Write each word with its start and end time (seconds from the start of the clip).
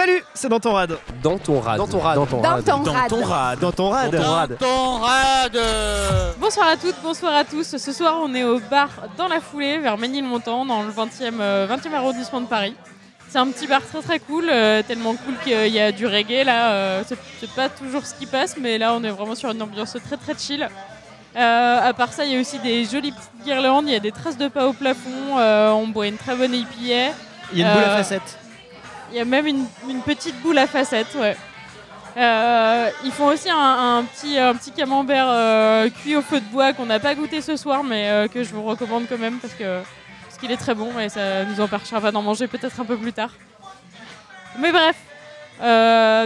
Salut, 0.00 0.24
c'est 0.32 0.48
dans 0.48 0.58
ton 0.60 0.72
rad. 0.72 0.96
Dans 1.22 1.36
ton 1.36 1.60
rad. 1.60 1.76
Dans 1.76 1.86
ton 1.86 1.98
rad. 1.98 2.16
Dans 2.16 2.24
ton 2.26 2.40
rad. 2.40 2.64
Dans 2.64 2.82
ton 2.82 3.22
rad. 3.22 3.58
Dans 3.60 3.70
ton 3.70 3.90
rad. 3.90 4.10
Dans 4.10 4.18
ton 4.18 4.30
rad. 4.30 4.56
Ton 4.58 4.92
rad 4.98 5.58
Bonsoir 6.40 6.68
à 6.68 6.76
toutes, 6.78 6.94
bonsoir 7.02 7.34
à 7.34 7.44
tous. 7.44 7.76
Ce 7.76 7.92
soir, 7.92 8.14
on 8.22 8.32
est 8.34 8.42
au 8.42 8.60
bar 8.60 8.88
dans 9.18 9.28
la 9.28 9.40
foulée, 9.40 9.76
vers 9.76 9.98
Ménilmontant, 9.98 10.64
dans 10.64 10.84
le 10.84 10.90
20e, 10.90 11.38
euh, 11.42 11.66
20e 11.66 11.92
arrondissement 11.92 12.40
de 12.40 12.46
Paris. 12.46 12.74
C'est 13.28 13.36
un 13.36 13.48
petit 13.48 13.66
bar 13.66 13.82
très 13.86 14.00
très 14.00 14.18
cool, 14.20 14.48
euh, 14.50 14.82
tellement 14.82 15.14
cool 15.16 15.34
qu'il 15.44 15.66
y 15.74 15.78
a 15.78 15.92
du 15.92 16.06
reggae 16.06 16.44
là. 16.46 16.70
euh, 16.72 17.02
c'est- 17.06 17.54
pas 17.54 17.68
toujours 17.68 18.06
ce 18.06 18.14
qui 18.14 18.24
passe, 18.24 18.56
mais 18.58 18.78
là, 18.78 18.94
on 18.94 19.04
est 19.04 19.10
vraiment 19.10 19.34
sur 19.34 19.50
une 19.50 19.60
ambiance 19.60 19.98
très 20.06 20.16
très 20.16 20.32
chill. 20.34 20.66
Euh, 21.36 21.88
à 21.90 21.92
part 21.92 22.14
ça, 22.14 22.24
il 22.24 22.32
y 22.32 22.38
a 22.38 22.40
aussi 22.40 22.58
des 22.60 22.86
jolies 22.86 23.12
petites 23.12 23.44
guirlandes, 23.44 23.84
il 23.86 23.92
y 23.92 23.96
a 23.96 24.00
des 24.00 24.12
traces 24.12 24.38
de 24.38 24.48
pas 24.48 24.66
au 24.66 24.72
plafond, 24.72 25.36
euh, 25.38 25.72
on 25.72 25.88
boit 25.88 26.06
une 26.06 26.16
très 26.16 26.34
bonne 26.36 26.54
IPA. 26.54 27.12
Il 27.52 27.58
y 27.58 27.62
a 27.64 27.68
une 27.68 27.74
boule 27.74 27.84
à 27.84 27.88
Euh, 27.90 27.96
facettes. 27.98 28.38
Il 29.10 29.16
y 29.16 29.20
a 29.20 29.24
même 29.24 29.46
une, 29.46 29.64
une 29.88 30.00
petite 30.02 30.40
boule 30.42 30.58
à 30.58 30.66
facettes, 30.66 31.14
ouais. 31.16 31.36
Euh, 32.16 32.90
ils 33.04 33.12
font 33.12 33.26
aussi 33.26 33.48
un, 33.48 33.98
un 33.98 34.02
petit, 34.04 34.36
un 34.36 34.54
petit 34.54 34.72
camembert 34.72 35.26
euh, 35.28 35.88
cuit 35.90 36.16
au 36.16 36.22
feu 36.22 36.40
de 36.40 36.46
bois 36.46 36.72
qu'on 36.72 36.86
n'a 36.86 36.98
pas 36.98 37.14
goûté 37.14 37.40
ce 37.40 37.56
soir, 37.56 37.84
mais 37.84 38.08
euh, 38.08 38.26
que 38.28 38.42
je 38.42 38.52
vous 38.52 38.64
recommande 38.64 39.04
quand 39.08 39.18
même 39.18 39.38
parce 39.38 39.54
que 39.54 39.80
parce 40.24 40.38
qu'il 40.38 40.50
est 40.50 40.56
très 40.56 40.74
bon 40.74 40.98
et 40.98 41.08
ça 41.08 41.44
nous 41.44 41.60
empêchera 41.60 42.10
d'en 42.10 42.22
manger 42.22 42.48
peut-être 42.48 42.80
un 42.80 42.84
peu 42.84 42.96
plus 42.96 43.12
tard. 43.12 43.30
Mais 44.58 44.72
bref, 44.72 44.96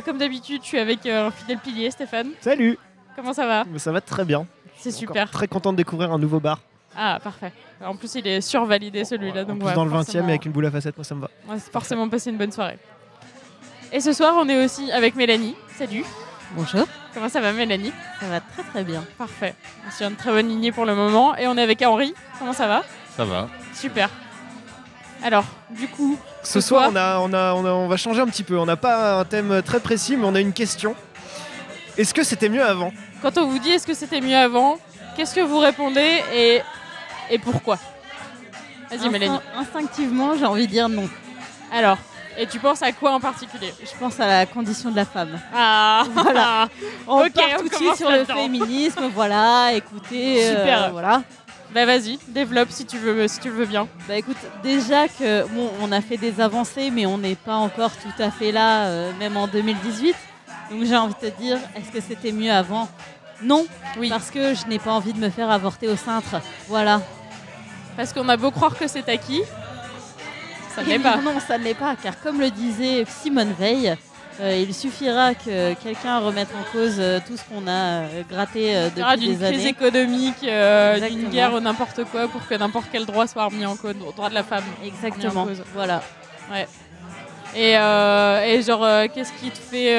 comme 0.05 0.19
d'habitude, 0.19 0.63
je 0.63 0.69
suis 0.69 0.79
avec 0.79 1.05
un 1.07 1.31
fidèle 1.31 1.59
pilier, 1.59 1.91
Stéphane. 1.91 2.31
Salut. 2.41 2.79
Comment 3.15 3.35
ça 3.35 3.47
va? 3.47 3.65
Ça 3.77 3.93
va 3.93 4.01
très 4.01 4.25
bien. 4.25 4.47
C'est 4.79 4.91
super. 4.91 5.31
Très 5.31 5.49
content 5.49 5.73
de 5.73 5.77
découvrir 5.77 6.13
un 6.13 6.19
nouveau 6.19 6.41
bar. 6.41 6.61
Ah, 6.97 7.19
parfait. 7.23 7.53
En 7.85 7.97
plus, 7.97 8.15
il 8.15 8.27
est 8.27 8.41
survalidé 8.41 9.05
celui-là. 9.05 9.43
En 9.43 9.45
Donc 9.47 9.59
plus 9.59 9.69
ouais, 9.69 9.75
dans 9.75 9.85
le 9.85 9.91
20 9.91 10.15
e 10.15 10.19
avec 10.21 10.45
une 10.47 10.53
boule 10.53 10.67
à 10.67 10.71
facettes, 10.71 10.97
moi 10.97 11.05
ça 11.05 11.15
me 11.15 11.21
va. 11.23 11.31
on 11.49 11.55
va 11.55 11.59
forcément 11.61 12.09
passer 12.09 12.31
une 12.31 12.37
bonne 12.37 12.53
soirée. 12.53 12.79
Et 13.93 14.01
ce 14.01 14.13
soir, 14.13 14.35
on 14.39 14.49
est 14.49 14.65
aussi 14.65 14.91
avec 14.93 15.15
Mélanie. 15.17 15.55
Salut. 15.77 16.05
Bonjour, 16.57 16.87
Comment 17.13 17.29
ça 17.29 17.41
va, 17.41 17.53
Mélanie? 17.53 17.93
Ça 18.21 18.27
va 18.27 18.41
très 18.41 18.63
très 18.63 18.85
bien. 18.85 19.05
Parfait. 19.19 19.55
On 19.85 19.89
est 19.89 19.93
sur 19.93 20.07
une 20.09 20.15
très 20.17 20.31
bonne 20.31 20.49
lignée 20.49 20.73
pour 20.73 20.85
le 20.85 20.95
moment. 20.95 21.37
Et 21.37 21.47
on 21.47 21.57
est 21.57 21.63
avec 21.63 21.83
Henri. 21.83 22.15
Comment 22.39 22.53
ça 22.53 22.67
va? 22.69 22.83
Ça 23.17 23.25
va. 23.25 23.49
Super. 23.73 24.09
Alors, 25.23 25.45
du 25.71 25.89
coup, 25.89 26.19
Ce 26.43 26.55
Ce 26.61 26.69
soir, 26.69 26.91
soir- 26.91 26.93
on, 26.93 26.97
a, 26.97 27.19
on, 27.21 27.33
a, 27.33 27.55
on, 27.55 27.65
a- 27.65 27.73
on 27.73 27.89
va 27.89 27.97
changer 27.97 28.21
un 28.21 28.27
petit 28.27 28.43
peu. 28.43 28.59
On 28.59 28.67
n'a 28.67 28.77
pas 28.77 29.21
un 29.21 29.25
thème 29.25 29.63
très 29.63 29.81
précis, 29.81 30.17
mais 30.17 30.27
on 30.27 30.35
a 30.35 30.41
une 30.41 30.53
question. 30.53 30.95
Est-ce 31.97 32.13
que 32.13 32.23
c'était 32.25 32.49
mieux 32.49 32.65
avant? 32.65 32.93
Quand 33.23 33.39
on 33.39 33.47
vous 33.47 33.59
dit 33.59 33.71
est-ce 33.71 33.87
que 33.87 33.95
c'était 33.95 34.21
mieux 34.21 34.37
avant, 34.37 34.79
qu'est-ce 35.17 35.35
que 35.35 35.41
vous 35.41 35.59
répondez? 35.59 36.21
Et, 36.35 36.61
et 37.31 37.39
pourquoi 37.39 37.77
Vas-y, 38.91 38.99
Instin- 38.99 39.11
Mélanie. 39.11 39.39
Instinctivement, 39.57 40.37
j'ai 40.37 40.45
envie 40.47 40.67
de 40.67 40.73
dire 40.73 40.89
non. 40.89 41.09
Alors, 41.73 41.99
et 42.37 42.47
tu 42.47 42.59
penses 42.59 42.83
à 42.83 42.93
quoi 42.93 43.13
en 43.13 43.21
particulier 43.21 43.73
Je 43.81 43.99
pense 43.99 44.19
à 44.21 44.27
la 44.27 44.47
condition 44.47 44.91
de 44.91 44.97
la 44.97 45.05
femme. 45.05 45.39
Ah, 45.55 46.05
Voilà. 46.15 46.69
On 47.07 47.21
Ok, 47.25 47.33
part 47.33 47.45
tout 47.61 47.69
de 47.69 47.75
suite 47.75 47.97
sur 47.97 48.11
le 48.11 48.25
féminisme, 48.25 49.09
voilà, 49.15 49.73
écoutez, 49.75 50.45
euh, 50.45 50.51
Super. 50.61 50.91
voilà. 50.93 51.23
Bah 51.73 51.87
vas-y, 51.87 52.19
développe 52.29 52.71
si 52.71 52.85
tu 52.87 52.99
veux, 52.99 53.27
si 53.27 53.41
tu 53.41 53.49
le 53.49 53.55
veux 53.55 53.67
bien. 53.67 53.89
Bah 54.07 54.17
écoute, 54.17 54.37
déjà 54.63 55.09
que 55.09 55.43
bon, 55.49 55.71
on 55.81 55.91
a 55.91 56.01
fait 56.01 56.17
des 56.17 56.41
avancées, 56.41 56.91
mais 56.93 57.05
on 57.05 57.19
n'est 57.19 57.35
pas 57.35 57.57
encore 57.57 57.91
tout 57.97 58.23
à 58.23 58.31
fait 58.31 58.53
là, 58.53 58.85
euh, 58.87 59.13
même 59.19 59.37
en 59.37 59.49
2018. 59.49 60.15
Donc 60.71 60.85
j'ai 60.85 60.97
envie 60.97 61.15
de 61.21 61.29
te 61.31 61.37
dire, 61.41 61.59
est-ce 61.75 61.91
que 61.91 62.01
c'était 62.01 62.31
mieux 62.31 62.53
avant? 62.53 62.89
Non, 63.43 63.67
Oui. 63.99 64.09
parce 64.09 64.31
que 64.31 64.55
je 64.55 64.67
n'ai 64.67 64.79
pas 64.79 64.93
envie 64.93 65.13
de 65.13 65.19
me 65.19 65.29
faire 65.31 65.51
avorter 65.51 65.89
au 65.89 65.97
cintre. 65.97 66.41
Voilà. 66.69 67.01
Parce 67.97 68.13
qu'on 68.13 68.29
a 68.29 68.37
beau 68.37 68.51
croire 68.51 68.77
que 68.77 68.87
c'est 68.89 69.09
acquis, 69.09 69.43
ça 70.75 70.83
ne 70.83 70.89
l'est 70.89 70.99
pas. 70.99 71.17
Non, 71.19 71.39
ça 71.47 71.59
ne 71.59 71.65
l'est 71.65 71.75
pas, 71.75 71.95
car 72.01 72.21
comme 72.21 72.41
le 72.41 72.51
disait 72.51 73.05
Simone 73.09 73.53
Veil, 73.59 73.97
euh, 74.41 74.57
il 74.67 74.75
suffira 74.75 75.35
que 75.35 75.75
quelqu'un 75.75 76.19
remette 76.19 76.49
en 76.59 76.73
cause 76.73 76.97
euh, 76.99 77.21
tout 77.25 77.37
ce 77.37 77.43
qu'on 77.45 77.69
a 77.69 77.71
euh, 78.03 78.23
gratté 78.29 78.73
Il 78.97 78.99
y 78.99 79.03
aura 79.03 79.15
depuis 79.17 79.29
d'une 79.29 79.39
des 79.39 79.45
crise 79.47 79.61
années. 79.61 79.69
économique, 79.69 80.43
euh, 80.45 81.09
d'une 81.09 81.29
guerre 81.31 81.55
ou 81.55 81.61
n'importe 81.61 82.03
quoi 82.11 82.27
pour 82.27 82.45
que 82.49 82.55
n'importe 82.57 82.87
quel 82.91 83.07
droit 83.07 83.29
soit 83.29 83.45
remis 83.45 83.65
en 83.67 83.77
cause, 83.77 83.95
droit 84.17 84.29
de 84.31 84.35
la 84.35 84.43
femme. 84.43 84.65
Exactement. 84.85 85.47
Voilà. 85.73 86.03
Et, 87.55 87.75
et 87.75 88.63
genre, 88.63 88.85
qu'est-ce 89.15 89.33
qui 89.35 89.51
te 89.53 89.59
fait. 89.59 89.97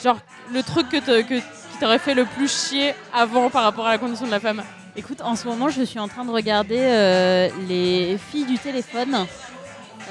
Euh, 0.00 0.04
genre, 0.04 0.18
le 0.52 0.62
truc 0.62 0.88
que 0.88 0.96
te- 0.98 1.22
que- 1.22 1.38
qui 1.38 1.78
t'aurait 1.80 1.98
fait 1.98 2.14
le 2.14 2.24
plus 2.24 2.48
chier 2.68 2.94
avant 3.12 3.50
par 3.50 3.62
rapport 3.64 3.86
à 3.86 3.90
la 3.90 3.98
condition 3.98 4.26
de 4.26 4.30
la 4.30 4.40
femme 4.40 4.62
Écoute, 4.96 5.20
en 5.22 5.36
ce 5.36 5.46
moment, 5.46 5.68
je 5.68 5.82
suis 5.82 6.00
en 6.00 6.08
train 6.08 6.24
de 6.24 6.30
regarder 6.30 6.78
euh, 6.80 7.48
les 7.68 8.18
filles 8.30 8.44
du 8.44 8.58
téléphone, 8.58 9.16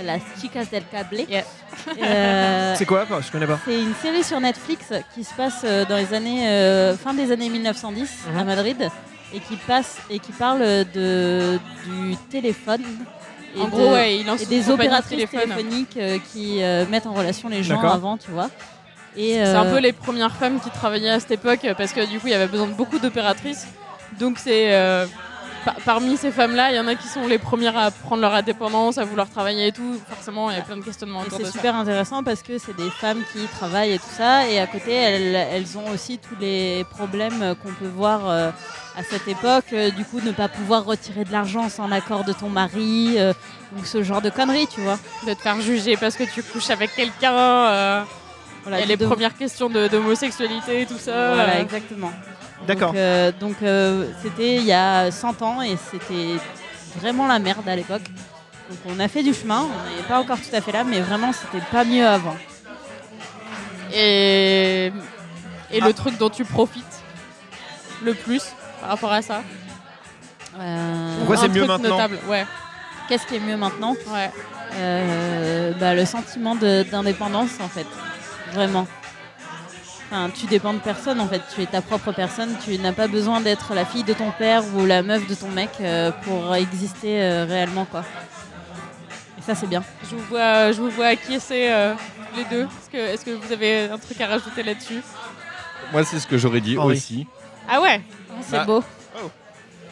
las 0.04 0.22
chicas 0.42 0.64
del 0.72 0.84
cable. 0.90 1.26
Yeah. 1.30 1.44
Euh, 2.02 2.74
C'est 2.78 2.86
quoi? 2.86 3.06
Je 3.22 3.30
connais 3.32 3.46
pas. 3.46 3.60
C'est 3.66 3.80
une 3.82 3.94
série 3.96 4.24
sur 4.24 4.40
Netflix 4.40 4.86
qui 5.14 5.24
se 5.26 5.34
passe 5.34 5.62
euh, 5.66 5.84
dans 5.86 5.98
les 5.98 6.14
années 6.14 6.48
euh, 6.48 6.96
fin 6.96 7.14
des 7.14 7.32
années 7.32 7.50
1910 7.50 8.10
à 8.28 8.40
Mhm. 8.40 8.46
Madrid 8.46 8.90
et 9.34 9.40
qui 9.42 9.58
passe 9.58 9.98
et 10.10 10.20
qui 10.20 10.32
parle 10.32 10.62
de 10.62 11.60
du 11.86 12.16
téléphone 12.32 12.82
et 13.56 13.60
En 13.62 13.66
de- 13.66 13.70
gros, 13.72 13.92
ouais, 13.92 14.18
il 14.20 14.26
lance 14.26 14.40
et 14.42 14.44
une 14.46 14.50
des 14.50 14.70
opératrices 14.70 15.10
téléphone. 15.30 15.42
téléphoniques 15.42 15.98
euh, 15.98 16.18
qui 16.32 16.64
euh, 16.64 16.86
mettent 16.90 17.06
en 17.08 17.14
relation 17.14 17.50
les 17.50 17.64
gens 17.64 17.82
avant, 17.82 18.16
tu 18.18 18.32
vois. 18.32 18.50
C'est 19.16 19.42
un 19.44 19.66
euh, 19.66 19.74
peu 19.74 19.80
les 19.80 19.94
premières 19.94 20.34
femmes 20.36 20.60
qui 20.60 20.70
travaillaient 20.70 21.10
à 21.10 21.20
cette 21.20 21.32
époque 21.32 21.66
parce 21.78 21.92
que 21.94 22.06
du 22.10 22.20
coup, 22.20 22.28
il 22.28 22.32
y 22.32 22.36
avait 22.36 22.48
besoin 22.48 22.68
de 22.68 22.74
beaucoup 22.74 23.00
d'opératrices. 23.00 23.68
Donc, 24.20 24.38
c'est. 24.40 24.74
euh, 24.74 25.06
par- 25.66 25.76
parmi 25.86 26.16
ces 26.16 26.32
femmes-là, 26.32 26.72
il 26.72 26.78
y 26.78 26.80
en 26.80 26.88
a 26.88 26.96
qui 26.96 27.08
sont 27.08 27.28
les 27.28 27.38
premières 27.38 27.78
à 27.78 27.92
prendre 27.92 28.22
leur 28.22 28.34
indépendance, 28.34 28.98
à 28.98 29.04
vouloir 29.04 29.30
travailler 29.30 29.68
et 29.68 29.72
tout. 29.74 30.00
Forcément, 30.08 30.50
il 30.50 30.56
y 30.56 30.60
a 30.60 30.64
plein 30.64 30.78
de 30.78 30.84
questionnements 30.84 31.20
autour 31.22 31.38
de 31.40 31.44
c'est 31.44 31.52
ça. 31.52 31.58
super 31.58 31.76
intéressant 31.76 32.24
parce 32.24 32.42
que 32.42 32.58
c'est 32.58 32.76
des 32.78 32.90
femmes 32.90 33.22
qui 33.34 33.46
travaillent 33.60 33.92
et 33.94 34.00
tout 34.00 34.16
ça. 34.18 34.48
Et 34.48 34.58
à 34.60 34.68
côté, 34.68 34.94
elles, 34.94 35.36
elles 35.36 35.78
ont 35.78 35.90
aussi 35.94 36.18
tous 36.18 36.36
les 36.40 36.86
problèmes 36.92 37.56
qu'on 37.62 37.74
peut 37.74 37.92
voir 37.94 38.30
euh, 38.30 38.52
à 38.98 39.04
cette 39.04 39.28
époque. 39.28 39.74
Du 39.98 40.06
coup, 40.06 40.22
ne 40.24 40.32
pas 40.32 40.48
pouvoir 40.48 40.86
retirer 40.86 41.26
de 41.26 41.32
l'argent 41.34 41.68
sans 41.68 41.88
l'accord 41.88 42.24
de 42.24 42.32
ton 42.34 42.48
mari 42.50 43.18
ou 43.78 43.84
ce 43.86 44.02
genre 44.02 44.22
de 44.22 44.30
conneries, 44.30 44.68
tu 44.68 44.80
vois. 44.82 44.98
De 45.28 45.34
te 45.34 45.42
faire 45.42 45.60
juger 45.60 45.98
parce 45.98 46.16
que 46.16 46.24
tu 46.24 46.42
couches 46.42 46.70
avec 46.70 46.96
quelqu'un. 46.96 48.06
Voilà, 48.64 48.78
il 48.78 48.82
y 48.82 48.84
a 48.84 48.88
les 48.88 48.98
de- 48.98 49.06
premières 49.06 49.36
questions 49.38 49.70
de- 49.70 49.88
d'homosexualité 49.88 50.82
et 50.82 50.86
tout 50.86 50.98
ça. 50.98 51.34
Voilà, 51.36 51.60
exactement. 51.62 52.12
D'accord. 52.68 52.92
Donc, 52.92 52.98
euh, 52.98 53.32
euh, 53.64 54.06
c'était 54.22 54.58
il 54.58 54.64
y 54.66 54.74
a 54.74 55.10
100 55.12 55.42
ans 55.42 55.62
et 55.62 55.76
c'était 55.92 56.36
vraiment 56.98 57.26
la 57.28 57.40
merde 57.40 57.68
à 57.68 57.76
l'époque. 57.76 58.04
Donc 58.70 58.78
on 58.96 59.00
a 59.00 59.08
fait 59.08 59.24
du 59.24 59.34
chemin, 59.34 59.62
on 59.64 59.98
n'est 59.98 60.04
pas 60.08 60.20
encore 60.20 60.38
tout 60.38 60.54
à 60.56 60.62
fait 60.62 60.72
là, 60.72 60.84
mais 60.84 61.00
vraiment 61.00 61.32
c'était 61.34 61.66
pas 61.72 61.84
mieux 61.84 62.06
avant. 62.06 62.36
Et, 63.94 64.92
et 65.72 65.80
Ah. 65.82 65.86
le 65.88 65.94
truc 65.94 66.18
dont 66.18 66.30
tu 66.30 66.46
profites 66.46 66.84
le 68.04 68.14
plus 68.14 68.44
par 68.82 68.90
rapport 68.92 69.12
à 69.12 69.22
ça. 69.22 69.42
Euh, 70.60 71.18
Pourquoi 71.20 71.38
Un 71.38 71.42
c'est 71.42 71.48
mieux 71.48 71.66
truc 71.66 71.68
maintenant 71.70 71.90
notable, 71.96 72.20
ouais. 72.28 72.46
Qu'est-ce 73.08 73.26
qui 73.26 73.36
est 73.36 73.40
mieux 73.40 73.58
maintenant? 73.58 73.96
Ouais. 74.08 74.30
Euh, 74.76 75.74
bah, 75.80 75.96
le 75.96 76.06
sentiment 76.06 76.56
d'indépendance 76.56 77.60
en 77.60 77.68
fait, 77.68 77.88
vraiment. 78.54 78.88
Enfin, 80.12 80.30
tu 80.32 80.48
dépends 80.48 80.74
de 80.74 80.80
personne 80.80 81.20
en 81.20 81.28
fait, 81.28 81.42
tu 81.54 81.62
es 81.62 81.68
ta 81.68 81.82
propre 81.82 82.12
personne, 82.12 82.56
tu 82.66 82.78
n'as 82.80 82.94
pas 82.94 83.08
besoin 83.08 83.42
d'être 83.42 83.76
la 83.76 83.86
fille 83.86 84.04
de 84.04 84.14
ton 84.14 84.32
père 84.32 84.64
ou 84.76 84.86
la 84.86 85.04
meuf 85.04 85.28
de 85.28 85.36
ton 85.36 85.50
mec 85.50 85.70
euh, 85.82 86.12
pour 86.24 86.56
exister 86.56 87.22
euh, 87.22 87.46
réellement 87.46 87.86
quoi. 87.86 88.04
Et 89.38 89.42
ça 89.44 89.54
c'est 89.54 89.68
bien. 89.68 89.84
Je 90.10 90.16
vous 90.16 90.24
vois, 90.24 90.72
je 90.72 90.82
vous 90.82 90.90
vois 90.90 91.08
acquiescer 91.08 91.68
euh, 91.70 91.94
les 92.36 92.44
deux. 92.46 92.68
Est-ce 92.94 93.24
que, 93.24 93.32
vous 93.32 93.52
avez 93.52 93.84
un 93.84 94.00
truc 94.00 94.20
à 94.20 94.28
rajouter 94.28 94.64
là-dessus? 94.64 95.02
Moi, 95.92 96.04
c'est 96.04 96.20
ce 96.20 96.28
que 96.28 96.38
j'aurais 96.38 96.62
dit 96.62 96.78
aussi. 96.78 97.28
Ah 97.68 97.80
ouais, 97.82 98.02
C'est 98.42 98.58
Bah, 98.58 98.66
beau. 98.66 98.84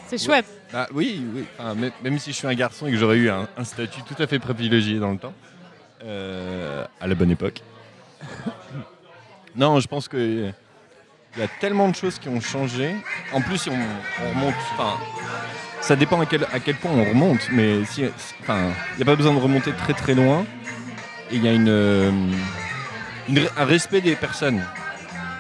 c'est 0.08 0.18
chouette. 0.18 0.46
Bah, 0.74 0.88
oui, 0.94 1.24
oui. 1.34 1.46
Enfin, 1.58 1.76
même, 1.76 1.92
même 2.04 2.20
si 2.20 2.32
je 2.32 2.38
suis 2.38 2.48
un 2.48 2.54
garçon 2.54 2.88
et 2.88 2.92
que 2.92 2.98
j'aurais 2.98 3.18
eu 3.18 3.30
un, 3.30 3.48
un 3.56 3.64
statut 3.64 4.02
tout 4.02 4.22
à 4.22 4.28
fait 4.28 4.40
privilégié 4.40 5.00
dans 5.00 5.12
le 5.12 5.18
temps, 5.18 5.34
euh, 6.04 6.86
à 7.00 7.08
la 7.08 7.16
bonne 7.16 7.32
époque. 7.32 7.62
non, 9.56 9.80
je 9.80 9.88
pense 9.88 10.08
que 10.08 10.52
il 11.36 11.42
y 11.42 11.44
a 11.44 11.48
tellement 11.60 11.88
de 11.88 11.96
choses 11.96 12.18
qui 12.18 12.30
ont 12.30 12.42
changé. 12.42 12.96
En 13.32 13.42
plus, 13.42 13.68
on, 13.68 13.74
on 13.74 14.30
remonte, 14.30 14.56
enfin, 14.74 14.98
ça 15.82 15.96
dépend 15.96 16.20
à 16.20 16.26
quel, 16.26 16.46
à 16.52 16.60
quel 16.60 16.76
point 16.76 16.92
on 16.92 17.04
remonte, 17.04 17.50
mais 17.52 17.82
il 17.98 18.04
n'y 18.04 19.02
a 19.02 19.06
pas 19.06 19.16
besoin 19.16 19.34
de 19.34 19.40
remonter 19.40 19.72
très 19.74 19.94
très 19.94 20.16
loin. 20.16 20.46
Il 21.32 21.44
y 21.44 21.48
a 21.48 21.54
une, 21.54 21.70
euh, 21.70 22.12
un 23.58 23.66
respect 23.66 24.02
des 24.02 24.16
personnes. 24.16 24.64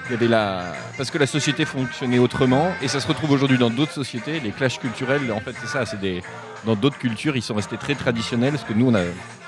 Il 0.06 0.12
y 0.12 0.16
avait 0.16 0.28
la... 0.28 0.74
Parce 0.98 1.12
que 1.12 1.18
la 1.18 1.28
société 1.28 1.66
fonctionnait 1.66 2.20
autrement, 2.20 2.72
et 2.82 2.88
ça 2.88 3.00
se 3.00 3.08
retrouve 3.08 3.32
aujourd'hui 3.32 3.58
dans 3.58 3.70
d'autres 3.70 3.94
sociétés. 3.94 4.40
Les 4.40 4.52
clashs 4.52 4.80
culturels, 4.80 5.32
en 5.32 5.40
fait, 5.40 5.54
c'est 5.60 5.68
ça. 5.68 5.86
C'est 5.86 6.00
des... 6.00 6.22
Dans 6.66 6.76
d'autres 6.76 6.98
cultures, 6.98 7.36
ils 7.36 7.42
sont 7.42 7.56
restés 7.56 7.78
très 7.78 7.96
traditionnels, 7.96 8.58
ce 8.58 8.66
que 8.66 8.74
nous, 8.74 8.90
on 8.90 8.96
a 8.96 9.04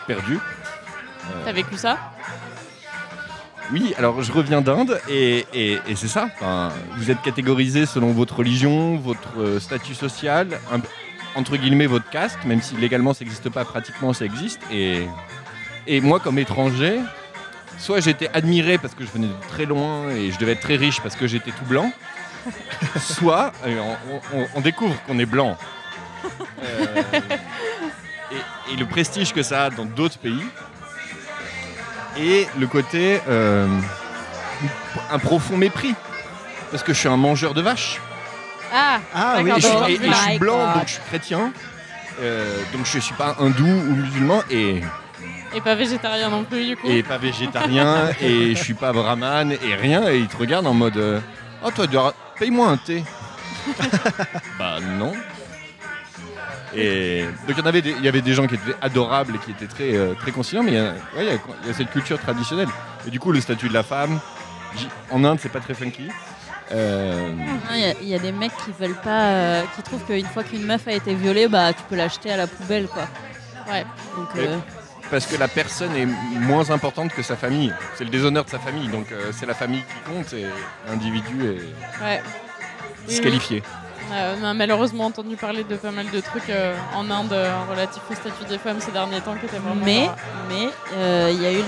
perdu. 0.07 0.35
Euh, 0.35 1.41
T'as 1.45 1.51
vécu 1.51 1.77
ça? 1.77 1.97
Oui, 3.71 3.93
alors 3.97 4.21
je 4.23 4.31
reviens 4.31 4.61
d'Inde 4.61 4.99
et, 5.09 5.45
et- 5.53 5.79
et 5.87 5.95
c'est 5.95 6.07
ça. 6.07 6.29
Enfin, 6.35 6.69
vous 6.97 7.11
êtes 7.11 7.21
catégorisé 7.21 7.85
selon 7.85 8.11
votre 8.11 8.37
religion, 8.37 8.97
votre 8.97 9.39
euh, 9.39 9.59
statut 9.59 9.93
social, 9.95 10.59
un- 10.71 10.81
entre 11.35 11.55
guillemets 11.57 11.85
votre 11.85 12.09
caste, 12.09 12.39
même 12.45 12.61
si 12.61 12.75
légalement 12.77 13.13
ça 13.13 13.23
n'existe 13.23 13.49
pas, 13.49 13.65
pratiquement 13.65 14.13
ça 14.13 14.25
existe. 14.25 14.61
Et, 14.71 15.07
Et 15.87 16.01
moi, 16.01 16.19
comme 16.19 16.37
étranger, 16.39 16.99
soit 17.77 17.99
j'étais 18.01 18.29
admiré 18.33 18.77
parce 18.77 18.93
que 18.93 19.03
je 19.05 19.09
venais 19.11 19.27
de 19.27 19.47
très 19.49 19.65
loin 19.65 20.09
et 20.09 20.31
je 20.31 20.37
devais 20.39 20.51
être 20.53 20.61
très 20.61 20.75
riche 20.75 20.99
parce 21.01 21.15
que 21.15 21.25
j'étais 21.27 21.51
tout 21.51 21.65
blanc, 21.65 21.91
soit 22.99 23.51
euh, 23.65 23.79
on, 24.33 24.37
on- 24.39 24.47
on 24.55 24.61
découvre 24.61 24.95
qu'on 25.07 25.17
est 25.19 25.25
blanc. 25.25 25.57
Euh, 26.63 27.03
et, 28.31 28.73
et 28.73 28.75
le 28.75 28.85
prestige 28.85 29.33
que 29.33 29.41
ça 29.43 29.65
a 29.65 29.69
dans 29.69 29.85
d'autres 29.85 30.19
pays. 30.19 30.43
Et 32.17 32.47
le 32.57 32.67
côté 32.67 33.21
euh, 33.27 33.67
un 35.11 35.19
profond 35.19 35.57
mépris. 35.57 35.95
Parce 36.71 36.83
que 36.83 36.93
je 36.93 36.99
suis 36.99 37.07
un 37.09 37.17
mangeur 37.17 37.53
de 37.53 37.61
vaches. 37.61 37.99
Ah, 38.73 38.99
Ah 39.15 39.37
oui, 39.41 39.49
Et 39.49 39.61
je, 39.61 39.65
suis- 39.67 39.75
donc- 39.75 39.89
et- 39.89 39.93
et 39.93 39.97
je 40.09 40.13
suis 40.13 40.31
My 40.33 40.39
blanc, 40.39 40.73
donc 40.73 40.83
je 40.85 40.91
suis 40.93 41.01
chrétien. 41.07 41.51
Euh, 42.21 42.57
donc 42.73 42.85
je 42.85 42.99
suis 42.99 43.13
pas 43.15 43.35
hindou 43.39 43.65
ou 43.65 43.95
musulman 43.95 44.43
et, 44.51 44.81
et 45.55 45.61
pas 45.61 45.73
végétarien 45.73 46.29
non 46.29 46.43
plus 46.43 46.65
du 46.67 46.75
coup. 46.75 46.87
et 46.89 47.01
pas 47.01 47.17
végétarien 47.17 48.09
et 48.21 48.53
je 48.55 48.61
suis 48.61 48.73
pas 48.73 48.91
brahman 48.91 49.53
et 49.53 49.75
rien 49.75 50.09
et 50.09 50.17
ils 50.17 50.27
te 50.27 50.35
regardent 50.35 50.67
en 50.67 50.73
mode 50.73 50.97
euh, 50.97 51.21
oh 51.63 51.71
toi 51.71 52.13
paye-moi 52.37 52.67
un 52.67 52.75
thé 52.75 53.05
bah 54.59 54.79
non 54.81 55.13
et 56.75 57.23
donc 57.47 57.55
il 57.55 57.57
y 57.57 57.61
en 57.61 57.65
avait 57.65 57.81
des, 57.81 57.91
il 57.91 58.03
y 58.03 58.07
avait 58.07 58.21
des 58.21 58.33
gens 58.33 58.45
qui 58.47 58.55
étaient 58.55 58.75
adorables 58.81 59.35
et 59.35 59.39
qui 59.39 59.51
étaient 59.51 59.67
très 59.67 59.95
euh, 59.95 60.13
très 60.15 60.31
conciliants 60.31 60.63
mais 60.63 60.71
il 60.71 60.77
y, 60.77 60.79
a, 60.79 60.83
ouais, 60.91 60.95
il 61.21 61.25
y 61.25 61.29
a- 61.29 61.39
il 61.63 61.67
y 61.67 61.71
a 61.71 61.73
cette 61.73 61.89
culture 61.91 62.19
traditionnelle 62.19 62.67
et 63.07 63.09
du 63.09 63.19
coup 63.19 63.31
le 63.31 63.41
statut 63.41 63.69
de 63.69 63.73
la 63.73 63.83
femme 63.83 64.19
en 65.09 65.23
Inde 65.23 65.39
c'est 65.41 65.49
pas 65.51 65.59
très 65.61 65.73
funky 65.73 66.09
Euh, 66.71 67.33
Il 67.73 67.79
y, 67.79 67.83
a- 67.85 67.93
il 68.03 68.07
y 68.09 68.13
a 68.15 68.19
des 68.19 68.31
mecs 68.31 68.51
qui 68.63 68.71
veulent 68.79 69.01
pas, 69.03 69.23
euh, 69.31 69.63
qui 69.75 69.81
trouvent 69.81 70.03
qu'une 70.05 70.25
fois 70.27 70.43
qu'une 70.43 70.63
meuf 70.65 70.87
a 70.87 70.91
été 70.91 71.15
violée, 71.15 71.47
bah 71.47 71.73
tu 71.73 71.81
peux 71.89 71.95
l'acheter 71.95 72.31
à 72.31 72.37
la 72.37 72.45
poubelle 72.45 72.85
quoi. 72.87 73.07
Ouais. 73.71 73.83
Donc 74.15 74.27
euh, 74.37 74.57
Parce 75.09 75.25
que 75.25 75.35
la 75.37 75.47
personne 75.47 75.95
est 75.95 76.05
moins 76.05 76.69
importante 76.69 77.11
que 77.11 77.23
sa 77.23 77.35
famille. 77.35 77.73
C'est 77.95 78.03
le 78.03 78.11
déshonneur 78.11 78.45
de 78.45 78.51
sa 78.51 78.59
famille. 78.59 78.87
Donc 78.89 79.07
c'est 79.31 79.47
la 79.47 79.55
famille 79.55 79.81
qui 79.81 80.11
compte 80.13 80.31
et 80.33 80.45
l'individu 80.87 81.35
est 81.43 82.03
Ouais. 82.03 82.21
Oui, 82.21 83.07
disqualifié. 83.07 83.63
Euh, 84.11 84.35
on 84.41 84.45
a 84.45 84.53
malheureusement 84.55 85.05
entendu 85.05 85.35
parler 85.35 85.63
de 85.63 85.75
pas 85.75 85.91
mal 85.91 86.09
de 86.09 86.19
trucs 86.19 86.49
euh, 86.49 86.73
en 86.95 87.09
Inde 87.11 87.31
euh, 87.31 87.51
relatifs 87.69 88.01
au 88.09 88.15
statut 88.15 88.45
des 88.49 88.57
femmes 88.57 88.79
ces 88.79 88.91
derniers 88.91 89.21
temps 89.21 89.35
qui 89.35 89.45
étaient 89.45 89.59
vraiment. 89.59 89.85
mais 89.85 90.09
mais 90.49 90.69
il 91.31 91.41
y 91.41 91.45
a 91.45 91.51
eu 91.51 91.61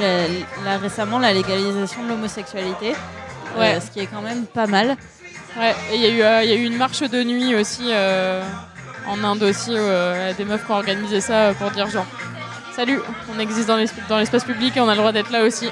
la- 0.65 0.77
récemment 0.79 1.19
la 1.19 1.33
légalisation 1.33 2.03
de 2.03 2.09
l'homosexualité, 2.09 2.93
Ouais. 3.57 3.79
ce 3.79 3.91
qui 3.91 3.99
est 3.99 4.07
quand 4.07 4.21
même 4.21 4.45
pas 4.45 4.65
mal. 4.65 4.95
Ouais, 5.57 5.75
et 5.91 5.95
il 5.95 6.01
y, 6.01 6.05
a 6.05 6.09
eu, 6.09 6.21
euh, 6.23 6.43
y 6.45 6.51
a 6.51 6.55
eu 6.55 6.63
une 6.63 6.77
marche 6.77 7.01
de 7.01 7.23
nuit 7.23 7.53
aussi 7.55 7.83
euh, 7.89 8.41
en 9.07 9.21
Inde 9.23 9.43
aussi, 9.43 9.71
euh, 9.75 10.33
des 10.33 10.45
meufs 10.45 10.65
qui 10.65 10.71
ont 10.71 10.75
organisé 10.75 11.19
ça 11.21 11.53
pour 11.59 11.69
dire 11.71 11.89
genre 11.89 12.05
Salut, 12.75 13.01
on 13.35 13.37
existe 13.39 13.67
dans 13.67 13.75
l'esp- 13.75 14.07
dans 14.07 14.17
l'espace 14.17 14.45
public 14.45 14.77
et 14.77 14.79
on 14.79 14.87
a 14.87 14.93
le 14.93 14.97
droit 14.97 15.11
d'être 15.11 15.29
là 15.29 15.43
aussi. 15.43 15.67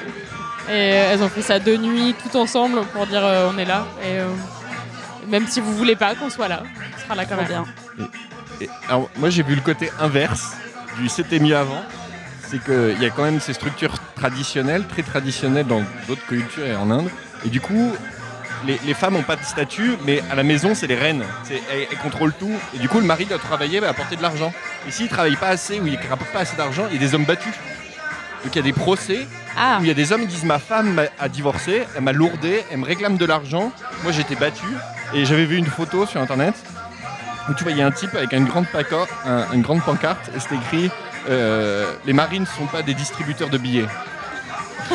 Et 0.69 0.74
elles 0.77 1.24
ont 1.24 1.30
fait 1.30 1.42
ça 1.42 1.57
de 1.57 1.75
nuit, 1.77 2.13
tout 2.21 2.38
ensemble, 2.38 2.81
pour 2.94 3.07
dire 3.07 3.24
on 3.51 3.57
est 3.57 3.66
là. 3.66 3.86
Et 4.04 4.19
même 5.29 5.47
si 5.47 5.59
vous 5.61 5.73
voulez 5.75 5.95
pas 5.95 6.15
qu'on 6.15 6.29
soit 6.29 6.47
là, 6.47 6.63
on 6.95 7.01
sera 7.03 7.15
là 7.15 7.25
quand 7.25 7.37
même. 7.37 7.47
bien. 7.47 7.65
Et, 8.61 8.69
alors, 8.87 9.09
moi 9.17 9.29
j'ai 9.29 9.43
vu 9.43 9.55
le 9.55 9.61
côté 9.61 9.89
inverse 9.99 10.53
du 10.99 11.07
c'était 11.09 11.39
mieux 11.39 11.55
avant. 11.55 11.81
C'est 12.49 12.61
qu'il 12.63 13.01
y 13.01 13.05
a 13.05 13.09
quand 13.11 13.23
même 13.23 13.39
ces 13.39 13.53
structures 13.53 13.93
traditionnelles, 14.15 14.85
très 14.87 15.03
traditionnelles 15.03 15.67
dans 15.67 15.83
d'autres 16.07 16.25
cultures 16.25 16.65
et 16.65 16.75
en 16.75 16.89
Inde. 16.89 17.09
Et 17.45 17.49
du 17.49 17.61
coup, 17.61 17.93
les, 18.65 18.79
les 18.85 18.93
femmes 18.95 19.13
n'ont 19.13 19.21
pas 19.23 19.35
de 19.35 19.43
statut, 19.43 19.91
mais 20.03 20.21
à 20.31 20.35
la 20.35 20.41
maison, 20.43 20.73
c'est 20.73 20.87
les 20.87 20.95
reines. 20.95 21.23
C'est- 21.43 21.61
Elles, 21.71 21.85
elles 21.91 21.97
contrôlent 21.99 22.33
tout. 22.33 22.51
Et 22.75 22.79
du 22.79 22.89
coup, 22.89 22.99
le 22.99 23.05
mari 23.05 23.25
doit 23.25 23.37
travailler, 23.37 23.79
va 23.79 23.89
apporter 23.89 24.15
de 24.15 24.23
l'argent. 24.23 24.51
Et 24.87 24.91
s'il 24.91 25.05
ne 25.05 25.09
travaille 25.11 25.35
pas 25.35 25.49
assez 25.49 25.79
ou 25.79 25.85
il 25.85 25.93
ne 25.93 26.09
rapporte 26.09 26.31
pas 26.31 26.39
assez 26.39 26.57
d'argent, 26.57 26.85
il 26.89 26.95
y 26.95 26.97
a 26.97 27.07
des 27.07 27.13
hommes 27.13 27.23
battus. 27.25 27.53
Donc 28.43 28.55
il 28.55 28.57
y 28.57 28.59
a 28.59 28.63
des 28.63 28.73
procès 28.73 29.27
Ah, 29.55 29.77
où 29.79 29.83
il 29.83 29.87
y 29.87 29.91
a 29.91 29.93
des 29.93 30.11
hommes 30.11 30.21
qui 30.21 30.27
disent 30.27 30.43
ma 30.45 30.59
femme 30.59 31.01
a 31.19 31.29
divorcé, 31.29 31.83
elle 31.95 32.01
m'a 32.03 32.13
lourdé, 32.13 32.63
elle 32.71 32.77
me 32.79 32.85
réclame 32.85 33.17
de 33.17 33.25
l'argent. 33.25 33.71
Moi 34.03 34.11
j'étais 34.11 34.35
battu 34.35 34.65
et 35.13 35.25
j'avais 35.25 35.45
vu 35.45 35.57
une 35.57 35.65
photo 35.65 36.06
sur 36.06 36.21
internet 36.21 36.53
où 37.50 37.53
tu 37.53 37.63
voyais 37.63 37.81
un 37.83 37.91
type 37.91 38.13
avec 38.15 38.31
une 38.33 38.45
grande, 38.45 38.65
paca- 38.65 39.07
un- 39.25 39.51
une 39.53 39.61
grande 39.61 39.81
pancarte 39.81 40.29
et 40.35 40.39
c'était 40.39 40.56
écrit 40.56 40.91
euh, 41.29 41.91
Les 42.06 42.13
marines 42.13 42.44
ne 42.44 42.47
sont 42.47 42.65
pas 42.67 42.81
des 42.81 42.94
distributeurs 42.94 43.50
de 43.50 43.57
billets. 43.57 43.88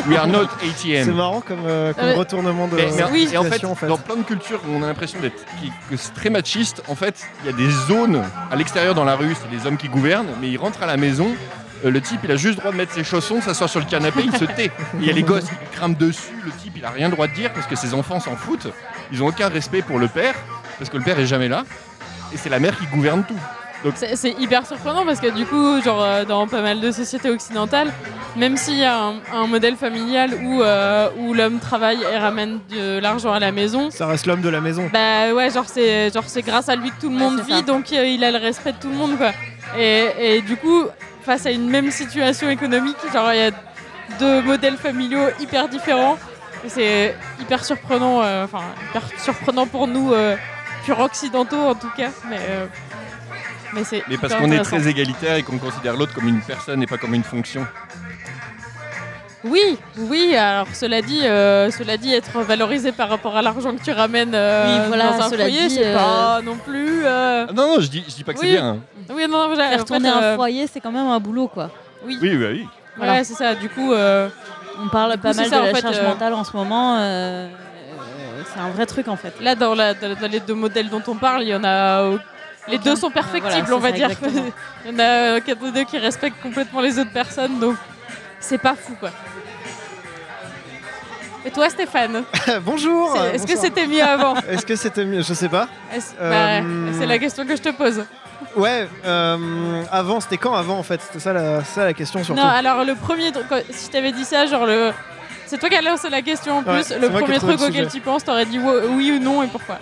We 0.07 0.17
are 0.17 0.27
not 0.27 0.47
C'est 0.77 0.97
ATM. 0.99 1.15
marrant 1.15 1.39
comme, 1.41 1.65
euh, 1.65 1.93
comme 1.93 2.03
Euh, 2.05 2.13
retournement 2.15 2.67
de 2.67 2.75
Mais- 2.75 2.87
mais- 2.95 3.03
Oui. 3.11 3.29
et 3.31 3.37
en 3.37 3.43
fait, 3.43 3.47
situation, 3.53 3.71
en 3.71 3.75
fait. 3.75 3.87
dans 3.87 3.97
plein 3.97 4.15
de 4.17 4.23
cultures 4.23 4.59
où 4.67 4.71
on 4.75 4.83
a 4.83 4.87
l'impression 4.87 5.19
d'être 5.21 5.45
qui- 5.61 5.71
que 5.89 5.95
c'est 5.95 6.13
très 6.13 6.29
machiste, 6.29 6.81
en 6.89 6.95
fait, 6.95 7.21
il 7.43 7.45
y 7.51 7.53
a 7.53 7.55
des 7.55 7.69
zones 7.87 8.21
à 8.51 8.55
l'extérieur 8.57 8.93
dans 8.95 9.05
la 9.05 9.15
rue, 9.15 9.33
c'est 9.35 9.55
les 9.55 9.65
hommes 9.65 9.77
qui 9.77 9.87
gouvernent, 9.87 10.27
mais 10.41 10.49
ils 10.49 10.57
rentrent 10.57 10.83
à 10.83 10.87
la 10.87 10.97
maison. 10.97 11.27
euh, 11.85 11.91
le 11.91 12.01
type, 12.01 12.21
il 12.23 12.31
a 12.31 12.35
juste 12.37 12.55
le 12.55 12.61
droit 12.61 12.71
de 12.71 12.77
mettre 12.77 12.93
ses 12.93 13.03
chaussons, 13.03 13.41
s'asseoir 13.41 13.69
sur 13.69 13.79
le 13.81 13.85
canapé, 13.85 14.21
il 14.25 14.31
se 14.35 14.45
tait. 14.45 14.71
Il 14.99 15.05
y 15.05 15.09
a 15.09 15.13
les 15.13 15.23
gosses 15.23 15.43
qui 15.43 15.55
crament 15.73 15.93
dessus, 15.95 16.31
le 16.43 16.49
type, 16.51 16.73
il 16.77 16.85
a 16.85 16.89
rien 16.89 17.07
le 17.09 17.13
droit 17.13 17.27
de 17.27 17.33
dire 17.33 17.51
parce 17.53 17.67
que 17.67 17.75
ses 17.75 17.93
enfants 17.93 18.19
s'en 18.21 18.35
foutent. 18.37 18.67
Ils 19.11 19.21
ont 19.23 19.27
aucun 19.27 19.49
respect 19.49 19.81
pour 19.81 19.99
le 19.99 20.07
père, 20.07 20.35
parce 20.77 20.89
que 20.89 20.97
le 20.97 21.03
père 21.03 21.19
est 21.19 21.25
jamais 21.27 21.47
là. 21.47 21.63
Et 22.33 22.37
c'est 22.37 22.49
la 22.49 22.59
mère 22.59 22.77
qui 22.77 22.85
gouverne 22.87 23.23
tout. 23.27 23.37
C'est 23.95 24.15
c'est 24.15 24.31
hyper 24.39 24.65
surprenant 24.65 25.05
parce 25.05 25.19
que 25.19 25.27
du 25.29 25.45
coup, 25.45 25.79
genre 25.83 26.01
euh, 26.01 26.25
dans 26.25 26.47
pas 26.47 26.61
mal 26.63 26.81
de 26.81 26.89
sociétés 26.91 27.29
occidentales, 27.29 27.93
même 28.35 28.57
s'il 28.57 28.77
y 28.79 28.83
a 28.83 28.97
un, 28.99 29.13
un 29.31 29.45
modèle 29.45 29.75
familial 29.75 30.31
où, 30.43 30.63
euh, 30.63 31.07
où 31.19 31.35
l'homme 31.35 31.59
travaille 31.59 31.99
et 32.11 32.17
ramène 32.17 32.59
de 32.71 32.97
l'argent 32.97 33.31
à 33.31 33.39
la 33.39 33.51
maison, 33.51 33.91
Ça 33.91 34.07
reste 34.07 34.25
l'homme 34.25 34.41
de 34.41 34.49
la 34.49 34.59
maison. 34.59 34.89
bah 34.91 35.31
ouais, 35.35 35.51
genre 35.51 35.65
c'est 35.67 36.11
genre 36.11 36.23
c'est 36.25 36.41
grâce 36.41 36.67
à 36.67 36.75
lui 36.75 36.89
que 36.89 36.99
tout 36.99 37.09
le 37.09 37.15
monde 37.15 37.39
vit, 37.41 37.57
ça. 37.57 37.61
donc 37.61 37.93
euh, 37.93 38.07
il 38.07 38.23
a 38.23 38.31
le 38.31 38.39
respect 38.39 38.71
de 38.71 38.77
tout 38.79 38.89
le 38.89 38.95
monde 38.95 39.17
quoi. 39.17 39.31
Et, 39.77 40.07
et 40.19 40.41
du 40.41 40.57
coup, 40.57 40.85
face 41.21 41.45
à 41.45 41.51
une 41.51 41.69
même 41.69 41.91
situation 41.91 42.49
économique, 42.49 42.97
genre 43.13 43.31
il 43.33 43.37
y 43.39 43.43
a 43.43 43.51
deux 44.19 44.41
modèles 44.41 44.77
familiaux 44.77 45.27
hyper 45.39 45.67
différents. 45.67 46.17
C'est 46.69 47.15
hyper 47.39 47.63
surprenant, 47.63 48.21
euh, 48.23 48.43
enfin 48.45 48.61
hyper 48.89 49.03
surprenant 49.19 49.67
pour 49.67 49.87
nous, 49.87 50.13
euh, 50.13 50.35
pur 50.85 50.99
occidentaux 50.99 51.61
en 51.61 51.75
tout 51.75 51.89
cas, 51.95 52.09
mais 52.29 52.39
euh, 52.49 52.65
mais 53.73 53.83
c'est 53.83 54.03
Mais 54.07 54.17
parce 54.17 54.33
qu'on 54.35 54.51
est 54.51 54.59
très 54.61 54.87
égalitaire 54.87 55.35
et 55.35 55.43
qu'on 55.43 55.57
considère 55.57 55.95
l'autre 55.95 56.13
comme 56.13 56.27
une 56.27 56.41
personne 56.41 56.81
et 56.83 56.87
pas 56.87 56.97
comme 56.97 57.13
une 57.13 57.23
fonction. 57.23 57.65
Oui, 59.43 59.77
oui. 59.97 60.35
Alors 60.35 60.67
cela 60.73 61.03
dit, 61.03 61.19
euh, 61.23 61.69
cela 61.69 61.97
dit, 61.97 62.11
être 62.13 62.39
valorisé 62.41 62.91
par 62.91 63.09
rapport 63.09 63.37
à 63.37 63.43
l'argent 63.43 63.75
que 63.75 63.83
tu 63.83 63.91
ramènes 63.91 64.33
euh, 64.33 64.79
Oui, 64.81 64.87
voilà, 64.87 65.11
dans 65.11 65.25
un 65.25 65.29
cela 65.29 65.43
foyer, 65.43 65.69
c'est 65.69 65.85
euh, 65.85 65.93
pas 65.95 66.41
non 66.41 66.55
plus. 66.57 67.05
euh, 67.05 67.45
Ah 67.47 67.53
non, 67.53 67.75
non, 67.75 67.79
je 67.79 67.87
dis, 67.87 68.03
je 68.09 68.15
dis 68.15 68.23
pas 68.23 68.33
que 68.33 68.39
Oui. 68.39 68.47
c'est 68.47 68.53
bien. 68.53 68.69
hein. 68.69 68.77
Oui, 69.13 69.23
non, 69.29 69.47
non, 69.49 69.55
Faire 69.55 69.85
tourner 69.85 70.09
fait, 70.09 70.15
un 70.15 70.21
euh, 70.23 70.35
foyer, 70.35 70.65
c'est 70.65 70.79
quand 70.79 70.91
même 70.91 71.05
un 71.07 71.19
boulot 71.19 71.47
quoi. 71.47 71.69
Oui, 72.07 72.17
Oui, 72.19 72.29
bah 72.37 72.47
oui. 72.51 72.61
ouais, 72.61 72.67
Voilà. 72.97 73.23
c'est 73.23 73.35
ça. 73.35 73.53
Du 73.53 73.69
coup, 73.69 73.93
euh, 73.93 74.29
On 74.83 74.87
parle 74.89 75.13
coup, 75.13 75.19
pas 75.19 75.33
mal 75.33 75.45
ça, 75.47 75.57
de 75.57 75.61
en 75.61 75.65
la 75.65 75.73
fait, 75.73 75.81
charge 75.81 75.97
euh, 75.99 76.07
mentale 76.07 76.33
en 76.33 76.43
ce 76.43 76.55
moment. 76.55 76.97
euh, 76.99 77.47
c'est 78.53 78.59
un 78.59 78.69
vrai 78.69 78.85
truc 78.85 79.07
en 79.07 79.15
fait. 79.15 79.33
là, 79.41 79.55
dans, 79.55 79.73
la- 79.75 79.93
dans- 79.93 80.15
dans 80.19 80.31
les 80.31 80.39
deux 80.39 80.53
modèles 80.53 80.89
dont 80.89 81.01
on 81.07 81.15
parle, 81.15 81.43
il 81.43 81.49
y 81.49 81.55
en 81.55 81.63
a. 81.63 82.01
euh, 82.03 82.17
Les 82.67 82.77
deux 82.77 82.95
sont 82.95 83.11
perfectibles, 83.11 83.67
Voilà, 83.67 83.75
on 83.75 83.79
va 83.79 83.89
ça, 83.89 83.95
dire. 83.95 84.09
il 84.85 84.91
y 84.91 84.95
en 84.95 84.99
a 84.99 85.39
quatre 85.41 85.61
ou 85.63 85.71
deux 85.71 85.83
qui 85.83 85.97
respectent 85.97 86.41
complètement 86.41 86.81
les 86.81 86.97
autres 86.99 87.11
personnes, 87.13 87.59
donc 87.59 87.75
c'est 88.39 88.57
pas 88.57 88.75
fou, 88.75 88.95
quoi. 88.99 89.11
Et 91.45 91.51
toi, 91.51 91.69
Stéphane, 91.69 92.23
Bonjour. 92.63 93.15
est-ce 93.33 93.45
que 93.45 93.55
c'était 93.57 93.85
mieux 93.85 94.01
avant 94.01 94.35
Est-ce 94.49 94.65
que 94.65 94.75
c'était 94.75 95.05
mieux? 95.05 95.21
Je 95.21 95.33
sais 95.35 95.47
pas. 95.49 95.67
Euh, 96.19 96.61
bah, 96.61 96.67
C'est 96.97 97.05
la 97.05 97.19
question 97.19 97.45
que 97.45 97.55
je 97.55 97.61
te 97.61 97.69
pose. 97.69 98.03
Ouais, 98.55 98.87
euh, 99.05 99.83
avant, 99.91 100.19
c'était 100.19 100.37
quand 100.37 100.53
avant 100.53 100.77
en 100.77 100.83
fait? 100.83 101.01
C'était 101.01 101.19
ça 101.19 101.33
la, 101.33 101.63
ça 101.63 101.83
la 101.85 101.93
question 101.93 102.23
surtout. 102.23 102.39
Non, 102.41 102.47
alors 102.47 102.83
le 102.85 102.95
premier 102.95 103.31
truc, 103.31 103.45
si 103.69 103.87
je 103.87 103.91
t'avais 103.91 104.11
dit 104.11 104.25
ça, 104.25 104.45
genre 104.45 104.65
le. 104.65 104.91
C'est 105.45 105.59
toi 105.59 105.69
qui 105.69 105.75
as 105.75 105.81
lancé 105.81 106.09
la 106.09 106.21
question 106.21 106.57
en 106.59 106.63
plus. 106.63 106.89
le 106.99 107.09
premier 107.09 107.37
truc 107.39 107.59
le 107.59 107.67
auquel 107.67 107.87
tu 107.89 107.99
penses, 108.01 108.23
t'aurais 108.23 108.45
dit 108.45 108.59
oui 108.59 109.11
ou 109.11 109.19
non 109.23 109.43
et 109.43 109.47
pourquoi? 109.47 109.77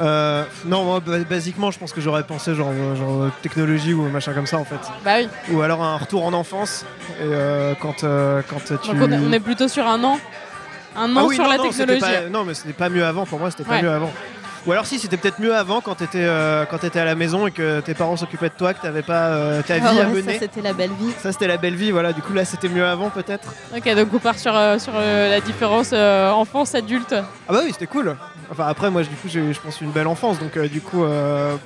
Euh, 0.00 0.42
non, 0.64 0.82
moi, 0.84 1.00
ba- 1.00 1.18
basiquement, 1.18 1.70
je 1.70 1.78
pense 1.78 1.92
que 1.92 2.00
j'aurais 2.00 2.24
pensé 2.24 2.54
genre, 2.54 2.70
euh, 2.72 2.96
genre 2.96 3.30
technologie 3.42 3.92
ou 3.92 4.02
machin 4.08 4.32
comme 4.32 4.46
ça 4.46 4.58
en 4.58 4.64
fait. 4.64 4.80
Bah 5.04 5.12
oui. 5.18 5.28
Ou 5.52 5.62
alors 5.62 5.82
un 5.84 5.96
retour 5.96 6.24
en 6.26 6.32
enfance. 6.32 6.84
Et 7.20 7.22
euh, 7.22 7.74
quand, 7.80 8.02
euh, 8.02 8.42
quand 8.48 8.58
tu. 8.64 8.72
Donc 8.72 9.08
on 9.08 9.32
est, 9.32 9.38
plutôt 9.40 9.68
sur 9.68 9.86
un 9.86 10.02
an. 10.02 10.18
Un 10.96 11.14
an 11.16 11.20
Ah 11.20 11.24
oui, 11.26 11.34
sur 11.36 11.44
non, 11.44 11.50
la 11.50 11.56
non, 11.58 11.68
technologie. 11.68 12.00
pas- 12.00 12.28
non, 12.30 12.44
mais 12.44 12.54
c'était 12.54 12.72
pas 12.72 12.88
mieux 12.88 13.04
avant. 13.04 13.24
Pour 13.26 13.38
moi, 13.38 13.50
c'était 13.52 13.64
pas 13.64 13.74
Ouais. 13.76 13.82
mieux 13.82 13.90
avant. 13.90 14.12
Ou 14.66 14.72
alors 14.72 14.86
si, 14.86 14.98
c'était 14.98 15.18
peut-être 15.18 15.40
mieux 15.40 15.54
avant 15.54 15.80
quand 15.82 15.94
t'étais 15.96 16.22
euh, 16.24 16.64
quand 16.64 16.78
t'étais 16.78 16.98
à 16.98 17.04
la 17.04 17.14
maison 17.14 17.46
et 17.46 17.50
que 17.50 17.80
tes 17.80 17.92
parents 17.92 18.16
s'occupaient 18.16 18.48
de 18.48 18.54
toi, 18.54 18.72
que 18.72 18.80
t'avais 18.80 19.02
pas 19.02 19.26
euh, 19.28 19.62
ta 19.62 19.74
vie 19.74 19.82
Ah 19.84 19.90
à 19.90 19.94
ouais, 19.94 20.06
mener. 20.06 20.32
ça 20.34 20.38
c'était 20.40 20.62
la 20.62 20.72
belle 20.72 20.92
vie. 20.98 21.12
Ça, 21.18 21.32
c'était 21.32 21.46
la 21.46 21.58
belle 21.58 21.74
vie. 21.74 21.90
Voilà. 21.90 22.14
Du 22.14 22.22
coup, 22.22 22.32
là, 22.32 22.46
c'était 22.46 22.68
mieux 22.70 22.86
avant 22.86 23.10
peut-être. 23.10 23.52
Ok, 23.76 23.94
donc 23.94 24.08
on 24.14 24.18
part 24.18 24.38
sur, 24.38 24.56
euh, 24.56 24.78
sur 24.78 24.94
euh, 24.96 25.28
la 25.28 25.40
différence 25.42 25.90
euh, 25.92 26.30
enfance-adulte. 26.30 27.14
Ah 27.14 27.52
bah 27.52 27.60
oui, 27.62 27.70
c'était 27.72 27.86
cool. 27.86 28.16
Enfin 28.50 28.66
après 28.66 28.90
moi 28.90 29.02
du 29.02 29.08
coup 29.08 29.26
j'ai 29.26 29.54
je 29.54 29.58
pense 29.60 29.80
une 29.80 29.90
belle 29.90 30.06
enfance 30.06 30.38
donc 30.38 30.58
euh, 30.58 30.68
du 30.68 30.82
coup 30.82 31.02
euh, 31.02 31.56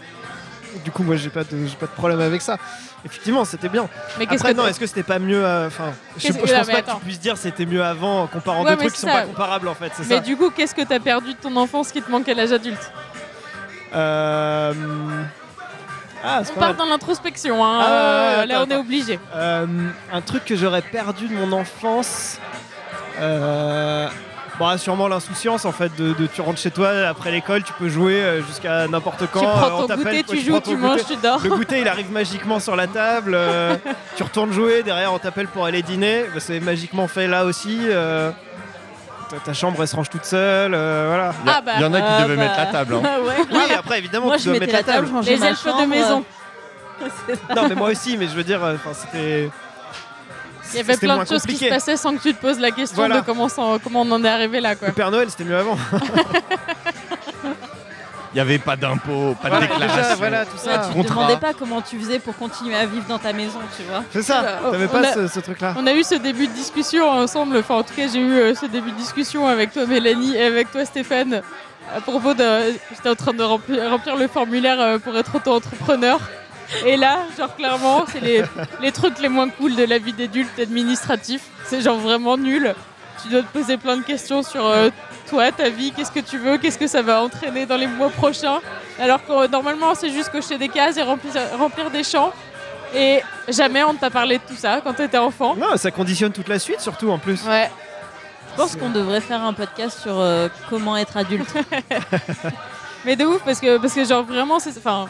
du 0.85 0.91
coup 0.91 1.03
moi 1.03 1.17
j'ai 1.17 1.31
pas 1.31 1.45
de 1.45 1.67
j'ai 1.67 1.77
pas 1.77 1.87
de 1.87 1.93
problème 1.93 2.21
avec 2.21 2.43
ça. 2.43 2.57
Effectivement, 3.05 3.45
c'était 3.45 3.69
bien. 3.69 3.89
Mais 4.19 4.25
Après 4.25 4.53
que 4.53 4.57
non, 4.57 4.67
est-ce 4.67 4.81
que 4.81 4.87
c'était 4.87 5.03
pas 5.05 5.19
mieux 5.19 5.45
euh, 5.45 5.69
enfin 5.69 5.93
je, 6.17 6.33
pense 6.33 6.51
pas 6.51 6.83
que 6.83 6.91
tu 6.91 6.97
puisses 7.05 7.21
dire 7.21 7.37
c'était 7.37 7.65
mieux 7.67 7.83
avant 7.83 8.23
en 8.23 8.27
comparant 8.27 8.65
Ouais, 8.65 8.73
deux 8.73 8.77
trucs 8.79 8.95
qui 8.95 9.01
sont 9.01 9.07
pas 9.07 9.23
comparables 9.23 9.69
en 9.69 9.75
fait, 9.75 9.93
Mais 10.01 10.17
ça. 10.17 10.21
du 10.21 10.37
coup, 10.37 10.51
qu'est-ce 10.51 10.75
que 10.75 10.83
t'as 10.83 10.99
perdu 10.99 11.35
de 11.35 11.39
ton 11.39 11.55
enfance 11.57 11.93
qui 11.93 12.03
te 12.03 12.11
manque 12.11 12.29
à 12.29 12.35
l'âge 12.35 12.53
adulte? 12.53 12.93
Euh, 13.95 14.75
Ah, 16.25 16.41
c'est 16.45 16.53
On 16.57 16.61
part 16.61 16.75
dans 16.75 16.87
l'introspection, 16.87 17.65
hein. 17.65 17.79
Ah, 17.81 17.85
ouais, 17.85 17.91
ouais, 17.91 18.35
euh, 18.35 18.41
ouais, 18.41 18.47
là, 18.47 18.65
on 18.67 18.71
est 18.71 18.77
obligé. 18.77 19.21
Euh, 19.35 19.67
un 20.13 20.21
truc 20.21 20.45
que 20.45 20.57
j'aurais 20.57 20.83
perdu 20.83 21.29
de 21.29 21.35
mon 21.35 21.53
enfance. 21.53 22.39
Euh, 23.21 24.09
bon, 24.59 24.79
sûrement 24.79 25.09
l'insouciance 25.09 25.65
en 25.65 25.73
fait 25.73 25.95
de, 25.97 26.13
de- 26.15 26.27
tu 26.27 26.41
rentres 26.41 26.59
chez 26.59 26.71
toi 26.71 26.91
après 27.09 27.31
l'école, 27.31 27.63
tu 27.63 27.73
peux 27.75 27.89
jouer 27.89 28.23
euh, 28.23 28.43
jusqu'à 28.43 28.87
n'importe 28.89 29.25
quand. 29.33 29.41
tu 29.41 29.47
euh, 29.47 29.51
prends 29.51 29.77
on 29.79 29.81
ton 29.83 29.87
t'appelle, 29.89 30.05
goûter, 30.05 30.25
quoi, 30.25 30.35
tu 30.37 30.41
joues, 30.43 30.61
tu 30.61 30.71
goûter. 30.71 30.77
manges, 30.77 31.05
tu 31.07 31.17
dors. 31.17 31.41
Le 31.43 31.51
goûter 31.51 31.81
il 31.81 31.89
arrive 31.89 32.11
magiquement 32.13 32.61
sur 32.61 32.77
la 32.77 32.87
table, 32.87 33.33
euh, 33.35 33.77
tu 34.17 34.23
retournes 34.23 34.53
jouer, 34.53 34.83
derrière 34.83 35.13
on 35.13 35.19
t'appelle 35.19 35.49
pour 35.49 35.65
aller 35.65 35.83
dîner, 35.83 36.25
Bah, 36.35 36.41
c'est 36.41 36.61
magiquement 36.61 37.09
fait 37.09 37.27
là 37.27 37.45
aussi. 37.45 37.79
euh, 37.85 38.31
ta- 39.45 39.53
chambre 39.53 39.77
elle 39.83 39.89
se 39.89 39.95
range 39.97 40.09
toute 40.09 40.25
seule, 40.25 40.73
euh, 40.75 41.05
voilà. 41.09 41.33
Il 41.45 41.47
y, 41.47 41.51
a- 41.51 41.55
Ah 41.59 41.61
bah, 41.61 41.73
il 41.77 41.83
y 41.83 41.85
en 41.85 41.93
a 41.95 42.01
qui 42.01 42.07
ah 42.09 42.23
devaient 42.23 42.37
bah. 42.37 42.43
mettre 42.45 42.57
la 42.57 42.67
table. 42.67 42.95
hein. 42.95 43.03
ouais. 43.27 43.35
Oui, 43.53 43.75
après 43.79 43.99
évidemment 43.99 44.27
Moi, 44.27 44.37
tu 44.37 44.45
je 44.45 44.51
dois 44.51 44.59
mettre 44.61 44.73
la 44.73 44.83
table, 44.83 45.09
Les 45.25 45.37
ma 45.37 45.49
elfes 45.49 45.65
de 45.67 45.87
maison. 45.87 46.25
Non 47.55 47.69
mais 47.69 47.75
moi 47.77 47.91
aussi, 47.91 48.17
mais 48.17 48.27
je 48.27 48.33
veux 48.35 48.43
dire, 48.43 48.63
euh, 48.65 48.75
enfin 48.75 48.91
c'était. 48.93 49.51
Il 50.73 50.77
y 50.77 50.81
avait 50.81 50.97
plein 50.97 51.19
de 51.23 51.29
choses 51.29 51.43
qui 51.43 51.57
se 51.57 51.67
passaient 51.67 51.97
sans 51.97 52.15
que 52.17 52.23
tu 52.23 52.35
te 52.35 52.41
poses 52.41 52.59
la 52.59 52.71
question 52.71 52.97
Voilà. 52.97 53.21
de 53.21 53.27
comment, 53.27 53.49
on 53.95 54.11
en 54.13 54.25
est 54.25 54.29
arrivé 54.29 54.61
là, 54.61 54.75
quoi. 54.77 54.89
Le 54.89 54.95
Père 54.95 55.11
Noël 55.11 55.29
c'était 55.31 55.45
mieux 55.45 55.57
avant. 55.57 55.77
Il 58.35 58.35
n'y 58.35 58.41
avait 58.41 58.59
pas 58.59 58.77
d'impôts, 58.77 59.35
pas 59.41 59.49
de 59.49 59.61
déclaration. 59.61 59.97
déjà, 59.97 60.15
voilà 60.17 60.45
tout 60.45 60.53
Ouais, 60.67 60.73
ça. 60.75 60.79
tu 60.81 60.89
te 60.91 60.93
Contrat. 60.93 61.15
demandais 61.15 61.37
pas 61.39 61.55
comment 61.55 61.81
tu 61.81 61.99
faisais 61.99 62.19
pour 62.19 62.37
continuer 62.37 62.75
à 62.77 62.85
vivre 62.85 63.07
dans 63.09 63.19
ta 63.19 63.33
maison, 63.33 63.59
tu 63.75 63.83
vois. 63.85 64.05
C'est 64.13 64.23
ça, 64.23 64.59
t'avais 64.71 64.85
on 64.85 64.89
pas 64.89 65.01
a- 65.09 65.13
ce, 65.15 65.27
ce 65.29 65.41
truc 65.41 65.61
là. 65.63 65.75
On 65.79 65.87
a 65.87 65.95
eu 65.95 66.05
ce 66.05 66.15
début 66.17 66.47
de 66.47 66.53
discussion 66.53 67.09
ensemble, 67.09 67.57
enfin 67.57 67.77
en 67.77 67.83
tout 67.83 67.95
cas 67.95 68.07
j'ai 68.13 68.21
eu 68.21 68.33
euh, 68.33 68.55
ce 68.55 68.67
début 68.67 68.91
de 68.93 68.97
discussion 68.97 69.49
avec 69.49 69.73
toi 69.73 69.87
Mélanie 69.87 70.37
et 70.37 70.43
avec 70.45 70.71
toi 70.71 70.85
Stéphane 70.85 71.41
à 71.97 72.01
propos 72.03 72.35
de... 72.35 72.45
J'étais 72.95 73.09
en 73.09 73.15
train 73.15 73.33
de 73.33 73.43
remplir, 73.43 73.89
remplir 73.91 74.15
le 74.17 74.29
formulaire 74.29 74.79
euh, 74.79 74.99
pour 74.99 75.17
être 75.17 75.35
auto-entrepreneur. 75.35 76.21
Et 76.85 76.97
là, 76.97 77.21
genre 77.37 77.55
clairement, 77.57 78.05
c'est 78.11 78.21
les, 78.21 78.43
les 78.81 78.93
trucs 78.93 79.19
les 79.21 79.29
moins 79.29 79.49
cool 79.49 79.75
de 79.75 79.85
la 79.85 79.99
vie 79.99 80.13
d'adulte 80.13 80.59
administratif. 80.59 81.43
C'est 81.65 81.81
genre 81.81 81.99
vraiment 81.99 82.37
nul. 82.37 82.75
Tu 83.23 83.29
dois 83.29 83.43
te 83.43 83.49
poser 83.49 83.77
plein 83.77 83.97
de 83.97 84.03
questions 84.03 84.43
sur 84.43 84.65
euh, 84.65 84.91
toi, 85.29 85.51
ta 85.51 85.69
vie, 85.69 85.93
qu'est-ce 85.93 86.13
que 86.13 86.21
tu 86.21 86.39
veux, 86.39 86.57
qu'est-ce 86.59 86.79
que 86.79 86.87
ça 86.87 87.03
va 87.03 87.23
entraîner 87.23 87.67
dans 87.67 87.77
les 87.77 87.87
mois 87.87 88.11
prochains. 88.11 88.61
Alors 88.99 89.25
que 89.25 89.33
euh, 89.33 89.49
normalement 89.49 89.95
c'est 89.95 90.11
juste 90.11 90.31
cocher 90.31 90.57
des 90.57 90.69
cases 90.69 90.97
et 90.97 91.03
remplir, 91.03 91.33
remplir 91.59 91.91
des 91.91 92.05
champs. 92.05 92.33
Et 92.95 93.21
jamais 93.49 93.83
on 93.85 93.93
ne 93.93 93.99
t'a 93.99 94.11
parlé 94.11 94.39
de 94.39 94.43
tout 94.49 94.57
ça 94.57 94.81
quand 94.83 94.95
t'étais 94.95 95.19
enfant. 95.19 95.55
Non, 95.57 95.77
ça 95.77 95.91
conditionne 95.91 96.33
toute 96.33 96.49
la 96.49 96.59
suite 96.59 96.81
surtout 96.81 97.11
en 97.11 97.19
plus. 97.19 97.45
Ouais, 97.45 97.71
Je 98.53 98.57
pense 98.57 98.77
qu'on 98.77 98.89
devrait 98.91 99.21
faire 99.21 99.43
un 99.43 99.53
podcast 99.53 100.01
sur 100.01 100.19
euh, 100.19 100.49
comment 100.71 100.97
être 100.97 101.17
adulte. 101.17 101.53
mais 103.05 103.17
de 103.17 103.25
ouf 103.27 103.43
parce 103.45 103.61
que 103.61 103.79
parce 103.79 103.95
que 103.95 104.05
genre 104.05 104.23
vraiment 104.25 104.59
c'est 104.59 104.77
enfin 104.79 105.09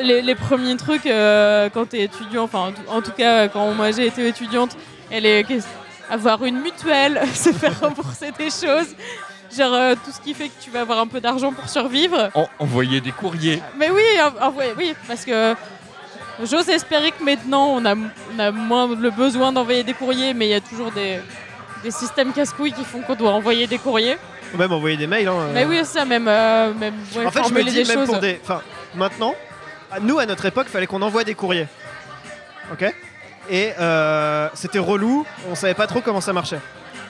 les, 0.00 0.22
les 0.22 0.34
premiers 0.34 0.76
trucs 0.76 1.06
euh, 1.06 1.68
quand 1.72 1.88
t'es 1.88 2.02
étudiant, 2.02 2.44
enfin 2.44 2.58
en 2.68 2.72
tout- 2.72 2.82
en 2.88 3.00
tout 3.02 3.12
cas 3.12 3.48
quand 3.48 3.72
moi 3.72 3.90
j'ai 3.90 4.06
été 4.06 4.26
étudiante, 4.28 4.76
elle 5.10 5.26
est 5.26 5.44
avoir 6.10 6.44
une 6.44 6.60
mutuelle, 6.60 7.20
se 7.34 7.52
faire 7.52 7.78
rembourser 7.80 8.32
des 8.38 8.50
choses, 8.50 8.94
genre 9.56 9.72
euh, 9.74 9.94
tout 10.04 10.10
ce 10.12 10.20
qui 10.20 10.34
fait 10.34 10.48
que 10.48 10.62
tu 10.62 10.70
vas 10.70 10.80
avoir 10.82 10.98
un 10.98 11.06
peu 11.06 11.20
d'argent 11.20 11.52
pour 11.52 11.68
survivre. 11.68 12.30
En- 12.34 12.48
envoyer 12.58 13.00
des 13.00 13.12
courriers. 13.12 13.62
Mais 13.78 13.90
oui, 13.90 14.02
en- 14.22 14.46
en 14.46 14.50
vrai, 14.50 14.74
oui, 14.76 14.94
parce 15.08 15.24
que 15.24 15.54
j'ose 16.44 16.68
espérer 16.68 17.12
que 17.12 17.22
maintenant 17.24 17.66
on 17.68 17.84
a, 17.84 17.94
on 17.94 18.38
a 18.38 18.50
moins 18.50 18.88
le 18.94 19.10
besoin 19.10 19.52
d'envoyer 19.52 19.84
des 19.84 19.94
courriers, 19.94 20.34
mais 20.34 20.46
il 20.48 20.50
y 20.50 20.54
a 20.54 20.60
toujours 20.60 20.90
des, 20.90 21.18
des 21.82 21.90
systèmes 21.90 22.32
casse-couilles 22.32 22.72
qui 22.72 22.84
font 22.84 23.00
qu'on 23.00 23.14
doit 23.14 23.32
envoyer 23.32 23.66
des 23.66 23.78
courriers. 23.78 24.16
Ou 24.54 24.58
même 24.58 24.72
envoyer 24.72 24.98
des 24.98 25.06
mails. 25.06 25.28
hein, 25.28 25.48
Mais 25.54 25.64
euh. 25.64 25.68
oui, 25.68 25.80
ça, 25.84 26.04
même, 26.04 26.28
euh, 26.28 26.74
même 26.74 26.94
ouais, 27.16 27.24
en 27.26 27.30
fait, 27.30 27.42
je 27.48 27.54
me 27.54 27.62
dis 27.62 27.72
des 27.72 27.84
même 27.84 27.98
choses. 27.98 28.06
pour 28.06 28.18
des. 28.18 28.38
Enfin, 28.42 28.60
maintenant, 28.94 29.34
nous 30.00 30.18
à 30.18 30.26
notre 30.26 30.46
époque, 30.46 30.68
fallait 30.68 30.86
qu'on 30.86 31.02
envoie 31.02 31.24
des 31.24 31.34
courriers. 31.34 31.66
Ok? 32.72 32.84
Et 33.50 33.72
euh, 33.78 34.48
c'était 34.54 34.78
relou, 34.78 35.26
on 35.50 35.54
savait 35.54 35.74
pas 35.74 35.86
trop 35.86 36.00
comment 36.00 36.20
ça 36.20 36.32
marchait. 36.32 36.60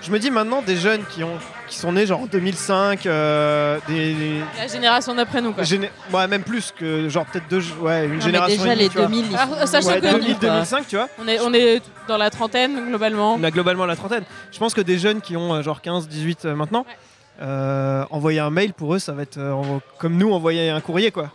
Je 0.00 0.10
me 0.10 0.18
dis 0.18 0.32
maintenant, 0.32 0.62
des 0.62 0.74
jeunes 0.76 1.04
qui, 1.08 1.22
ont, 1.22 1.38
qui 1.68 1.76
sont 1.78 1.92
nés 1.92 2.06
genre 2.06 2.22
en 2.22 2.26
2005, 2.26 3.06
euh, 3.06 3.78
des. 3.86 4.14
des- 4.14 4.40
La 4.58 4.66
génération 4.66 5.14
d'après 5.14 5.40
nous, 5.40 5.52
quoi. 5.52 5.62
géné- 5.62 5.90
ouais, 6.12 6.26
même 6.26 6.42
plus 6.42 6.72
que 6.76 7.08
genre 7.08 7.24
peut-être 7.26 7.46
deux. 7.48 7.62
Ouais, 7.80 8.06
une 8.06 8.10
Non, 8.10 8.16
mais 8.16 8.20
génération. 8.22 8.62
déjà 8.62 8.72
et 8.72 8.76
demie, 8.76 8.82
les 8.82 8.88
tu 8.88 8.96
vois. 8.98 9.06
2000, 9.06 9.26
ils 9.30 9.36
Alors, 9.36 9.58
sont 9.60 9.66
sachant 9.66 9.88
Ouais, 9.90 10.00
que- 10.00 10.06
connus, 10.06 10.18
2000, 10.22 10.38
quoi. 10.38 10.48
2005, 10.48 10.88
tu 10.88 10.96
vois. 10.96 11.08
On 11.22 11.28
est, 11.28 11.38
on 11.40 11.54
est 11.54 11.82
dans 12.08 12.16
la 12.16 12.30
trentaine, 12.30 12.88
globalement. 12.88 13.34
On 13.34 13.44
a 13.44 13.50
globalement 13.52 13.86
la 13.86 13.94
trentaine. 13.94 14.24
Je 14.50 14.58
pense 14.58 14.74
que 14.74 14.80
des 14.80 14.98
jeunes 14.98 15.20
qui 15.20 15.36
ont 15.36 15.54
euh, 15.54 15.62
genre 15.62 15.80
15, 15.80 16.08
18 16.08 16.46
euh, 16.46 16.56
maintenant, 16.56 16.80
Ouais. 16.80 16.96
euh, 17.42 18.04
envoyer 18.10 18.40
un 18.40 18.50
mail 18.50 18.72
pour 18.72 18.94
eux, 18.94 18.98
ça 18.98 19.12
va 19.12 19.22
être 19.22 19.38
euh, 19.38 19.52
envo- 19.52 19.80
comme 19.98 20.16
nous 20.16 20.32
envoyer 20.32 20.70
un 20.70 20.80
courrier 20.80 21.12
quoi. 21.12 21.30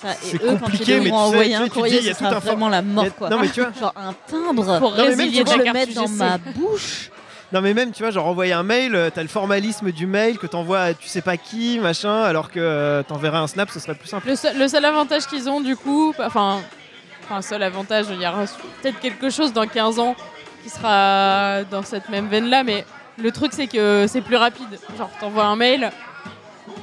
Ça, 0.00 0.12
et 0.12 0.16
C'est 0.20 0.36
eux, 0.42 0.48
quand 0.50 0.58
compliqué, 0.58 0.84
ils 0.92 0.98
mais 0.98 1.04
tu 1.04 1.10
devront 1.10 1.18
sais, 1.18 1.24
envoyer 1.26 1.50
tu 1.50 1.56
sais, 1.56 1.62
un 1.62 1.64
tu 1.64 1.70
courrier, 1.70 1.98
dis, 1.98 2.04
il 2.04 2.06
y 2.06 2.10
a 2.10 2.14
ce 2.14 2.18
tout 2.18 2.24
sera 2.24 2.36
un 2.36 2.40
for- 2.40 2.50
vraiment 2.50 2.68
la 2.68 2.82
mort, 2.82 3.04
a- 3.04 3.10
quoi. 3.10 3.30
Non 3.30 3.38
mais 3.38 3.48
tu 3.48 3.60
vois, 3.60 3.70
Genre 3.80 3.94
un 3.96 4.14
timbre. 4.30 4.78
Pour 4.78 4.90
Non, 4.90 4.96
mais 4.96 5.02
même, 5.08 5.18
résilier 5.20 5.44
de 5.44 5.50
le 5.64 5.72
mettre 5.72 5.94
dans 5.94 6.08
ma 6.08 6.38
bouche. 6.38 7.10
non 7.52 7.60
mais 7.60 7.72
même 7.74 7.92
tu 7.92 8.02
vois, 8.02 8.10
genre 8.10 8.26
envoyer 8.26 8.52
un 8.52 8.62
mail, 8.62 8.94
euh, 8.94 9.08
t'as 9.14 9.22
le 9.22 9.28
formalisme 9.28 9.90
du 9.92 10.06
mail 10.06 10.36
que 10.38 10.46
t'envoies 10.46 10.80
à 10.80 10.94
tu 10.94 11.08
sais 11.08 11.22
pas 11.22 11.36
qui, 11.36 11.78
machin, 11.78 12.22
alors 12.24 12.50
que 12.50 12.60
euh, 12.60 13.02
t'enverrais 13.02 13.38
un 13.38 13.46
snap, 13.46 13.70
ce 13.70 13.80
serait 13.80 13.94
plus 13.94 14.08
simple. 14.08 14.28
Le 14.28 14.36
seul, 14.36 14.58
le 14.58 14.68
seul 14.68 14.84
avantage 14.84 15.26
qu'ils 15.26 15.48
ont, 15.48 15.60
du 15.60 15.76
coup, 15.76 16.12
enfin, 16.18 16.60
enfin, 17.24 17.40
seul 17.42 17.62
avantage, 17.62 18.06
il 18.10 18.20
y 18.20 18.26
aura 18.26 18.44
peut-être 18.82 19.00
quelque 19.00 19.30
chose 19.30 19.52
dans 19.52 19.66
15 19.66 19.98
ans 19.98 20.14
qui 20.62 20.68
sera 20.70 21.62
dans 21.70 21.82
cette 21.84 22.08
même 22.08 22.26
veine-là, 22.28 22.64
mais 22.64 22.84
le 23.18 23.30
truc, 23.32 23.52
c'est 23.54 23.66
que 23.68 24.04
c'est 24.08 24.20
plus 24.20 24.36
rapide. 24.36 24.78
Genre, 24.98 25.08
t'envoies 25.20 25.44
un 25.44 25.56
mail, 25.56 25.90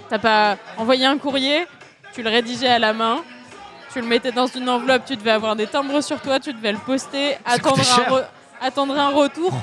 t'as 0.10 0.20
pas 0.20 0.58
envoyé 0.78 1.06
un 1.06 1.18
courrier, 1.18 1.66
tu 2.14 2.22
le 2.24 2.30
rédigeais 2.30 2.68
à 2.68 2.80
la 2.80 2.94
main, 2.94 3.24
tu 3.92 4.00
le 4.00 4.08
mettais 4.08 4.32
dans 4.32 4.48
une 4.48 4.70
enveloppe, 4.70 5.04
tu 5.06 5.16
devais 5.16 5.32
avoir 5.32 5.56
des 5.56 5.68
timbres 5.68 6.02
sur 6.02 6.22
toi, 6.22 6.40
tu 6.40 6.54
devais 6.54 6.72
le 6.72 6.78
poster, 6.78 7.38
attendre 7.46 7.82
un, 7.82 8.66
attendre 8.66 8.98
un 8.98 9.10
retour. 9.10 9.54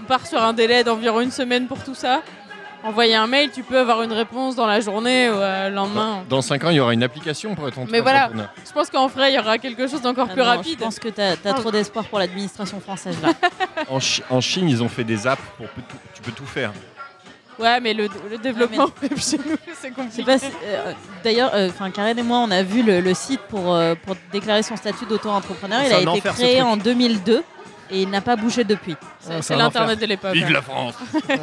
On 0.00 0.04
part 0.04 0.26
sur 0.26 0.42
un 0.42 0.52
délai 0.52 0.84
d'environ 0.84 1.20
une 1.20 1.30
semaine 1.30 1.66
pour 1.66 1.82
tout 1.82 1.94
ça. 1.94 2.22
Envoyer 2.84 3.16
un 3.16 3.26
mail, 3.26 3.50
tu 3.50 3.64
peux 3.64 3.78
avoir 3.78 4.02
une 4.02 4.12
réponse 4.12 4.54
dans 4.54 4.66
la 4.66 4.80
journée 4.80 5.28
ou 5.28 5.32
euh, 5.32 5.68
le 5.68 5.74
lendemain. 5.74 6.24
Dans 6.28 6.40
5 6.40 6.64
ans, 6.64 6.70
il 6.70 6.76
y 6.76 6.80
aura 6.80 6.94
une 6.94 7.02
application 7.02 7.54
pour 7.56 7.66
être 7.66 7.76
Mais 7.90 8.00
voilà. 8.00 8.30
Je 8.64 8.72
pense 8.72 8.88
qu'en 8.88 9.08
vrai, 9.08 9.32
il 9.32 9.34
y 9.34 9.38
aura 9.38 9.58
quelque 9.58 9.88
chose 9.88 10.00
d'encore 10.00 10.28
Ah 10.30 10.32
plus 10.32 10.42
non, 10.42 10.48
rapide. 10.48 10.78
Je 10.78 10.84
pense 10.84 11.00
que 11.00 11.08
t'as 11.08 11.32
as 11.32 11.54
trop 11.54 11.70
d'espoir 11.72 12.04
pour 12.04 12.20
l'administration 12.20 12.78
française 12.80 13.16
là. 13.20 13.30
En, 13.90 13.98
en 14.30 14.40
Chine, 14.40 14.68
ils 14.68 14.80
ont 14.82 14.88
fait 14.88 15.02
des 15.04 15.26
apps 15.26 15.42
pour 15.56 15.66
tout, 15.68 15.82
tu 16.14 16.22
peux 16.22 16.30
tout 16.32 16.46
faire. 16.46 16.72
Ouais, 17.58 17.80
mais 17.80 17.92
le, 17.92 18.08
le 18.30 18.38
développement 18.38 18.88
web 19.02 19.18
chez 19.18 19.36
nous, 19.38 19.56
c'est 19.74 19.90
compliqué. 19.90 20.38
si- 20.38 20.46
euh, 20.64 20.92
D'ailleurs, 21.24 21.50
euh, 21.54 21.68
enfin 21.70 21.90
Karen 21.90 22.16
et 22.18 22.22
moi, 22.22 22.38
on 22.38 22.50
a 22.50 22.62
vu 22.62 22.82
le, 22.82 23.00
le 23.00 23.14
site 23.14 23.40
pour, 23.48 23.74
euh, 23.74 23.94
pour 23.96 24.14
déclarer 24.32 24.62
son 24.62 24.76
statut 24.76 25.06
d'auto-entrepreneur. 25.06 25.80
Il 25.84 25.92
a 25.92 25.98
été 25.98 26.08
enfer, 26.08 26.34
créé 26.34 26.62
en 26.62 26.76
2002 26.76 27.42
et 27.90 28.02
il 28.02 28.10
n'a 28.10 28.20
pas 28.20 28.36
bougé 28.36 28.62
depuis. 28.64 28.96
Ah, 29.28 29.42
C'est 29.42 29.56
l'internet 29.56 29.98
de 29.98 30.06
l'époque. 30.06 30.34
Vive 30.34 30.46
ouais. 30.46 30.52
la 30.52 30.62
France 30.62 30.94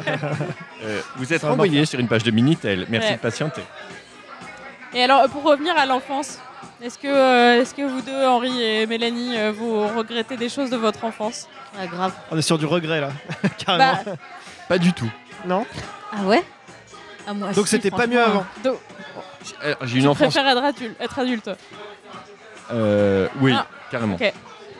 Euh, 0.84 1.00
Vous 1.16 1.32
êtes 1.32 1.40
C'est 1.40 1.46
un 1.46 1.50
envoyé 1.52 1.84
sur 1.86 1.98
une 2.00 2.06
page 2.08 2.22
de 2.22 2.30
Minitel. 2.30 2.86
Merci 2.88 3.08
Ouais. 3.08 3.14
de 3.16 3.20
patienter. 3.20 3.62
Et 4.94 5.02
alors, 5.02 5.28
pour 5.28 5.42
revenir 5.42 5.76
à 5.76 5.84
l'enfance, 5.86 6.38
est-ce 6.82 6.98
que, 6.98 7.06
euh, 7.08 7.60
est-ce 7.60 7.74
que 7.74 7.82
vous 7.82 8.00
deux, 8.02 8.26
Henri 8.26 8.62
et 8.62 8.86
Mélanie, 8.86 9.36
euh, 9.38 9.52
vous 9.52 9.86
regrettez 9.96 10.36
des 10.36 10.48
choses 10.48 10.70
de 10.70 10.76
votre 10.76 11.04
enfance 11.04 11.48
Ah, 11.78 11.86
grave. 11.86 12.12
On 12.30 12.36
est 12.38 12.42
sur 12.42 12.58
du 12.58 12.66
regret 12.66 13.00
là, 13.00 13.10
carrément. 13.64 13.98
Bah, 14.04 14.12
Pas 14.68 14.78
du 14.78 14.92
tout. 14.92 15.10
non 15.46 15.64
Ah 16.12 16.22
ouais 16.24 16.42
ah, 17.26 17.34
moi, 17.34 17.52
Donc 17.52 17.66
si, 17.66 17.72
c'était 17.72 17.90
pas 17.90 18.06
mieux 18.06 18.20
franchement. 18.20 18.44
avant. 18.62 18.70
donc, 18.72 18.78
J'ai 19.44 19.66
alors, 19.66 19.78
j'ai 19.82 19.96
une 19.96 20.02
tu 20.02 20.08
enfance. 20.08 20.34
préfères 20.34 20.46
être 20.56 20.64
adulte, 20.64 20.96
être 21.00 21.18
adulte. 21.18 21.50
Euh, 22.72 23.28
oui, 23.40 23.52
Ah. 23.56 23.66
carrément. 23.90 24.14
Ok. 24.16 24.32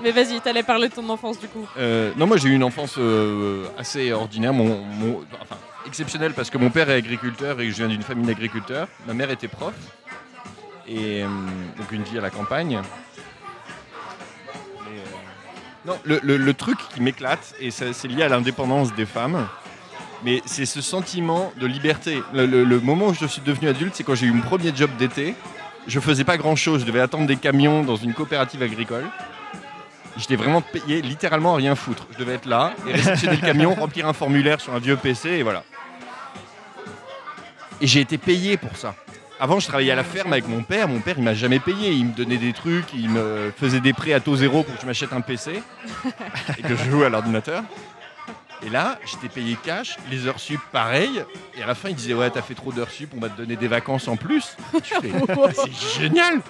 Mais 0.03 0.11
vas-y, 0.11 0.41
t'allais 0.41 0.63
parler 0.63 0.89
de 0.91 0.95
ton 0.95 1.09
enfance 1.09 1.39
du 1.41 1.49
coup. 1.49 1.67
Euh, 1.79 2.13
non, 2.17 2.27
moi 2.27 2.37
j'ai 2.37 2.49
eu 2.51 2.55
une 2.55 2.65
enfance 2.65 2.97
euh, 2.99 3.65
assez 3.79 4.13
ordinaire, 4.13 4.53
mon, 4.53 4.83
mon- 4.83 5.25
enfin 5.41 5.57
exceptionnelle 5.87 6.35
parce 6.35 6.51
que 6.51 6.59
mon 6.59 6.69
père 6.69 6.91
est 6.91 6.95
agriculteur 6.97 7.59
et 7.61 7.65
que 7.67 7.71
je 7.73 7.77
viens 7.77 7.89
d'une 7.89 8.03
famille 8.03 8.27
d'agriculteurs. 8.27 8.89
Ma 9.07 9.15
mère 9.15 9.31
était 9.31 9.49
prof 9.49 9.73
et 10.89 11.23
euh, 11.23 11.29
donc 11.77 11.91
une 11.93 12.03
vie 12.03 12.19
à 12.19 12.21
la 12.21 12.31
campagne. 12.31 12.77
Euh, 14.83 14.91
non, 15.85 15.99
le, 16.05 16.21
le- 16.23 16.37
le 16.37 16.55
truc 16.55 16.79
qui 16.95 17.01
m'éclate 17.01 17.55
et 17.61 17.71
c'est 17.71 18.05
lié 18.09 18.23
à 18.23 18.29
l'indépendance 18.29 18.95
des 18.95 19.07
femmes. 19.07 19.47
Mais 20.25 20.43
c'est 20.47 20.67
ce 20.67 20.81
sentiment 20.81 21.53
de 21.61 21.67
liberté. 21.67 22.23
Le, 22.33 22.47
le- 22.47 22.65
le 22.65 22.81
moment 22.81 23.09
où 23.09 23.15
je 23.15 23.27
suis 23.27 23.43
devenu 23.43 23.69
adulte, 23.69 23.95
c'est 23.95 24.03
quand 24.05 24.15
j'ai 24.15 24.27
eu 24.27 24.33
mon 24.33 24.43
premier 24.43 24.75
job 24.75 24.91
d'été. 24.99 25.35
Je 25.87 26.01
faisais 26.01 26.25
pas 26.25 26.37
grand 26.37 26.57
chose. 26.57 26.81
Je 26.81 26.87
devais 26.87 27.01
attendre 27.01 27.27
des 27.27 27.37
camions 27.37 27.83
dans 27.85 27.97
une 27.97 28.13
coopérative 28.15 28.63
agricole. 28.63 29.05
J'étais 30.17 30.35
vraiment 30.37 30.63
payé 30.63 31.03
littéralement 31.03 31.53
à 31.55 31.57
rien 31.59 31.75
foutre. 31.77 32.07
Je 32.15 32.19
devais 32.19 32.35
être 32.35 32.47
là 32.47 32.73
et 32.89 32.93
réceptionner 32.93 33.37
le 33.37 33.43
camion, 33.47 33.75
remplir 33.79 34.09
un 34.09 34.15
formulaire 34.15 34.61
sur 34.61 34.75
un 34.75 34.79
vieux 34.79 34.97
PC 34.97 35.29
et 35.29 35.43
voilà. 35.43 35.63
Et 37.83 37.87
j'ai 37.87 38.01
été 38.01 38.17
payé 38.17 38.57
pour 38.57 38.75
ça. 38.77 38.95
Avant, 39.39 39.61
je 39.61 39.67
travaillais 39.67 39.93
à 39.93 39.97
la 39.97 40.05
ferme 40.05 40.33
avec 40.33 40.49
mon 40.49 40.63
père. 40.63 40.89
Mon 40.89 41.01
père, 41.01 41.17
il 41.19 41.25
m'a 41.25 41.35
jamais 41.35 41.59
payé. 41.59 41.91
Il 41.91 42.07
me 42.07 42.13
donnait 42.13 42.39
des 42.39 42.53
trucs, 42.53 42.87
il 42.95 43.11
me 43.11 43.53
faisait 43.57 43.81
des 43.81 43.93
prêts 43.93 44.15
à 44.15 44.21
taux 44.21 44.37
zéro 44.37 44.63
pour 44.63 44.75
que 44.75 44.81
je 44.81 44.87
m'achète 44.87 45.13
un 45.13 45.21
PC 45.21 45.63
et 46.59 46.63
que 46.63 46.75
je 46.75 46.91
joue 46.91 47.03
à 47.03 47.11
l'ordinateur. 47.11 47.63
Et 48.63 48.71
là, 48.71 48.99
j'étais 49.05 49.29
payé 49.29 49.59
cash, 49.63 49.99
les 50.11 50.27
heures 50.27 50.41
sup 50.41 50.61
pareil. 50.73 51.23
Et 51.57 51.63
à 51.63 51.67
la 51.67 51.75
fin, 51.75 51.91
il 51.91 51.95
disait 51.95 52.15
Ouais, 52.15 52.31
t'as 52.31 52.41
fait 52.41 52.55
trop 52.55 52.73
d'heures 52.73 52.91
sup, 52.91 53.11
on 53.15 53.21
va 53.21 53.29
te 53.29 53.37
donner 53.37 53.57
des 53.57 53.69
vacances 53.69 54.09
en 54.09 54.17
plus. 54.17 54.57
C'est 54.93 56.01
génial 56.01 56.41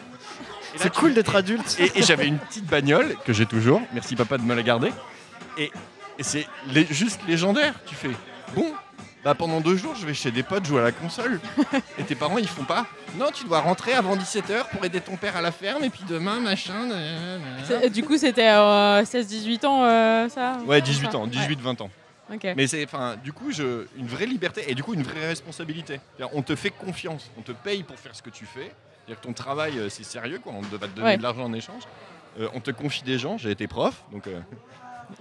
C'est 0.76 0.94
cool 0.94 1.14
d'être 1.14 1.34
adulte. 1.34 1.76
Et, 1.80 1.98
et 1.98 2.02
j'avais 2.02 2.28
une 2.28 2.38
petite 2.38 2.66
bagnole 2.66 3.16
que 3.24 3.32
j'ai 3.32 3.46
toujours. 3.46 3.82
Merci 3.92 4.14
papa 4.14 4.38
de 4.38 4.44
me 4.44 4.54
la 4.54 4.62
garder. 4.62 4.92
Et, 5.58 5.72
et 6.18 6.22
c'est 6.22 6.46
juste 6.90 7.20
légendaire. 7.26 7.74
Tu 7.86 7.94
fais 7.94 8.10
bon. 8.54 8.72
Bah 9.26 9.34
pendant 9.34 9.60
deux 9.60 9.74
jours, 9.74 9.96
je 9.96 10.06
vais 10.06 10.14
chez 10.14 10.30
des 10.30 10.44
potes 10.44 10.64
jouer 10.66 10.78
à 10.82 10.84
la 10.84 10.92
console. 10.92 11.40
Et 11.98 12.04
tes 12.04 12.14
parents, 12.14 12.38
ils 12.38 12.46
font 12.46 12.62
pas. 12.62 12.86
Non, 13.18 13.26
tu 13.34 13.42
dois 13.44 13.58
rentrer 13.58 13.92
avant 13.92 14.14
17h 14.14 14.68
pour 14.70 14.84
aider 14.84 15.00
ton 15.00 15.16
père 15.16 15.34
à 15.36 15.40
la 15.42 15.50
ferme. 15.50 15.82
Et 15.82 15.90
puis 15.90 16.04
demain, 16.08 16.38
machin. 16.38 16.88
C'est- 17.64 17.90
Du 17.90 18.04
coup, 18.04 18.16
c'était 18.18 18.50
euh, 18.50 19.04
16-18 19.04 19.64
ans, 19.66 19.82
euh, 19.84 20.28
ça 20.28 20.58
Ouais, 20.64 20.80
18 20.80 21.12
ans, 21.16 21.24
Ouais. 21.24 21.30
18-20 21.30 21.80
ans. 21.82 21.90
Ok. 22.32 22.46
Mais 22.56 22.68
c'est, 22.68 22.84
enfin, 22.84 23.16
du 23.16 23.32
coup, 23.32 23.50
je, 23.50 23.86
une 23.98 24.06
vraie 24.06 24.26
liberté 24.26 24.62
et 24.68 24.76
du 24.76 24.84
coup 24.84 24.94
une 24.94 25.02
vraie 25.02 25.26
responsabilité. 25.26 25.98
C'est-à-dire, 26.16 26.36
On 26.38 26.42
te 26.42 26.54
fait 26.54 26.70
confiance, 26.70 27.28
on 27.36 27.42
te 27.42 27.50
paye 27.50 27.82
pour 27.82 27.98
faire 27.98 28.14
ce 28.14 28.22
que 28.22 28.30
tu 28.30 28.46
fais. 28.46 28.70
C'est-à-dire 29.06 29.20
que 29.20 29.26
ton 29.26 29.32
travail, 29.32 29.76
euh, 29.80 29.88
c'est 29.88 30.04
sérieux, 30.04 30.38
quoi. 30.38 30.52
On 30.56 30.60
te- 30.62 30.76
va 30.76 30.86
te 30.86 30.94
donner 30.94 31.08
Ouais. 31.08 31.16
de 31.16 31.22
l'argent 31.24 31.42
en 31.46 31.52
échange. 31.52 31.82
Euh, 32.38 32.46
on 32.54 32.60
te 32.60 32.70
confie 32.70 33.02
des 33.02 33.18
gens. 33.18 33.38
J'ai 33.38 33.50
été 33.50 33.66
prof, 33.66 34.04
donc 34.12 34.28
euh, 34.28 34.38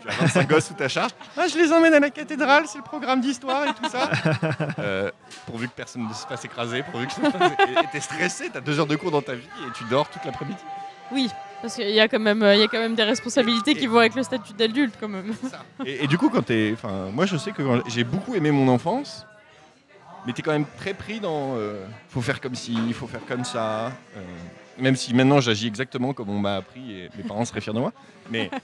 tu 0.02 0.08
as 0.08 0.12
25 0.14 0.50
gosses 0.50 0.66
sous 0.68 0.74
ta 0.74 0.88
charge. 0.88 1.12
Ah, 1.38 1.48
je 1.48 1.58
les 1.58 1.72
emmène 1.72 1.94
à 1.94 2.00
la 2.00 2.10
cathédrale, 2.10 2.64
c'est 2.68 2.78
le 2.78 2.84
programme 2.84 3.22
d'histoire 3.22 3.64
et 3.66 3.74
tout 3.74 3.90
ça. 3.90 4.10
Euh, 4.80 5.10
pourvu 5.46 5.68
que 5.68 5.74
personne 5.74 6.08
ne 6.08 6.14
se 6.14 6.26
fasse 6.28 6.44
écraser, 6.46 6.84
pourvu 6.84 7.08
que 7.08 7.14
ça 7.14 7.22
se 7.26 7.38
fasse- 7.38 7.52
et- 7.68 7.72
et 7.74 7.88
t'es 7.92 8.00
stressé, 8.00 8.50
t'as 8.52 8.60
deux 8.62 8.80
heures 8.80 8.86
de 8.88 8.96
cours 8.96 9.12
dans 9.12 9.22
ta 9.22 9.34
vie 9.36 9.48
et 9.68 9.72
tu 9.74 9.84
dors 9.86 10.08
toute 10.10 10.24
l'après-midi. 10.26 10.60
Oui, 11.12 11.30
parce 11.62 11.76
qu'il 11.76 11.90
y, 11.90 12.00
a 12.00 12.08
quand 12.08 12.20
même, 12.20 12.44
euh, 12.44 12.56
il 12.56 12.62
y 12.62 12.64
a 12.64 12.68
quand 12.68 12.80
même 12.80 12.96
des 12.96 13.04
responsabilités 13.04 13.76
qui 13.76 13.88
vont 13.88 14.00
avec 14.00 14.16
le 14.16 14.24
statut 14.24 14.54
d'adulte, 14.54 14.96
quand 15.00 15.08
même. 15.08 15.34
Ça. 15.50 15.60
Et, 15.86 16.04
et 16.04 16.08
du 16.08 16.18
coup, 16.18 16.30
quand 16.30 16.42
t'es. 16.44 16.72
Enfin, 16.74 17.10
moi, 17.14 17.26
je 17.26 17.38
sais 17.38 17.52
que 17.52 17.62
j'ai 17.88 18.04
beaucoup 18.04 18.36
aimé 18.36 18.52
mon 18.52 18.68
enfance, 18.68 19.26
mais 20.26 20.34
t'es 20.34 20.42
quand 20.42 20.52
même 20.52 20.66
très 20.78 20.94
pris 20.94 21.20
dans. 21.20 21.56
euh, 21.58 21.86
faut 22.10 22.22
faire 22.22 22.42
comme 22.42 22.56
ci, 22.56 22.74
il 22.88 22.94
faut 22.94 23.08
faire 23.08 23.26
comme 23.28 23.46
ça. 23.46 23.88
euh, 24.18 24.22
même 24.78 24.96
si 24.98 25.14
maintenant 25.14 25.40
j'agis 25.40 25.68
exactement 25.68 26.12
comme 26.14 26.30
on 26.30 26.40
m'a 26.40 26.58
appris 26.58 26.92
et 27.00 27.10
mes 27.18 27.24
parents 27.24 27.46
seraient 27.46 27.62
fiers 27.62 27.74
de 27.74 27.80
moi. 27.80 27.94
Mais. 28.30 28.50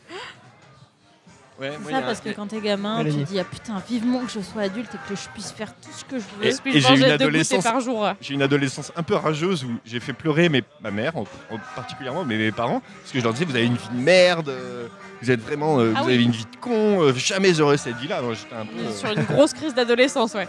Ouais, 1.61 1.71
C'est 1.85 1.91
ça 1.91 1.97
un- 1.97 2.01
parce 2.01 2.19
que 2.21 2.29
quand 2.29 2.47
t'es 2.47 2.59
gamin, 2.59 3.03
tu 3.05 3.11
te 3.11 3.17
dis 3.31 3.39
ah 3.39 3.43
putain 3.43 3.75
vivement 3.87 4.19
que 4.25 4.31
je 4.31 4.39
sois 4.39 4.63
adulte 4.63 4.89
et 4.95 5.09
que 5.09 5.15
je 5.15 5.29
puisse 5.31 5.51
faire 5.51 5.71
tout 5.75 5.91
ce 5.95 6.03
que 6.03 6.17
je 6.17 6.23
veux. 6.39 6.47
Et- 6.47 6.51
Je 6.53 6.57
puis 6.57 6.81
j'ai 6.81 6.95
une 6.95 7.03
adolescence- 7.03 7.63
par 7.63 7.79
jour. 7.79 8.07
J'ai 8.19 8.33
une 8.33 8.41
adolescence 8.41 8.91
un 8.95 9.03
peu 9.03 9.13
rageuse 9.15 9.63
où 9.63 9.69
j'ai 9.85 9.99
fait 9.99 10.13
pleurer 10.13 10.49
mes, 10.49 10.63
ma 10.81 10.89
mère, 10.89 11.15
en, 11.17 11.21
en 11.51 11.57
particulièrement, 11.75 12.25
mais 12.25 12.37
mes 12.37 12.51
parents, 12.51 12.81
parce 13.01 13.11
que 13.11 13.19
je 13.19 13.23
leur 13.23 13.33
disais, 13.33 13.45
vous 13.45 13.55
avez 13.55 13.65
une 13.67 13.75
vie 13.75 13.89
de 13.93 14.01
merde, 14.01 14.49
euh, 14.49 14.87
vous 15.21 15.29
êtes 15.29 15.41
vraiment, 15.41 15.79
euh, 15.79 15.93
Ah 15.95 16.01
vous 16.01 16.07
oui. 16.07 16.13
avez 16.15 16.23
une 16.23 16.31
vie 16.31 16.45
de 16.45 16.57
con, 16.59 17.03
euh, 17.03 17.13
jamais 17.13 17.53
j'aurais 17.53 17.77
cette 17.77 17.97
vie-là. 17.97 18.17
Un 18.19 18.65
peu. 18.65 18.79
euh, 18.79 18.91
Sur 18.91 19.11
une 19.11 19.23
grosse 19.23 19.53
crise 19.53 19.75
d'adolescence, 19.75 20.33
ouais. 20.33 20.47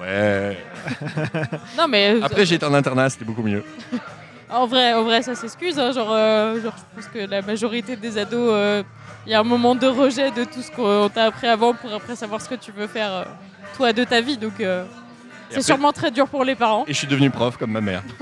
Ouais. 0.00 0.58
Non, 1.78 1.88
mais 1.88 2.10
euh, 2.16 2.20
Après, 2.22 2.44
j'ai 2.44 2.56
été 2.56 2.66
en 2.66 2.74
internat, 2.74 3.08
c'était 3.10 3.24
beaucoup 3.24 3.42
mieux. 3.42 3.62
en, 4.50 4.66
vrai, 4.66 4.92
en 4.92 5.04
vrai, 5.04 5.22
ça 5.22 5.34
s'excuse. 5.34 5.78
hein, 5.78 5.92
genre, 5.92 6.10
euh, 6.12 6.60
genre, 6.60 6.74
je 6.76 7.00
pense 7.00 7.10
que 7.12 7.18
la 7.30 7.42
majorité 7.42 7.96
des 7.96 8.18
ados, 8.18 8.50
euh, 8.52 8.82
il 9.26 9.32
y 9.32 9.34
a 9.34 9.40
un 9.40 9.44
moment 9.44 9.74
de 9.74 9.86
rejet 9.86 10.30
de 10.30 10.44
tout 10.44 10.62
ce 10.62 10.70
qu'on 10.70 11.08
t'a 11.08 11.24
appris 11.24 11.46
avant 11.48 11.74
pour 11.74 11.92
après 11.92 12.14
savoir 12.16 12.40
ce 12.40 12.48
que 12.48 12.54
tu 12.54 12.70
veux 12.72 12.86
faire, 12.86 13.12
euh, 13.12 13.24
toi, 13.76 13.92
de 13.92 14.04
ta 14.04 14.20
vie. 14.20 14.36
Donc, 14.36 14.60
euh, 14.60 14.84
c'est 15.50 15.62
sûrement 15.62 15.92
très 15.92 16.10
dur 16.10 16.28
pour 16.28 16.44
les 16.44 16.54
parents. 16.54 16.84
Et 16.86 16.92
je 16.92 16.98
suis 16.98 17.06
devenu 17.06 17.30
prof 17.30 17.56
comme 17.56 17.72
ma 17.72 17.80
mère. 17.80 18.02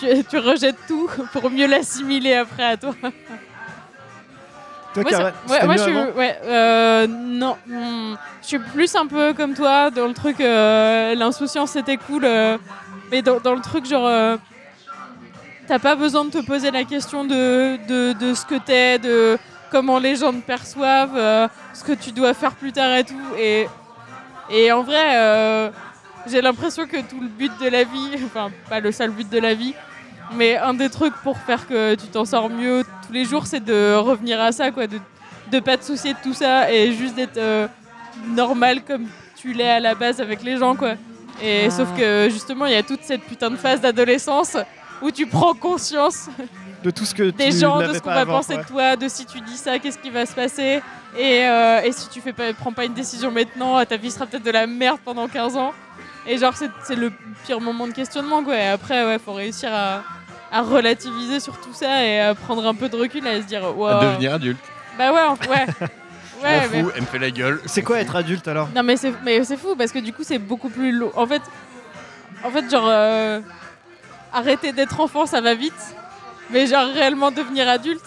Tu, 0.00 0.06
tu 0.30 0.38
rejettes 0.38 0.76
tout 0.86 1.10
pour 1.32 1.50
mieux 1.50 1.66
l'assimiler 1.66 2.34
après 2.34 2.62
à 2.62 2.76
toi. 2.76 2.94
Toi, 4.94 5.02
Moi, 5.02 5.32
ouais, 5.48 5.64
moi, 5.66 5.76
je 5.76 5.82
suis, 5.82 5.96
ouais, 6.16 6.38
euh, 6.44 7.06
non, 7.08 7.56
hmm, 7.66 8.14
je 8.40 8.46
suis 8.46 8.58
plus 8.60 8.94
un 8.94 9.06
peu 9.08 9.34
comme 9.34 9.54
toi 9.54 9.90
dans 9.90 10.06
le 10.06 10.14
truc. 10.14 10.40
euh, 10.40 11.16
L'insouciance 11.16 11.72
c'était 11.72 11.96
cool, 11.96 12.24
euh, 12.24 12.56
mais 13.10 13.22
dans, 13.22 13.40
dans 13.40 13.54
le 13.54 13.60
truc 13.60 13.86
genre, 13.86 14.06
euh, 14.06 14.36
t'as 15.68 15.78
pas 15.78 15.94
besoin 15.94 16.24
de 16.24 16.30
te 16.30 16.38
poser 16.44 16.70
la 16.70 16.84
question 16.84 17.24
de, 17.24 17.76
de, 17.86 18.12
de 18.14 18.34
ce 18.34 18.44
que 18.46 18.54
t'es, 18.58 18.98
de 18.98 19.38
comment 19.70 19.98
les 19.98 20.16
gens 20.16 20.32
te 20.32 20.40
perçoivent, 20.40 21.16
euh, 21.16 21.46
ce 21.74 21.84
que 21.84 21.92
tu 21.92 22.10
dois 22.10 22.32
faire 22.34 22.52
plus 22.52 22.72
tard 22.72 22.94
et 22.96 23.04
tout. 23.04 23.14
Et, 23.38 23.68
et 24.50 24.72
en 24.72 24.82
vrai, 24.82 25.16
euh, 25.16 25.70
j'ai 26.26 26.40
l'impression 26.40 26.86
que 26.86 26.96
tout 27.02 27.20
le 27.20 27.28
but 27.28 27.52
de 27.60 27.68
la 27.68 27.84
vie, 27.84 28.10
enfin 28.24 28.50
pas 28.68 28.80
le 28.80 28.90
seul 28.92 29.10
but 29.10 29.28
de 29.28 29.38
la 29.38 29.52
vie, 29.54 29.74
mais 30.34 30.56
un 30.56 30.74
des 30.74 30.88
trucs 30.88 31.14
pour 31.22 31.36
faire 31.38 31.68
que 31.68 31.94
tu 31.94 32.06
t'en 32.06 32.24
sors 32.24 32.48
mieux 32.48 32.82
tous 33.06 33.12
les 33.12 33.24
jours, 33.24 33.46
c'est 33.46 33.62
de 33.64 33.94
revenir 33.94 34.40
à 34.40 34.52
ça, 34.52 34.70
quoi, 34.70 34.86
de, 34.86 34.98
de 35.52 35.60
pas 35.60 35.76
te 35.76 35.84
soucier 35.84 36.14
de 36.14 36.18
tout 36.22 36.34
ça 36.34 36.72
et 36.72 36.92
juste 36.92 37.14
d'être 37.14 37.36
euh, 37.38 37.66
normal 38.28 38.82
comme 38.86 39.06
tu 39.36 39.52
l'es 39.52 39.68
à 39.70 39.80
la 39.80 39.94
base 39.94 40.20
avec 40.20 40.42
les 40.42 40.56
gens, 40.56 40.74
quoi. 40.76 40.94
Et 41.42 41.66
Ah. 41.66 41.70
sauf 41.70 41.88
que 41.96 42.28
justement, 42.30 42.66
il 42.66 42.72
y 42.72 42.76
a 42.76 42.82
toute 42.82 43.02
cette 43.02 43.22
putain 43.22 43.50
de 43.50 43.56
phase 43.56 43.80
d'adolescence 43.80 44.56
où 45.02 45.10
tu 45.10 45.26
prends 45.26 45.54
conscience 45.54 46.28
de 46.82 46.90
tout 46.90 47.04
ce 47.04 47.14
que 47.14 47.24
des 47.30 47.50
tu 47.50 47.58
gens, 47.58 47.78
de 47.78 47.92
ce 47.94 47.98
qu'on 48.00 48.10
va 48.10 48.20
avant, 48.20 48.36
penser 48.38 48.54
ouais. 48.56 48.62
de 48.62 48.68
toi, 48.68 48.96
de 48.96 49.08
si 49.08 49.26
tu 49.26 49.40
dis 49.40 49.56
ça, 49.56 49.78
qu'est-ce 49.78 49.98
qui 49.98 50.10
va 50.10 50.26
se 50.26 50.32
passer. 50.34 50.82
Et, 51.16 51.44
euh, 51.46 51.80
et 51.82 51.92
si 51.92 52.08
tu 52.08 52.20
fais 52.20 52.32
pas, 52.32 52.52
prends 52.52 52.72
pas 52.72 52.84
une 52.84 52.94
décision 52.94 53.30
maintenant, 53.30 53.84
ta 53.84 53.96
vie 53.96 54.10
sera 54.10 54.26
peut-être 54.26 54.44
de 54.44 54.50
la 54.50 54.66
merde 54.66 54.98
pendant 55.04 55.26
15 55.28 55.56
ans. 55.56 55.72
Et 56.26 56.36
genre, 56.38 56.54
c'est 56.56 56.70
c'est 56.84 56.94
le 56.96 57.10
pire 57.46 57.60
moment 57.60 57.86
de 57.86 57.92
questionnement, 57.92 58.44
quoi. 58.44 58.56
Et 58.56 58.66
après, 58.68 59.04
ouais, 59.06 59.18
faut 59.18 59.32
réussir 59.32 59.70
à, 59.72 60.02
à 60.52 60.62
relativiser 60.62 61.40
sur 61.40 61.58
tout 61.58 61.72
ça 61.72 62.04
et 62.04 62.20
à 62.20 62.34
prendre 62.34 62.66
un 62.66 62.74
peu 62.74 62.88
de 62.88 62.96
recul 62.96 63.26
et 63.26 63.30
à 63.30 63.40
se 63.42 63.46
dire, 63.46 63.64
À 63.64 63.70
wow. 63.72 64.00
devenir 64.00 64.34
adulte. 64.34 64.58
Bah 64.98 65.12
ouais, 65.12 65.22
en- 65.22 65.32
ouais. 65.50 65.66
Je 66.40 66.44
ouais, 66.44 66.60
m'en 66.60 66.68
mais- 66.72 66.82
fous, 66.82 66.90
elle 66.94 67.00
me 67.02 67.06
fait 67.06 67.18
la 67.18 67.30
gueule. 67.30 67.60
C'est 67.66 67.82
quoi 67.82 67.98
être 67.98 68.14
adulte 68.14 68.46
alors? 68.46 68.68
Non 68.74 68.82
mais 68.82 68.96
c'est 68.96 69.12
mais 69.24 69.42
c'est 69.44 69.56
fou 69.56 69.74
parce 69.76 69.90
que 69.90 69.98
du 69.98 70.12
coup 70.12 70.22
c'est 70.22 70.38
beaucoup 70.38 70.68
plus 70.68 70.92
lourd. 70.92 71.12
En 71.16 71.26
fait, 71.26 71.42
en 72.44 72.50
fait 72.50 72.70
genre 72.70 72.86
euh, 72.86 73.40
arrêter 74.32 74.72
d'être 74.72 75.00
enfant 75.00 75.26
ça 75.26 75.40
va 75.40 75.54
vite, 75.54 75.96
mais 76.50 76.66
genre 76.66 76.86
réellement 76.92 77.30
devenir 77.30 77.68
adulte, 77.68 78.04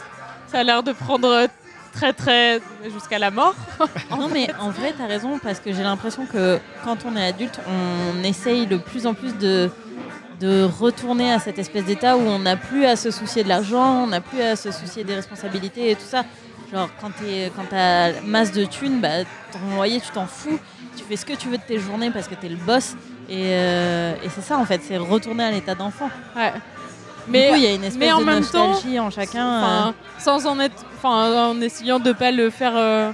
ça 0.47 0.59
a 0.59 0.63
l'air 0.63 0.83
de 0.83 0.91
prendre 0.91 1.47
très 1.93 2.13
très 2.13 2.61
jusqu'à 2.91 3.19
la 3.19 3.31
mort. 3.31 3.55
Non 4.11 4.29
mais 4.31 4.47
en 4.59 4.69
vrai 4.69 4.93
t'as 4.97 5.07
raison 5.07 5.39
parce 5.39 5.59
que 5.59 5.73
j'ai 5.73 5.83
l'impression 5.83 6.25
que 6.25 6.59
quand 6.83 6.97
on 7.05 7.15
est 7.15 7.25
adulte 7.25 7.59
on 7.67 8.23
essaye 8.23 8.67
de 8.67 8.77
plus 8.77 9.07
en 9.07 9.13
plus 9.13 9.37
de 9.37 9.69
de 10.39 10.63
retourner 10.63 11.31
à 11.31 11.37
cette 11.37 11.59
espèce 11.59 11.85
d'état 11.85 12.17
où 12.17 12.21
on 12.21 12.39
n'a 12.39 12.55
plus 12.55 12.85
à 12.85 12.95
se 12.95 13.11
soucier 13.11 13.43
de 13.43 13.49
l'argent, 13.49 14.05
on 14.05 14.07
n'a 14.07 14.21
plus 14.21 14.41
à 14.41 14.55
se 14.55 14.71
soucier 14.71 15.03
des 15.03 15.13
responsabilités 15.13 15.91
et 15.91 15.95
tout 15.95 16.07
ça. 16.07 16.25
Genre 16.71 16.89
quand 16.99 17.11
t'es 17.11 17.51
quand 17.55 17.65
t'as 17.69 18.21
masse 18.21 18.51
de 18.51 18.65
thunes, 18.65 19.01
bah 19.01 19.23
ton 19.51 19.75
loyer 19.75 20.01
tu 20.01 20.09
t'en 20.11 20.25
fous, 20.25 20.59
tu 20.97 21.03
fais 21.03 21.15
ce 21.15 21.25
que 21.25 21.33
tu 21.33 21.47
veux 21.49 21.57
de 21.57 21.63
tes 21.63 21.77
journées 21.77 22.09
parce 22.09 22.27
que 22.27 22.35
t'es 22.35 22.49
le 22.49 22.55
boss 22.55 22.95
et, 23.31 23.45
euh, 23.55 24.13
et 24.23 24.29
c'est 24.29 24.41
ça 24.41 24.57
en 24.57 24.65
fait, 24.65 24.81
c'est 24.87 24.97
retourner 24.97 25.45
à 25.45 25.51
l'état 25.51 25.73
d'enfant. 25.75 26.09
Ouais. 26.35 26.53
Mais 27.27 27.51
il 27.55 27.63
y 27.63 27.67
a 27.67 27.71
une 27.73 27.83
espèce 27.83 27.99
mais 27.99 28.11
en 28.11 28.19
de 28.19 28.25
même 28.25 28.43
temps, 28.45 28.67
nostalgie 28.69 28.99
en 28.99 29.09
chacun. 29.09 29.87
euh, 29.87 29.91
sans 30.19 30.45
en 30.47 30.59
être, 30.59 30.83
en 31.03 31.59
essayant 31.61 31.99
de 31.99 32.11
pas 32.13 32.31
le 32.31 32.49
faire. 32.49 32.73
euh, 32.75 33.11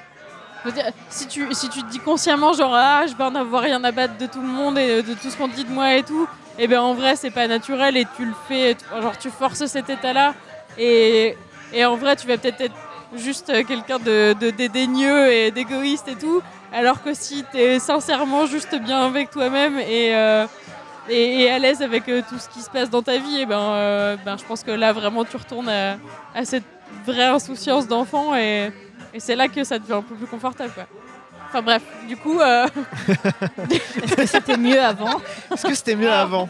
dire, 0.73 0.85
si 1.09 1.27
tu 1.27 1.47
si 1.53 1.69
tu 1.69 1.81
te 1.83 1.89
dis 1.89 1.99
consciemment 1.99 2.51
genre 2.53 2.73
ah 2.73 3.03
je 3.07 3.15
vais 3.15 3.23
en 3.23 3.35
avoir 3.35 3.61
rien 3.63 3.81
à 3.83 3.91
battre 3.91 4.17
de 4.17 4.25
tout 4.25 4.41
le 4.41 4.47
monde 4.47 4.77
et 4.77 5.01
de 5.03 5.13
tout 5.13 5.29
ce 5.29 5.37
qu'on 5.37 5.47
dit 5.47 5.63
de 5.63 5.69
moi 5.71 5.93
et 5.95 6.03
tout, 6.03 6.27
et 6.57 6.67
ben 6.67 6.79
en 6.81 6.93
vrai 6.93 7.15
c'est 7.15 7.29
pas 7.31 7.47
naturel 7.47 7.95
et 7.95 8.05
tu 8.17 8.25
le 8.25 8.33
fais, 8.47 8.75
genre 9.01 9.17
tu 9.17 9.29
forces 9.29 9.65
cet 9.65 9.89
état-là 9.89 10.33
et 10.77 11.37
et 11.73 11.85
en 11.85 11.95
vrai 11.95 12.15
tu 12.15 12.27
vas 12.27 12.37
peut-être 12.37 12.61
être 12.61 12.75
juste 13.15 13.49
euh, 13.49 13.63
quelqu'un 13.63 13.99
de, 13.99 14.33
de 14.33 14.49
dédaigneux 14.51 15.31
et 15.31 15.51
d'égoïste 15.51 16.07
et 16.09 16.15
tout, 16.15 16.41
alors 16.77 17.01
que 17.03 17.13
si 17.13 17.43
t'es 17.51 17.79
sincèrement 17.79 18.45
juste 18.45 18.75
bien 18.79 18.99
avec 19.05 19.29
toi-même 19.31 19.77
et 19.79 20.15
euh, 20.15 20.45
et, 21.09 21.41
et 21.43 21.49
à 21.51 21.57
l'aise 21.59 21.81
avec 21.81 22.07
euh, 22.09 22.21
tout 22.27 22.37
ce 22.37 22.49
qui 22.49 22.61
se 22.61 22.69
passe 22.69 22.89
dans 22.89 23.01
ta 23.01 23.17
vie, 23.17 23.39
et 23.41 23.45
ben, 23.45 23.59
euh, 23.59 24.17
ben 24.25 24.37
je 24.37 24.43
pense 24.43 24.61
que 24.63 24.71
là 24.71 24.91
vraiment 24.93 25.23
tu 25.23 25.37
retournes 25.37 25.69
à, 25.69 25.97
à 26.35 26.43
cette 26.45 26.65
vraie 27.05 27.25
insouciance 27.27 27.87
d'enfant 27.87 28.35
et, 28.35 28.71
et 29.13 29.19
c'est 29.19 29.35
là 29.35 29.47
que 29.47 29.63
ça 29.63 29.79
devient 29.79 29.93
un 29.93 30.01
peu 30.01 30.15
plus 30.15 30.27
confortable. 30.27 30.71
Quoi. 30.73 30.85
Enfin 31.49 31.61
bref, 31.61 31.81
du 32.09 32.17
coup, 32.17 32.39
euh, 32.41 32.67
Est-ce 34.03 34.15
que 34.15 34.25
c'était 34.25 34.57
mieux 34.57 34.81
avant? 34.81 35.21
Est-ce 35.53 35.65
que 35.67 35.73
c'était 35.75 35.95
mieux 35.95 36.11
avant? 36.11 36.49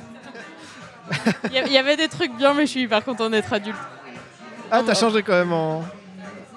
Il 1.45 1.51
y, 1.53 1.59
a- 1.59 1.65
il 1.67 1.71
y 1.71 1.77
avait 1.77 1.95
des 1.95 2.07
trucs 2.07 2.35
bien, 2.35 2.53
mais 2.55 2.65
je 2.65 2.71
suis 2.71 2.81
hyper 2.81 3.03
content 3.05 3.29
d'être 3.29 3.53
adulte. 3.53 3.77
Ah, 4.71 4.81
t'as 4.85 4.95
changé 4.95 5.21
quand 5.23 5.33
même 5.33 5.53
en, 5.53 5.83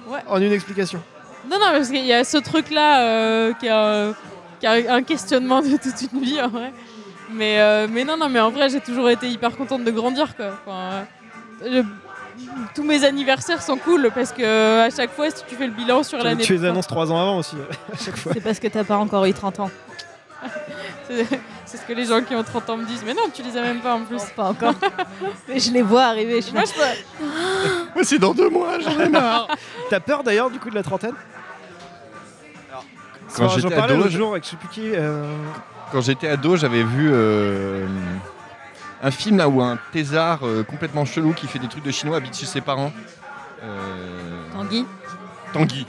Ouais. 0.09 0.21
en 0.27 0.41
une 0.41 0.53
explication. 0.53 1.03
Non, 1.49 1.59
non, 1.59 1.67
parce 1.73 1.89
qu'il 1.89 2.05
y 2.05 2.13
a 2.13 2.23
ce 2.25 2.37
truc-là 2.39 3.01
euh, 3.03 3.53
qui, 3.55 3.69
a, 3.69 4.13
qui 4.61 4.67
a 4.67 4.95
un 4.95 5.03
questionnement 5.03 5.63
de 5.63 5.77
toute 5.77 6.13
une 6.13 6.21
vie 6.21 6.41
en 6.41 6.49
vrai. 6.49 6.73
Mais, 7.33 7.61
euh, 7.61 7.87
mais 7.91 8.05
non, 8.05 8.17
non, 8.17 8.29
mais 8.29 8.41
en 8.41 8.51
vrai, 8.51 8.69
j'ai 8.69 8.81
toujours 8.81 9.09
été 9.09 9.29
hyper 9.29 9.57
contente 9.57 9.85
de 9.85 9.91
grandir. 9.91 10.35
Quoi. 10.37 10.47
Enfin, 10.67 11.05
euh, 11.65 11.83
je- 11.83 12.45
tous 12.75 12.83
mes 12.83 13.05
anniversaires 13.05 13.63
sont 13.63 13.77
cool 13.77 14.11
parce 14.15 14.33
que 14.33 14.81
à 14.87 14.91
chaque 14.91 15.13
fois, 15.13 15.31
si 15.31 15.45
tu 15.49 15.55
fais 15.57 15.67
le 15.67 15.73
bilan 15.73 16.03
sur 16.03 16.19
l'année. 16.23 16.43
tu 16.43 16.55
les 16.55 16.65
annonces 16.65 16.87
trois 16.87 17.11
ans 17.13 17.21
avant 17.21 17.39
aussi, 17.39 17.57
à 17.93 17.97
chaque 17.97 18.17
fois. 18.17 18.33
C'est 18.35 18.41
parce 18.41 18.59
que 18.59 18.67
t'as 18.69 18.85
pas 18.85 18.97
encore 18.97 19.25
eu 19.27 19.33
30 19.33 19.61
ans. 19.61 19.71
C'est 21.67 21.77
ce 21.77 21.83
que 21.87 21.93
les 21.93 22.05
gens 22.07 22.23
qui 22.23 22.35
ont 22.35 22.43
30 22.43 22.71
ans 22.71 22.77
me 22.77 22.85
disent. 22.85 23.03
Mais 23.07 23.15
non, 23.15 23.25
tu 23.33 23.43
les 23.43 23.57
as 23.57 23.63
même 23.63 23.81
pas 23.81 23.95
en 23.95 24.01
plus. 24.05 24.23
Pas 24.37 24.45
encore. 24.51 24.75
Mais 25.49 25.59
je 25.61 25.71
les 25.73 25.83
vois 25.83 26.05
arriver. 26.05 26.37
Je 26.37 26.47
suis 26.47 26.53
Moi, 26.53 26.65
je 26.65 26.73
peux- 26.73 27.25
Moi, 27.95 28.05
c'est 28.05 28.19
dans 28.19 28.33
deux 28.35 28.49
mois, 28.51 28.79
j'en 28.81 28.99
ai 28.99 29.09
marre. 29.09 29.47
T'as 29.89 30.01
peur 30.01 30.23
d'ailleurs 30.23 30.51
du 30.51 30.59
coup 30.59 30.71
de 30.71 30.75
la 30.75 30.83
trentaine? 30.83 31.15
Quand 32.73 33.45
Enfin, 33.45 33.49
J'en 33.49 33.61
j'étais 33.69 33.75
parlais 33.77 33.93
ado, 33.93 34.03
l'autre 34.03 34.11
je- 34.13 34.19
jour 34.19 34.31
avec 34.33 34.45
je 34.45 34.49
sais 34.51 34.57
plus 34.57 34.69
qui. 34.69 34.91
euh, 34.95 35.25
Quand 35.93 36.01
j'étais 36.01 36.29
ado, 36.29 36.57
j'avais 36.57 36.83
vu 36.83 37.09
euh, 37.13 37.87
un 39.03 39.11
film 39.13 39.37
là 39.39 39.49
où 39.49 39.63
un 39.63 39.79
thésard 39.93 40.41
euh, 40.45 40.65
complètement 40.65 41.05
chelou 41.05 41.33
qui 41.33 41.47
fait 41.47 41.59
des 41.61 41.69
trucs 41.69 41.85
de 41.85 41.91
chinois 41.93 42.17
habite 42.17 42.37
chez 42.37 42.47
ses 42.47 42.61
parents. 42.61 42.93
Euh, 43.63 44.43
Tanguy 44.53 44.85
Tanguy. 45.53 45.87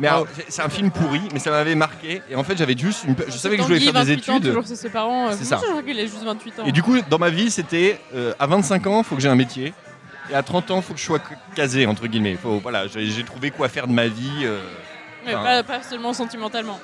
Mais 0.00 0.08
alors, 0.08 0.26
c'est- 0.48 0.62
un 0.62 0.68
film 0.68 0.90
pourri, 0.90 1.20
mais 1.32 1.38
ça 1.38 1.50
m'avait 1.50 1.74
marqué. 1.74 2.22
Et 2.30 2.36
en 2.36 2.42
fait, 2.44 2.56
j'avais 2.56 2.76
juste 2.76 3.04
une... 3.04 3.14
Je 3.26 3.32
savais 3.36 3.56
que 3.56 3.62
je 3.62 3.68
voulais 3.68 3.80
faire 3.80 3.92
des 3.92 3.98
28 4.16 4.28
ans, 4.30 4.36
études. 4.36 4.48
toujours 4.48 4.66
ses 4.66 4.88
parents. 4.90 5.28
euh, 5.28 5.34
C'est 5.38 5.44
ça. 5.44 5.60
Je 5.62 5.68
crois 5.70 5.82
qu'il 5.82 5.98
a 5.98 6.02
juste 6.02 6.22
28 6.24 6.60
ans. 6.60 6.64
Et 6.66 6.72
du 6.72 6.82
coup, 6.82 6.96
dans 7.08 7.18
ma 7.18 7.30
vie, 7.30 7.50
c'était 7.50 8.00
euh, 8.14 8.32
à 8.38 8.46
25 8.46 8.86
ans, 8.86 8.98
il 8.98 9.04
faut 9.04 9.14
que 9.16 9.22
j'ai 9.22 9.28
un 9.28 9.34
métier. 9.36 9.72
Et 10.30 10.34
à 10.34 10.42
30 10.42 10.70
ans, 10.70 10.76
il 10.78 10.82
faut 10.82 10.94
que 10.94 11.00
je 11.00 11.04
sois 11.04 11.20
casé, 11.54 11.86
entre 11.86 12.06
guillemets. 12.06 12.36
Faut, 12.42 12.58
voilà, 12.58 12.86
j'ai 12.88 13.24
trouvé 13.24 13.50
quoi 13.50 13.68
faire 13.68 13.86
de 13.86 13.92
ma 13.92 14.06
vie. 14.08 14.42
euh. 14.44 14.58
Mais 15.26 15.32
pas, 15.32 15.62
pas 15.62 15.82
seulement 15.82 16.12
sentimentalement. 16.12 16.80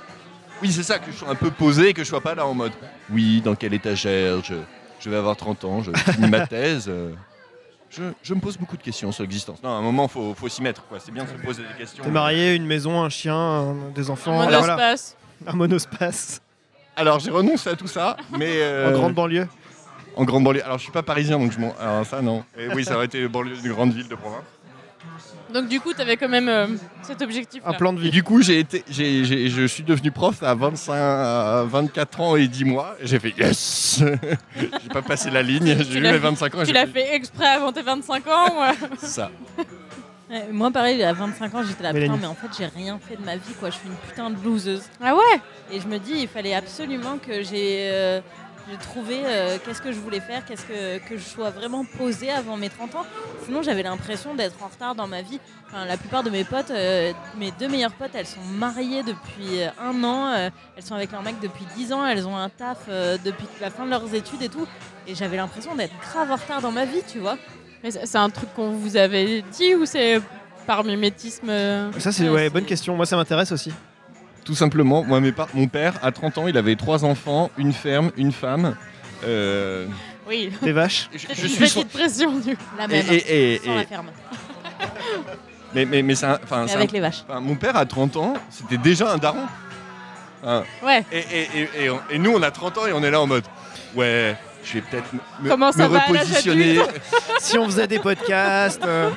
Oui, 0.63 0.71
c'est 0.71 0.83
ça, 0.83 0.99
que 0.99 1.11
je 1.11 1.17
sois 1.17 1.31
un 1.31 1.35
peu 1.35 1.51
posé 1.51 1.89
et 1.89 1.95
que 1.95 2.05
je 2.05 2.09
sois 2.09 2.21
pas 2.21 2.35
là 2.35 2.47
en 2.47 2.53
mode 2.55 2.73
oui, 3.11 3.41
dans 3.41 3.55
quelle 3.55 3.73
étagère 3.73 4.45
je, 4.45 4.55
je 5.01 5.09
vais 5.11 5.17
avoir 5.17 5.35
30 5.37 5.65
ans, 5.65 5.83
je 5.83 5.91
finis 6.13 6.29
ma 6.29 6.47
thèse. 6.47 6.87
euh. 6.89 7.13
Je, 7.91 8.05
je 8.23 8.35
me 8.35 8.41
pose 8.41 8.57
beaucoup 8.57 8.77
de 8.77 8.83
questions 8.83 9.11
sur 9.13 9.23
l'existence. 9.25 9.63
Non, 9.63 9.71
à 9.71 9.73
un 9.73 9.83
moment, 9.83 10.05
il 10.05 10.11
faut, 10.11 10.33
faut 10.35 10.49
s'y 10.49 10.63
mettre. 10.63 10.85
quoi. 10.87 10.99
C'est 11.01 11.11
bien 11.13 11.25
de 11.25 11.29
se 11.29 11.35
poser 11.35 11.63
des 11.63 11.77
questions. 11.79 12.05
T'es 12.05 12.11
marié, 12.11 12.55
une 12.55 12.65
maison, 12.67 13.03
un 13.03 13.09
chien, 13.09 13.35
un- 13.37 13.75
des 13.95 14.11
enfants. 14.11 14.41
Un 14.41 14.45
voilà. 14.47 14.61
monospace. 14.61 15.17
Un 15.47 15.53
monospace. 15.55 16.41
Alors, 16.97 17.19
j'ai 17.19 17.31
renoncé 17.31 17.69
à 17.71 17.77
tout 17.77 17.89
ça, 17.89 18.17
mais. 18.39 18.51
euh, 18.63 18.89
En 18.91 18.93
grande 18.93 19.15
banlieue. 19.15 19.49
en 20.17 20.25
grande 20.25 20.45
banlieue. 20.45 20.65
Alors, 20.65 20.79
je 20.79 20.85
suis 20.85 20.93
pas 20.93 21.03
parisien, 21.03 21.39
donc 21.39 21.51
je 21.53 21.59
m'en. 21.59 21.75
Alors, 21.81 22.07
ça, 22.07 22.21
non. 22.23 22.45
Et 22.59 22.69
oui, 22.75 22.85
ça 22.85 22.95
aurait 22.97 23.07
été 23.07 23.27
banlieue 23.27 23.57
d'une 23.57 23.73
grande 23.73 23.93
ville 23.93 24.09
de 24.09 24.15
province. 24.15 24.43
Donc 25.53 25.69
du 25.69 25.81
coup, 25.81 25.93
t'avais 25.93 26.17
quand 26.17 26.29
même 26.29 26.49
euh, 26.49 26.67
cet 27.03 27.23
objectif. 27.23 27.61
Un 27.67 27.73
plan 27.73 27.93
de 27.93 27.99
Et 27.99 28.03
vie. 28.05 28.11
du 28.11 28.23
coup, 28.23 28.41
j'ai 28.43 28.61
été, 28.61 28.85
j'ai, 28.89 29.25
je 29.25 29.67
suis 29.67 29.83
devenu 29.83 30.11
prof 30.13 30.43
à 30.43 30.55
25, 30.55 30.95
à 30.95 31.65
24 31.67 32.21
ans 32.21 32.37
et 32.37 32.47
10 32.47 32.65
mois. 32.65 32.95
J'ai 33.03 33.19
fait 33.19 33.35
yes 33.37 34.03
J'ai 34.57 34.89
pas 34.93 35.03
passé 35.03 35.31
la 35.31 35.43
ligne, 35.43 35.77
Tu 35.77 35.85
j'ai 35.93 35.99
eu 35.99 36.03
l'as 36.03 36.13
mes 36.13 36.19
fait- 36.19 36.25
25 36.25 36.55
ans 36.55 36.59
Tu 36.61 36.67
j'ai 36.67 36.73
l'as 36.73 36.87
fait 36.87 37.15
exprès 37.15 37.47
avant 37.47 37.73
tes 37.73 37.83
25 37.83 38.27
ans. 38.29 38.73
C'est 38.99 39.07
ça. 39.07 39.31
Ouais, 40.31 40.47
Moi, 40.53 40.71
pareil, 40.71 41.03
à 41.03 41.13
25 41.13 41.53
ans, 41.57 41.63
j'étais 41.67 41.83
là, 41.83 41.93
putain, 41.93 42.17
mais 42.17 42.27
en 42.29 42.37
fait, 42.37 42.47
j'ai 42.57 42.67
rien 42.67 43.01
fait 43.05 43.17
de 43.17 43.25
ma 43.25 43.35
vie, 43.35 43.53
quoi. 43.59 43.69
Je 43.71 43.75
suis 43.75 43.89
une 43.89 43.97
putain 43.97 44.31
de 44.31 44.37
loseuse. 44.45 44.85
Ah 45.03 45.13
ouais? 45.17 45.41
Et 45.73 45.81
je 45.81 45.89
me 45.89 45.99
dis, 45.99 46.13
il 46.21 46.29
fallait 46.29 46.55
absolument 46.55 47.19
que 47.19 47.43
j'ai 47.43 47.91
euh, 47.91 48.21
j'ai 48.71 48.77
trouvé 48.77 49.23
euh, 49.25 49.59
qu'est-ce 49.65 49.83
que 49.83 49.91
je 49.93 49.99
voulais 49.99 50.21
faire, 50.21 50.45
qu'est-ce 50.45 50.65
que, 50.65 50.99
que 51.09 51.17
je 51.17 51.23
sois 51.25 51.51
vraiment 51.51 51.85
posée 51.85 52.31
avant 52.31 52.57
mes 52.57 52.69
30 52.69 52.95
ans. 52.95 53.07
Sinon, 53.45 53.63
j'avais 53.63 53.83
l'impression 53.83 54.35
d'être 54.35 54.63
en 54.63 54.69
retard 54.69 54.95
dans 54.95 55.07
ma 55.09 55.23
vie. 55.23 55.41
Enfin, 55.69 55.85
la 55.87 55.97
plupart 55.97 56.23
de 56.23 56.31
mes 56.31 56.45
potes, 56.45 56.71
euh, 56.71 57.13
mes 57.37 57.51
deux 57.59 57.69
meilleures 57.69 57.93
potes, 57.95 58.11
elles 58.15 58.27
sont 58.27 58.41
mariées 58.59 59.03
depuis 59.03 59.63
euh, 59.63 59.69
un 59.83 60.05
an. 60.05 60.29
euh, 60.29 60.51
elles 60.77 60.83
sont 60.85 60.95
avec 60.95 61.11
leur 61.11 61.23
mec 61.23 61.37
depuis 61.43 61.65
10 61.77 61.93
ans. 61.93 62.07
Elles 62.07 62.27
ont 62.29 62.37
un 62.37 62.49
taf 62.49 62.79
euh, 62.89 63.19
depuis 63.25 63.47
la 63.61 63.71
fin 63.71 63.85
de 63.85 63.91
leurs 63.91 64.15
études 64.15 64.43
et 64.43 64.49
tout. 64.49 64.67
Et 65.07 65.15
j'avais 65.15 65.37
l'impression 65.37 65.75
d'être 65.75 65.95
grave 66.01 66.31
en 66.31 66.37
retard 66.37 66.61
dans 66.61 66.71
ma 66.73 66.85
vie, 66.85 67.03
tu 67.11 67.19
vois. 67.19 67.37
Mais 67.83 67.91
c'est 67.91 68.07
c'est 68.07 68.19
un 68.19 68.31
truc 68.31 68.53
qu'on 68.55 68.71
vous 68.71 68.97
avait 68.97 69.43
dit 69.43 69.75
ou 69.75 69.85
c'est 69.87 70.21
par 70.67 70.85
mimétisme 70.85 71.49
euh 71.49 71.91
Ça, 71.99 72.13
c'est 72.13 72.25
Ouais, 72.25 72.29
ouais, 72.31 72.45
c'est- 72.45 72.51
bonne 72.51 72.67
question. 72.67 72.95
Moi, 72.95 73.07
ça 73.07 73.17
m'intéresse 73.17 73.51
aussi. 73.53 73.73
Tout 74.51 74.57
simplement, 74.57 75.05
moi, 75.05 75.21
mes 75.21 75.31
par- 75.31 75.47
mon 75.55 75.69
père, 75.69 75.95
à 76.03 76.11
30 76.11 76.39
ans, 76.39 76.49
il 76.49 76.59
avait 76.59 76.75
trois 76.75 77.05
enfants, 77.05 77.53
une 77.57 77.73
ferme, 77.73 78.11
une 78.17 78.33
femme. 78.33 78.75
Euh, 79.25 79.87
Oui. 80.29 80.51
Des 80.61 80.73
vaches. 80.73 81.09
je, 81.13 81.19
C'est 81.19 81.35
je 81.37 81.43
une 81.43 81.49
suis 81.51 81.69
son- 81.69 81.81
petite 81.83 81.93
pression 81.93 82.37
du 82.41 82.57
La 82.77 82.89
même, 82.89 83.05
et- 83.13 83.55
et- 83.55 83.59
sans 83.65 83.75
la 83.77 83.85
ferme. 83.87 84.11
mais 85.75 85.85
mais, 85.85 86.03
mais 86.03 86.17
c'est 86.17 86.27
un- 86.27 86.39
avec 86.75 86.91
les 86.91 86.99
vaches. 86.99 87.23
mon 87.41 87.55
père, 87.55 87.77
à 87.77 87.87
30 87.87 88.17
ans, 88.17 88.35
c'était 88.51 88.77
déjà 88.77 89.13
un 89.13 89.19
daron. 89.19 89.47
Hein. 90.45 90.65
Ouais. 90.85 91.05
Et, 91.13 91.19
et- 91.19 91.49
et- 91.79 91.85
et 91.85 91.91
on- 91.91 92.01
et 92.11 92.19
nous, 92.19 92.33
on 92.33 92.43
a 92.43 92.51
30 92.51 92.77
ans 92.79 92.87
et 92.89 92.93
on 92.93 93.05
est 93.05 93.11
là 93.13 93.21
en 93.21 93.29
mode 93.29 93.45
Ouais, 93.95 94.37
je 94.65 94.73
vais 94.75 94.81
peut-être 94.81 95.13
me, 95.41 95.49
Comment 95.49 95.71
ça 95.71 95.87
me 95.89 95.93
va 95.95 96.01
à 96.01 96.13
l'âge 96.13 96.23
repositionner. 96.27 96.79
si 97.39 97.57
on 97.57 97.67
faisait 97.67 97.87
des 97.87 98.01
podcasts. 98.01 98.83
euh, 98.85 99.11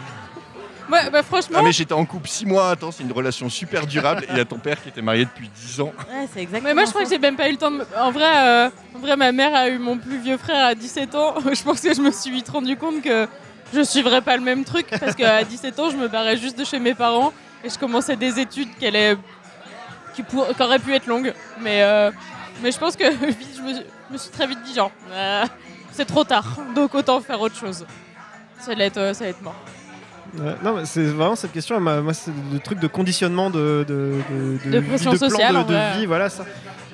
Ouais, 0.94 1.10
bah 1.10 1.24
franchement, 1.24 1.58
Ah 1.60 1.64
mais 1.64 1.72
j'étais 1.72 1.94
en 1.94 2.06
couple 2.06 2.28
6 2.30 2.46
mois, 2.46 2.70
attends, 2.70 2.92
c'est 2.92 3.04
une 3.04 3.12
relation 3.12 3.50
super 3.50 3.86
durable. 3.88 4.24
Et 4.26 4.32
il 4.32 4.38
y 4.38 4.40
a 4.40 4.46
ton 4.46 4.60
père 4.60 4.82
qui 4.82 4.90
était 4.90 5.02
marié 5.02 5.26
depuis 5.26 5.50
10 5.50 5.82
ans. 5.82 5.92
Ouais, 6.10 6.28
c'est 6.34 6.42
exactement 6.42 6.70
mais 6.70 6.74
moi 6.74 6.86
je 6.86 6.90
crois 6.92 7.02
ça. 7.02 7.06
que 7.10 7.14
j'ai 7.16 7.20
même 7.20 7.36
pas 7.36 7.50
eu 7.50 7.54
le 7.54 7.58
temps 7.58 7.72
de. 7.72 7.84
En 8.00 8.12
vrai, 8.12 8.26
euh, 8.38 8.70
en 8.96 9.00
vrai, 9.00 9.16
ma 9.18 9.32
mère 9.32 9.56
a 9.56 9.70
eu 9.70 9.78
mon 9.80 9.98
plus 9.98 10.20
vieux 10.20 10.38
frère 10.38 10.66
à 10.66 10.76
17 10.76 11.16
ans. 11.16 11.36
je 11.54 11.64
pense 11.64 11.82
que 11.82 11.94
je 11.94 12.02
me 12.02 12.12
suis 12.12 12.32
vite 12.32 12.50
rendu 12.50 12.78
compte 12.78 13.02
que 13.02 13.28
je 13.74 13.82
suivrais 13.82 14.22
pas 14.22 14.38
le 14.38 14.44
même 14.44 14.64
truc 14.66 14.88
parce 15.00 15.16
qu'à 15.16 15.44
17 15.56 15.80
ans, 15.80 15.90
je 15.90 15.98
me 15.98 16.08
barrais 16.08 16.38
juste 16.38 16.58
de 16.60 16.64
chez 16.64 16.80
mes 16.80 16.94
parents 16.94 17.34
et 17.64 17.70
je 17.70 17.78
commençais 17.80 18.16
des 18.16 18.40
études 18.40 18.70
qui 18.78 18.86
allaient- 18.86 19.18
qui, 20.16 20.22
pour- 20.24 20.48
qui 20.56 20.62
auraient 20.62 20.80
pu 20.80 20.94
être 20.94 21.08
longues. 21.08 21.34
Mais, 21.60 21.82
euh, 21.82 22.12
mais 22.62 22.72
je 22.72 22.78
pense 22.78 22.96
que 22.96 23.10
vite, 23.26 23.48
je 23.58 23.62
me, 23.64 23.74
suis- 23.74 23.84
je 24.10 24.14
me 24.14 24.18
suis 24.20 24.30
très 24.32 24.46
vite 24.46 24.62
dit 24.64 24.74
genre, 24.76 24.92
euh, 25.12 25.46
c'est 25.92 26.06
trop 26.06 26.24
tard, 26.24 26.46
donc 26.76 26.94
autant 26.94 27.20
faire 27.22 27.42
autre 27.42 27.56
chose. 27.56 27.86
Ça 28.60 28.72
allait 28.74 28.86
être, 28.88 29.14
ça 29.16 29.24
allait 29.24 29.32
être 29.32 29.42
mort. 29.42 29.56
Ouais, 30.40 30.56
non, 30.64 30.78
mais 30.78 30.86
c'est 30.86 31.04
vraiment 31.06 31.36
cette 31.36 31.52
question. 31.52 31.80
Moi, 31.80 32.14
c'est 32.14 32.32
le 32.52 32.60
truc 32.60 32.80
de 32.80 32.88
conditionnement 32.88 33.50
de 33.50 33.86
de 33.88 34.14
de, 34.66 34.72
De 34.72 34.78
vie, 34.80 34.88
pression 34.88 35.12
de 35.14 35.18
plan 35.18 35.30
sociale, 35.30 35.54
de, 35.54 35.60
en 35.60 35.64
de 35.64 36.00
vie. 36.00 36.06
Voilà 36.06 36.30
ça. 36.30 36.44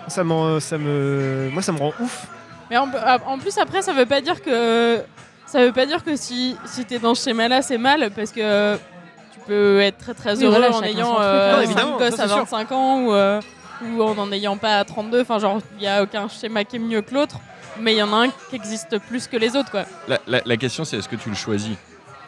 Ça 0.07 0.23
ça 0.59 0.77
me, 0.77 1.49
moi, 1.51 1.61
ça 1.61 1.71
me 1.71 1.77
rend 1.77 1.93
ouf. 1.99 2.27
Mais 2.71 2.77
en, 2.77 2.89
en 3.27 3.37
plus 3.37 3.57
après 3.57 3.81
ça 3.81 3.93
veut 3.93 4.05
pas 4.05 4.21
dire 4.21 4.41
que 4.41 4.99
ça 5.45 5.65
veut 5.65 5.71
pas 5.71 5.85
dire 5.85 6.03
que 6.03 6.15
si, 6.15 6.55
si 6.65 6.85
t'es 6.85 6.99
dans 6.99 7.15
ce 7.15 7.23
schéma 7.23 7.47
là 7.47 7.61
c'est 7.63 7.77
mal 7.79 8.11
parce 8.15 8.31
que 8.31 8.75
tu 8.75 9.39
peux 9.47 9.79
être 9.81 9.97
très 9.97 10.13
très 10.13 10.37
Oui, 10.37 10.43
heureux 10.45 10.57
voilà, 10.59 10.75
en 10.75 10.83
ayant 10.83 11.13
truc, 11.15 11.23
euh, 11.23 11.55
hein. 11.55 11.73
Non, 11.75 11.99
ça, 11.99 12.05
à 12.05 12.11
c'est 12.11 12.27
sûr. 12.27 12.37
25 12.45 12.71
ans 12.71 12.99
ou, 13.01 13.13
euh, 13.13 13.41
ou 13.87 14.03
en 14.03 14.15
en 14.17 14.31
ayant 14.31 14.57
pas 14.57 14.77
à 14.79 14.85
32 14.85 15.21
enfin 15.21 15.39
genre 15.39 15.59
il 15.77 15.83
y 15.83 15.87
a 15.87 16.03
aucun 16.03 16.27
schéma 16.27 16.63
qui 16.63 16.75
est 16.75 16.79
mieux 16.79 17.01
que 17.01 17.13
l'autre 17.15 17.39
mais 17.79 17.93
il 17.93 17.97
y 17.97 18.03
en 18.03 18.13
a 18.13 18.25
un 18.25 18.29
qui 18.29 18.55
existe 18.55 18.99
plus 18.99 19.27
que 19.27 19.37
les 19.37 19.55
autres 19.55 19.71
quoi. 19.71 19.85
La, 20.07 20.19
la- 20.27 20.41
la 20.45 20.57
question, 20.57 20.83
c'est 20.85 20.97
est-ce 20.97 21.07
que 21.09 21.15
tu 21.15 21.29
le 21.29 21.35
choisis? 21.35 21.75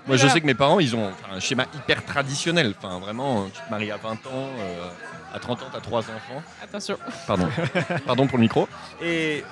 Moi, 0.08 0.18
je 0.18 0.28
sais 0.28 0.42
que 0.42 0.46
mes 0.46 0.54
parents, 0.56 0.80
ils 0.80 0.96
ont 0.96 1.12
un 1.34 1.40
schéma 1.40 1.66
hyper 1.76 2.04
traditionnel. 2.04 2.74
Enfin, 2.78 3.00
vraiment, 3.00 3.46
tu 3.54 3.62
te 3.62 3.70
maries 3.70 3.92
à 3.92 3.98
20 3.98 4.10
ans, 4.14 4.18
euh, 4.60 4.88
à 5.34 5.40
30 5.40 5.62
ans, 5.62 5.66
tu 5.72 5.78
as 5.78 5.82
trois 5.82 6.00
enfants. 6.02 6.42
Attention. 6.64 6.98
Pardon. 7.28 7.48
Pardon 8.06 8.28
pour 8.28 8.38
le 8.38 8.42
micro. 8.42 8.68
Et, 9.02 9.44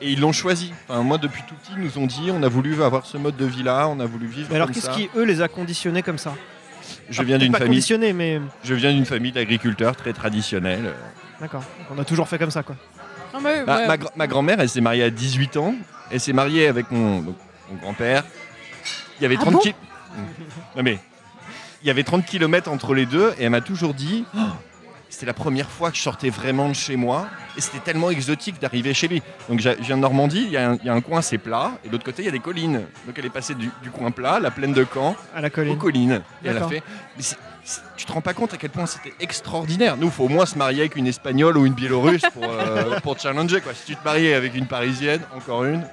et 0.00 0.10
ils 0.12 0.18
l'ont 0.20 0.32
choisi. 0.32 0.72
Enfin, 0.88 1.02
moi, 1.02 1.18
depuis 1.18 1.42
tout 1.46 1.54
petit, 1.56 1.72
ils 1.76 1.82
nous 1.84 1.98
ont 1.98 2.06
dit 2.06 2.30
on 2.32 2.42
a 2.42 2.48
voulu 2.48 2.82
avoir 2.82 3.04
ce 3.06 3.18
mode 3.18 3.36
de 3.36 3.44
vie-là, 3.44 3.86
on 3.88 4.00
a 4.00 4.06
voulu 4.06 4.26
vivre 4.26 4.48
Mais 4.50 4.56
alors, 4.56 4.70
qu'est-ce 4.70 4.90
qui 4.90 5.10
eux 5.14 5.24
les 5.24 5.42
a 5.42 5.48
conditionnés 5.48 6.02
comme 6.02 6.18
ça? 6.18 6.32
Je 7.10 7.22
viens 7.22 7.38
d'une 7.38 7.54
famille, 7.54 8.12
mais 8.14 8.40
je 8.64 8.74
viens 8.74 8.92
d'une 8.92 9.04
famille 9.06 9.32
d'agriculteurs 9.32 9.94
très 9.94 10.12
traditionnelle. 10.12 10.92
d'accord. 11.40 11.60
Donc, 11.60 11.98
On 11.98 12.00
a 12.00 12.04
toujours 12.04 12.28
fait 12.28 12.38
comme 12.38 12.50
ça, 12.50 12.62
quoi. 12.62 12.76
Non, 13.34 13.40
mais, 13.40 13.62
Ma, 13.64 13.76
ouais. 13.76 13.86
ma 13.86 13.96
gra- 13.96 14.10
ma 14.16 14.26
grand-mère, 14.26 14.58
elle 14.60 14.68
s'est 14.68 14.80
mariée 14.80 15.04
à 15.04 15.10
18 15.10 15.56
ans. 15.58 15.74
Elle 16.10 16.18
s'est 16.18 16.32
mariée 16.32 16.66
avec 16.66 16.90
mon, 16.90 17.20
donc, 17.20 17.36
mon 17.70 17.76
grand-père. 17.78 18.24
Il 19.20 19.22
y 19.22 19.26
avait 19.26 19.36
Ah 19.38 19.42
30 19.42 19.52
bon 19.54 19.58
ki- 19.60 19.74
Non 20.76 20.82
mais 20.82 20.98
il 21.82 21.86
y 21.86 21.90
avait 21.90 22.02
30 22.04 22.24
km 22.26 22.70
entre 22.70 22.94
les 22.94 23.06
deux 23.06 23.32
et 23.38 23.44
elle 23.44 23.50
m'a 23.50 23.60
toujours 23.60 23.94
dit 23.94 24.24
Oh, 24.34 24.38
c'était 25.08 25.26
la 25.26 25.34
première 25.34 25.70
fois 25.70 25.90
que 25.90 25.96
je 25.96 26.02
sortais 26.02 26.30
vraiment 26.30 26.68
de 26.68 26.74
chez 26.74 26.96
moi 26.96 27.26
et 27.56 27.60
c'était 27.60 27.80
tellement 27.80 28.10
exotique 28.10 28.60
d'arriver 28.60 28.94
chez 28.94 29.08
lui. 29.08 29.22
Donc 29.48 29.60
je 29.60 29.70
viens 29.80 29.96
de 29.96 30.02
Normandie, 30.02 30.42
il 30.46 30.50
y, 30.52 30.56
a 30.56 30.70
un- 30.70 30.76
il 30.76 30.84
y 30.84 30.88
a 30.88 30.94
un 30.94 31.00
coin 31.00 31.20
c'est 31.22 31.38
plat 31.38 31.72
et 31.84 31.88
de 31.88 31.92
l'autre 31.92 32.04
côté 32.04 32.22
il 32.22 32.26
y 32.26 32.28
a 32.28 32.32
des 32.32 32.38
collines. 32.40 32.82
Donc 33.06 33.16
elle 33.18 33.26
est 33.26 33.30
passée 33.30 33.54
du, 33.54 33.70
du 33.82 33.90
coin 33.90 34.10
plat, 34.10 34.38
la 34.40 34.50
plaine 34.50 34.72
de 34.72 34.86
Caen, 34.92 35.16
À 35.34 35.40
la 35.40 35.48
aux 35.48 35.50
colline. 35.50 35.76
collines. 35.78 36.22
Et 36.44 36.48
elle 36.48 36.58
a 36.58 36.68
fait 36.68 36.82
mais 37.16 37.24
tu 37.96 38.04
te 38.06 38.12
rends 38.12 38.22
pas 38.22 38.32
compte 38.32 38.54
à 38.54 38.56
quel 38.56 38.70
point 38.70 38.86
c'était 38.86 39.12
extraordinaire. 39.20 39.96
Nous, 39.98 40.06
il 40.06 40.10
faut 40.10 40.24
au 40.24 40.28
moins 40.28 40.46
se 40.46 40.56
marier 40.56 40.80
avec 40.80 40.96
une 40.96 41.06
espagnole 41.06 41.56
ou 41.58 41.66
une 41.66 41.74
biélorusse 41.74 42.22
pour, 42.32 42.42
euh, 42.44 42.98
pour 43.00 43.14
te 43.16 43.20
challenger. 43.22 43.60
Quoi. 43.60 43.74
Si 43.74 43.84
tu 43.84 43.96
te 43.96 44.02
mariais 44.04 44.32
avec 44.34 44.54
une 44.56 44.66
parisienne, 44.66 45.20
encore 45.36 45.64
une, 45.64 45.84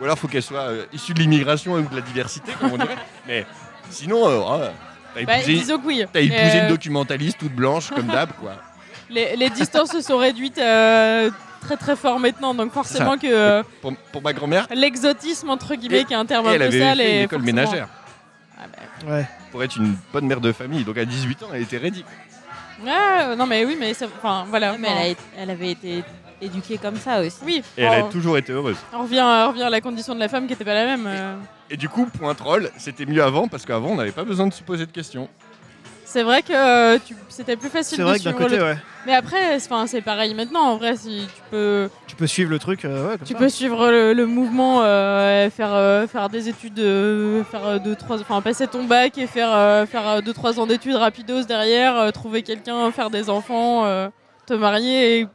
ou 0.00 0.04
alors 0.04 0.16
il 0.16 0.20
faut 0.20 0.28
qu'elle 0.28 0.42
soit 0.42 0.60
euh, 0.62 0.86
issue 0.92 1.12
de 1.14 1.20
l'immigration 1.20 1.72
ou 1.74 1.82
de 1.82 1.94
la 1.94 2.00
diversité, 2.02 2.52
comme 2.60 2.72
on 2.72 2.78
dirait. 2.78 2.96
Mais 3.26 3.46
sinon, 3.90 4.28
euh, 4.28 4.40
ah, 4.48 4.70
t'as 5.14 5.24
Bah, 5.24 5.36
épousé, 5.38 5.54
disons 5.54 5.78
que 5.78 5.86
oui. 5.86 6.04
t'as 6.12 6.20
épousé 6.20 6.58
une 6.58 6.64
euh, 6.64 6.68
documentaliste 6.68 7.38
toute 7.38 7.52
blanche, 7.54 7.90
comme 7.90 8.06
d'hab. 8.06 8.32
quoi. 8.32 8.52
les, 9.10 9.36
les 9.36 9.50
distances 9.50 9.90
se 9.90 10.00
sont 10.00 10.18
réduites 10.18 10.58
euh, 10.58 11.30
très 11.62 11.76
très 11.76 11.96
fort 11.96 12.18
maintenant 12.20 12.54
donc 12.54 12.72
forcément 12.72 13.18
que 13.18 13.26
euh, 13.26 13.62
Pour, 13.82 13.94
pour 14.12 14.22
ma 14.22 14.32
grand-mère, 14.32 14.66
l'exotisme 14.74 15.50
entre 15.50 15.74
guillemets 15.74 16.00
Et- 16.00 16.04
qui 16.04 16.12
est 16.12 16.16
un 16.16 16.24
terme 16.24 16.46
et 16.46 16.50
un 16.50 16.52
elle 16.52 16.58
peu 16.60 16.64
avait 16.66 16.78
sale 16.80 16.98
fait 16.98 17.16
une 17.18 17.24
école 17.24 17.40
forcément- 17.40 17.60
ménagère 17.62 17.88
Ah, 18.58 18.62
bah, 19.06 19.12
Ouais. 19.14 19.28
pour 19.50 19.62
être 19.64 19.76
une 19.76 19.96
bonne 20.12 20.26
mère 20.26 20.40
de 20.40 20.52
famille. 20.52 20.84
Donc 20.84 20.96
à 20.98 21.04
18 21.04 21.42
ans, 21.42 21.48
elle 21.52 21.62
était 21.62 21.78
ready. 21.78 22.04
Ouais, 22.82 22.90
euh, 23.22 23.36
non 23.36 23.46
mais 23.46 23.64
oui, 23.66 23.76
mais 23.78 23.92
c'est- 23.94 24.06
enfin 24.06 24.46
voilà. 24.48 24.72
Ouais, 24.72 24.78
mais 24.78 24.88
elle, 24.90 24.98
a 24.98 25.06
été- 25.08 25.22
elle 25.38 25.50
avait 25.50 25.70
été 25.70 26.04
éduquée 26.40 26.78
comme 26.78 26.96
ça 26.96 27.20
aussi. 27.20 27.36
Oui, 27.44 27.62
Et 27.76 27.82
elle 27.82 28.00
a 28.00 28.02
toujours 28.04 28.36
été 28.38 28.52
heureuse. 28.52 28.76
on 28.94 29.02
revient, 29.02 29.22
on 29.22 29.48
revient 29.50 29.62
à 29.64 29.70
la 29.70 29.80
condition 29.80 30.14
de 30.14 30.20
la 30.20 30.28
femme 30.28 30.44
qui 30.46 30.52
n'était 30.52 30.64
pas 30.64 30.74
la 30.74 30.84
même. 30.86 31.06
euh. 31.06 31.34
Et 31.70 31.76
du 31.76 31.88
coup, 31.88 32.06
point 32.06 32.34
troll, 32.34 32.70
c'était 32.78 33.06
mieux 33.06 33.22
avant 33.22 33.46
parce 33.48 33.64
qu'avant, 33.64 33.90
on 33.90 33.96
n'avait 33.96 34.10
pas 34.12 34.24
besoin 34.24 34.46
de 34.46 34.52
se 34.52 34.62
poser 34.62 34.86
de 34.86 34.90
questions. 34.92 35.28
C'est 36.04 36.24
vrai 36.24 36.42
que 36.42 36.52
euh, 36.52 36.98
tu- 37.06 37.14
c'était 37.28 37.54
plus 37.54 37.68
facile 37.68 37.94
C'est 37.96 38.02
de 38.02 38.08
vrai 38.08 38.18
que 38.18 38.24
d'un 38.24 38.30
suivre 38.30 38.42
côté, 38.44 38.56
le- 38.56 38.64
ouais. 38.64 38.76
Mais 39.06 39.14
après, 39.14 39.60
c'est 39.60 40.00
pareil 40.02 40.34
maintenant. 40.34 40.62
En 40.62 40.76
vrai, 40.76 40.96
si 40.96 41.24
tu 41.32 41.40
peux, 41.52 41.88
Tu 42.08 42.16
peux 42.16 42.26
suivre 42.26 42.50
le 42.50 42.58
truc, 42.58 42.84
euh, 42.84 43.10
ouais, 43.10 43.16
comme 43.18 43.26
tu 43.28 43.32
ça. 43.34 43.38
peux 43.38 43.48
suivre 43.48 43.88
le, 43.92 44.12
le 44.12 44.26
mouvement, 44.26 44.80
euh, 44.82 45.48
faire, 45.50 45.72
euh, 45.72 46.08
faire 46.08 46.28
des 46.28 46.48
études, 46.48 46.80
euh, 46.80 47.44
faire 47.44 47.64
euh, 47.64 47.78
deux, 47.78 47.94
trois, 47.94 48.20
enfin 48.20 48.40
passer 48.42 48.66
ton 48.66 48.82
bac 48.82 49.16
et 49.18 49.28
faire, 49.28 49.52
euh, 49.54 49.86
faire 49.86 50.08
euh, 50.08 50.20
deux, 50.20 50.32
trois 50.32 50.58
ans 50.58 50.66
d'études 50.66 50.96
rapidos 50.96 51.44
derrière, 51.44 51.96
euh, 51.96 52.10
trouver 52.10 52.42
quelqu'un, 52.42 52.90
faire 52.90 53.10
des 53.10 53.30
enfants, 53.30 53.84
euh, 53.84 54.08
te 54.46 54.54
marier 54.54 55.20
et- 55.20 55.28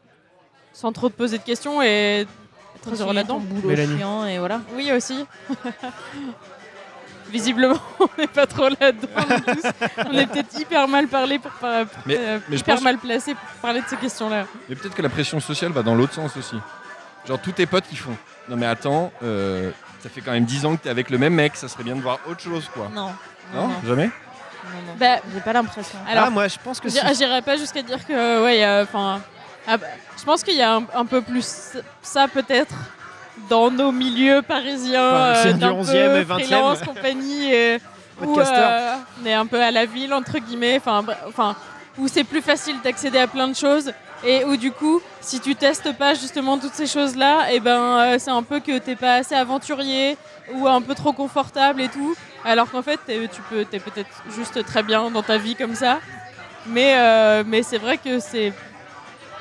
sans 0.76 0.92
trop 0.92 1.08
te 1.10 1.14
poser 1.16 1.38
de 1.38 1.44
questions 1.44 1.82
et 1.82 2.28
très 2.82 2.92
Continuer 2.92 3.04
heureux 3.06 3.14
là-dedans. 3.16 3.40
boulot 3.40 3.76
chiant 3.98 4.26
et 4.26 4.38
voilà. 4.40 4.60
Oui, 4.76 4.92
aussi. 4.92 5.26
Visiblement, 7.32 7.80
on 8.00 8.08
n'est 8.20 8.28
pas 8.28 8.46
trop 8.46 8.70
là-dedans. 8.70 9.08
On 10.08 10.14
est 10.14 10.28
peut-être 10.28 10.60
hyper 10.60 10.88
mal 10.88 11.08
parlé 11.08 11.40
pour, 11.40 11.52
par- 11.54 11.86
Mais- 12.06 12.18
euh, 12.20 12.40
mais 12.48 12.58
je 12.58 12.62
hyper 12.62 12.76
pense- 12.76 12.84
mal 12.84 12.98
placé 13.00 13.34
pour 13.34 13.44
parler 13.62 13.82
de 13.82 13.88
ces 13.88 13.96
questions-là. 13.98 14.46
Mais 14.70 14.76
peut-être 14.76 14.94
que 14.96 15.02
la 15.02 15.10
pression 15.10 15.40
sociale 15.40 15.72
va 15.72 15.82
dans 15.82 15.96
l'autre 15.96 16.14
sens 16.14 16.38
aussi. 16.38 16.56
Genre 17.28 17.40
tous 17.40 17.54
tes 17.54 17.66
potes 17.66 17.86
qui 17.90 17.96
font. 17.96 18.16
Non 18.48 18.56
mais 18.58 18.68
attends, 18.68 19.12
euh, 19.24 19.72
ça 20.02 20.10
fait 20.10 20.22
quand 20.22 20.32
même 20.34 20.46
10 20.46 20.66
ans 20.68 20.76
que 20.76 20.84
t'es 20.84 20.90
avec 20.90 21.10
le 21.10 21.18
même 21.18 21.34
mec, 21.34 21.56
ça 21.56 21.68
serait 21.68 21.84
bien 21.84 21.96
de 21.96 22.02
voir 22.02 22.20
autre 22.30 22.42
chose 22.42 22.70
quoi. 22.74 22.90
Non. 22.94 23.12
Non, 23.54 23.68
Non, 23.70 23.74
Jamais 23.88 24.06
non, 24.06 24.72
non. 24.88 24.94
Bah, 25.00 25.18
J'ai 25.34 25.42
pas 25.42 25.54
l'impression. 25.54 25.98
alors, 26.10 26.26
ah, 26.28 26.30
moi, 26.32 26.48
je 26.48 26.58
pense 26.64 26.80
que 26.80 26.90
si. 26.90 26.98
J'irai 27.00 27.14
j'irai 27.14 27.42
pas 27.44 27.56
jusqu'à 27.58 27.82
dire 27.84 28.04
que 28.06 28.44
ouais, 28.44 28.82
enfin, 28.84 29.22
ah 29.68 29.78
bah, 29.78 29.88
je 30.18 30.24
pense 30.24 30.44
qu'il 30.44 30.56
y 30.56 30.62
a 30.62 30.76
un, 30.76 30.84
un 30.94 31.06
peu 31.06 31.22
plus 31.22 31.78
ça 32.02 32.28
peut-être 32.28 32.76
dans 33.50 33.70
nos 33.70 33.92
milieux 33.92 34.42
parisiens, 34.42 35.12
Parisienne 35.12 35.54
du 35.54 35.60
d'un 35.60 35.74
11e 35.74 35.86
peu 35.86 36.18
et 36.18 36.24
20e. 36.24 36.26
freelance, 36.26 36.82
compagnie, 36.82 37.54
et, 37.54 37.78
où 38.22 38.40
euh, 38.40 38.96
on 39.22 39.26
est 39.26 39.34
un 39.34 39.46
peu 39.46 39.62
à 39.62 39.72
la 39.72 39.86
ville 39.86 40.14
entre 40.14 40.40
guillemets, 40.40 40.78
enfin, 40.78 41.04
enfin, 41.28 41.56
où 41.98 42.08
c'est 42.08 42.24
plus 42.24 42.42
facile 42.42 42.76
d'accéder 42.84 43.20
à 43.20 43.28
plein 43.28 43.48
de 43.48 43.56
choses 43.56 43.92
et 44.24 44.44
où 44.46 44.58
du 44.58 44.72
coup, 44.72 45.02
si 45.22 45.40
tu 45.40 45.56
testes 45.56 45.96
pas 45.98 46.14
justement 46.14 46.58
toutes 46.58 46.74
ces 46.74 46.88
choses-là, 46.88 47.52
et 47.52 47.60
ben 47.60 47.80
euh, 47.80 48.16
c'est 48.18 48.32
un 48.32 48.44
peu 48.44 48.60
que 48.60 48.78
t'es 48.80 48.96
pas 48.96 49.16
assez 49.16 49.36
aventurier 49.36 50.18
ou 50.54 50.68
un 50.68 50.82
peu 50.82 50.96
trop 50.96 51.14
confortable 51.14 51.82
et 51.82 51.90
tout. 51.90 52.16
Alors 52.44 52.70
qu'en 52.70 52.82
fait, 52.82 53.00
tu 53.06 53.42
peux, 53.50 53.66
t'es 53.66 53.80
peut-être 53.80 54.10
juste 54.36 54.64
très 54.66 54.84
bien 54.84 55.12
dans 55.12 55.24
ta 55.24 55.38
vie 55.38 55.56
comme 55.56 55.76
ça. 55.76 56.00
Mais, 56.68 56.96
euh, 56.98 57.44
mais 57.46 57.62
c'est 57.62 57.78
vrai 57.78 57.98
que 57.98 58.20
c'est, 58.20 58.52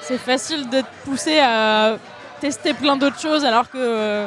c'est 0.06 0.18
facile 0.18 0.68
de 0.70 0.80
te 0.80 0.86
pousser 1.04 1.38
à 1.40 1.96
tester 2.40 2.74
plein 2.74 2.96
d'autres 2.96 3.18
choses 3.20 3.44
alors 3.44 3.70
que, 3.70 4.26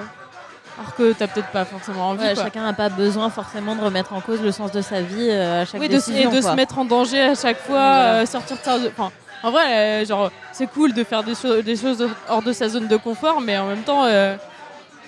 alors 0.79 0.95
que 0.97 1.13
t'as 1.13 1.27
peut-être 1.27 1.49
pas 1.51 1.65
forcément 1.65 2.09
envie. 2.09 2.23
Ouais, 2.25 2.33
quoi. 2.33 2.43
chacun 2.45 2.63
n'a 2.63 2.73
pas 2.73 2.89
besoin 2.89 3.29
forcément 3.29 3.75
de 3.75 3.81
remettre 3.81 4.13
en 4.13 4.21
cause 4.21 4.41
le 4.41 4.51
sens 4.51 4.71
de 4.71 4.81
sa 4.81 5.01
vie 5.01 5.29
euh, 5.29 5.61
à 5.61 5.65
chaque 5.65 5.79
Oui, 5.81 5.89
décision. 5.89 6.31
et 6.31 6.35
de 6.35 6.41
quoi. 6.41 6.51
se 6.51 6.55
mettre 6.55 6.77
en 6.79 6.85
danger 6.85 7.21
à 7.21 7.35
chaque 7.35 7.57
fois, 7.59 7.75
Voilà. 7.75 8.13
euh, 8.15 8.25
sortir 8.25 8.57
de 8.57 8.61
sa... 8.61 8.75
Enfin, 8.75 9.11
en 9.43 9.51
vrai, 9.51 9.65
euh, 10.01 10.05
genre, 10.05 10.31
c'est 10.51 10.67
cool 10.67 10.93
de 10.93 11.03
faire 11.03 11.23
des, 11.23 11.35
cho- 11.35 11.61
des 11.61 11.75
choses 11.75 12.07
hors 12.27 12.41
de 12.41 12.53
sa 12.53 12.69
zone 12.69 12.87
de 12.87 12.97
confort, 12.97 13.39
mais 13.39 13.57
en 13.57 13.67
même 13.67 13.83
temps, 13.83 14.03
euh, 14.05 14.35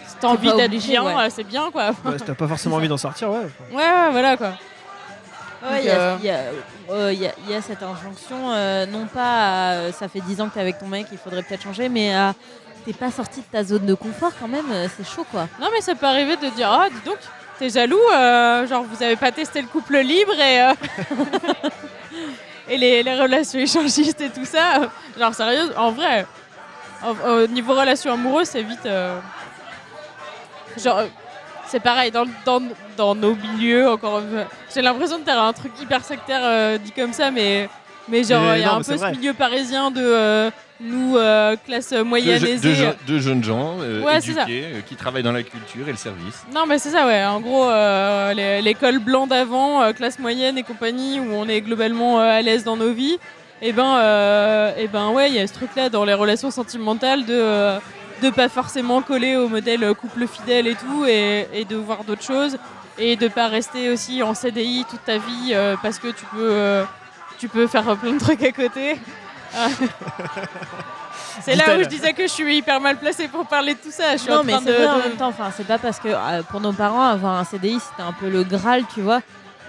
si 0.07 0.15
t'as 0.19 0.27
envie 0.27 0.49
pas 0.49 0.55
d'être 0.55 0.71
bien, 0.71 1.03
ouais. 1.03 1.29
c'est 1.31 1.43
bien, 1.43 1.71
quoi. 1.71 1.87
Ouais, 2.05 2.17
si 2.19 2.25
t'as 2.25 2.35
pas 2.35 2.47
forcément 2.47 2.75
envie 2.75 2.87
d'en 2.87 2.97
sortir, 2.97 3.29
ouais. 3.31 3.47
Ouais, 3.71 3.77
ouais, 3.77 4.11
voilà, 4.11 4.37
quoi. 4.37 4.51
Ouais, 5.61 5.79
il 5.81 5.85
y, 5.85 5.89
a- 5.89 5.93
euh, 5.99 6.17
il 6.19 6.25
y 6.25 6.29
euh, 6.91 7.13
y 7.13 7.27
a- 7.27 7.33
il 7.45 7.51
y 7.51 7.55
a 7.55 7.61
cette 7.61 7.83
injonction, 7.83 8.51
euh, 8.53 8.85
non 8.85 9.05
pas 9.07 9.21
à, 9.21 9.71
euh, 9.73 9.91
ça 9.91 10.07
fait 10.07 10.21
10 10.21 10.39
ans 10.39 10.47
que 10.47 10.53
t'es 10.53 10.61
avec 10.61 10.79
ton 10.79 10.87
mec, 10.87 11.07
il 11.11 11.17
faudrait 11.17 11.43
peut-être 11.43 11.63
changer, 11.63 11.89
mais 11.89 12.13
à 12.15 12.33
t'es 12.85 12.93
pas 12.93 13.11
sorti 13.11 13.41
de 13.41 13.45
ta 13.51 13.61
zone 13.63 13.85
de 13.85 13.93
confort 13.93 14.31
quand 14.39 14.47
même, 14.47 14.65
c'est 14.95 15.05
chaud 15.05 15.25
quoi. 15.29 15.47
Non, 15.59 15.67
mais 15.73 15.81
ça 15.81 15.95
peut 15.95 16.05
arriver 16.05 16.37
de 16.37 16.47
dire 16.51 16.69
Ah, 16.71 16.87
dis 16.89 17.01
donc, 17.05 17.17
t'es 17.59 17.69
jaloux, 17.69 17.99
genre 18.69 18.83
vous 18.89 19.03
avez 19.03 19.17
pas 19.17 19.31
testé 19.33 19.61
le 19.61 19.67
couple 19.67 19.97
libre 19.97 20.31
et, 20.39 20.61
euh, 20.61 20.73
et 22.69 22.77
les, 22.77 23.03
les 23.03 23.15
relations 23.21 23.59
échangistes 23.59 24.21
et 24.21 24.29
tout 24.29 24.45
ça. 24.45 24.89
Genre, 25.19 25.33
sérieux, 25.35 25.73
en 25.77 25.91
vrai, 25.91 26.25
au, 27.05 27.27
au 27.29 27.47
niveau 27.47 27.73
relations 27.73 28.13
amoureuses, 28.13 28.47
c'est 28.47 28.63
vite. 28.63 28.87
genre, 30.77 31.01
c'est 31.69 31.79
pareil, 31.79 32.11
dans, 32.11 32.25
dans, 32.45 32.61
dans 32.97 33.15
nos 33.15 33.35
milieux, 33.35 33.89
encore. 33.89 34.21
J'ai 34.73 34.81
l'impression 34.81 35.19
de 35.19 35.23
faire 35.23 35.41
un 35.41 35.53
truc 35.53 35.71
hyper 35.81 36.03
sectaire 36.03 36.41
euh, 36.43 36.77
dit 36.77 36.91
comme 36.91 37.13
ça, 37.13 37.31
mais. 37.31 37.69
Mais 38.11 38.23
genre, 38.23 38.55
il 38.55 38.61
y 38.61 38.63
a 38.63 38.69
non, 38.69 38.73
un 38.77 38.81
peu 38.81 38.97
ce 38.97 39.11
milieu 39.11 39.33
parisien 39.33 39.91
de 39.91 40.01
euh, 40.01 40.49
nous, 40.81 41.15
euh, 41.15 41.55
classe 41.63 41.91
moyenne 41.91 42.39
je- 42.39 42.47
aisée. 42.47 42.73
je- 42.73 42.85
deux 43.05 43.19
jeunes 43.19 43.43
gens 43.43 43.75
euh, 43.81 44.01
Ouais, 44.01 44.17
éduqués 44.17 44.63
euh, 44.65 44.81
qui 44.81 44.95
travaillent 44.95 45.21
dans 45.21 45.31
la 45.31 45.43
culture 45.43 45.87
et 45.87 45.91
le 45.91 45.97
service. 45.97 46.43
Non, 46.51 46.65
mais 46.67 46.79
c'est 46.79 46.89
ça, 46.89 47.05
ouais. 47.05 47.23
En 47.25 47.39
gros, 47.39 47.69
euh, 47.69 48.61
l'école 48.61 48.97
blanc 48.97 49.27
d'avant, 49.27 49.83
euh, 49.83 49.93
classe 49.93 50.17
moyenne 50.17 50.57
et 50.57 50.63
compagnie, 50.63 51.19
où 51.19 51.31
on 51.33 51.47
est 51.47 51.61
globalement 51.61 52.19
euh, 52.19 52.39
à 52.39 52.41
l'aise 52.41 52.63
dans 52.63 52.77
nos 52.77 52.91
vies, 52.93 53.19
et 53.61 53.73
ben, 53.73 53.97
euh, 53.97 54.71
et 54.75 54.87
ben 54.87 55.09
ouais, 55.09 55.29
il 55.29 55.35
y 55.35 55.39
a 55.39 55.45
ce 55.45 55.53
truc-là 55.53 55.89
dans 55.89 56.03
les 56.03 56.15
relations 56.15 56.49
sentimentales 56.49 57.25
de 57.25 57.33
euh, 57.37 57.77
de 58.21 58.29
pas 58.29 58.49
forcément 58.49 59.01
coller 59.01 59.35
au 59.35 59.47
modèle 59.47 59.93
couple 59.95 60.27
fidèle 60.27 60.67
et 60.67 60.75
tout, 60.75 61.05
et, 61.05 61.47
et 61.53 61.65
de 61.65 61.75
voir 61.75 62.03
d'autres 62.03 62.23
choses, 62.23 62.57
et 62.97 63.15
de 63.15 63.27
pas 63.27 63.47
rester 63.47 63.89
aussi 63.89 64.21
en 64.23 64.33
CDI 64.33 64.85
toute 64.89 65.03
ta 65.05 65.17
vie 65.17 65.51
euh, 65.53 65.75
parce 65.81 65.99
que 65.99 66.09
tu 66.09 66.25
peux, 66.25 66.51
euh, 66.51 66.83
tu 67.37 67.47
peux 67.47 67.67
faire 67.67 67.95
plein 67.97 68.13
de 68.13 68.19
trucs 68.19 68.43
à 68.43 68.51
côté. 68.51 68.99
C'est 71.41 71.55
là 71.55 71.77
où 71.77 71.83
je 71.83 71.87
disais 71.87 72.13
que 72.13 72.23
je 72.23 72.27
suis 72.27 72.57
hyper 72.57 72.81
mal 72.81 72.97
placée 72.97 73.27
pour 73.27 73.45
parler 73.45 73.73
de 73.73 73.79
tout 73.79 73.91
ça. 73.91 74.13
Je 74.13 74.17
suis 74.17 74.29
Non 74.29 74.39
en 74.39 74.43
mais 74.43 74.53
c'est 74.59 74.65
de, 74.65 74.73
vrai 74.73 74.87
en 74.87 74.97
même 74.97 75.15
temps, 75.15 75.27
enfin 75.27 75.51
c'est 75.55 75.65
pas 75.65 75.77
parce 75.77 75.99
que 75.99 76.09
euh, 76.09 76.43
pour 76.43 76.59
nos 76.59 76.73
parents 76.73 77.05
avoir 77.05 77.37
un 77.37 77.43
CDI 77.43 77.79
c'était 77.79 78.07
un 78.07 78.13
peu 78.13 78.29
le 78.29 78.43
Graal, 78.43 78.83
tu 78.93 79.01
vois. 79.01 79.21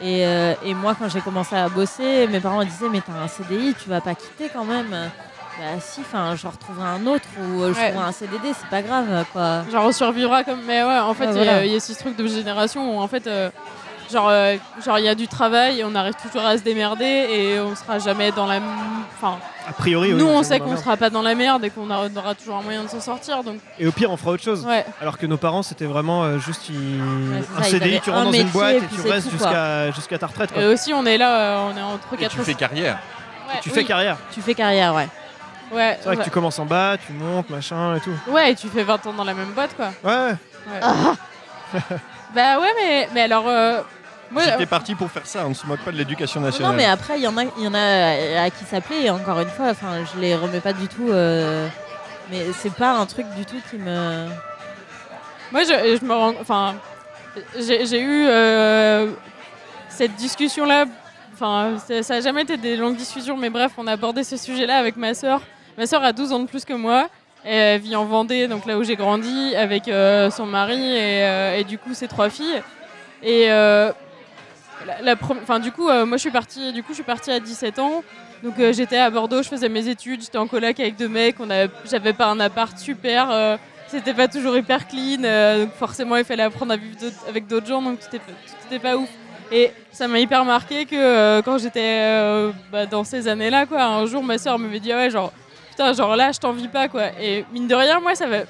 Et, 0.03 0.27
euh, 0.27 0.55
et 0.65 0.75
moi 0.75 0.97
quand 0.99 1.09
j'ai 1.09 1.21
commencé 1.21 1.55
à 1.55 1.69
bosser, 1.69 2.27
mes 2.27 2.41
parents 2.41 2.59
me 2.59 2.65
disaient 2.65 2.89
mais 2.91 3.01
t'as 3.01 3.13
un 3.13 3.29
CDI, 3.29 3.75
tu 3.81 3.89
vas 3.89 4.01
pas 4.01 4.15
quitter 4.15 4.51
quand 4.53 4.65
même. 4.65 5.11
Bah 5.61 5.79
si, 5.81 6.01
enfin 6.01 6.35
je 6.37 6.47
retrouverai 6.47 6.89
un 6.89 7.07
autre 7.07 7.25
ou 7.39 7.63
euh, 7.63 7.73
je 7.75 7.79
Ouais. 7.79 7.91
trouverai 7.91 8.09
un 8.09 8.13
CDD, 8.13 8.49
c'est 8.59 8.69
pas 8.71 8.81
grave 8.83 9.25
quoi. 9.33 9.63
Genre 9.71 9.85
on 9.85 9.93
survivra 9.93 10.43
comme 10.43 10.61
mais 10.67 10.83
ouais 10.83 10.99
en 11.01 11.13
fait 11.15 11.27
il 11.27 11.37
y 11.37 11.41
a- 11.41 11.45
voilà. 11.45 11.65
il 11.67 11.73
y, 11.73 11.77
a 11.77 11.81
ce 11.81 11.93
truc 11.93 12.17
de 12.17 12.27
génération 12.27 12.97
où 12.97 13.01
en 13.01 13.07
fait 13.09 13.27
euh, 13.27 13.51
genre 14.11 14.29
euh, 14.31 14.57
genre 14.85 14.99
il 14.99 15.05
y 15.05 15.09
a 15.09 15.15
du 15.15 15.29
travail 15.29 15.85
on 15.85 15.95
arrive 15.95 16.15
toujours 16.23 16.47
à 16.47 16.57
se 16.57 16.63
démerder 16.63 17.05
et 17.05 17.61
on 17.61 17.77
sera 17.77 17.99
jamais 17.99 18.33
dans 18.33 18.47
la 18.47 18.59
enfin 19.19 19.37
A 19.69 19.73
priori, 19.75 20.15
oui, 20.15 20.19
nous 20.19 20.27
on 20.27 20.43
sait 20.43 20.61
qu'on 20.61 20.77
sera 20.79 20.97
pas 20.97 21.11
dans 21.11 21.21
la 21.23 21.35
merde 21.35 21.63
et 21.65 21.71
qu'on 21.71 21.91
aura 21.91 22.35
toujours 22.35 22.57
un 22.57 22.63
moyen 22.63 22.83
de 22.85 22.89
s'en 22.89 23.01
sortir 23.01 23.45
donc. 23.45 23.57
Et 23.79 23.87
au 23.87 23.93
pire, 23.93 24.11
on 24.11 24.17
fera 24.17 24.31
autre 24.33 24.43
chose. 24.43 24.65
ouais 24.67 24.85
Alors 25.03 25.19
que 25.19 25.27
nos 25.27 25.37
parents, 25.37 25.63
c'était 25.63 25.85
vraiment 25.85 26.25
euh, 26.25 26.39
juste 26.39 26.71
ils- 26.71 27.01
un 27.59 27.63
ça, 27.63 27.69
CDI, 27.69 28.01
tu 28.01 28.11
un 28.11 28.15
rentres 28.15 28.27
dans 28.27 28.33
une 28.33 28.49
boîte 28.49 28.77
et 28.77 28.81
puis 28.81 28.97
tu 29.03 29.09
restes 29.11 29.31
jusqu'à 29.31 29.91
jusqu'à 29.91 30.17
ta 30.19 30.27
retraite. 30.27 30.53
Quoi. 30.53 30.63
et 30.63 30.67
aussi 30.67 30.95
on 30.95 31.05
est 31.05 31.19
là 31.19 31.37
euh, 31.37 31.71
on 31.73 31.77
est 31.77 31.83
entre 31.83 32.15
Et 32.15 32.17
quatre 32.17 32.33
tu 32.35 32.41
fais 32.43 32.55
carrière. 32.55 32.99
Ouais, 33.49 33.59
tu 33.63 33.69
oui. 33.69 33.75
fais 33.75 33.85
carrière. 33.85 34.17
Tu 34.33 34.41
fais 34.41 34.55
carrière, 34.55 34.95
ouais. 34.95 35.09
Ouais 35.73 35.97
C'est 35.99 36.05
vrai 36.07 36.11
ouais. 36.11 36.17
que 36.19 36.25
tu 36.25 36.31
commences 36.31 36.59
en 36.59 36.65
bas, 36.67 36.97
tu 37.05 37.13
montes, 37.13 37.49
machin 37.51 37.97
et 37.97 38.01
tout. 38.01 38.13
ouais 38.29 38.53
et 38.53 38.55
tu 38.55 38.69
fais 38.69 38.83
20 38.83 39.07
ans 39.07 39.13
dans 39.13 39.25
la 39.25 39.35
même 39.35 39.51
boîte 39.53 39.75
quoi 39.77 39.91
Ouais, 40.05 40.31
ouais. 40.33 40.81
Ah. 40.83 41.15
bah 42.35 42.59
ouais 42.61 42.71
mais 42.83 43.09
mais 43.15 43.23
alors 43.23 43.45
euh, 43.49 43.81
moi, 44.33 44.45
J'étais 44.45 44.67
parti 44.67 44.95
pour 44.95 45.11
faire 45.11 45.27
ça, 45.27 45.45
on 45.45 45.49
ne 45.49 45.55
se 45.55 45.67
moque 45.67 45.81
pas 45.81 45.91
de 45.91 45.97
l'éducation 45.97 46.41
nationale. 46.41 46.71
non, 46.71 46.77
mais 46.77 46.85
après, 46.87 47.17
il 47.19 47.23
y 47.23 47.27
en 47.27 47.37
a, 47.37 47.43
il 47.59 47.65
y 47.65 47.67
en 47.67 47.75
a 47.75 48.43
à 48.45 48.51
qui 48.51 48.65
s'appeler. 48.65 49.01
Et 49.07 49.11
encore 49.11 49.41
une 49.41 49.49
fois, 49.49 49.71
enfin, 49.71 49.89
je 50.15 50.21
les 50.21 50.37
remets 50.37 50.61
pas 50.61 50.73
du 50.73 50.87
tout. 50.87 51.09
euh, 51.11 51.67
mais 52.31 52.47
c'est 52.57 52.73
pas 52.73 52.93
un 52.93 53.07
truc 53.07 53.27
du 53.37 53.45
tout 53.45 53.57
qui 53.69 53.77
me. 53.77 54.27
Moi, 55.51 55.63
je, 55.65 55.99
je 56.01 56.05
me 56.05 56.15
rends. 56.15 56.35
Enfin, 56.41 56.77
j'ai 57.59 57.85
j'ai 57.87 58.01
eu 58.01 58.27
euh, 58.29 59.09
cette 59.89 60.15
discussion-là. 60.15 60.85
Enfin, 61.35 61.73
ça- 61.85 62.05
ça 62.05 62.15
n'a 62.15 62.21
jamais 62.21 62.43
été 62.43 62.57
des 62.57 62.77
longues 62.77 62.95
discussions, 62.97 63.37
mais 63.37 63.51
bref, 63.51 63.73
on 63.79 63.87
a 63.89 63.93
abordé 63.95 64.23
ce 64.23 64.37
sujet-là 64.37 64.79
avec 64.79 64.97
ma 64.97 65.13
sœur. 65.13 65.41
Ma 65.81 65.87
sœur 65.87 66.05
a 66.05 66.13
12 66.13 66.33
ans 66.35 66.41
de 66.41 66.47
plus 66.47 66.67
que 66.67 66.75
moi. 66.75 67.09
Elle 67.43 67.81
vit 67.81 67.97
en 67.97 68.05
Vendée, 68.05 68.49
donc 68.49 68.67
là 68.67 68.77
où 68.77 68.85
j'ai 68.85 68.97
grandi, 68.97 69.57
avec 69.57 69.89
euh, 69.89 70.31
son 70.31 70.45
mari 70.45 70.79
et, 70.79 71.25
euh, 71.25 71.57
et 71.57 71.65
du 71.65 71.79
coup 71.79 71.95
ses 71.95 72.07
trois 72.07 72.29
filles. 72.29 72.63
Et 73.23 73.51
euh, 73.51 73.91
du 75.63 75.73
coup, 75.73 75.85
moi 75.85 76.19
je 76.19 76.19
suis 76.19 76.31
partie. 76.31 76.75
Du 76.75 76.83
coup, 76.83 76.91
je 76.91 76.97
suis 76.97 77.03
partie 77.03 77.31
à 77.31 77.41
17 77.41 77.79
ans. 77.79 78.05
Donc 78.43 78.57
j'étais 78.73 78.99
à 78.99 79.09
Bordeaux, 79.09 79.43
je 79.43 79.49
faisais 79.49 79.71
mes 79.71 79.89
études, 79.89 80.21
j'étais 80.21 80.37
en 80.37 80.47
coloc 80.47 80.79
avec 80.79 80.97
deux 80.97 81.09
mecs. 81.09 81.41
On 81.41 81.49
j'avais 81.87 82.13
pas 82.13 82.27
un 82.27 82.41
appart 82.41 82.79
super. 82.79 83.59
c'était 83.89 84.13
pas 84.13 84.29
toujours 84.29 84.55
hyper 84.59 84.87
clean, 84.87 85.23
donc 85.61 85.73
forcément 85.79 86.17
il 86.17 86.25
fallait 86.27 86.43
apprendre 86.43 86.75
à 86.75 86.77
vivre 86.77 86.99
avec 87.27 87.47
d'autres 87.47 87.69
gens, 87.69 87.81
donc 87.81 88.01
tout 88.01 88.17
était 88.67 88.79
pas 88.79 88.99
ouf. 88.99 89.09
Et 89.51 89.73
ça 89.93 90.09
m'a 90.09 90.19
hyper 90.19 90.45
marqué 90.45 90.85
que 90.85 91.41
quand 91.41 91.57
j'étais 91.57 92.53
bah, 92.71 92.85
dans 92.85 93.05
ces 93.05 93.29
années-là, 93.29 93.65
quoi, 93.65 93.83
un 93.83 94.05
jour 94.05 94.23
ma 94.23 94.37
soeur 94.37 94.59
m'avait 94.59 94.79
dit 94.79 94.93
ah 94.93 94.99
ouais 94.99 95.11
genre 95.11 95.33
putain 95.81 95.93
genre 95.95 96.15
là 96.17 96.31
je 96.33 96.39
t'envie 96.39 96.69
pas 96.69 96.89
quoi. 96.89 97.07
Et 97.21 97.45
mine 97.53 97.67
de 97.67 97.75
rien 97.75 98.01
moi 98.01 98.15
ça 98.15 98.27
m'a- 98.27 98.45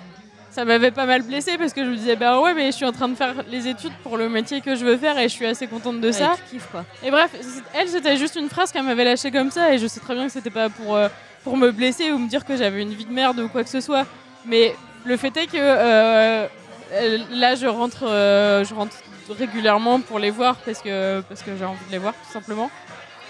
ça 0.50 0.64
m'avait 0.64 0.90
pas 0.90 1.06
mal 1.06 1.22
blessé 1.22 1.56
parce 1.58 1.72
que 1.72 1.84
je 1.84 1.90
me 1.90 1.96
disais 1.96 2.16
bah 2.16 2.40
ouais 2.40 2.54
mais 2.54 2.66
je 2.66 2.76
suis 2.76 2.84
en 2.84 2.90
train 2.90 3.06
de 3.08 3.14
faire 3.14 3.34
les 3.48 3.68
études 3.68 3.92
pour 4.02 4.16
le 4.18 4.28
métier 4.28 4.60
que 4.60 4.74
je 4.74 4.84
veux 4.84 4.96
faire 4.96 5.16
et 5.16 5.24
je 5.28 5.34
suis 5.34 5.46
assez 5.46 5.68
contente 5.68 6.00
de 6.00 6.08
Ouais, 6.08 6.12
ça. 6.12 6.32
tu 6.36 6.56
kiffes, 6.56 6.66
quoi. 6.72 6.84
Et 7.04 7.10
bref, 7.12 7.30
elle, 7.72 7.88
c'était 7.88 8.16
juste 8.16 8.34
une 8.34 8.48
phrase 8.48 8.72
qu'elle 8.72 8.82
m'avait 8.82 9.04
lâchée 9.04 9.30
comme 9.30 9.52
ça, 9.52 9.72
et 9.72 9.78
je 9.78 9.86
sais 9.86 10.00
très 10.00 10.14
bien 10.14 10.26
que 10.26 10.32
c'était 10.32 10.50
pas 10.50 10.68
pour, 10.68 10.96
euh, 10.96 11.08
pour 11.44 11.56
me 11.56 11.70
blesser 11.70 12.10
ou 12.10 12.18
me 12.18 12.28
dire 12.28 12.44
que 12.44 12.56
j'avais 12.56 12.82
une 12.82 12.92
vie 12.94 13.04
de 13.04 13.12
merde 13.12 13.38
ou 13.38 13.48
quoi 13.48 13.62
que 13.62 13.70
ce 13.70 13.80
soit. 13.80 14.06
Mais 14.44 14.74
le 15.04 15.16
fait 15.16 15.36
est 15.36 15.46
que 15.46 15.52
euh, 15.56 16.46
là, 17.30 17.54
je 17.54 17.66
rentre, 17.68 18.04
euh, 18.08 18.64
je 18.64 18.74
rentre 18.74 18.96
régulièrement 19.38 20.00
pour 20.00 20.18
les 20.18 20.30
voir 20.30 20.56
parce 20.66 20.80
que, 20.82 21.20
parce 21.28 21.42
que 21.42 21.52
j'ai 21.56 21.64
envie 21.64 21.84
de 21.86 21.92
les 21.92 21.98
voir, 21.98 22.12
tout 22.26 22.32
simplement. 22.32 22.68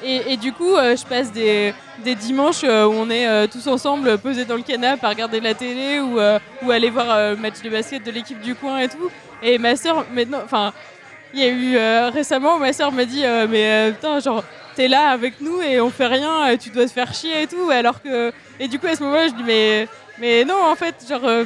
Et, 0.03 0.37
du 0.39 0.53
coup, 0.53 0.77
euh, 0.77 0.97
je 0.97 1.05
passe 1.05 1.31
des, 1.31 1.75
dimanches 2.03 2.65
euh, 2.65 2.87
où 2.87 2.93
on 2.93 3.11
est 3.11 3.29
euh, 3.29 3.47
tous 3.47 3.67
ensemble 3.67 4.17
posés 4.19 4.47
dans 4.47 4.57
le 4.57 4.63
canapé 4.63 5.05
à 5.05 5.11
regarder 5.11 5.41
la 5.41 5.53
télé 5.53 6.01
ou, 6.01 6.19
aller 6.71 6.89
voir 6.91 7.31
le 7.31 7.37
match 7.37 7.61
de 7.63 7.69
basket 7.69 8.03
de 8.05 8.11
l'équipe 8.11 8.41
du 8.41 8.55
coin 8.55 8.79
et 8.79 8.89
tout. 8.89 9.11
Et 9.43 9.59
ma 9.59 9.77
soeur, 9.77 10.07
maintenant, 10.13 10.41
enfin, 10.43 10.73
il 11.35 11.41
y 11.41 11.45
a 11.45 11.49
eu 11.49 12.11
récemment, 12.11 12.59
ma 12.59 12.73
soeur 12.73 12.93
m'a 12.93 13.05
dit 13.05 13.25
Mais 13.49 13.93
putain, 13.93 14.21
genre, 14.21 14.43
t'es 14.75 14.89
là 14.89 15.11
avec 15.11 15.41
nous 15.41 15.61
et 15.61 15.81
on 15.81 15.91
fait 15.91 16.07
rien, 16.07 16.57
tu 16.57 16.71
dois 16.71 16.87
te 16.87 16.93
faire 16.93 17.13
chier 17.13 17.43
et 17.43 17.47
tout. 17.47 17.71
Alors 17.71 18.03
que. 18.03 18.33
Et 18.59 18.69
du 18.69 18.79
coup, 18.79 18.87
à 18.87 18.97
ce 18.97 19.03
moment-là, 19.03 19.29
je 19.29 19.35
dis 19.35 19.45
Mais, 19.45 19.89
mais 20.19 20.45
non, 20.45 20.65
en 20.65 20.77
fait, 20.77 20.95
genre. 21.09 21.45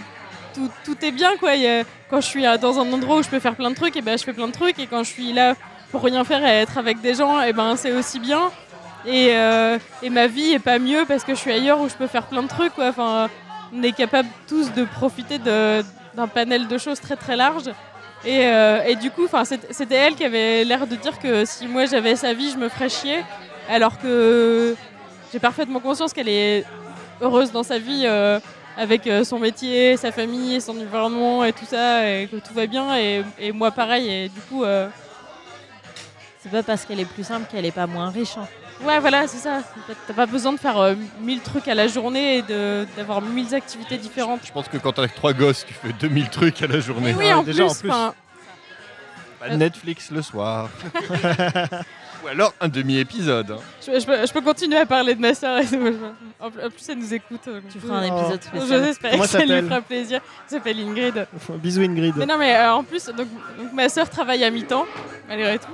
tout, 0.54 0.70
tout 0.84 1.04
est 1.04 1.12
bien 1.12 1.36
quoi. 1.38 1.50
Quand 2.08 2.20
je 2.20 2.26
suis 2.26 2.44
dans 2.60 2.78
un 2.78 2.92
endroit 2.92 3.16
où 3.16 3.22
je 3.22 3.28
peux 3.28 3.40
faire 3.40 3.56
plein 3.56 3.70
de 3.70 3.76
trucs, 3.76 3.96
et 3.96 4.02
ben 4.02 4.16
je 4.16 4.24
fais 4.24 4.32
plein 4.32 4.48
de 4.48 4.52
trucs. 4.52 4.78
Et 4.78 4.86
quand 4.86 5.02
je 5.02 5.10
suis 5.10 5.32
là 5.32 5.54
pour 5.94 6.02
rien 6.02 6.24
faire 6.24 6.44
et 6.44 6.62
être 6.62 6.76
avec 6.76 7.00
des 7.00 7.14
gens, 7.14 7.40
et 7.40 7.52
ben 7.52 7.76
c'est 7.76 7.92
aussi 7.92 8.18
bien. 8.18 8.50
Et, 9.06 9.28
euh, 9.30 9.78
et 10.02 10.10
ma 10.10 10.26
vie 10.26 10.50
est 10.54 10.58
pas 10.58 10.80
mieux 10.80 11.04
parce 11.06 11.22
que 11.22 11.36
je 11.36 11.38
suis 11.38 11.52
ailleurs 11.52 11.78
où 11.80 11.88
je 11.88 11.94
peux 11.94 12.08
faire 12.08 12.26
plein 12.26 12.42
de 12.42 12.48
trucs 12.48 12.74
quoi. 12.74 12.88
Enfin, 12.88 13.30
on 13.72 13.80
est 13.80 13.92
capable 13.92 14.28
tous 14.48 14.72
de 14.72 14.82
profiter 14.84 15.38
d'un 15.38 16.26
panel 16.26 16.66
de 16.66 16.78
choses 16.78 16.98
très 16.98 17.14
très 17.14 17.36
large. 17.36 17.68
Et, 18.24 18.40
euh, 18.46 18.82
et 18.88 18.96
du 18.96 19.12
coup, 19.12 19.28
c'était 19.70 19.94
elle 19.94 20.16
qui 20.16 20.24
avait 20.24 20.64
l'air 20.64 20.88
de 20.88 20.96
dire 20.96 21.16
que 21.20 21.44
si 21.44 21.68
moi 21.68 21.86
j'avais 21.86 22.16
sa 22.16 22.32
vie, 22.32 22.50
je 22.50 22.58
me 22.58 22.68
ferais 22.68 22.88
chier, 22.88 23.18
alors 23.70 23.96
que 24.00 24.74
j'ai 25.32 25.38
parfaitement 25.38 25.78
conscience 25.78 26.12
qu'elle 26.12 26.28
est 26.28 26.64
heureuse 27.20 27.52
dans 27.52 27.62
sa 27.62 27.78
vie 27.78 28.02
euh, 28.04 28.40
avec 28.76 29.08
son 29.22 29.38
métier, 29.38 29.96
sa 29.96 30.10
famille, 30.10 30.60
son 30.60 30.76
environnement 30.76 31.44
et 31.44 31.52
tout 31.52 31.66
ça, 31.66 32.10
et 32.10 32.26
que 32.26 32.38
tout 32.44 32.52
va 32.52 32.66
bien. 32.66 32.96
Et, 32.96 33.22
et 33.38 33.52
moi 33.52 33.70
pareil. 33.70 34.10
Et 34.10 34.28
du 34.28 34.40
coup, 34.48 34.64
C'est 36.44 36.50
pas 36.50 36.62
parce 36.62 36.84
qu'elle 36.84 37.00
est 37.00 37.04
plus 37.06 37.24
simple 37.24 37.46
qu'elle 37.50 37.64
est 37.64 37.72
pas 37.72 37.86
moins 37.86 38.10
riche. 38.10 38.36
hein. 38.38 38.46
ouais, 38.84 39.00
voilà, 39.00 39.26
c'est 39.26 39.38
ça. 39.38 39.62
T'as 40.06 40.12
pas 40.14 40.26
besoin 40.26 40.52
de 40.52 40.58
faire 40.58 40.78
euh, 40.78 40.94
mille 41.22 41.40
trucs 41.40 41.66
à 41.68 41.74
la 41.74 41.88
journée 41.88 42.38
et 42.38 42.42
d'avoir 42.96 43.22
mille 43.22 43.52
activités 43.54 43.96
différentes. 43.96 44.40
Je 44.44 44.52
pense 44.52 44.68
que 44.68 44.76
quand 44.76 44.92
t'as 44.92 45.08
trois 45.08 45.32
gosses, 45.32 45.64
tu 45.66 45.72
fais 45.74 45.92
2000 45.98 46.28
trucs 46.28 46.60
à 46.62 46.66
la 46.66 46.80
journée. 46.80 47.10
Et 47.10 47.14
oui, 47.14 47.24
Ouais, 47.26 47.32
en, 47.32 47.42
déjà, 47.42 47.64
plus, 47.64 47.70
en 47.70 47.74
plus. 47.74 47.88
Bah, 49.40 49.56
Netflix 49.56 50.10
le 50.10 50.20
soir. 50.22 50.68
Ou 52.24 52.28
alors 52.28 52.54
un 52.60 52.68
demi-épisode. 52.68 53.50
hein. 53.50 53.56
je, 53.86 54.00
je 54.00 54.06
peux, 54.06 54.26
je 54.26 54.32
peux 54.32 54.40
continuer 54.40 54.78
à 54.78 54.86
parler 54.86 55.14
de 55.14 55.20
ma 55.20 55.34
soeur 55.34 55.58
et. 55.58 55.64
En 56.40 56.50
plus, 56.50 56.64
en 56.64 56.70
plus, 56.70 56.88
elle 56.88 56.98
nous 56.98 57.12
écoute. 57.14 57.48
Tu 57.70 57.78
feras 57.80 57.96
un 57.98 58.10
Oh. 58.10 58.18
épisode 58.20 58.42
spécial. 58.42 58.84
j'espère 58.84 59.10
que 59.20 59.26
ça 59.26 59.38
lui 59.40 59.48
s'appelle 59.48 59.64
fera 59.68 59.80
plaisir. 59.82 60.20
Elle 60.46 60.50
s'appelle 60.56 60.78
Ingrid. 60.80 61.26
Bisous 61.56 61.82
Ingrid. 61.82 62.14
Mais 62.16 62.24
non, 62.26 62.38
mais 62.38 62.56
euh, 62.56 62.72
en 62.74 62.82
plus, 62.84 63.04
donc, 63.06 63.28
donc 63.58 63.72
ma 63.74 63.88
soeur 63.90 64.08
travaille 64.08 64.42
à 64.44 64.50
mi-temps, 64.50 64.86
malgré 65.28 65.58
tout. 65.58 65.68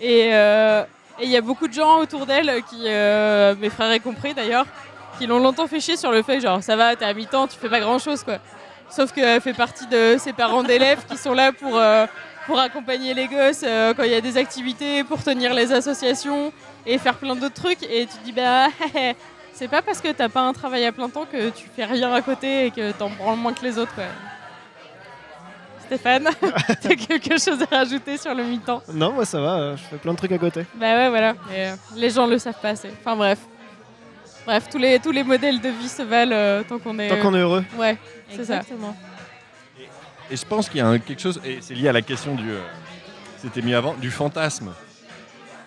Et 0.00 0.30
euh, 0.32 0.84
et 1.20 1.24
il 1.24 1.30
y 1.30 1.36
a 1.36 1.42
beaucoup 1.42 1.68
de 1.68 1.72
gens 1.74 1.98
autour 1.98 2.24
d'elle, 2.24 2.62
qui, 2.70 2.84
euh, 2.86 3.54
mes 3.60 3.68
frères 3.68 3.94
y 3.94 4.00
compris 4.00 4.32
d'ailleurs, 4.32 4.64
qui 5.18 5.26
l'ont 5.26 5.38
longtemps 5.38 5.66
fait 5.66 5.80
chier 5.80 5.98
sur 5.98 6.10
le 6.10 6.22
fait 6.22 6.40
genre 6.40 6.62
ça 6.62 6.76
va, 6.76 6.96
t'es 6.96 7.04
à 7.04 7.12
mi-temps, 7.12 7.46
tu 7.46 7.58
fais 7.58 7.68
pas 7.68 7.80
grand-chose 7.80 8.24
quoi. 8.24 8.38
Sauf 8.88 9.12
qu'elle 9.12 9.40
fait 9.42 9.52
partie 9.52 9.86
de 9.86 10.16
ses 10.18 10.32
parents 10.32 10.62
d'élèves 10.62 11.04
qui 11.08 11.18
sont 11.18 11.34
là 11.34 11.52
pour, 11.52 11.76
euh, 11.76 12.06
pour 12.46 12.58
accompagner 12.58 13.12
les 13.12 13.28
gosses 13.28 13.64
quand 13.96 14.02
il 14.02 14.10
y 14.10 14.14
a 14.14 14.20
des 14.22 14.38
activités, 14.38 15.04
pour 15.04 15.22
tenir 15.22 15.52
les 15.52 15.72
associations 15.72 16.52
et 16.86 16.96
faire 16.96 17.16
plein 17.16 17.36
d'autres 17.36 17.62
trucs. 17.62 17.82
Et 17.82 18.06
tu 18.06 18.16
te 18.18 18.24
dis 18.24 18.32
bah 18.32 18.68
c'est 19.52 19.68
pas 19.68 19.82
parce 19.82 20.00
que 20.00 20.08
t'as 20.08 20.30
pas 20.30 20.40
un 20.40 20.54
travail 20.54 20.86
à 20.86 20.92
plein 20.92 21.10
temps 21.10 21.26
que 21.30 21.50
tu 21.50 21.68
fais 21.76 21.84
rien 21.84 22.14
à 22.14 22.22
côté 22.22 22.66
et 22.66 22.70
que 22.70 22.92
t'en 22.92 23.10
branles 23.10 23.36
moins 23.36 23.52
que 23.52 23.62
les 23.62 23.78
autres 23.78 23.94
quoi. 23.94 24.04
Stéphane, 25.90 26.28
t'as 26.82 26.94
quelque 26.94 27.36
chose 27.38 27.58
à 27.68 27.76
rajouter 27.78 28.16
sur 28.16 28.32
le 28.32 28.44
mi-temps 28.44 28.80
Non, 28.94 29.12
moi 29.12 29.24
ça 29.24 29.40
va, 29.40 29.54
euh, 29.58 29.76
je 29.76 29.82
fais 29.82 29.96
plein 29.96 30.12
de 30.12 30.16
trucs 30.18 30.30
à 30.30 30.38
côté. 30.38 30.64
Bah 30.76 30.94
ouais, 30.94 31.08
voilà. 31.08 31.34
Euh, 31.50 31.74
les 31.96 32.10
gens 32.10 32.26
le 32.28 32.38
savent 32.38 32.60
pas 32.62 32.68
assez. 32.70 32.90
Enfin 33.00 33.16
bref. 33.16 33.38
Bref, 34.46 34.68
tous 34.70 34.78
les, 34.78 35.00
tous 35.00 35.10
les 35.10 35.24
modèles 35.24 35.60
de 35.60 35.68
vie 35.68 35.88
se 35.88 36.02
valent 36.02 36.30
euh, 36.32 36.62
tant 36.62 36.78
qu'on 36.78 36.96
est. 37.00 37.08
Tant 37.08 37.20
qu'on 37.20 37.34
est 37.34 37.40
heureux. 37.40 37.64
Ouais, 37.76 37.98
c'est 38.30 38.44
ça. 38.44 38.54
Exactement. 38.58 38.96
Et 40.30 40.36
je 40.36 40.46
pense 40.46 40.68
qu'il 40.68 40.78
y 40.78 40.80
a 40.80 40.86
un- 40.86 41.00
quelque 41.00 41.20
chose, 41.20 41.40
et 41.44 41.58
c'est 41.60 41.74
lié 41.74 41.88
à 41.88 41.92
la 41.92 42.02
question 42.02 42.36
du. 42.36 42.48
euh, 42.50 42.60
C'était 43.42 43.60
mis 43.62 43.74
avant, 43.74 43.94
du 43.94 44.12
fantasme. 44.12 44.72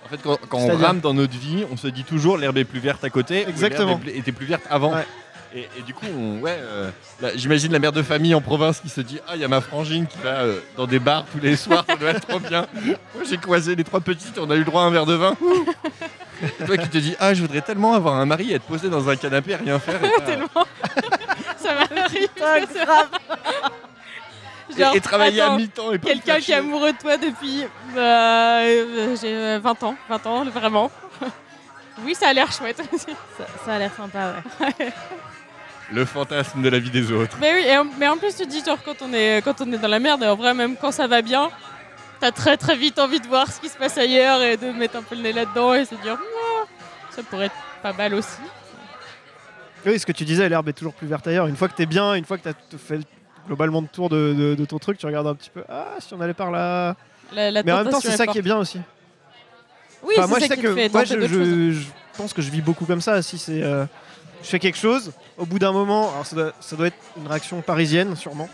En 0.06 0.08
fait, 0.10 0.22
quand, 0.24 0.38
quand 0.48 0.58
on 0.60 0.78
rame 0.78 1.00
dans 1.02 1.14
notre 1.14 1.38
vie, 1.38 1.66
on 1.70 1.76
se 1.76 1.88
dit 1.88 2.06
toujours 2.06 2.38
l'herbe 2.38 2.58
est 2.58 2.64
plus 2.64 2.80
verte 2.80 3.04
à 3.04 3.10
côté. 3.10 3.46
Exactement. 3.48 4.00
l'herbe 4.06 4.08
était 4.16 4.32
plus 4.32 4.46
verte 4.46 4.64
avant. 4.70 4.94
Ouais. 4.94 5.06
Et, 5.56 5.70
et 5.78 5.82
du 5.84 5.94
coup, 5.94 6.06
on- 6.08 6.40
ouais, 6.40 6.58
euh, 6.60 6.90
là, 7.22 7.30
j'imagine 7.36 7.72
la 7.72 7.78
mère 7.80 7.92
de 7.92 8.02
famille 8.02 8.34
en 8.34 8.42
province 8.42 8.80
qui 8.80 8.90
se 8.90 9.02
dit 9.02 9.20
Ah, 9.28 9.36
il 9.36 9.42
y 9.42 9.44
a 9.44 9.48
ma 9.48 9.62
frangine 9.62 10.08
qui 10.08 10.18
va 10.18 10.30
euh, 10.42 10.60
dans 10.78 10.88
des 10.88 10.98
bars 11.00 11.26
tous 11.32 11.40
les 11.40 11.56
soirs, 11.56 11.86
ça 11.88 11.96
doit 11.96 12.10
être 12.10 12.26
trop 12.28 12.40
bien. 12.40 12.66
Moi, 12.84 13.24
j'ai 13.30 13.38
croisé 13.38 13.76
les 13.76 13.84
trois 13.84 14.00
petites, 14.00 14.38
on 14.40 14.50
a 14.50 14.56
eu 14.56 14.60
le 14.60 14.66
droit 14.66 14.82
à 14.82 14.86
un 14.86 14.90
verre 14.90 15.06
de 15.06 15.14
vin. 15.14 15.36
Et 16.62 16.66
Toi 16.66 16.78
qui 16.78 16.90
te 16.90 16.98
dis 16.98 17.16
Ah, 17.20 17.34
je 17.36 17.42
voudrais 17.42 17.62
tellement 17.62 17.94
avoir 17.94 18.16
un 18.16 18.26
mari 18.26 18.52
et 18.52 18.56
être 18.56 18.64
posé 18.66 18.90
dans 18.90 19.08
un 19.08 19.16
canapé, 19.16 19.56
rien 19.56 19.78
faire. 19.78 20.04
Et, 20.04 20.10
pas- 20.10 20.22
Tellement. 20.22 20.48
ça 21.58 21.74
m'arrive. 21.76 22.30
c'est 22.36 22.86
grave. 22.86 23.10
et- 24.76 24.80
Genre, 24.82 24.96
et 24.96 25.02
travailler 25.02 25.40
attends, 25.42 25.54
à 25.54 25.58
mi-temps. 25.58 25.92
et 25.92 26.00
pas 26.00 26.08
Quelqu'un 26.10 26.40
qui 26.40 26.52
est 26.52 26.56
amoureux 26.56 26.94
de 26.94 26.98
toi 26.98 27.18
depuis. 27.18 27.64
bah, 27.94 28.62
euh, 28.62 29.16
j'ai 29.22 29.36
euh, 29.36 29.60
20 29.62 29.84
ans. 29.84 29.96
20 30.10 30.26
ans, 30.26 30.46
vraiment. 30.46 30.90
oui, 32.04 32.16
ça 32.16 32.30
a 32.30 32.34
l'air 32.34 32.52
chouette. 32.52 32.82
Ça, 33.38 33.46
ça 33.66 33.74
a 33.74 33.78
l'air 33.78 33.92
sympa, 33.96 34.34
ouais. 34.62 34.74
Le 35.92 36.06
fantasme 36.06 36.62
de 36.62 36.70
la 36.70 36.80
vie 36.80 36.90
des 36.90 37.12
autres. 37.12 37.38
mais 37.40 37.54
oui, 37.54 37.68
et 37.68 37.78
en- 37.78 37.86
mais 38.00 38.08
en 38.08 38.18
plus, 38.18 38.36
tu 38.36 38.44
te 38.46 38.50
dis, 38.50 38.64
genre, 38.66 38.80
quand 38.84 39.02
on, 39.02 39.14
est, 39.14 39.42
quand 39.44 39.62
on 39.62 39.72
est 39.72 39.78
dans 39.78 39.88
la 39.88 40.00
merde, 40.00 40.24
et 40.24 40.28
en 40.28 40.36
vrai, 40.36 40.54
même 40.54 40.76
quand 40.78 40.92
ça 40.92 41.08
va 41.08 41.22
bien, 41.22 41.50
t'as 42.20 42.32
très 42.32 42.58
très 42.58 42.76
vite 42.76 42.98
envie 43.00 43.20
de 43.20 43.28
voir 43.28 43.52
ce 43.52 43.60
qui 43.60 43.70
se 43.70 43.78
passe 43.78 43.98
ailleurs 43.98 44.42
et 44.42 44.58
de 44.58 44.72
mettre 44.72 44.96
un 44.98 45.04
peu 45.04 45.16
le 45.16 45.22
nez 45.22 45.34
là-dedans 45.34 45.74
et 45.74 45.86
se 45.86 45.96
dire, 45.96 46.18
ça 47.12 47.22
pourrait 47.24 47.46
être 47.48 47.56
pas 47.84 47.94
mal 47.94 48.14
aussi. 48.16 48.38
Oui, 49.86 50.00
ce 50.00 50.06
que 50.06 50.14
tu 50.14 50.24
disais, 50.24 50.48
l'herbe 50.48 50.70
est 50.70 50.74
toujours 50.74 50.94
plus 50.94 51.08
verte 51.08 51.28
ailleurs. 51.28 51.48
Une 51.48 51.58
fois 51.58 51.68
que 51.68 51.76
t'es 51.76 51.86
bien, 51.86 52.14
une 52.14 52.24
fois 52.26 52.38
que 52.38 52.44
t'as 52.44 52.78
fait 52.78 52.98
le- 52.98 53.04
globalement 53.46 53.82
le 53.82 53.88
tour 53.88 54.08
de, 54.10 54.34
de- 54.34 54.56
de 54.56 54.66
ton 54.66 54.80
truc, 54.80 54.98
tu 54.98 55.06
regardes 55.06 55.28
un 55.28 55.36
petit 55.36 55.50
peu. 55.50 55.64
Ah, 55.68 55.96
si 56.00 56.14
on 56.14 56.22
allait 56.22 56.34
par 56.34 56.50
là. 56.50 56.96
La, 57.34 57.52
la 57.52 57.62
Mais 57.64 57.72
en 57.74 57.84
même 57.84 57.90
temps, 57.90 58.00
c'est 58.00 58.16
ça 58.16 58.26
qui 58.26 58.38
est 58.38 58.42
bien 58.44 58.58
aussi. 58.58 58.80
Oui, 60.04 60.14
Enfin, 60.18 60.24
c'est 60.24 60.30
moi, 60.30 60.40
je 60.40 60.44
ça 60.44 60.50
sais 60.50 60.56
qui 60.56 60.62
que 60.64 60.68
te 60.68 60.74
fait 60.76 60.90
moi, 60.90 61.04
je, 61.04 61.20
je- 61.28 61.72
je 61.72 61.88
pense 62.18 62.32
que 62.34 62.42
je 62.42 62.50
vis 62.50 62.62
beaucoup 62.62 62.86
comme 62.86 63.02
ça. 63.02 63.22
Si 63.22 63.38
c'est, 63.38 63.62
euh, 63.64 63.86
je 64.44 64.48
fais 64.50 64.60
quelque 64.60 64.78
chose, 64.78 65.12
au 65.38 65.46
bout 65.46 65.58
d'un 65.58 65.72
moment, 65.72 66.12
alors 66.12 66.26
ça 66.26 66.36
doit, 66.36 66.52
ça 66.60 66.76
doit 66.76 66.88
être 66.88 66.98
une 67.18 67.28
réaction 67.28 67.62
parisienne, 67.62 68.16
sûrement. 68.16 68.50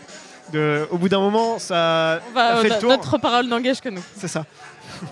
De, 0.52 0.86
au 0.90 0.96
bout 0.98 1.08
d'un 1.08 1.20
moment, 1.20 1.58
ça 1.58 2.20
On 2.30 2.32
va- 2.34 2.54
t'as 2.54 2.62
fait 2.62 2.68
no- 2.68 2.74
le 2.74 2.80
tour. 2.80 2.90
notre 2.90 3.18
parole 3.18 3.46
n'engage 3.46 3.80
que 3.80 3.88
nous. 3.88 4.02
C'est 4.16 4.28
ça. 4.28 4.44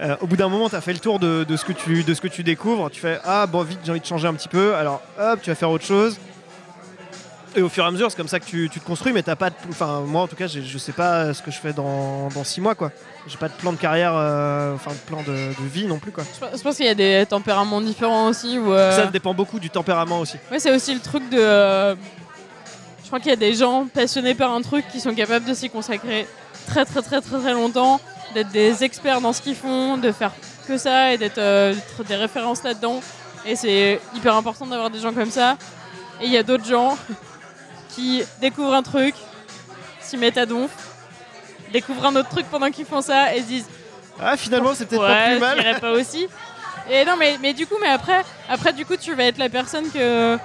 Euh, 0.00 0.16
au 0.22 0.26
bout 0.26 0.36
d'un 0.36 0.48
moment, 0.48 0.70
tu 0.70 0.76
as 0.76 0.80
fait 0.80 0.94
le 0.94 0.98
tour 0.98 1.18
de, 1.18 1.44
de 1.44 1.56
ce 1.58 1.64
que 1.64 1.72
tu, 1.72 2.04
de 2.04 2.14
ce 2.14 2.22
que 2.22 2.28
tu 2.28 2.42
découvres. 2.42 2.88
Tu 2.90 3.00
fais 3.00 3.18
Ah, 3.22 3.46
bon, 3.46 3.62
vite, 3.64 3.80
j'ai 3.84 3.90
envie 3.90 4.00
de 4.00 4.06
changer 4.06 4.28
un 4.28 4.32
petit 4.32 4.48
peu. 4.48 4.74
Alors, 4.74 5.02
hop, 5.18 5.40
tu 5.42 5.50
vas 5.50 5.54
faire 5.56 5.68
autre 5.68 5.84
chose. 5.84 6.16
Et 7.54 7.60
au 7.60 7.68
fur 7.68 7.84
et 7.84 7.86
à 7.86 7.90
mesure, 7.90 8.10
c'est 8.10 8.16
comme 8.16 8.28
ça 8.28 8.40
que 8.40 8.46
tu, 8.46 8.70
tu 8.72 8.80
te 8.80 8.86
construis. 8.86 9.12
Mais 9.12 9.22
t'as 9.22 9.36
pas 9.36 9.50
de. 9.50 9.56
Enfin, 9.68 10.00
moi, 10.06 10.22
en 10.22 10.26
tout 10.28 10.36
cas, 10.36 10.46
je 10.46 10.78
sais 10.78 10.92
pas 10.92 11.34
ce 11.34 11.42
que 11.42 11.50
je 11.50 11.58
fais 11.58 11.74
dans, 11.74 12.28
dans 12.28 12.44
six 12.44 12.62
mois, 12.62 12.74
quoi. 12.74 12.92
J'ai 13.26 13.36
pas 13.36 13.48
de 13.48 13.52
plan 13.54 13.72
de 13.72 13.76
carrière, 13.78 14.12
euh, 14.16 14.74
enfin, 14.74 14.92
de 14.92 14.96
plan 15.06 15.22
de, 15.22 15.32
de 15.32 15.68
vie 15.72 15.86
non 15.86 15.98
plus, 15.98 16.10
quoi. 16.10 16.24
Je 16.54 16.62
pense- 16.62 16.76
qu'il 16.76 16.86
y 16.86 16.88
a 16.88 16.94
des 16.94 17.26
tempéraments 17.28 17.80
différents 17.80 18.28
aussi. 18.28 18.58
Où, 18.58 18.72
euh, 18.72 18.96
Ça 18.96 19.06
dépend 19.06 19.34
beaucoup 19.34 19.60
du 19.60 19.68
tempérament 19.70 20.20
aussi. 20.20 20.36
Ouais, 20.50 20.58
c'est 20.58 20.74
aussi 20.74 20.94
le 20.94 21.00
truc 21.00 21.28
de. 21.28 21.38
euh, 21.38 21.94
Je 23.02 23.06
crois 23.08 23.18
qu'il 23.20 23.28
y 23.30 23.32
a 23.32 23.36
des 23.36 23.54
gens 23.54 23.86
passionnés 23.92 24.34
par 24.34 24.52
un 24.52 24.62
truc 24.62 24.84
qui 24.90 25.00
sont 25.00 25.14
capables 25.14 25.44
de 25.44 25.52
s'y 25.54 25.68
consacrer 25.68 26.26
très 26.66 26.84
très 26.84 27.02
très 27.02 27.20
très 27.20 27.38
très 27.40 27.52
longtemps, 27.52 28.00
d'être 28.34 28.50
des 28.50 28.84
experts 28.84 29.20
dans 29.20 29.32
ce 29.32 29.42
qu'ils 29.42 29.56
font, 29.56 29.96
de 29.98 30.12
faire 30.12 30.32
que 30.66 30.78
ça 30.78 31.12
et 31.12 31.18
d'être 31.18 31.36
d'être 31.36 32.04
des 32.08 32.16
références 32.16 32.62
là-dedans. 32.62 33.00
Et 33.44 33.54
c'est 33.56 34.00
hyper 34.14 34.34
important 34.36 34.66
d'avoir 34.66 34.90
des 34.90 34.98
gens 35.00 35.12
comme 35.12 35.30
ça. 35.30 35.56
Et 36.22 36.26
il 36.26 36.32
y 36.32 36.36
a 36.38 36.42
d'autres 36.42 36.64
gens 36.66 36.96
qui 37.94 38.22
découvrent 38.40 38.74
un 38.74 38.82
truc, 38.82 39.14
s'y 40.00 40.16
mettent 40.16 40.38
à 40.38 40.46
donf, 40.46 40.70
découvrent 41.72 42.06
un 42.06 42.16
autre 42.16 42.28
truc 42.28 42.46
pendant 42.50 42.70
qu'ils 42.70 42.86
font 42.86 43.00
ça 43.02 43.34
et 43.34 43.40
se 43.40 43.46
disent 43.46 43.66
Ah, 44.20 44.36
finalement, 44.36 44.74
c'est 44.74 44.86
peut-être 44.86 45.06
pas 45.06 45.26
plus 45.30 45.38
mal. 45.38 45.80
pas 45.80 45.92
aussi. 45.92 46.26
Et 46.90 47.04
non, 47.04 47.16
mais, 47.18 47.36
mais 47.40 47.52
du 47.52 47.66
coup, 47.66 47.76
mais 47.80 47.88
après, 47.88 48.22
après, 48.48 48.72
du 48.72 48.84
coup, 48.84 48.96
tu 48.96 49.14
vas 49.14 49.24
être 49.24 49.38
la 49.38 49.48
personne 49.48 49.90
que. 49.90 50.36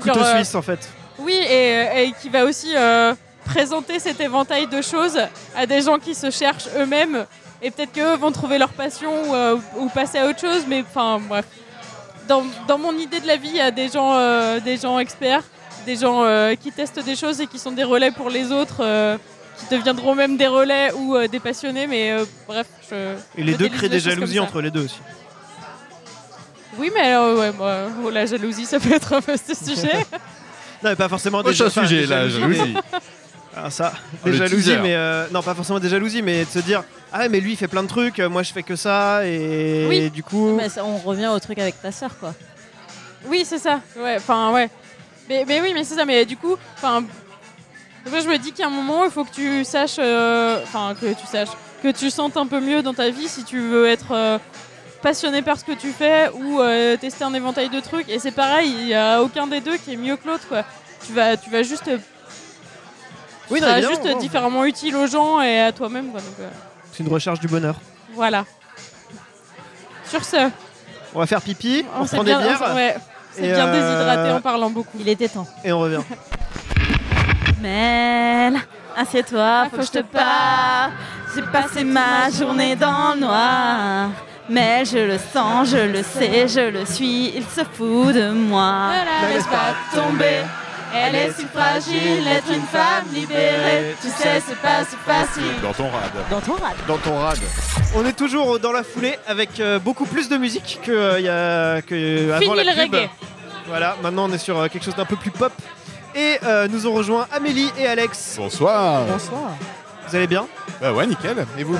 Couteau 0.00 0.14
genre, 0.14 0.24
euh, 0.24 0.34
suisse, 0.36 0.54
en 0.54 0.62
fait. 0.62 0.88
oui, 1.18 1.34
et, 1.34 2.04
et 2.04 2.12
qui 2.20 2.28
va 2.28 2.44
aussi 2.44 2.72
euh, 2.74 3.14
présenter 3.44 3.98
cet 4.00 4.20
éventail 4.20 4.66
de 4.66 4.82
choses 4.82 5.18
à 5.56 5.66
des 5.66 5.82
gens 5.82 5.98
qui 5.98 6.14
se 6.14 6.30
cherchent 6.30 6.68
eux-mêmes. 6.76 7.26
Et 7.62 7.70
peut-être 7.70 7.92
qu'eux 7.92 8.16
vont 8.16 8.32
trouver 8.32 8.58
leur 8.58 8.70
passion 8.70 9.10
ou, 9.30 9.34
euh, 9.34 9.56
ou 9.78 9.88
passer 9.88 10.18
à 10.18 10.26
autre 10.26 10.40
chose. 10.40 10.64
Mais 10.66 10.82
enfin, 10.82 11.20
bref. 11.28 11.44
Dans, 12.26 12.42
dans 12.66 12.78
mon 12.78 12.92
idée 12.96 13.20
de 13.20 13.26
la 13.26 13.36
vie, 13.36 13.50
il 13.50 13.56
y 13.56 13.60
a 13.60 13.70
des 13.70 13.88
gens, 13.88 14.14
euh, 14.14 14.58
des 14.58 14.78
gens 14.78 14.98
experts, 14.98 15.42
des 15.86 15.96
gens 15.96 16.24
euh, 16.24 16.54
qui 16.54 16.72
testent 16.72 17.04
des 17.04 17.16
choses 17.16 17.40
et 17.40 17.46
qui 17.46 17.58
sont 17.58 17.70
des 17.72 17.84
relais 17.84 18.10
pour 18.10 18.30
les 18.30 18.50
autres, 18.50 18.82
qui 19.58 19.74
deviendront 19.74 20.14
même 20.14 20.36
des 20.36 20.46
relais 20.46 20.92
ou 20.92 21.14
euh, 21.16 21.28
des 21.28 21.40
passionnés. 21.40 21.86
Mais 21.86 22.12
euh, 22.12 22.24
bref, 22.46 22.66
je. 22.90 23.14
Et 23.36 23.44
les 23.44 23.54
deux 23.54 23.68
créent 23.68 23.88
des 23.88 24.00
jalousies 24.00 24.40
entre 24.40 24.60
les 24.60 24.70
deux 24.70 24.84
aussi. 24.84 25.00
Oui, 26.78 26.90
mais 26.94 27.02
alors, 27.02 27.38
ouais, 27.38 27.52
moi, 27.52 27.76
oh, 28.04 28.10
la 28.10 28.26
jalousie, 28.26 28.64
ça 28.66 28.80
peut 28.80 28.92
être 28.92 29.12
un 29.12 29.20
vaste 29.20 29.54
sujet. 29.54 30.04
Non, 30.82 30.90
mais 30.90 30.96
pas 30.96 31.08
forcément 31.08 31.42
des 31.42 31.62
enfin, 31.62 31.70
sujet, 31.86 32.00
des 32.02 32.06
la 32.08 32.28
jalousies, 32.28 32.46
mais- 32.48 32.56
jalousie. 32.56 32.76
Ah, 33.56 33.70
ça, 33.70 33.92
Oh, 34.22 34.28
des 34.28 34.32
jalousies, 34.36 34.70
teaser. 34.70 34.78
mais 34.82 34.94
euh, 34.96 35.26
non, 35.32 35.40
pas 35.42 35.54
forcément 35.54 35.78
des 35.78 35.88
jalousies, 35.88 36.20
mais 36.20 36.44
de 36.44 36.50
se 36.50 36.58
dire 36.58 36.82
ah 37.12 37.28
mais 37.28 37.38
lui 37.40 37.52
il 37.52 37.56
fait 37.56 37.68
plein 37.68 37.84
de 37.84 37.88
trucs, 37.88 38.18
euh, 38.18 38.28
moi 38.28 38.42
je 38.42 38.52
fais 38.52 38.64
que 38.64 38.74
ça, 38.76 39.24
et, 39.24 39.86
Oui. 39.88 40.10
du 40.10 40.22
coup, 40.24 40.56
Bah, 40.58 40.68
ça- 40.68 40.84
on 40.84 40.98
revient 40.98 41.28
au 41.28 41.38
truc 41.38 41.58
avec 41.60 41.80
ta 41.80 41.90
sœur, 41.92 42.18
quoi. 42.18 42.34
Oui, 43.28 43.44
c'est 43.46 43.58
ça. 43.60 43.80
Ouais, 43.96 44.16
enfin, 44.16 44.52
ouais. 44.52 44.68
Mais, 45.28 45.44
mais 45.46 45.60
oui, 45.62 45.70
mais 45.72 45.84
c'est 45.84 45.94
ça. 45.94 46.04
Mais 46.04 46.26
du 46.26 46.36
coup, 46.36 46.56
enfin, 46.76 47.04
moi 48.10 48.20
je 48.20 48.28
me 48.28 48.38
dis 48.38 48.52
qu'à 48.52 48.66
un 48.66 48.70
moment, 48.70 49.04
il 49.04 49.10
faut 49.10 49.24
que 49.24 49.32
tu 49.32 49.64
saches, 49.64 49.96
euh, 49.98 50.60
enfin, 50.62 50.94
que 51.00 51.12
tu 51.14 51.26
saches, 51.26 51.48
que 51.82 51.88
tu 51.88 52.10
sentes 52.10 52.36
un 52.36 52.46
peu 52.46 52.60
mieux 52.60 52.82
dans 52.82 52.94
ta 52.94 53.10
vie 53.10 53.28
si 53.28 53.44
tu 53.44 53.60
veux 53.60 53.86
être 53.86 54.12
euh, 54.12 54.38
passionné 55.02 55.42
par 55.42 55.58
ce 55.58 55.64
que 55.64 55.72
tu 55.72 55.90
fais 55.92 56.30
ou 56.34 56.60
euh, 56.60 56.96
tester 56.96 57.24
un 57.24 57.34
éventail 57.34 57.68
de 57.68 57.80
trucs. 57.80 58.08
Et 58.08 58.18
c'est 58.18 58.30
pareil, 58.32 58.74
il 58.80 58.88
y 58.88 58.94
a 58.94 59.22
aucun 59.22 59.46
des 59.46 59.60
deux 59.60 59.76
qui 59.76 59.92
est 59.94 59.96
mieux 59.96 60.16
que 60.16 60.26
l'autre, 60.28 60.46
quoi. 60.48 60.64
Tu 61.06 61.12
vas, 61.12 61.36
tu 61.36 61.50
vas 61.50 61.62
juste 61.62 61.90
Oui, 63.50 63.58
tu 63.60 63.64
non, 63.66 63.68
seras 63.68 63.80
juste 63.82 64.04
non. 64.04 64.18
différemment 64.18 64.64
utile 64.64 64.96
aux 64.96 65.06
gens 65.06 65.40
et 65.42 65.60
à 65.60 65.72
toi-même. 65.72 66.10
quoi, 66.10 66.20
donc, 66.20 66.30
euh, 66.40 66.48
C'est 66.92 67.02
une 67.04 67.12
recherche 67.12 67.40
du 67.40 67.48
bonheur. 67.48 67.76
voilà. 68.14 68.44
Sur 70.08 70.24
ce, 70.24 70.48
On 71.14 71.18
va 71.18 71.26
faire 71.26 71.40
pipi, 71.42 71.84
on, 71.98 72.06
s'est 72.06 72.16
prend 72.16 72.24
bien, 72.24 72.38
des 72.38 72.44
bières 72.46 72.62
on- 72.70 72.74
ouais, 72.74 72.94
on 72.96 73.36
s'est 73.36 73.44
et, 73.48 73.52
bien 73.52 73.66
euh, 73.66 73.72
déshydraté 73.72 74.30
en 74.32 74.40
parlant 74.40 74.70
beaucoup. 74.70 74.96
Il 75.00 75.08
était 75.08 75.28
temps. 75.28 75.46
et 75.64 75.72
on 75.72 75.80
revient. 75.80 76.00
Mel, 77.64 78.60
assieds-toi, 78.94 79.68
faut 79.70 79.78
que 79.78 79.86
je 79.86 79.90
te 79.90 80.02
parle. 80.02 80.90
J'ai 81.34 81.40
passé 81.42 81.82
ma 81.82 82.28
journée 82.30 82.76
dans 82.76 83.14
le 83.14 83.20
noir. 83.20 84.08
Mais 84.50 84.84
je 84.84 84.98
le 84.98 85.16
sens, 85.32 85.70
je 85.70 85.78
le 85.78 86.02
sais, 86.02 86.46
je 86.46 86.60
le 86.68 86.84
suis, 86.84 87.32
il 87.34 87.42
se 87.44 87.62
fout 87.64 88.12
de 88.14 88.28
moi. 88.32 88.90
Ne 88.92 89.28
la 89.28 89.34
laisse 89.34 89.46
pas 89.46 89.72
tomber. 89.94 90.40
Elle 90.94 91.14
est 91.14 91.32
si 91.32 91.46
fragile, 91.46 92.26
être 92.28 92.52
une 92.52 92.66
femme 92.66 93.06
libérée. 93.14 93.96
Tu 94.02 94.08
sais, 94.08 94.42
c'est 94.46 94.58
pas 94.60 94.84
si 94.86 94.96
facile. 94.96 95.60
Dans 95.62 95.72
ton 95.72 95.84
rad. 95.88 96.10
Dans 96.30 96.40
ton 96.42 96.52
rad. 96.52 96.76
Dans 96.86 96.98
ton 96.98 97.16
rad. 97.18 97.38
On 97.96 98.04
est 98.04 98.12
toujours 98.12 98.60
dans 98.60 98.72
la 98.72 98.82
foulée 98.82 99.18
avec 99.26 99.58
euh, 99.58 99.78
beaucoup 99.78 100.04
plus 100.04 100.28
de 100.28 100.36
musique 100.36 100.80
que 100.84 100.92
euh, 100.92 101.20
y 101.20 101.28
a 101.30 101.80
que 101.80 101.94
euh, 101.94 102.36
avant 102.36 102.52
Fini 102.52 102.56
la 102.56 102.74
le 102.74 102.82
pub. 102.82 102.94
reggae. 102.94 103.08
Voilà, 103.66 103.96
maintenant 104.02 104.26
on 104.28 104.32
est 104.34 104.38
sur 104.38 104.58
euh, 104.60 104.68
quelque 104.68 104.84
chose 104.84 104.94
d'un 104.94 105.06
peu 105.06 105.16
plus 105.16 105.30
pop. 105.30 105.52
Et 106.14 106.38
euh, 106.44 106.68
nous 106.68 106.86
ont 106.86 106.92
rejoint 106.92 107.26
Amélie 107.32 107.70
et 107.78 107.86
Alex. 107.86 108.34
Bonsoir. 108.38 109.04
Bonsoir. 109.06 109.50
Vous 110.08 110.16
allez 110.16 110.26
bien? 110.26 110.46
Bah 110.80 110.92
ouais, 110.92 111.06
nickel. 111.06 111.44
Et 111.58 111.64
vous? 111.64 111.76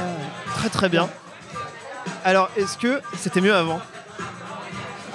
Très 0.57 0.69
très 0.69 0.89
bien. 0.89 1.09
Alors, 2.25 2.49
est-ce 2.57 2.77
que 2.79 3.01
c'était 3.17 3.41
mieux 3.41 3.55
avant? 3.55 3.81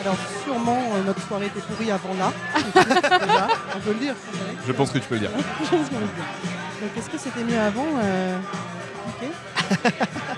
Alors 0.01 0.15
sûrement 0.45 0.77
euh, 0.93 1.03
notre 1.05 1.21
soirée 1.27 1.47
était 1.47 1.59
pourrie 1.59 1.91
avant 1.91 2.13
là. 2.17 2.31
Déjà, 2.73 3.47
on 3.75 3.79
peut 3.79 3.89
le 3.91 3.99
dire. 3.99 4.13
Je 4.65 4.71
pense 4.71 4.91
que 4.91 4.99
tu 4.99 5.07
peux 5.07 5.15
le 5.15 5.21
dire. 5.21 5.29
Je 5.63 5.69
pense 5.69 5.89
qu'on 5.89 5.95
peut 5.95 6.01
le 6.01 6.05
dire. 6.05 6.25
Donc 6.81 6.91
est-ce 6.97 7.09
que 7.09 7.17
c'était 7.17 7.43
mieux 7.43 7.59
avant 7.59 7.85
euh, 8.01 8.37
ok. 9.07 9.91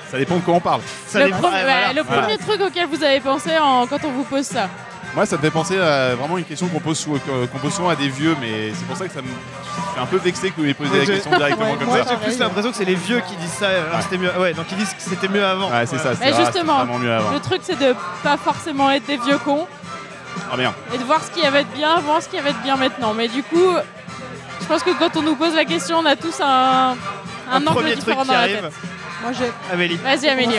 Ça 0.09 0.17
dépend 0.17 0.37
de 0.37 0.41
quoi 0.41 0.55
on 0.55 0.59
parle. 0.59 0.81
Ça 1.05 1.19
Le, 1.19 1.25
dépend- 1.25 1.37
premier- 1.41 1.57
ouais, 1.57 1.61
voilà. 1.63 1.87
ouais, 1.89 1.93
le 1.93 2.03
premier 2.03 2.37
truc 2.39 2.59
auquel 2.61 2.87
vous 2.87 3.03
avez 3.03 3.19
pensé 3.19 3.55
en- 3.59 3.85
quand 3.85 4.03
on 4.03 4.11
vous 4.11 4.23
pose 4.23 4.45
ça? 4.47 4.67
Moi, 5.13 5.25
ça 5.25 5.35
me 5.35 5.41
fait 5.41 5.51
penser 5.51 5.77
à 5.77 6.15
vraiment 6.15 6.37
une 6.37 6.45
question 6.45 6.67
qu'on 6.67 6.79
pose, 6.79 7.05
qu'on 7.51 7.57
pose 7.59 7.73
souvent 7.73 7.89
à 7.89 7.95
des 7.97 8.07
vieux, 8.07 8.35
mais 8.39 8.71
c'est 8.73 8.85
pour 8.87 8.95
ça 8.95 9.07
que 9.07 9.13
ça 9.13 9.21
me. 9.21 9.27
Je 9.27 9.91
suis 9.91 9.99
un 10.01 10.05
peu 10.05 10.17
vexé 10.17 10.49
que 10.51 10.55
vous 10.55 10.61
m'ayez 10.61 10.73
posé 10.73 10.99
la 10.99 11.05
question 11.05 11.31
directement 11.31 11.71
ouais, 11.71 11.77
comme 11.77 11.87
moi, 11.87 11.97
Moi 11.97 12.05
ça. 12.05 12.11
j'ai 12.21 12.25
plus 12.29 12.39
l'impression 12.39 12.71
que 12.71 12.77
c'est 12.77 12.85
les 12.85 12.95
vieux 12.95 13.21
qui 13.27 13.35
disent 13.35 13.51
ça. 13.51 13.67
alors 13.67 13.95
Ouais. 13.95 14.01
c'était 14.03 14.17
mieux. 14.17 14.31
Ouais, 14.39 14.53
donc 14.53 14.65
ils 14.71 14.77
disent 14.77 14.93
que 14.93 15.01
c'était 15.01 15.27
mieux 15.27 15.43
avant. 15.45 15.69
Ouais, 15.69 15.85
c'est 15.85 15.97
ça. 15.97 16.11
Mais 16.21 16.33
justement, 16.33 16.85
mieux 16.97 17.11
avant. 17.13 17.31
Le 17.31 17.39
truc, 17.41 17.59
c'est 17.63 17.77
de 17.77 17.93
pas 18.23 18.37
forcément 18.37 18.89
être 18.89 19.05
des 19.05 19.17
vieux 19.17 19.37
cons 19.39 19.67
Ah 20.51 20.55
bien. 20.55 20.73
et 20.93 20.97
de 20.97 21.03
voir 21.03 21.21
ce 21.23 21.31
qui 21.31 21.45
avait 21.45 21.65
de 21.65 21.69
bien 21.75 21.95
avant, 21.95 22.21
ce 22.21 22.29
qui 22.29 22.37
avait 22.37 22.53
de 22.53 22.59
bien 22.63 22.77
maintenant. 22.77 23.13
Mais 23.13 23.27
du 23.27 23.43
coup, 23.43 23.73
je 24.61 24.65
pense 24.65 24.81
que 24.83 24.91
quand 24.97 25.17
on 25.17 25.23
nous 25.23 25.35
pose 25.35 25.55
la 25.55 25.65
question, 25.65 25.97
on 25.97 26.05
a 26.05 26.15
tous 26.15 26.39
un, 26.39 26.45
un, 26.45 26.95
Un 27.51 27.57
angle 27.57 27.65
premier 27.65 27.91
truc 27.91 27.99
différent 28.05 28.21
qui 28.21 28.27
dans 28.29 28.33
la 28.33 28.39
arrive. 28.39 28.61
tête. 28.61 28.73
Moi 29.23 29.31
j'ai 29.37 29.51
Amélie. 29.73 29.97
Vas-y, 29.97 30.29
Amélie. 30.29 30.55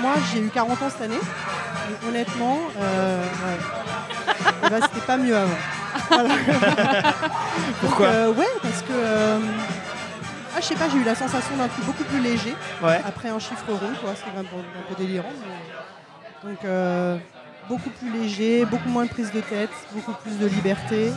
Moi 0.00 0.12
j'ai 0.32 0.40
eu 0.40 0.48
40 0.48 0.82
ans 0.82 0.90
cette 0.90 1.02
année. 1.02 1.14
Et 1.88 2.08
honnêtement, 2.08 2.58
euh, 2.80 3.22
ouais. 3.22 3.58
Eh 4.64 4.70
ben, 4.70 4.80
c'était 4.82 5.06
pas 5.06 5.16
mieux 5.16 5.36
avant. 5.36 5.56
Voilà. 6.10 6.34
Pourquoi 7.80 8.06
Euh, 8.06 8.32
Ouais, 8.32 8.46
parce 8.62 8.82
que 8.82 8.92
euh, 8.92 9.38
ah, 10.54 10.60
je 10.60 10.66
sais 10.66 10.74
pas, 10.74 10.88
j'ai 10.88 10.98
eu 10.98 11.04
la 11.04 11.14
sensation 11.14 11.56
d'un 11.56 11.68
truc 11.68 11.84
beaucoup 11.84 12.04
plus 12.04 12.20
léger. 12.20 12.54
Ouais. 12.82 13.00
après 13.06 13.28
un 13.28 13.38
chiffre 13.38 13.64
rond, 13.68 13.92
quoi, 14.00 14.14
c'est 14.14 14.36
un 14.36 14.40
un 14.42 14.44
peu 14.88 14.94
délirant. 15.02 15.28
mais- 16.44 16.48
Donc 16.50 16.58
beaucoup 17.68 17.90
plus 17.90 18.10
léger, 18.10 18.64
beaucoup 18.64 18.88
moins 18.88 19.04
de 19.04 19.10
prise 19.10 19.30
de 19.32 19.40
tête, 19.40 19.70
beaucoup 19.92 20.12
plus 20.22 20.38
de 20.38 20.46
liberté. 20.46 21.12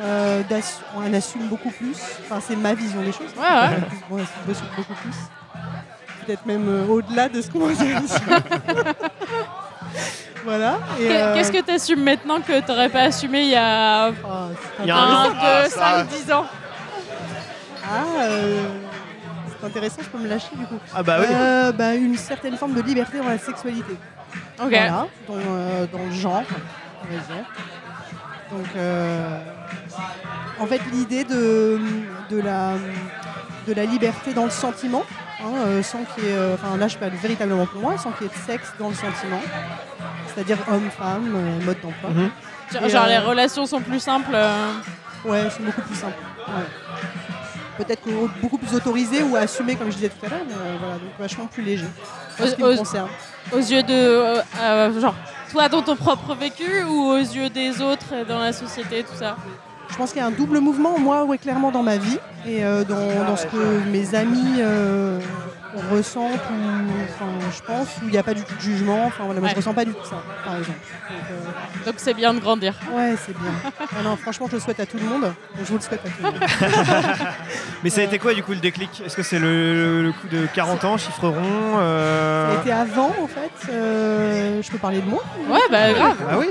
On 0.00 1.12
assume 1.14 1.46
beaucoup 1.48 1.70
plus. 1.70 1.96
Enfin, 2.24 2.40
c'est 2.46 2.56
ma 2.56 2.74
vision 2.74 3.00
des 3.02 3.12
choses. 3.12 3.32
Ouais, 3.36 3.42
ouais. 3.42 3.78
On 4.10 4.16
assume 4.18 4.66
beaucoup 4.76 4.94
plus. 4.94 5.14
Peut-être 6.26 6.46
même 6.46 6.66
euh, 6.68 6.86
au-delà 6.86 7.28
de 7.28 7.40
ce 7.42 7.50
qu'on 7.50 7.68
assume. 7.70 8.00
voilà. 10.44 10.78
Et, 11.00 11.08
euh, 11.10 11.34
Qu'est-ce 11.34 11.52
que 11.52 11.60
tu 11.62 11.70
assumes 11.70 12.02
maintenant 12.02 12.40
que 12.40 12.60
tu 12.60 12.66
n'aurais 12.70 12.88
pas 12.88 13.02
assumé 13.02 13.42
il 13.42 13.48
y 13.50 13.56
a 13.56 14.10
c'est 14.10 14.82
Il 14.82 14.88
y 14.88 14.90
a 14.90 14.96
un 14.96 15.00
un, 15.08 15.24
an. 15.26 15.28
deux, 15.30 15.36
Ah, 15.40 15.64
ça. 15.68 15.98
cinq, 15.98 16.08
dix 16.08 16.32
ans 16.32 16.46
Ah, 17.84 18.04
euh, 18.20 18.64
c'est 19.60 19.66
intéressant, 19.66 19.98
je 20.02 20.08
peux 20.08 20.18
me 20.18 20.28
lâcher 20.28 20.54
du 20.56 20.66
coup. 20.66 20.78
Ah 20.94 21.02
bah 21.02 21.16
oui. 21.20 21.26
Euh, 21.30 21.72
bah, 21.72 21.94
une 21.94 22.16
certaine 22.16 22.56
forme 22.56 22.74
de 22.74 22.82
liberté 22.82 23.18
dans 23.18 23.28
la 23.28 23.38
sexualité. 23.38 23.96
Ok. 24.62 24.68
Voilà, 24.68 25.06
dans, 25.28 25.34
euh, 25.34 25.86
dans 25.92 26.04
le 26.04 26.12
genre, 26.12 26.42
on 27.02 27.06
va 27.14 27.20
dire. 27.20 27.44
Donc, 28.50 28.66
euh, 28.76 29.38
en 30.60 30.66
fait, 30.66 30.80
l'idée 30.92 31.24
de, 31.24 31.80
de, 32.30 32.40
la, 32.40 32.72
de 33.66 33.72
la 33.72 33.84
liberté 33.84 34.32
dans 34.34 34.44
le 34.44 34.50
sentiment, 34.50 35.02
hein, 35.44 35.52
euh, 35.66 35.82
sans 35.82 35.98
qu'il 36.04 36.24
y 36.24 36.28
ait, 36.28 36.32
euh, 36.32 36.54
enfin 36.54 36.76
là 36.76 36.88
je 36.88 36.96
parle 36.96 37.12
véritablement 37.12 37.66
pour 37.66 37.80
moi, 37.80 37.96
sans 37.98 38.10
qu'il 38.12 38.26
y 38.26 38.30
ait 38.30 38.32
de 38.32 38.46
sexe 38.46 38.68
dans 38.78 38.88
le 38.88 38.94
sentiment, 38.94 39.40
c'est-à-dire 40.34 40.58
homme-femme, 40.70 41.32
euh, 41.34 41.64
mode 41.64 41.80
d'emploi. 41.82 42.10
Mhm. 42.10 42.30
Genre, 42.90 43.04
euh, 43.04 43.08
les 43.08 43.18
relations 43.18 43.66
sont 43.66 43.80
plus 43.80 44.00
simples. 44.00 44.32
euh, 44.34 44.72
Ouais, 45.24 45.48
c'est 45.50 45.64
beaucoup 45.64 45.80
plus 45.82 45.94
simple. 45.94 46.16
ouais. 46.48 46.64
Peut-être 47.78 48.02
que 48.04 48.10
beaucoup 48.40 48.58
plus 48.58 48.74
autorisé 48.74 49.22
ou 49.22 49.36
assumé, 49.36 49.74
comme 49.74 49.90
je 49.90 49.96
disais 49.96 50.08
tout 50.08 50.24
à 50.26 50.28
l'heure, 50.28 50.40
mais 50.46 50.54
euh, 50.54 50.76
voilà, 50.78 50.94
donc 50.94 51.10
vachement 51.18 51.46
plus 51.46 51.62
léger. 51.62 51.86
En 52.40 52.46
ce 52.46 52.54
qui 52.54 52.62
me 52.62 52.68
Aux- 52.68 52.74
aux- 52.74 52.76
concerne. 52.78 53.08
aux 53.52 53.58
yeux 53.58 53.82
de. 53.82 53.92
euh, 53.92 54.42
euh, 54.60 55.00
genre, 55.00 55.14
toi 55.50 55.68
dans 55.68 55.82
ton 55.82 55.96
propre 55.96 56.34
vécu 56.34 56.82
ou 56.84 57.10
aux 57.10 57.16
yeux 57.18 57.48
des 57.50 57.80
autres 57.80 58.24
dans 58.28 58.38
la 58.38 58.52
société, 58.52 59.02
tout 59.02 59.16
ça? 59.18 59.36
Je 59.94 59.98
pense 59.98 60.10
qu'il 60.10 60.20
y 60.20 60.24
a 60.24 60.26
un 60.26 60.32
double 60.32 60.58
mouvement, 60.58 60.98
moi, 60.98 61.22
ouais, 61.24 61.38
clairement 61.38 61.70
dans 61.70 61.84
ma 61.84 61.98
vie 61.98 62.18
et 62.48 62.64
euh, 62.64 62.82
dans, 62.82 62.96
dans 63.28 63.36
ce 63.36 63.46
que 63.46 63.88
mes 63.92 64.16
amis 64.16 64.56
euh, 64.58 65.20
ressentent, 65.92 66.32
ou, 66.50 66.90
je 67.56 67.62
pense, 67.62 67.86
où 68.02 68.06
il 68.06 68.10
n'y 68.10 68.18
a 68.18 68.24
pas 68.24 68.34
du 68.34 68.42
tout 68.42 68.56
de 68.56 68.60
jugement. 68.60 69.04
Enfin, 69.06 69.22
voilà, 69.24 69.38
moi, 69.38 69.50
je 69.50 69.54
ressens 69.54 69.72
pas 69.72 69.84
du 69.84 69.92
tout 69.94 70.04
ça, 70.04 70.16
par 70.44 70.56
exemple. 70.56 70.80
Donc, 71.86 71.94
euh, 71.94 71.98
c'est 71.98 72.14
bien 72.14 72.34
de 72.34 72.40
grandir. 72.40 72.74
ouais, 72.92 73.14
c'est 73.24 73.38
bien. 73.38 73.52
Ah 73.80 74.02
non, 74.02 74.16
franchement, 74.16 74.48
je 74.50 74.56
le 74.56 74.60
souhaite 74.60 74.80
à 74.80 74.86
tout 74.86 74.96
le 74.96 75.04
monde. 75.04 75.32
Je 75.60 75.64
vous 75.64 75.74
le 75.76 75.80
souhaite 75.80 76.00
à 76.04 76.08
tout 76.08 76.22
le 76.24 76.30
monde. 76.32 76.40
Mais 77.84 77.90
ça 77.90 78.00
a 78.00 78.04
été 78.04 78.18
quoi 78.18 78.34
du 78.34 78.42
coup 78.42 78.50
le 78.50 78.58
déclic? 78.58 79.00
Est-ce 79.06 79.14
que 79.16 79.22
c'est 79.22 79.38
le, 79.38 80.02
le 80.02 80.10
coup 80.10 80.26
de 80.26 80.48
40 80.54 80.84
ans, 80.86 80.98
chiffre 80.98 81.28
rond 81.28 81.78
euh, 81.78 82.50
Ça 82.50 82.58
a 82.58 82.62
été 82.62 82.72
avant, 82.72 83.12
en 83.22 83.28
fait. 83.28 83.70
euh, 83.72 84.60
je 84.60 84.70
peux 84.72 84.78
parler 84.78 85.00
de 85.00 85.08
moi? 85.08 85.22
Ouais, 85.48 85.60
bah 85.70 85.92
grave. 85.92 86.16
Ah 86.28 86.36
oui 86.36 86.48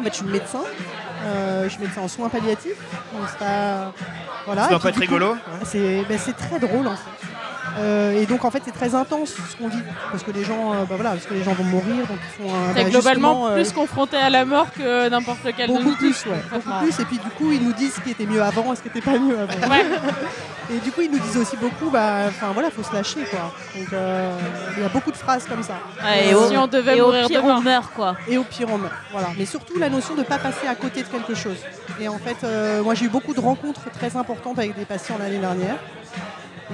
En 0.00 0.02
fait, 0.02 0.10
je 0.10 0.16
suis 0.16 0.26
médecin. 0.26 0.62
Euh, 1.24 1.64
je 1.64 1.68
suis 1.70 1.82
médecin 1.82 2.00
en 2.02 2.08
soins 2.08 2.28
palliatifs. 2.28 2.76
Donc, 3.12 3.28
c'est 3.30 3.38
pas. 3.38 3.92
Voilà. 4.46 4.64
Ça 4.64 4.70
doit 4.70 4.80
pas 4.80 4.88
être 4.88 5.00
rigolo 5.00 5.36
C'est 5.64 6.04
ben, 6.08 6.18
c'est 6.18 6.36
très 6.36 6.58
drôle 6.58 6.86
en 6.88 6.96
fait. 6.96 7.21
Euh, 7.78 8.20
et 8.20 8.26
donc 8.26 8.44
en 8.44 8.50
fait 8.50 8.60
c'est 8.64 8.72
très 8.74 8.94
intense 8.94 9.30
ce 9.50 9.56
qu'on 9.56 9.68
vit 9.68 9.82
parce 10.10 10.22
que 10.22 10.30
les 10.30 10.44
gens 10.44 10.72
euh, 10.74 10.84
bah, 10.84 10.96
voilà 10.96 11.10
parce 11.12 11.24
que 11.24 11.32
les 11.32 11.42
gens 11.42 11.52
vont 11.54 11.64
mourir 11.64 12.06
donc 12.06 12.18
ils 12.22 12.44
font 12.44 12.54
un 12.54 12.72
bah, 12.74 12.84
globalement 12.84 12.92
justement, 13.32 13.46
euh, 13.48 13.54
plus 13.54 13.72
confronté 13.72 14.16
à 14.18 14.28
la 14.28 14.44
mort 14.44 14.66
que 14.76 15.08
n'importe 15.08 15.42
lequel 15.44 15.68
de 15.68 15.72
beaucoup 15.74 15.88
nous 15.88 15.96
plus 15.96 16.26
ouais 16.26 16.42
beaucoup 16.52 16.70
plus 16.82 17.00
et 17.00 17.04
puis 17.06 17.16
du 17.18 17.30
coup 17.30 17.50
ils 17.50 17.62
nous 17.62 17.72
disent 17.72 17.94
ce 17.94 18.00
qui 18.02 18.10
était 18.10 18.26
mieux 18.26 18.42
avant 18.42 18.72
et 18.72 18.76
ce 18.76 18.82
qui 18.82 18.88
était 18.88 19.00
pas 19.00 19.18
mieux 19.18 19.38
avant 19.38 19.70
Ouais. 19.70 19.84
et 20.74 20.78
du 20.80 20.92
coup 20.92 21.00
ils 21.00 21.10
nous 21.10 21.18
disent 21.18 21.38
aussi 21.38 21.56
beaucoup 21.56 21.88
bah 21.90 22.24
enfin 22.28 22.48
voilà 22.52 22.70
faut 22.70 22.82
se 22.82 22.92
lâcher 22.92 23.20
quoi 23.30 23.54
donc 23.74 23.90
euh, 23.94 24.36
il 24.76 24.82
y 24.82 24.86
a 24.86 24.88
beaucoup 24.90 25.10
de 25.10 25.16
phrases 25.16 25.46
comme 25.46 25.62
ça 25.62 25.74
Ouais, 26.04 26.28
et 26.28 26.34
Euh, 26.34 26.38
au, 26.38 26.50
Si 26.50 26.56
on 26.58 26.66
devait 26.66 26.98
et 26.98 27.00
au 27.00 27.06
mourir 27.06 27.26
pire, 27.28 27.42
demain. 27.42 27.56
on 27.56 27.60
meurt, 27.62 27.92
quoi. 27.94 28.16
et 28.28 28.36
au 28.36 28.44
pire 28.44 28.68
on 28.70 28.76
meurt. 28.78 28.92
Voilà. 29.12 29.28
Mais 29.38 29.46
surtout 29.46 29.78
la 29.78 29.88
notion 29.88 30.14
de 30.14 30.20
ne 30.20 30.24
pas 30.24 30.38
passer 30.38 30.66
à 30.68 30.74
côté 30.74 31.02
de 31.02 31.08
quelque 31.08 31.34
chose. 31.34 31.56
Et 32.00 32.08
en 32.08 32.18
fait, 32.18 32.36
euh, 32.44 32.82
moi 32.82 32.94
j'ai 32.94 33.06
eu 33.06 33.08
beaucoup 33.08 33.32
de 33.34 33.40
rencontres 33.40 33.88
très 33.90 34.14
importantes 34.16 34.58
avec 34.58 34.76
des 34.76 34.84
patients 34.84 35.16
l'année 35.18 35.38
dernière. 35.38 35.76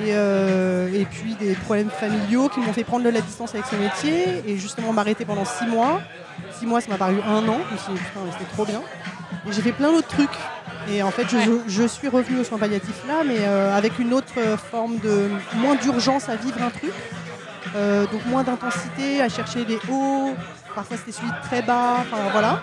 Et, 0.05 0.11
euh, 0.14 0.88
et 0.94 1.05
puis 1.05 1.34
des 1.34 1.55
problèmes 1.55 1.90
familiaux 1.90 2.49
qui 2.49 2.61
m'ont 2.61 2.72
fait 2.72 2.84
prendre 2.84 3.05
de 3.05 3.11
la 3.11 3.20
distance 3.20 3.55
avec 3.55 3.66
ce 3.66 3.76
métier 3.76 4.42
et 4.46 4.57
justement 4.57 4.92
m'arrêter 4.92 5.24
pendant 5.24 5.44
six 5.44 5.66
mois. 5.66 6.01
Six 6.59 6.66
mois, 6.66 6.80
ça 6.80 6.90
m'a 6.90 6.99
paru 6.99 7.16
un 7.26 7.49
an. 7.49 7.59
Je 7.68 7.74
me 7.74 7.78
suis 7.78 7.92
dit, 7.92 7.99
putain, 7.99 8.20
mais 8.24 8.32
c'était 8.32 8.53
trop 8.53 8.64
bien. 8.64 8.80
Et 9.49 9.53
j'ai 9.53 9.62
fait 9.62 9.72
plein 9.72 9.90
d'autres 9.92 10.09
trucs. 10.09 10.30
Et 10.90 11.03
en 11.03 11.11
fait, 11.11 11.26
je, 11.28 11.36
Ouais. 11.36 11.61
je 11.66 11.86
suis 11.86 12.09
revenue 12.09 12.40
aux 12.40 12.44
soins 12.44 12.59
palliatifs 12.59 13.03
là, 13.07 13.22
mais 13.26 13.38
euh, 13.40 13.76
avec 13.76 13.99
une 13.99 14.14
autre 14.14 14.32
euh, 14.38 14.57
forme 14.57 14.99
de 14.99 15.28
moins 15.57 15.74
d'urgence 15.74 16.28
à 16.28 16.36
vivre 16.36 16.62
un 16.62 16.70
truc. 16.70 16.92
Euh, 17.76 18.07
donc 18.07 18.24
moins 18.26 18.44
d'intensité, 18.44 19.20
à 19.20 19.28
chercher 19.28 19.64
les 19.64 19.78
hauts. 19.90 20.34
Parfois 20.74 20.96
c'était 20.96 21.12
celui 21.12 21.28
de 21.28 21.42
très 21.42 21.61
bas. 21.62 21.96
Enfin 22.01 22.22
voilà. 22.32 22.62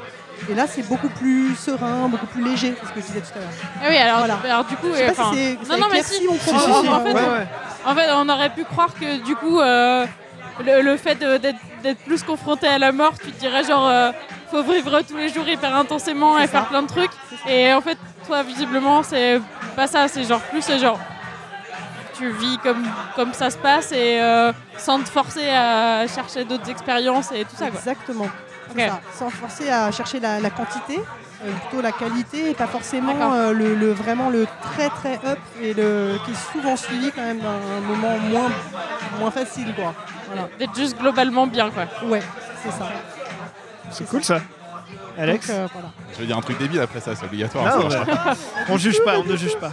Et 0.49 0.53
là, 0.53 0.67
c'est 0.67 0.83
beaucoup 0.87 1.09
plus 1.09 1.55
serein, 1.55 2.07
beaucoup 2.07 2.27
plus 2.27 2.43
léger, 2.43 2.75
c'est 2.79 2.87
ce 2.87 2.91
que 2.93 3.01
je 3.01 3.05
disais 3.07 3.21
tout 3.21 3.35
à 3.35 3.39
l'heure. 3.39 3.49
Ah 3.81 3.85
oui, 3.89 3.97
alors, 3.97 4.17
Voilà. 4.19 4.37
alors 4.43 4.65
du 4.65 4.75
coup, 4.75 4.87
Je 4.91 4.97
sais 4.97 5.11
pas 5.11 5.23
si 5.33 5.57
c'est 5.63 5.69
non, 5.71 5.77
non, 5.79 5.87
mais 5.91 6.03
si. 6.03 6.25
mon 6.27 6.33
Si, 6.33 6.39
propos. 6.53 6.59
si, 6.59 6.81
si. 6.81 6.87
En 6.89 6.99
fait, 6.99 7.13
ouais, 7.13 7.21
ouais. 7.21 7.47
En 7.85 7.95
fait, 7.95 8.07
on 8.13 8.29
aurait 8.29 8.49
pu 8.49 8.63
croire 8.65 8.93
que 8.93 9.23
du 9.23 9.35
coup, 9.35 9.59
euh, 9.59 10.05
le, 10.63 10.81
le 10.81 10.97
fait 10.97 11.15
d'être 11.15 11.99
plus 12.05 12.21
confronté 12.23 12.67
à 12.67 12.77
la 12.77 12.91
mort, 12.91 13.13
tu 13.17 13.31
te 13.31 13.39
dirais 13.39 13.63
genre, 13.63 13.87
euh, 13.87 14.11
faut 14.51 14.61
vivre 14.63 15.01
tous 15.01 15.17
les 15.17 15.29
jours 15.29 15.47
hyper 15.47 15.75
intensément 15.75 16.37
et 16.37 16.47
faire 16.47 16.65
plein 16.67 16.83
de 16.83 16.87
trucs. 16.87 17.11
Et 17.47 17.73
en 17.73 17.81
fait, 17.81 17.97
toi, 18.27 18.43
visiblement, 18.43 19.01
c'est 19.03 19.39
pas 19.75 19.87
ça. 19.87 20.07
C'est 20.07 20.23
genre 20.25 20.41
plus, 20.41 20.61
c'est 20.61 20.79
genre, 20.79 20.99
tu 22.17 22.29
vis 22.31 22.57
comme, 22.59 22.85
comme 23.15 23.33
ça 23.33 23.49
se 23.49 23.57
passe 23.57 23.91
et 23.91 24.19
euh, 24.21 24.51
sans 24.77 24.99
te 24.99 25.09
forcer 25.09 25.49
à 25.49 26.05
chercher 26.07 26.43
d'autres 26.45 26.69
expériences 26.69 27.31
et 27.31 27.43
tout 27.45 27.55
ça. 27.57 27.67
Exactement. 27.67 28.27
Ça, 28.89 28.99
sans 29.17 29.29
forcer 29.29 29.69
à 29.69 29.91
chercher 29.91 30.19
la, 30.19 30.39
la 30.39 30.49
quantité, 30.49 30.99
euh, 31.43 31.51
plutôt 31.67 31.81
la 31.81 31.91
qualité 31.91 32.49
et 32.51 32.53
pas 32.53 32.67
forcément 32.67 33.33
euh, 33.33 33.51
le, 33.53 33.75
le- 33.75 33.91
vraiment 33.91 34.29
le 34.29 34.47
très 34.61 34.89
très 34.89 35.15
up 35.25 35.37
et 35.61 35.73
le 35.73 36.17
qui 36.25 36.31
est 36.31 36.51
souvent 36.53 36.75
suivi 36.75 37.11
quand 37.11 37.21
même 37.21 37.39
d'un 37.39 37.79
moment 37.87 38.17
moins 38.29 38.49
moins 39.19 39.31
facile 39.31 39.73
quoi. 39.75 39.93
Voilà. 40.27 40.47
D'être 40.59 40.75
juste 40.75 40.97
globalement 40.99 41.45
bien, 41.47 41.69
quoi. 41.69 41.85
Ouais, 42.07 42.21
c'est 42.63 42.71
ça. 42.71 42.87
C'est 43.91 44.07
cool 44.09 44.23
ça. 44.23 44.39
Alex 45.17 45.47
Donc, 45.47 45.55
euh, 45.55 45.67
voilà. 45.71 45.87
Je 46.13 46.19
vais 46.19 46.25
dire 46.25 46.37
un 46.37 46.41
truc 46.41 46.57
débile 46.57 46.81
après 46.81 46.99
ça, 46.99 47.15
c'est 47.15 47.25
obligatoire. 47.25 47.77
Non. 47.77 47.87
On 48.69 48.77
juge 48.77 48.99
pas, 49.05 49.17
on 49.19 49.23
ne 49.23 49.35
juge 49.37 49.55
pas. 49.57 49.71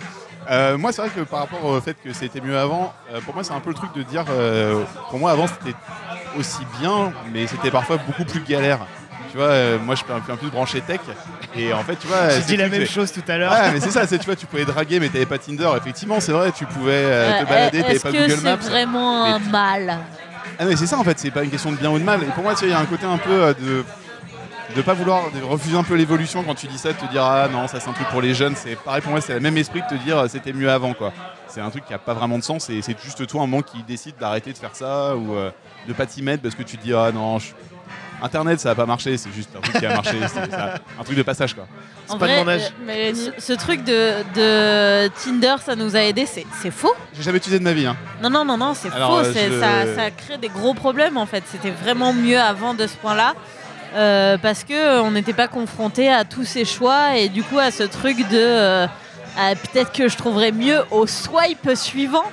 Euh, 0.51 0.77
moi, 0.77 0.93
c'est 0.93 1.03
vrai 1.03 1.11
que 1.11 1.21
par 1.21 1.41
rapport 1.41 1.65
au 1.65 1.81
fait 1.81 1.97
que 2.03 2.13
c'était 2.13 2.41
mieux 2.41 2.59
avant, 2.59 2.93
euh, 3.13 3.21
pour 3.21 3.35
moi, 3.35 3.45
c'est 3.45 3.53
un 3.53 3.61
peu 3.61 3.71
le 3.71 3.75
truc 3.77 3.93
de 3.95 4.03
dire. 4.03 4.25
euh, 4.31 4.83
pour 5.11 5.19
moi, 5.19 5.31
avant, 5.31 5.47
c'était 5.47 5.77
aussi 6.39 6.63
bien, 6.81 7.13
mais 7.33 7.47
c'était 7.47 7.71
parfois 7.71 7.97
beaucoup 7.99 8.25
plus 8.25 8.41
galère. 8.41 8.81
Tu 9.31 9.39
vois, 9.39 9.47
euh, 9.47 9.79
moi, 9.79 9.95
je 9.95 10.03
suis 10.03 10.13
un 10.13 10.21
peu 10.21 10.33
un 10.33 10.37
peu 10.37 10.49
branché 10.49 10.81
tech, 10.83 11.01
et 11.57 11.73
en 11.73 11.83
fait, 11.85 11.97
tu 11.97 12.07
vois. 12.07 12.29
J'ai 12.31 12.41
c'est 12.41 12.47
dit 12.49 12.57
la 12.57 12.69
même 12.69 12.83
c'est- 12.83 12.93
chose 12.93 13.13
tout 13.13 13.23
à 13.29 13.39
l'heure. 13.39 13.53
Ouais, 13.53 13.71
mais 13.73 13.81
c'est 13.81 13.91
ça, 13.91 14.07
c'est 14.07 14.19
tu 14.19 14.27
vois, 14.27 14.37
tu 14.37 14.47
pouvais 14.47 14.65
draguer, 14.65 15.01
mais 15.01 15.09
t'avais 15.09 15.25
pas 15.27 15.39
Tinder. 15.39 15.69
Effectivement, 15.77 16.21
c'est 16.21 16.33
vrai, 16.33 16.53
tu 16.53 16.67
pouvais 16.67 17.39
te 17.41 17.49
balader, 17.49 17.81
t'avais 17.83 17.95
Est-ce 17.95 18.03
pas 18.03 18.13
que 18.13 18.17
Google 18.17 18.31
c'est 18.37 18.43
Maps. 18.43 18.57
vraiment 18.57 19.25
un 19.25 19.39
mal? 19.39 19.99
Ah 20.59 20.65
mais 20.67 20.77
c'est 20.77 20.87
ça 20.87 20.99
en 20.99 21.05
fait, 21.05 21.19
c'est 21.19 21.31
pas 21.31 21.45
une 21.45 21.51
question 21.51 21.73
de 21.73 21.77
bien 21.77 21.91
ou 21.91 21.99
de 21.99 22.05
mal. 22.05 22.23
Et 22.23 22.27
pour 22.27 22.43
moi, 22.43 22.53
tu 22.53 22.61
sais, 22.61 22.67
il 22.67 22.71
y 22.71 22.75
a 22.75 22.79
un 22.79 22.85
côté 22.85 23.07
un 23.07 23.17
peu 23.17 23.31
euh, 23.31 23.55
de 23.55 23.85
de 24.75 24.83
pas 24.83 24.95
vouloir 24.95 25.31
de 25.31 25.43
refuser 25.43 25.77
un 25.77 25.83
peu 25.83 25.95
l'évolution 25.95 26.43
quand 26.43 26.55
tu 26.55 26.67
dis 26.67 26.79
ça, 26.79 26.93
de 26.93 26.99
te 26.99 27.05
dire 27.07 27.23
ah 27.25 27.49
non 27.51 27.69
ça 27.69 27.81
c'est 27.81 27.89
un 27.89 27.93
truc 27.93 28.09
pour 28.09 28.21
les 28.23 28.35
jeunes. 28.35 28.55
C'est 28.57 28.77
pareil 28.77 29.01
pour 29.03 29.11
moi, 29.13 29.21
c'est 29.21 29.35
le 29.35 29.41
même 29.41 29.57
esprit 29.57 29.83
que 29.83 29.95
te 29.95 30.03
dire 30.03 30.19
euh, 30.19 30.29
c'était 30.29 30.53
mieux 30.53 30.71
avant 30.71 30.95
quoi. 30.95 31.13
C'est 31.49 31.61
un 31.61 31.71
truc 31.71 31.85
qui 31.85 31.93
a 31.95 31.99
pas 31.99 32.15
vraiment 32.15 32.39
de 32.39 32.45
sens 32.45 32.71
et 32.71 32.81
c'est 32.83 32.97
juste 33.03 33.27
toi 33.27 33.43
un 33.43 33.47
moment 33.47 33.63
qui 33.63 33.83
décide 33.83 34.17
d'arrêter 34.19 34.53
de 34.53 34.59
faire 34.59 34.75
ça 34.75 35.15
ou 35.17 35.35
euh, 35.35 35.51
de 35.87 35.93
pas 35.93 36.07
t'y 36.07 36.23
mettre 36.23 36.43
parce 36.43 36.55
que 36.55 36.63
tu 36.63 36.79
te 36.79 36.83
dis 36.83 36.95
ah 36.95 37.11
non 37.13 37.39
je- 37.39 37.53
Internet 38.25 38.61
ça 38.61 38.71
a 38.71 38.75
pas 38.77 38.87
marché, 38.87 39.17
c'est 39.17 39.33
juste 39.33 39.51
un 39.57 39.61
truc 39.61 39.79
qui 39.81 39.85
a 39.87 39.95
marché, 39.97 40.17
c'est 40.29 40.49
ça- 40.51 40.75
un 41.01 41.03
truc 41.03 41.17
de 41.17 41.23
passage 41.25 41.55
quoi. 41.55 41.67
En 42.09 42.19
pas 42.19 42.29
de 42.29 42.33
vrai, 42.35 42.45
mon 42.45 42.51
âge. 42.51 42.61
euh, 42.63 42.85
Mais 42.87 43.15
ce, 43.15 43.31
ce 43.39 43.53
truc 43.55 43.83
de, 43.83 44.23
de 44.37 45.09
Tinder, 45.25 45.57
ça 45.65 45.75
nous 45.75 45.97
a 45.97 46.01
aidé, 46.01 46.25
c'est 46.27 46.47
c'est 46.63 46.71
faux. 46.71 46.95
J'ai 47.15 47.23
jamais 47.25 47.39
utilisé 47.39 47.59
de 47.59 47.65
ma 47.65 47.73
vie. 47.73 47.85
Hein. 47.87 47.97
Non, 48.23 48.31
non, 48.31 48.45
non, 48.45 48.57
non, 48.57 48.75
c'est 48.75 48.91
faux. 48.91 48.97
euh, 49.19 49.33
je- 49.35 49.61
ça, 49.61 49.95
ça 49.97 50.11
crée 50.13 50.39
des 50.39 50.49
gros 50.51 50.73
problèmes 50.73 51.17
en 51.17 51.27
fait. 51.27 51.43
C'était 51.51 51.71
vraiment 51.71 52.13
mieux 52.13 52.39
avant 52.41 52.75
de 52.75 52.87
ce 52.87 52.95
point-là. 52.97 53.35
Euh, 53.95 54.39
parce 54.39 54.65
que 54.65 54.73
euh, 54.73 55.03
on 55.03 55.11
n'était 55.11 55.33
pas 55.33 55.49
confronté 55.49 56.11
à 56.11 56.25
tous 56.25 56.45
ces 56.45 56.65
choix 56.65 57.17
et 57.17 57.29
du 57.29 57.43
coup 57.43 57.59
à 57.59 57.71
ce 57.71 57.83
truc 57.83 58.19
de 58.29 58.39
euh, 58.39 58.87
peut-être 59.37 59.93
que 59.93 60.09
je 60.09 60.17
trouverais 60.17 60.53
mieux 60.53 60.81
au 60.91 61.07
swipe 61.07 61.71
suivant. 61.75 62.25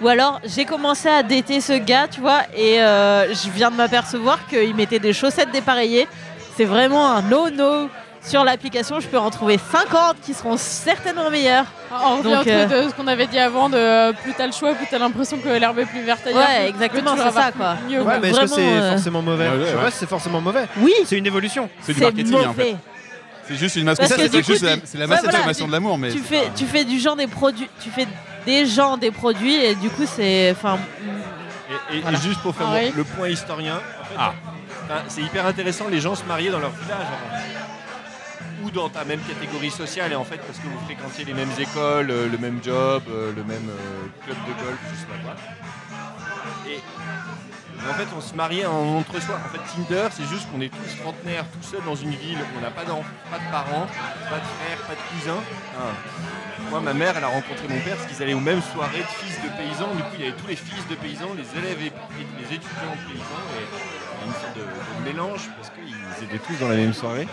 Ou 0.00 0.08
alors 0.08 0.40
j'ai 0.44 0.64
commencé 0.64 1.08
à 1.08 1.22
dater 1.22 1.60
ce 1.60 1.74
gars 1.74 2.08
tu 2.08 2.20
vois 2.20 2.42
et 2.56 2.78
je 2.78 3.50
viens 3.50 3.70
de 3.70 3.76
m'apercevoir 3.76 4.46
qu'il 4.48 4.74
mettait 4.74 4.98
des 4.98 5.12
chaussettes 5.12 5.52
dépareillées. 5.52 6.08
C'est 6.56 6.64
vraiment 6.64 7.12
un 7.12 7.22
no-no 7.22 7.88
sur 8.24 8.44
l'application 8.44 9.00
je 9.00 9.06
peux 9.08 9.18
en 9.18 9.30
trouver 9.30 9.58
50 9.58 10.16
qui 10.22 10.32
seront 10.34 10.56
certainement 10.56 11.28
meilleures 11.30 11.64
on 11.90 12.16
revient 12.18 12.22
Donc, 12.22 12.32
au 12.32 12.36
truc 12.42 12.48
euh, 12.48 12.84
de 12.84 12.88
ce 12.90 12.94
qu'on 12.94 13.06
avait 13.06 13.26
dit 13.26 13.38
avant 13.38 13.68
de 13.68 13.76
euh, 13.76 14.12
plus 14.12 14.32
t'as 14.32 14.46
le 14.46 14.52
choix, 14.52 14.74
plus 14.74 14.86
t'as 14.90 14.98
l'impression 14.98 15.38
que 15.38 15.48
l'herbe 15.48 15.78
est 15.80 15.84
plus 15.86 16.02
verte 16.02 16.26
ailleurs. 16.26 16.38
Ouais, 16.40 16.60
plus- 16.60 16.68
exactement, 16.68 17.14
c'est 17.16 17.30
ça, 17.32 17.52
quoi. 17.52 17.76
Mieux, 17.88 18.00
Ouais, 18.02 18.18
mais 18.20 18.30
est-ce 18.30 18.40
que 18.40 18.46
c'est 18.46 18.60
euh, 18.66 18.90
forcément 18.92 19.22
mauvais 19.22 19.48
Ouais, 19.48 19.56
ouais, 19.56 19.64
Je 19.66 19.70
sais 19.70 19.76
pas 19.76 19.90
si 19.90 19.96
c'est 19.98 20.08
forcément 20.08 20.40
mauvais. 20.40 20.64
oui 20.78 20.92
C'est 21.04 21.18
une 21.18 21.26
évolution. 21.26 21.68
C'est 21.82 21.92
du 21.94 22.00
marketing 22.00 22.34
en 22.36 22.38
fait. 22.38 22.46
mauvais. 22.46 22.76
C'est 23.46 23.56
juste 23.56 23.76
une 23.76 23.84
masse 23.84 23.98
Parce 23.98 24.08
ça, 24.10 24.16
que 24.16 24.28
c'est 24.28 24.42
juste 24.46 24.62
la, 24.62 24.70
la 24.70 24.74
Ouais, 24.76 25.06
masse 25.08 25.22
voilà, 25.24 25.52
de 25.52 25.72
l'amour 25.72 25.98
mais 25.98 26.10
tu 26.12 26.18
fais, 26.20 26.42
pas- 26.42 26.50
tu 26.54 26.64
fais 26.64 26.84
du 26.84 26.98
genre 27.00 27.16
des 27.16 27.26
produits, 27.26 27.68
tu 27.82 27.90
fais 27.90 28.06
des 28.46 28.66
gens 28.66 28.96
des 28.96 29.10
produits 29.10 29.56
et 29.56 29.74
du 29.74 29.90
coup 29.90 30.04
c'est, 30.06 30.52
enfin, 30.52 30.78
Et, 31.92 31.94
et- 31.94 31.98
et 31.98 32.00
Voilà. 32.02 32.18
juste 32.20 32.40
pour 32.40 32.54
faire 32.54 32.68
Ah 32.70 32.76
oui. 32.82 32.92
le 32.96 33.04
point 33.04 33.28
historien, 33.28 33.74
en 34.00 34.04
fait, 34.04 34.14
Ah. 34.18 34.32
c'est 35.08 35.22
hyper 35.22 35.44
intéressant, 35.46 35.86
les 35.90 36.00
gens 36.00 36.14
se 36.14 36.24
mariaient 36.24 36.50
dans 36.50 36.58
leur 36.60 36.70
village 36.70 36.96
avant. 37.00 37.71
Ou 38.62 38.70
dans 38.70 38.88
ta 38.88 39.04
même 39.04 39.20
catégorie 39.20 39.70
sociale, 39.70 40.12
et 40.12 40.14
en 40.14 40.24
fait, 40.24 40.38
parce 40.38 40.58
que 40.58 40.66
vous 40.68 40.78
fréquentiez 40.84 41.24
les 41.24 41.34
mêmes 41.34 41.50
écoles, 41.58 42.10
euh, 42.10 42.28
le 42.28 42.38
même 42.38 42.60
job, 42.62 43.02
euh, 43.08 43.32
le 43.34 43.42
même 43.44 43.68
euh, 43.68 44.24
club 44.24 44.36
de 44.36 44.64
golf, 44.64 44.78
je 44.92 45.00
sais 45.00 45.06
pas 45.06 45.18
quoi. 45.24 45.34
Et 46.70 46.78
en 47.90 47.94
fait, 47.94 48.06
on 48.16 48.20
se 48.20 48.34
mariait 48.34 48.66
en 48.66 48.98
entre-soi. 48.98 49.36
En 49.44 49.48
fait, 49.48 49.58
Tinder, 49.74 50.08
c'est 50.12 50.26
juste 50.26 50.50
qu'on 50.50 50.60
est 50.60 50.68
tous 50.68 51.00
trentenaires, 51.02 51.44
tout 51.52 51.66
seuls 51.66 51.84
dans 51.84 51.96
une 51.96 52.14
ville, 52.14 52.38
on 52.56 52.60
n'a 52.60 52.70
pas 52.70 52.82
pas 52.82 53.38
de 53.38 53.50
parents, 53.50 53.86
pas 54.30 54.38
de 54.38 54.48
frères, 54.58 54.78
pas 54.86 54.94
de 54.94 55.18
cousins. 55.18 55.42
Moi, 56.70 56.80
ma 56.80 56.94
mère, 56.94 57.14
elle 57.16 57.24
a 57.24 57.28
rencontré 57.28 57.66
mon 57.68 57.80
père 57.80 57.96
parce 57.96 58.08
qu'ils 58.08 58.22
allaient 58.22 58.34
aux 58.34 58.40
mêmes 58.40 58.62
soirées 58.62 59.00
de 59.00 59.26
fils 59.26 59.36
de 59.42 59.48
paysans. 59.56 59.94
Du 59.94 60.02
coup, 60.02 60.14
il 60.18 60.24
y 60.24 60.28
avait 60.28 60.36
tous 60.36 60.46
les 60.46 60.56
fils 60.56 60.86
de 60.88 60.94
paysans, 60.94 61.34
les 61.36 61.58
élèves 61.58 61.82
et, 61.82 61.92
les 62.38 62.46
étudiants 62.46 62.96
paysans. 63.08 63.44
Et 63.58 64.26
une 64.26 64.32
sorte 64.32 64.56
de 64.56 65.04
mélange 65.04 65.50
parce 65.56 65.70
qu'ils 65.70 66.24
étaient 66.24 66.38
tous 66.38 66.58
dans 66.60 66.68
la 66.68 66.76
même 66.76 66.94
soirée. 66.94 67.26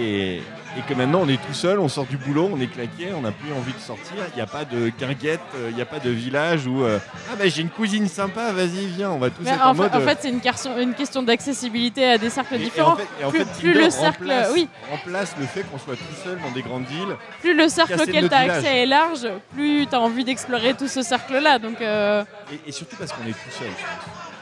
Et, 0.00 0.36
et 0.76 0.82
que 0.86 0.92
maintenant, 0.94 1.20
on 1.22 1.28
est 1.28 1.36
tout 1.42 1.54
seul, 1.54 1.78
on 1.78 1.88
sort 1.88 2.04
du 2.04 2.18
boulot, 2.18 2.50
on 2.52 2.60
est 2.60 2.66
claqué, 2.66 3.08
on 3.16 3.22
n'a 3.22 3.32
plus 3.32 3.50
envie 3.52 3.72
de 3.72 3.78
sortir. 3.78 4.16
Il 4.32 4.36
n'y 4.36 4.42
a 4.42 4.46
pas 4.46 4.64
de 4.66 4.90
guinguette, 4.90 5.40
euh, 5.54 5.68
il 5.70 5.76
n'y 5.76 5.80
a 5.80 5.86
pas 5.86 5.98
de 6.00 6.10
village 6.10 6.66
où 6.66 6.82
euh, 6.84 6.98
Ah, 7.32 7.36
bah 7.38 7.48
j'ai 7.48 7.62
une 7.62 7.70
cousine 7.70 8.06
sympa, 8.08 8.52
vas-y, 8.52 8.86
viens, 8.86 9.10
on 9.10 9.18
va 9.18 9.30
tous 9.30 9.42
Mais 9.42 9.50
être 9.52 9.66
en, 9.66 9.70
en, 9.70 9.74
fait, 9.74 9.82
mode. 9.82 9.94
en 9.94 9.98
euh, 10.00 10.06
fait, 10.06 10.18
c'est 10.20 10.28
une, 10.28 10.40
question- 10.40 10.78
une 10.78 10.92
question 10.94 11.22
d'accessibilité 11.22 12.04
à 12.10 12.18
des 12.18 12.28
cercles 12.28 12.54
et- 12.54 12.56
et 12.56 12.64
différents. 12.64 12.92
en 12.92 12.96
fait, 12.96 13.08
et 13.20 13.24
en 13.24 13.30
plus- 13.30 13.38
fait, 13.44 13.58
plus 13.60 13.72
le 13.72 13.88
cercle- 13.90 14.22
remplace, 14.24 14.50
oui. 14.52 14.68
remplace 14.90 15.34
le 15.40 15.46
fait 15.46 15.62
qu'on 15.62 15.78
soit 15.78 15.96
tout 15.96 16.22
seul 16.24 16.38
dans 16.42 16.50
des 16.50 16.62
grandes 16.62 16.86
villes. 16.86 17.16
plus 17.40 17.54
le 17.56 17.68
cercle 17.68 17.94
auquel 17.94 18.28
tu 18.28 18.34
as 18.34 18.42
village. 18.42 18.58
accès 18.58 18.82
est 18.82 18.86
large, 18.86 19.26
plus 19.54 19.86
tu 19.86 19.94
as 19.94 20.00
envie 20.00 20.24
d'explorer 20.24 20.74
tout 20.74 20.88
ce 20.88 21.00
cercle-là. 21.02 21.58
Donc, 21.58 21.80
euh, 21.80 22.22
Et, 22.52 22.68
et 22.68 22.72
surtout 22.72 22.96
parce 22.96 23.12
qu'on 23.12 23.24
est 23.26 23.30
tout 23.32 23.50
seul, 23.58 23.68
je 23.68 23.82
pense. 23.82 24.35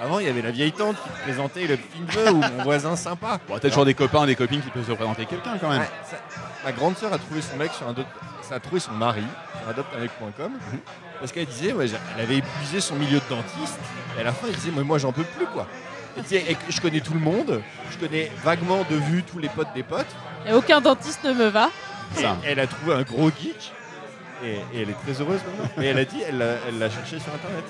Avant, 0.00 0.18
il 0.18 0.26
y 0.26 0.28
avait 0.30 0.40
la 0.42 0.50
vieille 0.50 0.72
tante 0.72 0.96
qui 1.02 1.08
te 1.10 1.22
présentait 1.24 1.66
le 1.66 1.76
petit 1.76 2.00
neveu 2.00 2.30
ou 2.30 2.36
mon 2.40 2.62
voisin 2.64 2.96
sympa. 2.96 3.38
Bon, 3.46 3.58
t'as 3.60 3.68
toujours 3.68 3.84
des 3.84 3.92
copains, 3.94 4.24
des 4.26 4.34
copines 4.34 4.62
qui 4.62 4.70
peuvent 4.70 4.86
se 4.86 4.92
présenter 4.92 5.26
quelqu'un 5.26 5.58
quand 5.60 5.68
même. 5.68 5.80
Ouais, 5.80 5.90
ça- 6.10 6.16
ma 6.64 6.72
grande 6.72 6.96
sœur 6.96 7.12
a 7.12 7.18
trouvé 7.18 7.42
son 7.42 7.56
mec 7.56 7.70
sur 7.72 7.86
un 7.86 7.94
ça 8.42 8.54
a 8.56 8.60
trouvé 8.60 8.80
son 8.80 8.92
mari 8.92 9.22
sur 9.60 9.68
adopteunmec.com 9.68 10.52
parce 11.20 11.30
qu'elle 11.32 11.46
disait 11.46 11.72
ouais, 11.72 11.86
elle 12.16 12.22
avait 12.24 12.38
épuisé 12.38 12.80
son 12.80 12.96
milieu 12.96 13.18
de 13.20 13.24
dentiste 13.28 13.78
et 14.16 14.20
à 14.22 14.24
la 14.24 14.32
fin 14.32 14.46
elle 14.48 14.54
disait 14.56 14.70
moi, 14.72 14.82
moi 14.84 14.98
j'en 14.98 15.12
peux 15.12 15.22
plus 15.22 15.46
quoi. 15.46 15.66
Et 16.16 16.22
tu 16.22 16.28
sais, 16.30 16.44
et 16.48 16.54
que 16.54 16.60
je 16.72 16.80
connais 16.80 17.00
tout 17.00 17.14
le 17.14 17.20
monde, 17.20 17.60
je 17.92 17.98
connais 17.98 18.32
vaguement 18.42 18.84
de 18.90 18.96
vue 18.96 19.22
tous 19.22 19.38
les 19.38 19.48
potes 19.48 19.72
des 19.74 19.82
potes. 19.84 20.06
et 20.48 20.52
aucun 20.52 20.80
dentiste 20.80 21.22
ne 21.24 21.32
me 21.32 21.46
va. 21.48 21.68
Et 22.18 22.24
elle 22.44 22.58
a 22.58 22.66
trouvé 22.66 22.94
un 22.94 23.02
gros 23.02 23.30
geek 23.30 23.72
et, 24.44 24.54
et 24.76 24.82
elle 24.82 24.90
est 24.90 25.00
très 25.04 25.20
heureuse 25.20 25.40
maintenant. 25.46 25.82
Et 25.82 25.86
elle 25.86 25.98
a 25.98 26.04
dit 26.04 26.20
elle 26.26 26.38
l'a 26.78 26.90
cherché 26.90 27.18
sur 27.18 27.32
internet. 27.34 27.64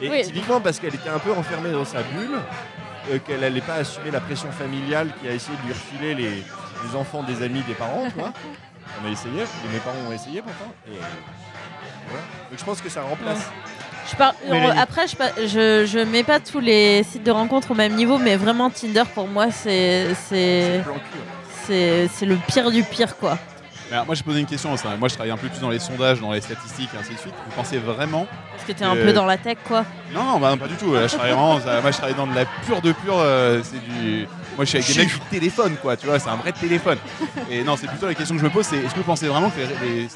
Et 0.00 0.10
Oui. 0.10 0.22
typiquement 0.22 0.60
parce 0.60 0.78
qu'elle 0.78 0.94
était 0.94 1.08
un 1.10 1.18
peu 1.18 1.32
enfermée 1.32 1.70
dans 1.72 1.84
sa 1.84 2.02
bulle, 2.02 2.38
euh, 3.10 3.18
qu'elle 3.26 3.40
n'allait 3.40 3.60
pas 3.60 3.74
assumer 3.74 4.10
la 4.10 4.20
pression 4.20 4.50
familiale 4.52 5.10
qui 5.20 5.28
a 5.28 5.32
essayé 5.32 5.56
de 5.58 5.66
lui 5.66 5.72
refiler 5.72 6.14
les, 6.14 6.30
les 6.30 6.96
enfants 6.96 7.22
des 7.22 7.42
amis 7.44 7.62
des 7.68 7.74
parents, 7.74 8.04
tu 8.12 8.18
vois. 8.18 8.32
On 9.02 9.08
a 9.08 9.10
essayé, 9.10 9.40
et 9.42 9.72
mes 9.72 9.78
parents 9.80 9.96
ont 10.08 10.12
essayé 10.12 10.40
pourtant. 10.42 10.72
Et 10.86 10.92
voilà. 12.08 12.24
Donc 12.50 12.58
je 12.58 12.64
pense 12.64 12.80
que 12.80 12.88
ça 12.88 13.02
remplace. 13.02 13.50
Je 14.10 14.16
par- 14.16 14.34
Mélanie. 14.48 14.78
Après, 14.78 15.06
je, 15.08 15.16
pa- 15.16 15.32
je, 15.38 15.86
je 15.86 15.98
mets 15.98 16.22
pas 16.24 16.38
tous 16.38 16.60
les 16.60 17.02
sites 17.04 17.22
de 17.24 17.30
rencontres 17.30 17.70
au 17.70 17.74
même 17.74 17.94
niveau, 17.94 18.18
mais 18.18 18.36
vraiment 18.36 18.68
Tinder 18.68 19.04
pour 19.14 19.26
moi 19.26 19.50
c'est 19.50 20.14
c'est 20.26 20.82
le 22.26 22.36
pire 22.46 22.70
du 22.70 22.82
pire 22.82 23.16
quoi. 23.16 23.38
Alors, 23.94 24.06
moi, 24.06 24.14
j'ai 24.14 24.22
posé 24.24 24.40
une 24.40 24.46
question. 24.46 24.76
ça. 24.76 24.96
Moi, 24.98 25.08
je 25.08 25.14
travaille 25.14 25.30
un 25.32 25.36
peu 25.36 25.48
plus 25.48 25.60
dans 25.60 25.70
les 25.70 25.78
sondages, 25.78 26.20
dans 26.20 26.32
les 26.32 26.40
statistiques, 26.40 26.90
et 26.94 26.98
ainsi 26.98 27.14
de 27.14 27.18
suite. 27.18 27.34
Vous 27.46 27.52
pensez 27.54 27.78
vraiment 27.78 28.26
Parce 28.52 28.64
que 28.66 28.72
t'es 28.72 28.84
un 28.84 28.96
Euh, 28.96 29.06
peu 29.06 29.12
dans 29.12 29.24
la 29.26 29.36
tech 29.38 29.58
quoi. 29.66 29.84
Non, 30.12 30.24
non, 30.24 30.38
bah, 30.40 30.54
pas 30.58 30.66
du 30.66 30.74
tout. 30.74 30.92
Là, 30.94 31.06
je 31.06 31.14
travaille 31.14 31.32
vraiment. 31.32 31.60
ça- 31.60 31.80
moi, 31.80 31.90
je 31.90 31.96
travaille 31.96 32.14
dans 32.16 32.26
de 32.26 32.34
la 32.34 32.44
pure 32.66 32.80
de 32.82 32.92
pure. 32.92 33.18
euh, 33.18 33.60
c'est 33.62 33.78
du. 33.84 34.26
Moi, 34.56 34.64
je 34.64 34.70
suis 34.70 34.78
avec 34.78 34.88
des 34.88 34.98
mecs 35.02 35.08
du 35.12 35.20
téléphone, 35.30 35.76
quoi. 35.80 35.96
Tu 35.96 36.06
vois, 36.06 36.18
c'est 36.18 36.28
un 36.28 36.36
vrai 36.36 36.52
téléphone. 36.52 36.98
Et 37.50 37.62
non, 37.64 37.76
c'est 37.76 37.86
plutôt 37.88 38.06
la 38.06 38.14
question 38.14 38.34
que 38.34 38.40
je 38.40 38.46
me 38.46 38.50
pose. 38.50 38.66
C'est 38.66 38.76
est-ce 38.78 38.92
que 38.92 38.98
vous 38.98 39.02
pensez 39.04 39.26
vraiment 39.28 39.50
que 39.50 39.60
les, 39.60 40.02
les 40.02 40.08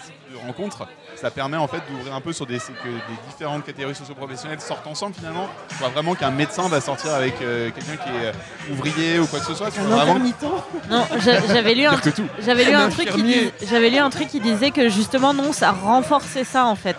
rencontres, 0.46 0.86
ça 1.16 1.30
permet 1.30 1.56
en 1.56 1.66
fait 1.68 1.80
d'ouvrir 1.90 2.14
un 2.14 2.20
peu 2.20 2.32
sur 2.32 2.46
des 2.46 2.58
que 2.58 2.88
des 2.88 3.18
différentes 3.30 3.64
catégories 3.64 3.94
socio-professionnelles 3.94 4.60
sortent 4.60 4.86
ensemble 4.86 5.14
finalement. 5.14 5.48
Je 5.70 5.76
vois 5.76 5.88
vraiment 5.88 6.14
qu'un 6.14 6.30
médecin 6.30 6.68
va 6.68 6.80
sortir 6.80 7.12
avec 7.14 7.40
euh, 7.42 7.70
quelqu'un 7.70 7.96
qui 8.02 8.08
est 8.10 8.26
euh, 8.28 8.72
ouvrier 8.72 9.18
ou 9.18 9.26
quoi 9.26 9.40
que 9.40 9.46
ce 9.46 9.54
soit. 9.54 9.68
Un 9.78 9.92
intermittent. 9.92 10.42
Non, 10.90 11.06
j'a- 11.20 11.46
j'avais 11.46 11.74
lu 11.74 11.86
un 11.86 11.90
dire 11.90 12.00
que 12.00 12.10
tout. 12.10 12.26
J'avais 12.40 12.64
lu 12.64 12.74
Un 12.74 12.86
un 12.86 12.88
truc 12.90 13.08
qui 13.10 13.22
dis- 13.22 13.50
j'avais 13.68 13.90
lu 13.90 13.98
un 13.98 14.10
truc 14.10 14.28
qui 14.28 14.40
disait 14.40 14.70
que 14.70 14.88
justement 14.88 15.34
non, 15.34 15.52
ça 15.52 15.72
renforçait 15.72 16.44
ça 16.44 16.66
en 16.66 16.76
fait. 16.76 16.96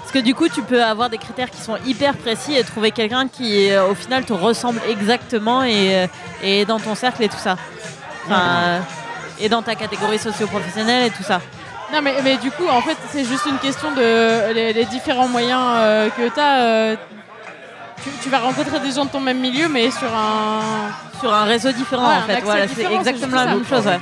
Parce 0.00 0.12
que 0.12 0.18
du 0.18 0.34
coup, 0.34 0.48
tu 0.50 0.60
peux 0.62 0.82
avoir 0.84 1.08
des 1.08 1.16
critères 1.18 1.50
qui 1.50 1.60
sont 1.62 1.78
hyper 1.86 2.14
précis 2.16 2.54
et 2.54 2.64
trouver 2.64 2.90
quelqu'un 2.90 3.28
qui 3.28 3.70
euh, 3.70 3.86
au 3.88 3.94
final 3.94 4.24
te 4.24 4.32
ressemble 4.34 4.80
exactement 4.90 5.64
et, 5.64 6.06
et 6.42 6.60
est 6.60 6.64
dans 6.66 6.78
ton 6.78 6.94
cercle 6.94 7.22
et 7.22 7.28
tout 7.30 7.38
ça. 7.38 7.56
Enfin, 8.26 8.40
euh, 8.40 8.80
et 9.40 9.48
dans 9.48 9.62
ta 9.62 9.74
catégorie 9.74 10.18
socio-professionnelle 10.18 11.06
et 11.06 11.10
tout 11.10 11.22
ça. 11.22 11.40
Non, 11.92 12.00
mais, 12.02 12.14
mais 12.24 12.36
du 12.38 12.50
coup, 12.50 12.66
en 12.68 12.80
fait, 12.80 12.96
c'est 13.10 13.24
juste 13.24 13.44
une 13.46 13.58
question 13.58 13.92
de 13.92 14.52
les, 14.52 14.72
les 14.72 14.84
différents 14.86 15.28
moyens 15.28 15.60
euh, 15.76 16.08
que 16.10 16.28
tu 16.32 16.40
as. 16.40 16.96
tu, 18.02 18.10
tu 18.22 18.28
vas 18.30 18.38
rencontrer 18.38 18.80
des 18.80 18.92
gens 18.92 19.04
de 19.04 19.10
ton 19.10 19.20
même 19.20 19.40
milieu, 19.40 19.68
mais 19.68 19.90
sur 19.90 20.12
un. 20.14 20.60
Sur 21.20 21.32
un 21.32 21.44
réseau 21.44 21.70
différent 21.70 22.08
Ouais, 22.08 22.16
en 22.16 22.22
fait. 22.26 22.40
Voilà, 22.40 22.66
c'est 22.66 22.92
exactement 22.92 23.36
la 23.36 23.46
même 23.46 23.64
chose. 23.66 23.86
ouais. 23.86 24.00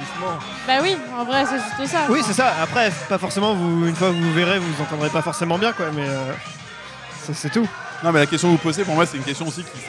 Bah 0.67 0.75
oui, 0.83 0.97
en 1.19 1.25
vrai, 1.25 1.45
c'est 1.45 1.83
juste 1.83 1.93
ça. 1.93 2.01
Oui, 2.09 2.21
c'est 2.25 2.33
ça. 2.33 2.55
Après, 2.63 2.91
pas 3.09 3.19
forcément, 3.19 3.53
vous, 3.55 3.87
une 3.89 3.95
fois 3.95 4.09
que 4.09 4.15
vous 4.15 4.33
verrez, 4.33 4.59
vous 4.59 4.73
vous 4.73 4.83
entendrez 4.83 5.11
pas 5.11 5.21
forcément 5.21 5.59
bien, 5.59 5.73
quoi, 5.73 5.87
mais 5.93 6.09
euh, 6.09 6.33
c'est 7.35 7.51
tout. 7.51 7.69
Non, 8.03 8.13
mais 8.13 8.21
la 8.21 8.27
question 8.27 8.49
que 8.49 8.53
vous 8.53 8.59
posez, 8.63 8.83
pour 8.85 8.95
moi, 8.95 9.05
c'est 9.05 9.19
une 9.19 9.25
question 9.25 9.47
aussi 9.47 9.63
qui 9.63 9.81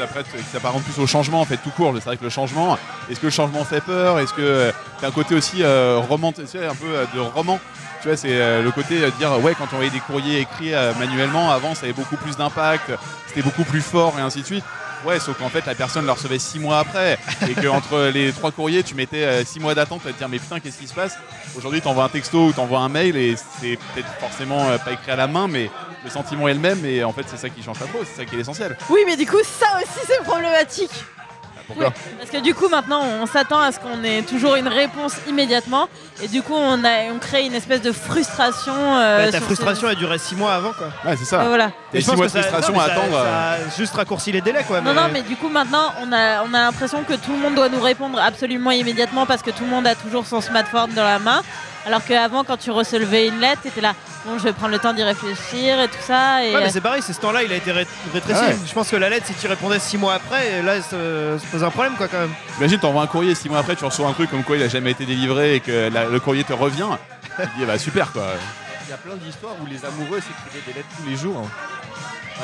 s'apparente 0.52 0.84
plus 0.84 1.02
au 1.02 1.08
changement, 1.08 1.40
en 1.40 1.46
fait, 1.46 1.58
tout 1.58 1.70
court. 1.70 1.94
C'est 1.96 2.04
vrai 2.04 2.18
que 2.18 2.24
le 2.26 2.30
changement, 2.30 2.78
est-ce 3.10 3.22
que 3.22 3.28
le 3.28 3.32
changement 3.32 3.64
fait 3.64 3.80
peur? 3.80 4.20
Est-ce 4.20 4.34
que 4.34 4.42
euh, 4.42 4.72
t'as 5.00 5.08
un 5.08 5.12
côté 5.12 5.34
aussi 5.34 5.64
euh, 5.64 5.98
roman, 6.10 6.34
tu 6.34 6.46
sais, 6.46 6.66
un 6.66 6.76
peu 6.76 6.88
euh, 6.88 7.06
de 7.16 7.20
roman? 7.22 7.58
Tu 8.02 8.10
vois, 8.10 8.18
c'est 8.18 8.30
euh, 8.34 8.64
le 8.64 8.72
côté 8.72 9.02
euh, 9.02 9.12
de 9.12 9.16
dire, 9.16 9.32
ouais, 9.42 9.56
quand 9.56 9.66
on 9.72 9.76
envoyait 9.76 9.92
des 9.92 10.02
courriers 10.02 10.40
écrits 10.42 10.74
euh, 10.74 10.92
manuellement, 11.00 11.52
avant, 11.52 11.74
ça 11.74 11.84
avait 11.86 11.94
beaucoup 11.94 12.18
plus 12.18 12.36
d'impact, 12.36 12.92
c'était 13.28 13.44
beaucoup 13.44 13.64
plus 13.64 13.82
fort, 13.82 14.14
et 14.20 14.22
ainsi 14.22 14.42
de 14.42 14.46
suite. 14.46 14.66
Ouais, 15.06 15.20
sauf 15.20 15.38
qu'en 15.38 15.50
fait, 15.50 15.66
la 15.66 15.74
personne 15.74 16.06
le 16.06 16.12
recevait 16.12 16.38
six 16.38 16.60
mois 16.60 16.80
après, 16.80 17.18
et 17.50 17.54
qu'entre 17.54 18.10
les 18.14 18.34
trois 18.34 18.52
courriers, 18.52 18.84
tu 18.84 18.94
mettais 18.94 19.24
euh, 19.24 19.46
six 19.46 19.60
mois 19.62 19.74
d'attente, 19.74 20.02
vas 20.04 20.12
te 20.12 20.18
dire, 20.18 20.28
mais 20.28 20.38
putain, 20.38 20.60
qu'est-ce 20.60 20.78
qui 20.80 20.88
se 20.88 20.94
passe? 20.94 21.18
Aujourd'hui, 21.58 21.80
t'envoies 21.80 22.04
un 22.04 22.10
texto 22.10 22.48
ou 22.48 22.52
t'envoies 22.52 22.80
un 22.80 22.90
mail, 22.90 23.16
et 23.16 23.36
c'est 23.62 23.78
peut-être 23.94 24.10
forcément 24.20 24.68
euh, 24.68 24.78
pas 24.78 24.92
écrit 24.92 25.12
à 25.12 25.16
la 25.16 25.28
main, 25.28 25.48
mais 25.48 25.72
le 26.04 26.10
sentiment 26.10 26.48
est 26.48 26.54
le 26.54 26.60
même, 26.60 26.84
et 26.86 27.04
en 27.04 27.14
fait, 27.14 27.24
c'est 27.28 27.38
ça 27.38 27.50
qui 27.50 27.62
change 27.64 27.78
pas 27.80 27.86
trop, 27.86 28.00
c'est 28.04 28.22
ça 28.22 28.26
qui 28.26 28.36
est 28.36 28.38
l'essentiel. 28.38 28.78
Oui, 28.90 29.02
mais 29.06 29.16
du 29.16 29.26
coup, 29.26 29.38
ça 29.44 29.68
aussi, 29.78 30.06
c'est 30.08 30.24
problématique. 30.24 30.92
Pourquoi 31.68 31.94
Parce 32.18 32.30
que 32.30 32.40
du 32.42 32.54
coup, 32.54 32.68
maintenant, 32.68 33.02
on 33.22 33.26
s'attend 33.26 33.62
à 33.62 33.72
ce 33.72 33.80
qu'on 33.80 34.04
ait 34.04 34.24
toujours 34.24 34.56
une 34.56 34.68
réponse 34.68 35.14
immédiatement. 35.30 35.88
Et 36.22 36.28
du 36.28 36.42
coup, 36.42 36.54
on, 36.56 36.84
a, 36.84 37.04
on 37.14 37.18
crée 37.20 37.46
une 37.46 37.54
espèce 37.54 37.82
de 37.82 37.94
frustration. 37.94 38.74
euh, 38.76 39.26
Bah, 39.28 39.32
ta 39.32 39.40
frustration 39.40 39.88
a 39.88 39.96
duré 39.96 40.18
6 40.18 40.36
mois 40.36 40.54
avant 40.54 40.74
quoi. 40.74 40.88
Ouais, 41.06 41.12
c'est 41.12 41.18
ces- 41.20 41.26
ça. 41.26 41.46
Voilà. 41.46 41.72
Et 41.94 42.00
je 42.00 42.02
six 42.02 42.08
pense 42.10 42.18
mois 42.18 42.28
que 42.28 42.34
de 42.34 42.38
frustration 42.40 42.74
non, 42.74 42.80
à 42.82 42.86
ça- 42.88 42.92
attendre. 42.92 43.16
euh, 43.18 43.24
Ça 43.24 43.64
a 43.68 43.78
juste 43.78 43.94
raccourci 43.96 44.34
les 44.34 44.42
délais 44.42 44.64
quoi. 44.66 44.82
Non, 44.82 44.94
non, 44.94 45.04
mais 45.14 45.22
du 45.22 45.38
coup, 45.38 45.48
maintenant, 45.48 45.94
on 46.02 46.12
a, 46.12 46.44
on 46.44 46.54
a 46.54 46.60
l'impression 46.64 47.04
que 47.04 47.14
tout 47.14 47.32
le 47.32 47.38
monde 47.38 47.56
doit 47.56 47.70
nous 47.70 47.80
répondre 47.82 48.20
absolument 48.20 48.72
immédiatement 48.72 49.26
parce 49.26 49.42
que 49.42 49.52
tout 49.52 49.64
le 49.64 49.70
monde 49.70 49.88
a 49.88 49.96
toujours 49.96 50.26
son 50.26 50.42
smartphone 50.42 50.92
dans 50.94 51.06
la 51.06 51.20
main. 51.20 51.42
Alors 51.86 52.04
qu'avant, 52.06 52.44
quand 52.44 52.58
tu 52.58 52.70
recevais 52.72 53.28
une 53.28 53.40
lettre, 53.40 53.62
t'étais 53.64 53.82
là, 53.82 53.94
bon, 54.26 54.38
je 54.38 54.44
vais 54.44 54.54
prendre 54.54 54.72
le 54.72 54.78
temps 54.80 54.94
d'y 54.94 55.02
réfléchir 55.04 55.80
et 55.82 55.88
tout 55.88 55.98
ça. 56.06 56.46
Et, 56.46 56.54
Ouais, 56.54 56.62
mais 56.64 56.70
c'est 56.70 56.80
pareil, 56.82 57.02
c'est 57.02 57.14
ce 57.14 57.20
temps-là, 57.22 57.42
il 57.44 57.52
a 57.52 57.56
été 57.56 57.72
ré- 57.72 57.88
rétréci. 58.14 58.40
Ah 58.44 58.48
ouais. 58.50 58.56
Je 58.68 58.74
pense 58.74 58.90
que 58.90 58.96
la 58.98 59.10
lettre, 59.10 59.26
si 59.26 59.34
tu 59.34 59.48
répondais 59.48 59.80
6 59.80 59.98
mois 59.98 60.14
après, 60.14 60.62
là, 60.62 60.80
ça 60.82 60.96
pose 61.52 61.64
un 61.64 61.70
problème 61.72 61.94
quoi 61.98 62.08
quand 62.08 62.20
même. 62.20 62.34
Imagine, 62.60 62.80
t'envoies 62.80 63.02
un 63.02 63.08
courrier, 63.08 63.34
six 63.34 63.50
mois 63.50 63.60
après, 63.60 63.76
tu 63.76 63.84
reçois 63.86 64.08
un 64.08 64.14
truc 64.14 64.30
comme 64.30 64.44
quoi 64.44 64.58
il 64.58 64.64
a 64.64 64.68
jamais 64.68 64.92
été 64.92 65.06
délivré 65.06 65.56
et 65.56 65.60
que 65.60 65.90
la- 65.92 66.06
le 66.06 66.20
courrier 66.20 66.44
te 66.44 66.54
revient. 66.54 66.86
tu 67.24 67.30
te 67.48 67.58
dis, 67.60 67.66
bah 67.66 67.80
super 67.80 68.12
quoi. 68.12 68.28
Il 68.88 68.92
y 68.92 68.94
a 68.94 68.98
plein 68.98 69.16
d'histoires 69.16 69.56
où 69.62 69.66
les 69.66 69.84
amoureux 69.86 70.20
s'écrivaient 70.20 70.64
des 70.68 70.74
lettres 70.74 70.90
tous 70.98 71.10
les 71.10 71.16
jours. 71.16 71.38
hein. 71.46 71.50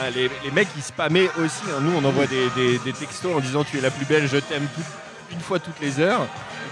Ouais, 0.02 0.12
les, 0.12 0.32
les 0.46 0.52
mecs 0.52 0.68
ils 0.78 0.84
spammaient 0.84 1.30
aussi. 1.44 1.62
hein. 1.70 1.80
Nous 1.82 1.92
on 1.96 2.04
envoie 2.08 2.26
des, 2.26 2.50
des- 2.56 2.78
des 2.80 2.94
textos 2.94 3.36
en 3.36 3.40
disant 3.40 3.64
tu 3.64 3.78
es 3.78 3.82
la 3.82 3.90
plus 3.92 4.06
belle, 4.06 4.28
je 4.28 4.38
t'aime 4.38 4.66
tout- 4.76 4.82
une 5.32 5.39
fois 5.39 5.59
toutes 5.59 5.80
les 5.82 5.99
heures. 5.99 6.25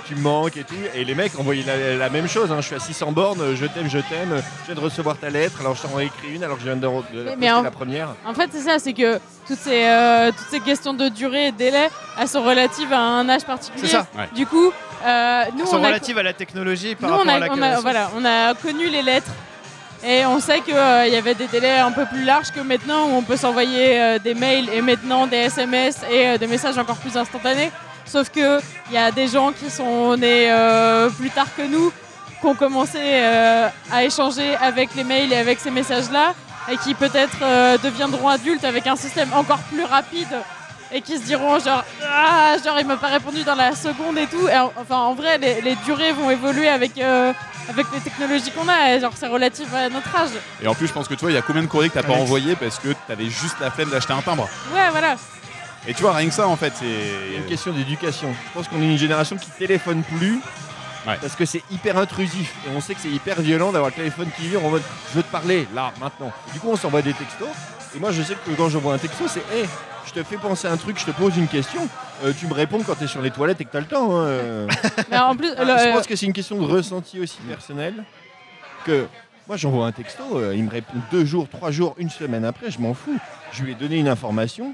Tu 0.08 0.14
me 0.16 0.22
manques 0.22 0.56
et 0.58 0.64
tout. 0.64 0.76
Et 0.94 1.04
les 1.04 1.16
mecs 1.16 1.38
envoyaient 1.40 1.64
la, 1.66 1.96
la 1.96 2.10
même 2.10 2.28
chose. 2.28 2.52
hein. 2.52 2.58
Je 2.62 2.68
suis 2.68 2.76
à 2.76 2.80
600 2.80 3.12
bornes, 3.12 3.56
je 3.56 3.66
t'aime, 3.66 3.90
je 3.90 3.98
t'aime. 4.00 4.36
Je 4.62 4.66
viens 4.68 4.76
de 4.76 4.80
recevoir 4.80 5.18
ta 5.18 5.30
lettre. 5.32 5.58
Alors 5.62 5.76
je 5.76 5.82
t'en 5.82 6.00
ai 6.00 6.06
écrit 6.06 6.36
une 6.36 6.44
alors 6.44 6.58
que 6.58 6.62
je 6.64 6.68
viens 6.68 6.76
de, 6.76 6.82
de 6.82 7.24
poster 7.24 7.52
en- 7.52 7.62
la 7.64 7.72
première. 7.72 8.10
En 8.26 8.34
fait, 8.36 8.50
c'est 8.52 8.62
ça, 8.62 8.78
c'est 8.78 8.94
que 8.94 9.20
toutes 9.48 9.58
ces, 9.58 9.84
euh, 9.86 10.30
toutes 10.32 10.48
ces 10.52 10.60
questions 10.60 10.94
de 10.94 11.10
durée 11.10 11.48
et 11.48 11.52
de 11.52 11.58
délai, 11.58 11.90
elles 12.20 12.28
sont 12.28 12.44
relatives 12.44 12.94
à 12.94 13.00
un 13.00 13.28
âge 13.30 13.46
particulier. 13.46 13.82
C'est 13.88 13.94
ça. 13.94 14.06
Ouais. 14.16 14.30
Du 14.36 14.46
coup, 14.46 14.72
euh, 15.06 15.44
nous, 15.56 15.62
Elles 15.62 15.68
sont 15.68 15.78
on 15.78 15.84
a, 15.84 15.88
relatives 15.88 16.18
à 16.20 16.24
la 16.24 16.34
technologie 16.34 16.94
par 16.96 17.10
nous, 17.10 17.16
on 17.16 17.20
rapport 17.20 17.34
a- 17.34 17.36
à 17.38 17.40
la 17.40 17.54
on 17.54 17.62
a- 17.64 17.80
voilà, 17.80 18.12
on 18.16 18.26
a 18.26 18.54
connu 18.54 18.88
les 18.90 19.02
lettres. 19.02 19.32
Et 20.08 20.24
on 20.28 20.40
sait 20.40 20.60
qu'il 20.60 20.76
y 20.76 21.16
avait 21.16 21.34
des 21.34 21.48
délais 21.48 21.80
un 21.80 21.92
peu 21.92 22.06
plus 22.06 22.24
larges 22.24 22.52
que 22.52 22.60
maintenant, 22.60 23.08
où 23.08 23.16
on 23.16 23.24
peut 23.24 23.38
s'envoyer 23.38 24.00
euh, 24.00 24.20
des 24.20 24.36
mails 24.36 24.70
et 24.70 24.82
maintenant 24.82 25.26
des 25.26 25.38
SMS 25.38 26.02
et 26.12 26.28
euh, 26.28 26.38
des 26.38 26.46
messages 26.46 26.78
encore 26.78 26.98
plus 26.98 27.18
instantanés. 27.18 27.72
Sauf 28.06 28.30
qu'il 28.30 28.60
y 28.92 28.98
a 28.98 29.12
des 29.12 29.28
gens 29.28 29.52
qui 29.52 29.70
sont 29.70 30.16
nés 30.16 30.48
euh, 30.52 31.10
plus 31.10 31.30
tard 31.32 31.48
que 31.58 31.64
nous, 31.64 31.92
qui 32.40 32.46
ont 32.46 32.56
commencé 32.56 33.00
euh, 33.02 33.68
à 33.92 34.04
échanger 34.04 34.56
avec 34.58 34.94
les 34.96 35.04
mails 35.04 35.32
et 35.34 35.38
avec 35.38 35.60
ces 35.60 35.72
messages-là, 35.72 36.34
et 36.72 36.78
qui 36.78 36.94
peut-être 36.94 37.38
euh, 37.42 37.78
deviendront 37.78 38.28
adultes 38.30 38.64
avec 38.64 38.86
un 38.88 38.96
système 38.96 39.30
encore 39.34 39.60
plus 39.72 39.84
rapide, 39.84 40.28
et 40.92 41.02
qui 41.02 41.18
se 41.18 41.24
diront 41.24 41.60
genre, 41.60 41.84
ah, 42.08 42.56
genre 42.64 42.80
il 42.80 42.86
m'a 42.86 42.96
pas 42.98 43.08
répondu 43.08 43.44
dans 43.44 43.56
la 43.56 43.76
seconde 43.76 44.18
et 44.20 44.28
tout. 44.28 44.48
Et 44.48 44.56
en- 44.58 44.72
enfin, 44.80 44.98
en 44.98 45.14
vrai, 45.16 45.38
les, 45.40 45.62
les 45.62 45.76
durées 45.86 46.12
vont 46.12 46.30
évoluer 46.30 46.70
avec, 46.70 46.92
avec 47.00 47.86
les 47.92 48.00
technologies 48.02 48.52
qu'on 48.52 48.68
a, 48.70 48.94
et 48.94 49.00
genre 49.02 49.14
c'est 49.16 49.28
relatif 49.28 49.66
à 49.74 49.90
notre 49.90 50.16
âge. 50.16 50.30
Et 50.62 50.68
en 50.68 50.76
plus, 50.76 50.88
je 50.88 50.94
pense 50.94 51.08
que 51.08 51.16
toi, 51.16 51.32
il 51.32 51.34
y 51.34 51.38
a 51.38 51.42
combien 51.42 51.64
de 51.64 51.68
courriers 51.68 51.90
que 51.90 51.96
t'as 51.96 52.04
pas 52.04 52.14
envoyé 52.14 52.56
parce 52.56 52.78
que 52.78 52.90
t'avais 53.08 53.26
juste 53.30 53.56
la 53.60 53.72
flemme 53.72 53.90
d'acheter 53.90 54.14
un 54.14 54.22
timbre? 54.22 54.48
Ouais, 54.74 54.90
voilà. 54.92 55.16
Et 55.88 55.94
tu 55.94 56.02
vois, 56.02 56.14
rien 56.14 56.28
que 56.28 56.34
ça, 56.34 56.48
en 56.48 56.56
fait, 56.56 56.74
C'est 56.80 57.38
une 57.38 57.46
question 57.46 57.72
d'éducation. 57.74 58.34
Je 58.48 58.52
pense 58.54 58.68
qu'on 58.68 58.82
est 58.82 58.92
une 58.92 58.98
génération 58.98 59.38
qui 59.38 59.50
téléphone 59.52 60.04
plus. 60.04 60.40
Ouais. 61.08 61.18
Parce 61.22 61.36
que 61.36 61.46
c'est 61.46 61.62
hyper 61.70 61.98
intrusif 62.00 62.56
et 62.66 62.76
on 62.76 62.82
sait 62.82 62.96
que 62.96 63.00
c'est 63.00 63.12
hyper 63.12 63.40
violent 63.40 63.72
d'avoir 63.72 63.92
le 63.92 63.96
téléphone 63.96 64.28
qui 64.36 64.48
vient 64.48 64.60
en 64.62 64.70
mode 64.72 64.82
je 65.12 65.18
veux 65.18 65.22
te 65.22 65.32
parler 65.32 65.68
là 65.76 65.94
maintenant. 66.02 66.32
Du 66.52 66.60
coup 66.60 66.68
on 66.72 66.76
s'envoie 66.76 67.04
des 67.04 67.14
textos 67.14 67.48
et 67.96 68.00
moi 68.00 68.12
je 68.12 68.24
sais 68.24 68.34
que 68.34 68.50
quand 68.58 68.70
j'envoie 68.70 68.96
un 68.96 68.98
texto 68.98 69.26
c'est 69.28 69.42
hé 69.56 69.66
je 70.08 70.14
te 70.14 70.24
fais 70.24 70.38
penser 70.38 70.68
à 70.68 70.72
un 70.72 70.78
truc, 70.78 71.00
je 71.00 71.06
te 71.06 71.12
pose 71.12 71.38
une 71.38 71.48
question, 71.48 71.88
euh, 72.24 72.34
tu 72.36 72.48
me 72.48 72.56
réponds 72.56 72.82
quand 72.84 72.96
t'es 72.96 73.06
sur 73.06 73.22
les 73.22 73.30
toilettes 73.30 73.62
et 73.62 73.66
que 73.66 73.72
t'as 73.72 73.82
le 73.82 73.86
temps. 73.86 74.18
hein, 74.18 74.24
euh. 74.26 74.68
Mais 75.12 75.20
en 75.20 75.36
plus, 75.36 75.50
le- 75.50 75.56
je 75.58 75.94
pense 75.96 76.08
que 76.08 76.16
c'est 76.16 76.26
une 76.26 76.34
question 76.34 76.58
de 76.60 76.66
ressenti 76.66 77.20
aussi 77.20 77.38
personnel 77.48 78.04
que 78.84 79.06
moi 79.48 79.58
j'envoie 79.58 79.86
un 79.86 79.92
texto, 79.92 80.24
euh, 80.34 80.56
il 80.56 80.64
me 80.64 80.72
répond 80.72 80.94
deux 81.12 81.24
jours, 81.26 81.48
trois 81.48 81.70
jours, 81.70 81.94
une 82.00 82.10
semaine 82.10 82.46
après, 82.46 82.72
je 82.72 82.80
m'en 82.80 82.96
fous. 82.96 83.20
Je 83.52 83.62
lui 83.62 83.74
ai 83.74 83.76
donné 83.76 83.98
une 83.98 84.08
information. 84.08 84.74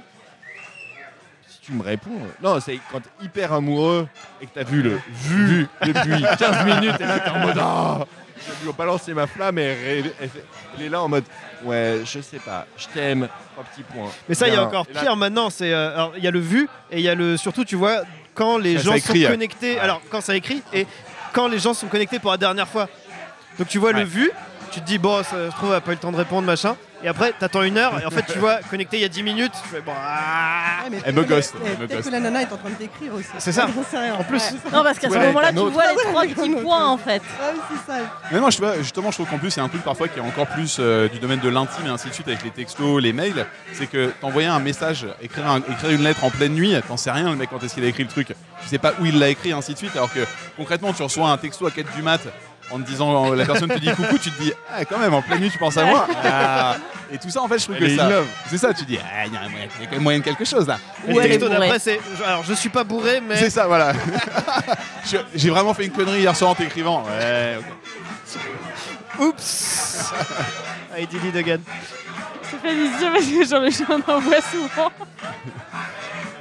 Tu 1.72 1.78
me 1.78 1.84
réponds, 1.84 2.20
non, 2.44 2.60
c'est 2.60 2.78
quand 2.92 3.00
t'es 3.00 3.24
hyper 3.26 3.54
amoureux 3.54 4.06
et 4.42 4.46
que 4.46 4.52
t'as 4.54 4.64
vu 4.64 4.82
le 4.82 5.00
vu 5.14 5.68
depuis 5.86 6.22
15 6.38 6.66
minutes 6.66 7.00
et 7.00 7.06
là 7.06 7.20
t'es 7.20 7.30
en 7.30 7.40
mode 7.40 7.58
ah 7.62 8.00
Je 8.38 8.64
lui 8.66 8.72
ai 8.72 8.74
balancé 8.74 9.14
ma 9.14 9.26
flamme 9.26 9.58
et 9.58 9.62
elle, 9.64 10.12
elle 10.20 10.30
fait- 10.30 10.44
elle 10.78 10.86
est 10.86 10.90
là 10.90 11.02
en 11.02 11.08
mode 11.08 11.24
ouais, 11.64 12.02
je 12.04 12.20
sais 12.20 12.40
pas, 12.40 12.66
je 12.76 12.88
t'aime, 12.88 13.30
trois 13.54 13.64
petits 13.64 13.84
points. 13.84 14.10
Mais 14.28 14.36
ça, 14.36 14.48
il 14.50 14.54
y 14.54 14.58
a 14.58 14.60
Bien. 14.60 14.68
encore 14.68 14.86
Et 14.90 14.94
là, 14.96 15.02
pire 15.02 15.16
maintenant. 15.16 15.50
C'est 15.50 15.72
euh, 15.72 15.94
alors, 15.94 16.12
il 16.18 16.24
y 16.24 16.28
a 16.28 16.32
le 16.32 16.40
vu 16.42 16.68
et 16.92 16.98
il 17.00 17.04
y 17.06 17.10
a 17.10 17.16
le 17.16 17.38
surtout, 17.38 17.64
tu 17.64 17.78
vois, 17.78 18.02
quand 18.34 18.58
les 18.58 18.76
Ça, 18.78 18.84
gens 18.84 18.92
ça 18.98 19.00
sont 19.00 19.14
ouais. 19.14 19.28
connectés. 19.28 19.80
Alors, 19.80 20.02
quand 20.10 20.20
ça 20.20 20.36
écrit 20.36 20.62
et 20.74 20.86
quand 21.32 21.48
les 21.48 21.60
gens 21.60 21.74
sont 21.74 21.88
connectés 21.88 22.20
pour 22.20 22.32
la 22.32 22.38
dernière 22.38 22.68
fois. 22.68 22.90
Donc, 23.58 23.70
tu 23.70 23.78
vois 23.78 23.92
Ouais. 23.94 24.00
le 24.00 24.06
vu, 24.06 24.30
tu 24.72 24.82
te 24.82 24.86
dis 24.86 24.98
bon, 24.98 25.24
ça 25.24 25.50
se 25.50 25.56
trouve, 25.56 25.70
elle 25.70 25.76
a 25.78 25.82
pas 25.82 25.92
eu 25.92 25.96
le 25.96 26.00
temps 26.02 26.12
de 26.12 26.18
répondre, 26.18 26.46
machin. 26.48 26.76
Et 27.04 27.08
après, 27.08 27.34
t'attends 27.34 27.64
une 27.64 27.78
heure 27.78 28.00
et 28.00 28.06
en 28.06 28.12
fait, 28.12 28.24
tu 28.32 28.38
vois, 28.38 28.58
connecté 28.70 28.98
il 28.98 29.02
y 29.02 29.06
a 29.06 29.10
10 29.10 29.24
minutes. 29.24 29.52
Tu 29.64 29.70
fais 29.70 29.82
bon. 29.82 29.92
ah. 29.98 30.88
Ouais, 30.90 31.00
Elle 31.04 31.16
me 31.16 31.24
ghost, 31.24 31.54
Peut-être 31.80 32.04
que 32.06 32.10
la 32.10 32.20
nana 32.20 32.42
est 32.44 32.52
en 32.54 32.58
train 32.58 32.70
de 32.70 32.76
t'écrire 32.76 33.14
aussi. 33.16 33.28
C'est 33.40 33.52
ça. 33.52 33.68
En 34.20 34.24
plus, 34.24 34.42
Non, 34.72 34.84
parce 34.84 35.00
qu'à 35.00 35.10
ce 35.10 35.14
Ouais, 35.14 35.28
moment-là, 35.28 35.50
tu 35.52 35.56
vois 35.60 35.84
les 35.88 35.96
Ouais, 35.96 36.04
trois 36.04 36.22
petits 36.24 36.50
points 36.62 36.86
ouais. 36.86 36.92
en 36.94 36.98
fait. 36.98 37.22
Ouais, 37.22 37.54
c'est 37.72 37.92
ça. 37.92 38.00
Mais 38.32 38.40
non, 38.40 38.50
je, 38.50 38.56
sais 38.58 38.62
pas, 38.62 38.78
justement, 38.78 39.10
je 39.12 39.16
trouve 39.18 39.28
qu'en 39.30 39.38
plus, 39.38 39.52
c'est 39.52 39.62
un 39.62 39.68
truc 39.70 39.84
parfois 39.84 40.08
qui 40.08 40.20
est 40.20 40.22
encore 40.22 40.48
plus 40.48 40.78
euh, 40.80 41.08
du 41.08 41.20
domaine 41.20 41.40
de 41.40 41.50
l'intime 41.50 41.86
et 41.88 41.90
ainsi 41.90 42.08
de 42.10 42.14
suite 42.14 42.28
avec 42.28 42.44
les 42.44 42.52
textos, 42.52 43.02
les 43.02 43.14
mails. 43.14 43.46
C'est 43.74 43.88
que 43.88 44.12
t'envoyer 44.22 44.48
un 44.48 44.60
message, 44.60 45.08
écrire, 45.22 45.48
un- 45.48 45.60
écrire 45.60 45.90
une 45.92 46.04
lettre 46.04 46.24
en 46.24 46.30
pleine 46.30 46.54
nuit, 46.54 46.74
t'en 46.88 46.98
sais 46.98 47.12
rien, 47.12 47.30
le 47.32 47.36
mec, 47.36 47.50
quand 47.50 47.64
est-ce 47.64 47.74
qu'il 47.76 47.84
a 47.84 47.88
écrit 47.88 48.04
le 48.04 48.10
truc. 48.10 48.28
Tu 48.28 48.68
sais 48.68 48.78
pas 48.78 48.94
où 49.02 49.06
il 49.06 49.18
l'a 49.20 49.30
écrit, 49.30 49.50
et 49.50 49.54
ainsi 49.54 49.74
de 49.74 49.78
suite. 49.78 49.96
Alors 49.96 50.14
que 50.14 50.20
concrètement, 50.58 50.94
tu 50.94 51.02
reçois 51.04 51.30
un 51.30 51.38
texto 51.38 51.66
à 51.66 51.72
4 51.72 51.96
du 51.96 52.02
mat 52.04 52.22
en 52.74 52.80
te 52.80 52.84
disant, 52.88 53.34
la 53.34 53.46
personne 53.46 53.70
te 53.70 53.78
dit 53.80 53.92
coucou, 53.92 54.18
tu 54.18 54.32
te 54.32 54.42
dis, 54.42 54.54
ah, 54.74 54.86
quand 54.86 54.98
même, 55.00 55.14
en 55.14 55.22
pleine 55.22 55.40
nuit, 55.42 55.52
tu 55.52 55.58
penses 55.58 55.78
à 55.78 55.86
moi. 55.86 56.08
Ah. 56.24 56.76
Et 57.14 57.18
tout 57.18 57.30
ça, 57.30 57.42
en 57.42 57.48
fait, 57.50 57.60
je 57.60 57.66
trouve 57.66 57.76
Elle 57.78 57.90
que 57.90 57.98
ça. 57.98 58.10
C'est 58.50 58.58
ça, 58.58 58.74
tu 58.74 58.86
dis, 58.86 58.98
ah, 58.98 59.26
il 59.26 59.34
y 59.34 59.36
a 59.36 59.42
moyen- 59.50 59.68
il 59.78 59.82
y 59.82 59.84
a 59.84 59.88
quand 59.88 59.96
même 59.96 60.04
moyen 60.04 60.20
de 60.20 60.24
quelque 60.24 60.46
chose 60.46 60.66
là. 60.66 60.78
Et 61.08 61.12
Ou 61.12 61.20
le 61.20 61.26
elle 61.26 61.32
est 61.34 61.38
d'après, 61.40 61.80
c'est 61.80 62.00
alors 62.26 62.44
je 62.46 62.54
suis 62.54 62.70
pas 62.70 62.86
bourré, 62.86 63.20
mais 63.20 63.36
C'est 63.36 63.50
ça, 63.50 63.68
voilà. 63.68 63.92
J'ai 65.36 65.50
vraiment 65.50 65.74
fait 65.74 65.86
une 65.86 65.92
connerie 65.92 66.20
hier 66.22 66.36
soir 66.36 66.52
en 66.52 66.56
t'écrivant. 66.56 67.04
Ouais, 67.04 67.58
ok. 67.60 69.20
oups. 69.20 70.14
I 70.98 71.06
did 71.06 71.24
it 71.26 71.36
again. 71.36 71.60
Ça 72.44 72.58
fait 72.62 72.70
plaisir 72.70 73.12
parce 73.12 73.26
que 73.26 73.46
j'en 73.46 73.96
j'en 74.06 74.14
envoie 74.16 74.42
souvent. 74.42 74.92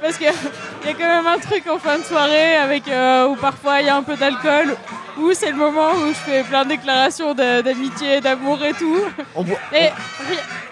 Parce 0.01 0.17
qu'il 0.17 0.25
y 0.25 0.29
a 0.29 0.93
quand 0.93 0.99
même 0.99 1.27
un 1.27 1.37
truc 1.37 1.67
en 1.67 1.77
fin 1.77 1.99
de 1.99 2.03
soirée 2.03 2.55
avec 2.55 2.87
euh, 2.87 3.27
où 3.27 3.35
parfois 3.35 3.81
il 3.81 3.85
y 3.85 3.89
a 3.89 3.95
un 3.95 4.01
peu 4.01 4.15
d'alcool, 4.15 4.75
où 5.17 5.31
c'est 5.33 5.51
le 5.51 5.57
moment 5.57 5.91
où 5.91 6.07
je 6.07 6.13
fais 6.13 6.43
plein 6.43 6.63
de 6.63 6.69
déclarations 6.69 7.35
d'amitié, 7.35 8.19
d'amour 8.19 8.63
et 8.65 8.73
tout. 8.73 8.99
On 9.35 9.43
voit, 9.43 9.59
Et 9.71 9.89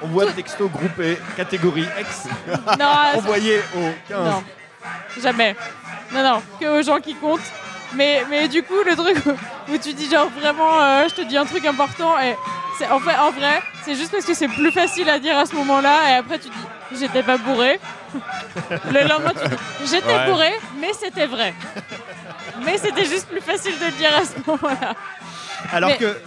on 0.01 0.07
voit 0.07 0.31
texto 0.31 0.67
groupé 0.67 1.19
catégorie 1.37 1.85
X 1.99 2.27
non, 2.79 2.85
envoyé 3.15 3.59
au 3.75 3.89
15. 4.07 4.25
non, 4.25 4.43
jamais. 5.21 5.55
Non, 6.11 6.23
non, 6.23 6.41
que 6.59 6.79
aux 6.79 6.81
gens 6.81 6.99
qui 6.99 7.13
comptent. 7.13 7.51
Mais, 7.95 8.23
mais 8.29 8.47
du 8.47 8.61
coup, 8.63 8.83
le 8.85 8.95
truc 8.95 9.17
où, 9.67 9.77
tu 9.77 9.93
dis 9.93 10.09
genre 10.09 10.29
vraiment, 10.39 10.79
euh, 10.81 11.07
je 11.09 11.15
te 11.15 11.21
dis 11.21 11.37
un 11.37 11.45
truc 11.45 11.65
important 11.65 12.19
et 12.19 12.35
en 12.91 12.99
fait, 12.99 13.17
en 13.17 13.31
vrai, 13.31 13.61
c'est 13.83 13.95
juste 13.95 14.11
parce 14.11 14.25
que 14.25 14.33
c'est 14.33 14.47
plus 14.47 14.71
facile 14.71 15.09
à 15.09 15.19
dire 15.19 15.37
à 15.37 15.45
ce 15.45 15.55
moment-là 15.55 16.09
et 16.09 16.13
après 16.13 16.39
tu 16.39 16.49
dis, 16.49 16.55
j'étais 16.97 17.23
pas 17.23 17.37
bourré. 17.37 17.79
Le 18.91 19.07
lendemain, 19.07 19.33
j'étais 19.85 20.05
Ouais. 20.13 20.25
bourré, 20.29 20.51
mais 20.79 20.91
c'était 20.93 21.27
vrai. 21.27 21.53
Mais 22.65 22.77
c'était 22.77 23.05
juste 23.05 23.27
plus 23.27 23.41
facile 23.41 23.73
de 23.79 23.85
le 23.85 23.91
dire 23.91 24.11
à 24.15 24.25
ce 24.25 24.33
moment-là. 24.49 24.93
Alors 25.71 25.89
Mais- 25.91 25.97
que 25.97 26.17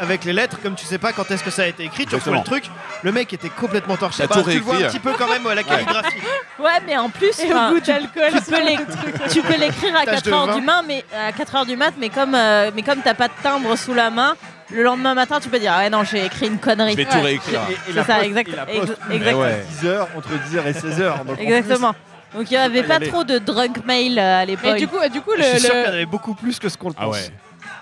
avec 0.00 0.24
les 0.24 0.32
lettres, 0.32 0.58
comme 0.62 0.74
tu 0.74 0.84
sais 0.86 0.98
pas 0.98 1.12
quand 1.12 1.30
est-ce 1.30 1.44
que 1.44 1.50
ça 1.50 1.62
a 1.62 1.66
été 1.66 1.84
écrit, 1.84 2.06
tu 2.06 2.14
reçois 2.14 2.34
le 2.36 2.42
truc. 2.42 2.64
Le 3.02 3.12
mec 3.12 3.32
était 3.32 3.48
complètement 3.50 3.96
torché. 3.96 4.26
Bah, 4.26 4.36
tout 4.42 4.50
tu 4.50 4.58
vois 4.58 4.76
un 4.76 4.82
petit 4.88 4.98
peu 4.98 5.12
quand 5.12 5.28
même 5.28 5.46
à 5.46 5.54
la 5.54 5.62
calligraphie. 5.62 6.16
Ouais, 6.58 6.80
mais 6.86 6.96
en 6.96 7.08
plus, 7.08 7.38
Et 7.40 7.52
au 7.52 7.56
goût 7.70 7.80
tu, 7.80 7.86
d'alcool, 7.92 8.30
tu 9.30 9.42
peux 9.42 9.56
l'écrire 9.58 9.96
à 9.96 10.04
Tache 10.04 10.14
4 10.16 10.24
de 10.24 10.32
heures 10.32 10.46
vin. 10.46 10.54
du 10.56 10.60
matin, 10.62 10.82
mais 10.86 11.04
à 11.14 11.32
4 11.32 11.54
heures 11.56 11.66
du 11.66 11.76
mat, 11.76 11.92
mais 11.98 12.08
comme 12.08 12.34
euh, 12.34 12.70
mais 12.74 12.82
comme 12.82 13.00
t'as 13.02 13.14
pas 13.14 13.28
de 13.28 13.32
timbre 13.42 13.76
sous 13.76 13.94
la 13.94 14.10
main, 14.10 14.34
le 14.72 14.82
lendemain 14.82 15.14
matin, 15.14 15.38
tu 15.40 15.48
peux 15.48 15.58
dire, 15.58 15.72
ah 15.74 15.80
ouais, 15.80 15.90
non, 15.90 16.04
j'ai 16.04 16.24
écrit 16.26 16.46
une 16.48 16.58
connerie. 16.58 16.92
Je 16.92 16.96
vais 16.96 17.04
tout 17.04 17.14
Ouais. 17.16 17.22
réécrire. 17.22 17.60
Et, 17.68 17.72
et 17.72 17.76
C'est 17.88 17.92
la 17.92 18.04
ça, 18.04 18.14
poste- 18.16 18.26
exact- 18.26 18.48
et 18.48 18.56
la 18.56 18.70
ex- 18.70 18.86
poste, 18.86 18.98
exactement. 19.10 19.40
ouais. 19.42 19.64
10h, 19.82 20.06
entre 20.16 20.28
10h 20.30 20.66
et 20.66 20.72
16h. 20.72 21.18
Donc 21.18 21.30
en 21.30 21.34
plus, 21.34 21.44
Exactement. 21.44 21.94
Donc 22.34 22.50
il 22.50 22.54
n'y 22.54 22.56
avait 22.56 22.82
pas 22.82 22.98
trop 23.00 23.24
de 23.24 23.38
drunk 23.38 23.84
mail 23.84 24.18
euh, 24.18 24.40
à 24.40 24.44
l'époque. 24.46 24.76
du 24.78 24.88
coup, 24.88 24.96
du 25.12 25.20
coup 25.20 25.32
Je 25.36 25.42
suis 25.42 25.52
le, 25.54 25.58
sûr 25.58 25.74
le- 25.74 25.80
qu'il 25.82 25.88
y 25.88 25.92
en 25.92 25.94
avait 25.96 26.06
beaucoup 26.06 26.34
plus 26.34 26.58
que 26.58 26.68
ce 26.70 26.78
qu'on 26.78 26.88
le 26.88 26.94
pense. 26.94 27.04
Ah 27.04 27.10
ouais. 27.10 27.30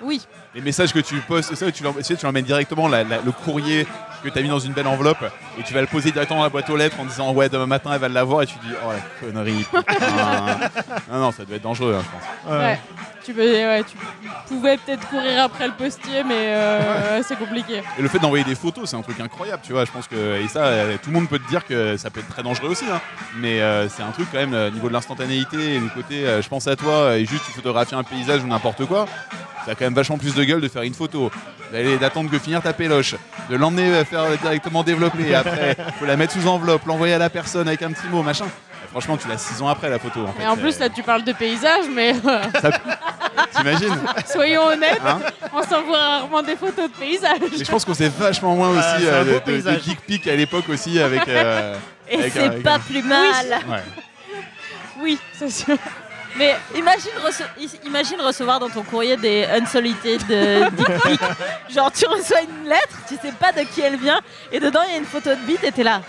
oui. 0.02 0.20
Les 0.56 0.60
messages 0.60 0.92
que 0.92 0.98
tu 0.98 1.14
postes, 1.20 1.54
ça, 1.54 1.70
tu 1.70 1.84
l'emmènes, 2.24 2.44
directement, 2.44 2.88
la- 2.88 3.04
la- 3.04 3.20
le 3.24 3.30
courrier 3.30 3.86
que 4.24 4.28
tu 4.28 4.36
as 4.36 4.42
mis 4.42 4.48
dans 4.48 4.58
une 4.58 4.72
belle 4.72 4.88
enveloppe, 4.88 5.22
et 5.58 5.62
tu 5.62 5.72
vas 5.72 5.80
le 5.80 5.86
poser 5.86 6.10
directement 6.10 6.40
dans 6.40 6.44
la 6.46 6.50
boîte 6.50 6.68
aux 6.68 6.76
lettres 6.76 6.96
en 7.00 7.04
disant 7.04 7.32
ouais 7.32 7.48
demain 7.48 7.66
matin 7.66 7.90
elle 7.94 8.00
va 8.00 8.08
l'avoir 8.08 8.42
et 8.42 8.46
tu 8.46 8.54
dis 8.58 8.72
oh 8.84 8.90
la 8.92 9.26
connerie. 9.26 9.64
non 11.10 11.18
non 11.20 11.32
ça 11.32 11.44
doit 11.44 11.56
être 11.56 11.62
dangereux 11.62 11.96
hein, 11.98 12.02
je 12.04 12.50
pense. 12.50 12.58
Ouais. 12.58 12.78
Tu, 13.24 13.32
pouvais 13.34 14.76
peut-être 14.78 15.08
courir 15.08 15.44
après 15.44 15.66
le 15.66 15.74
postier, 15.74 16.24
mais 16.24 16.54
euh, 16.54 17.22
c'est 17.22 17.38
compliqué. 17.38 17.82
Et 17.98 18.02
le 18.02 18.08
fait 18.08 18.18
d'envoyer 18.18 18.44
des 18.44 18.54
photos 18.54 18.90
c'est 18.90 18.96
un 18.96 19.02
truc 19.02 19.20
incroyable 19.20 19.62
tu 19.64 19.72
vois. 19.72 19.84
Je 19.84 19.90
pense 19.90 20.08
que 20.08 20.40
et 20.42 20.48
ça 20.48 20.64
euh, 20.64 20.96
tout 21.02 21.10
le 21.10 21.14
monde 21.14 21.28
peut 21.28 21.38
te 21.38 21.48
dire 21.48 21.64
que 21.66 21.96
ça 21.96 22.10
peut 22.10 22.20
être 22.20 22.28
très 22.28 22.42
dangereux 22.42 22.70
aussi. 22.70 22.84
hein. 22.90 23.00
Mais 23.36 23.60
euh, 23.60 23.88
c'est 23.88 24.02
un 24.02 24.10
truc 24.10 24.28
quand 24.32 24.38
même 24.38 24.54
au 24.54 24.70
niveau 24.70 24.88
de 24.88 24.92
l'instantanéité 24.92 25.78
du 25.78 25.90
côté 25.90 26.26
euh, 26.26 26.42
je 26.42 26.48
pense 26.48 26.66
à 26.66 26.76
toi 26.76 27.16
et 27.16 27.24
juste 27.24 27.44
tu 27.46 27.52
photographies 27.52 27.94
un 27.94 28.02
paysage 28.02 28.42
ou 28.42 28.46
n'importe 28.46 28.84
quoi. 28.86 29.06
Ça 29.64 29.72
a 29.72 29.74
quand 29.74 29.84
même 29.84 29.94
vachement 29.94 30.16
plus 30.18 30.34
de 30.34 30.42
gueule 30.42 30.60
de 30.62 30.68
faire 30.68 30.82
une 30.82 30.94
photo, 30.94 31.30
d'attendre 32.00 32.30
que 32.30 32.38
finir 32.38 32.62
ta 32.62 32.72
péloche, 32.72 33.14
de 33.50 33.56
l'emmener 33.56 33.92
euh, 33.92 34.04
faire 34.06 34.24
directement 34.42 34.82
développer. 34.82 35.34
Après, 35.34 35.76
faut 35.98 36.06
la 36.06 36.16
mettre 36.16 36.32
sous 36.32 36.48
enveloppe, 36.48 36.86
l'envoyer 36.86 37.12
à 37.14 37.18
la 37.18 37.28
personne 37.28 37.68
avec 37.68 37.82
un 37.82 37.92
petit 37.92 38.08
mot, 38.10 38.22
machin. 38.22 38.46
Franchement, 38.90 39.16
tu 39.16 39.28
l'as 39.28 39.38
6 39.38 39.62
ans 39.62 39.68
après 39.68 39.88
la 39.88 39.98
photo. 39.98 40.24
En 40.26 40.32
fait. 40.32 40.42
Et 40.42 40.46
en 40.46 40.56
plus, 40.56 40.76
Euh, 40.76 40.80
là, 40.80 40.88
tu 40.88 41.02
parles 41.02 41.22
de 41.22 41.32
paysage, 41.32 41.84
mais 41.94 42.12
euh, 42.26 42.40
t'imagines 43.54 43.94
soyons 44.26 44.62
honnêtes, 44.66 45.00
hein 45.06 45.20
on 45.52 45.62
s'envoie 45.62 45.98
rarement 45.98 46.42
des 46.42 46.56
photos 46.56 46.90
de 46.90 46.94
paysage. 46.98 47.38
Et 47.58 47.64
je 47.64 47.70
pense 47.70 47.84
qu'on 47.84 47.94
s'est 47.94 48.08
vachement 48.08 48.54
moins 48.56 48.72
Ah, 48.76 48.96
aussi 48.96 49.06
euh, 49.06 49.24
beau 49.24 49.40
de, 49.52 49.60
de, 49.60 49.70
dick 49.76 50.00
pic 50.00 50.26
à 50.26 50.34
l'époque 50.34 50.68
aussi 50.68 50.98
avec. 51.00 51.26
euh, 51.28 51.76
Et 52.08 52.30
c'est 52.30 52.62
pas 52.62 52.74
un- 52.74 52.78
plus 52.80 53.02
mal. 53.02 53.60
Ouais. 53.68 53.82
Oui, 55.00 55.18
c'est 55.38 55.50
sûr. 55.50 55.76
Mais 56.36 56.56
imagine, 56.76 57.10
rece- 57.24 57.42
i- 57.60 57.86
imagine 57.86 58.20
recevoir 58.20 58.60
dans 58.60 58.68
ton 58.68 58.82
courrier 58.82 59.16
des 59.16 59.46
unsolicited 59.52 60.22
euh, 60.30 60.70
dick 60.70 60.86
pics. 61.02 61.20
Genre 61.74 61.90
tu 61.92 62.06
reçois 62.06 62.42
une 62.42 62.68
lettre, 62.68 62.96
tu 63.08 63.14
sais 63.16 63.32
pas 63.32 63.50
de 63.52 63.62
qui 63.62 63.80
elle 63.80 63.96
vient, 63.96 64.20
et 64.52 64.60
dedans 64.60 64.80
il 64.86 64.92
y 64.92 64.94
a 64.94 64.98
une 64.98 65.04
photo 65.06 65.30
de 65.30 65.40
bite 65.46 65.64
et 65.64 65.72
t'es 65.72 65.82
là. 65.82 66.02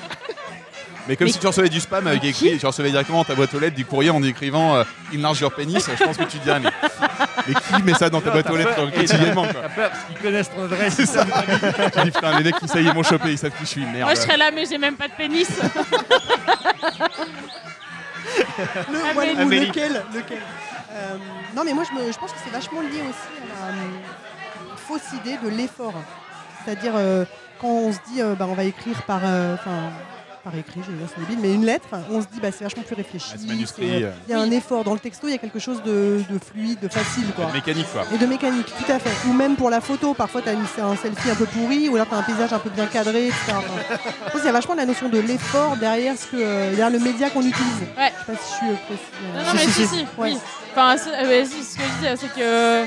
Mais 1.11 1.17
comme 1.17 1.27
Mais- 1.27 1.33
si 1.33 1.39
tu 1.39 1.47
recevais 1.47 1.67
du 1.67 1.81
spam 1.81 2.07
avec 2.07 2.23
écrit, 2.23 2.57
tu 2.57 2.65
recevais 2.65 2.89
directement 2.89 3.17
dans 3.17 3.23
ta 3.25 3.35
boîte 3.35 3.53
aux 3.53 3.59
lettres 3.59 3.75
du 3.75 3.83
courrier 3.83 4.11
en 4.11 4.23
écrivant 4.23 4.77
euh, 4.77 4.83
Enlarge 5.13 5.41
your 5.41 5.51
pénis, 5.53 5.85
je 5.93 6.03
pense 6.05 6.15
que 6.15 6.23
tu 6.23 6.37
te 6.39 6.43
dirais 6.45 6.61
mais, 6.61 6.69
mais 7.49 7.53
qui 7.53 7.83
met 7.83 7.93
ça 7.93 8.09
dans 8.09 8.21
ta 8.21 8.27
Non, 8.27 8.31
boîte 8.35 8.49
aux 8.49 8.55
lettres 8.55 8.75
peur. 8.75 8.91
quotidiennement 8.93 9.45
T'as 9.45 9.67
peur 9.67 9.89
parce 9.91 10.03
qu'ils 10.05 10.17
connaissent 10.19 10.49
ton 10.51 10.63
adresse. 10.63 10.93
C'est 10.95 11.05
ça. 11.05 11.25
Tu 11.25 12.01
dis 12.05 12.11
putain 12.11 12.37
les 12.37 12.43
mecs 12.45 12.55
qui 12.59 12.67
ça 12.69 12.79
y 12.79 12.87
est 12.87 12.93
m'ont 12.93 13.03
chopé, 13.03 13.31
ils 13.31 13.37
savent 13.37 13.51
qui 13.51 13.63
je 13.63 13.65
suis, 13.65 13.81
merde. 13.85 14.03
Moi, 14.03 14.15
je 14.15 14.21
serais 14.21 14.37
là, 14.37 14.51
mais 14.51 14.65
j'ai 14.65 14.77
même 14.77 14.95
pas 14.95 15.09
de 15.09 15.13
pénis. 15.13 15.49
Le, 18.89 18.99
Amélie. 18.99 19.13
voilà, 19.13 19.33
ou 19.33 19.39
Amélie. 19.41 19.67
lequel, 19.67 20.03
lequel 20.13 20.37
Euh, 20.93 21.17
Non, 21.55 21.63
mais 21.65 21.73
moi, 21.73 21.83
je, 21.89 21.93
me- 22.05 22.11
je 22.11 22.17
pense 22.17 22.31
que 22.31 22.37
c'est 22.43 22.51
vachement 22.53 22.81
lié 22.81 23.01
aussi 23.01 23.51
à 23.63 23.71
la 23.71 23.77
euh, 23.77 24.75
fausse 24.87 25.11
idée 25.13 25.37
de 25.43 25.49
l'effort. 25.49 25.93
C'est-à-dire, 26.63 26.93
euh, 26.95 27.25
quand 27.59 27.67
on 27.67 27.91
se 27.91 27.97
dit, 28.09 28.21
euh, 28.21 28.35
bah, 28.35 28.45
on 28.49 28.53
va 28.53 28.63
écrire 28.63 29.01
par. 29.03 29.21
euh, 29.23 29.55
Enfin, 29.55 29.91
par 30.43 30.55
écrit, 30.55 30.81
je 30.85 30.91
vais 30.91 30.97
dire, 30.97 31.07
c'est 31.13 31.19
débile, 31.21 31.39
mais 31.41 31.53
une 31.53 31.65
lettre, 31.65 31.87
on 32.11 32.21
se 32.21 32.27
dit, 32.27 32.39
bah, 32.41 32.49
c'est 32.51 32.63
vachement 32.63 32.81
plus 32.83 32.95
réfléchi. 32.95 33.31
Ah, 33.33 33.37
c'est- 33.37 33.81
euh. 34.03 34.11
Il 34.27 34.31
y 34.31 34.33
a 34.33 34.39
un 34.39 34.49
effort. 34.51 34.83
Dans 34.83 34.93
le 34.93 34.99
texto, 34.99 35.27
il 35.27 35.31
y 35.31 35.35
a 35.35 35.37
quelque 35.37 35.59
chose 35.59 35.83
de, 35.83 36.21
de 36.29 36.39
fluide, 36.39 36.79
de 36.81 36.87
facile, 36.87 37.25
quoi. 37.35 37.51
Mécanique 37.53 37.85
quoi. 37.93 38.03
Et 38.13 38.17
de 38.17 38.25
mécanique, 38.25 38.65
tout 38.65 38.91
à 38.91 38.97
fait. 38.99 39.11
Ou 39.29 39.33
même 39.33 39.55
pour 39.55 39.69
la 39.69 39.81
photo, 39.81 40.13
parfois 40.13 40.41
tu 40.41 40.49
as 40.49 40.85
un 40.85 40.95
selfie 40.95 41.29
un 41.29 41.35
peu 41.35 41.45
pourri, 41.45 41.89
ou 41.89 41.95
alors 41.95 42.07
tu 42.07 42.15
as 42.15 42.17
un 42.17 42.23
paysage 42.23 42.53
un 42.53 42.59
peu 42.59 42.69
bien 42.69 42.87
cadré, 42.87 43.27
etc. 43.27 43.37
Enfin, 43.49 43.61
je 43.99 44.31
pense 44.31 44.31
qu'il 44.41 44.45
y 44.45 44.49
a 44.49 44.51
vachement 44.51 44.75
la 44.75 44.85
notion 44.85 45.09
de 45.09 45.19
l'effort 45.19 45.77
derrière, 45.77 46.15
ce 46.17 46.25
que, 46.27 46.37
euh, 46.37 46.69
derrière 46.71 46.89
le 46.89 46.99
média 46.99 47.29
qu'on 47.29 47.41
utilise. 47.45 47.81
Ouais. 47.97 48.11
Je 48.11 48.25
sais 48.25 48.37
pas 48.37 48.43
si 48.43 48.51
je 48.51 48.57
suis 48.57 48.69
euh, 48.69 48.75
précis. 48.87 49.01
euh. 49.23 49.37
Non, 49.37 49.45
non, 49.45 49.51
mais 49.53 49.59
si, 49.59 49.71
si, 49.71 49.87
si. 49.87 49.87
si, 49.87 50.01
Ouais. 50.17 50.31
oui. 50.31 50.37
Enfin, 50.71 50.95
euh, 51.23 51.45
si, 51.45 51.63
ce 51.63 51.77
que 51.77 51.83
je 51.83 51.97
disais, 51.99 52.15
c'est 52.17 52.33
que. 52.39 52.83